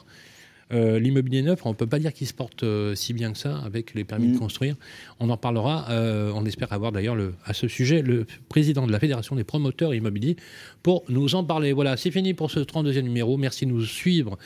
euh, 0.72 0.98
l'immobilier 0.98 1.42
neuf, 1.42 1.60
on 1.66 1.70
ne 1.70 1.74
peut 1.74 1.86
pas 1.86 1.98
dire 1.98 2.12
qu'il 2.12 2.26
se 2.26 2.32
porte 2.34 2.62
euh, 2.62 2.94
si 2.94 3.12
bien 3.12 3.32
que 3.32 3.38
ça 3.38 3.58
avec 3.58 3.94
les 3.94 4.04
permis 4.04 4.28
de 4.32 4.38
construire. 4.38 4.76
On 5.18 5.28
en 5.30 5.36
parlera. 5.36 5.86
euh, 5.90 6.30
on 6.34 6.44
espère 6.46 6.72
avoir 6.72 6.92
d'ailleurs 6.92 7.16
le- 7.16 7.34
à 7.44 7.52
ce 7.54 7.66
sujet 7.68 8.02
le 8.02 8.26
président 8.48 8.86
de 8.86 8.92
la 8.92 9.00
Fédération 9.00 9.34
des 9.36 9.44
promoteurs 9.44 9.94
immobiliers 9.94 10.36
pour 10.82 11.02
nous 11.08 11.34
en 11.34 11.44
parler. 11.44 11.72
Voilà, 11.72 11.96
c'est 11.96 12.10
fini 12.10 12.34
pour 12.34 12.50
ce 12.50 12.60
32e 12.60 13.02
numéro. 13.02 13.36
Merci 13.36 13.66
de 13.66 13.70
nous 13.72 13.84
suivre 13.84 14.38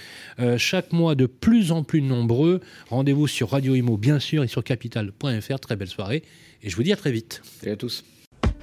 chaque 0.57 0.93
mois 0.93 1.15
de 1.15 1.27
plus 1.27 1.73
en 1.73 1.83
plus 1.83 2.01
nombreux. 2.03 2.61
Rendez-vous 2.89 3.27
sur 3.27 3.51
Radio 3.51 3.75
Imo, 3.75 3.97
bien 3.97 4.19
sûr, 4.19 4.45
et 4.45 4.49
sur 4.49 4.65
capital.fr. 4.65 5.61
Très 5.61 5.77
belle 5.77 5.89
soirée. 5.89 6.23
Et 6.63 6.71
je 6.71 6.77
vous 6.77 6.83
dis 6.83 6.93
à 6.93 6.97
très 6.97 7.13
vite. 7.13 7.43
Salut 7.61 7.73
à 7.73 7.77
tous. 7.77 8.05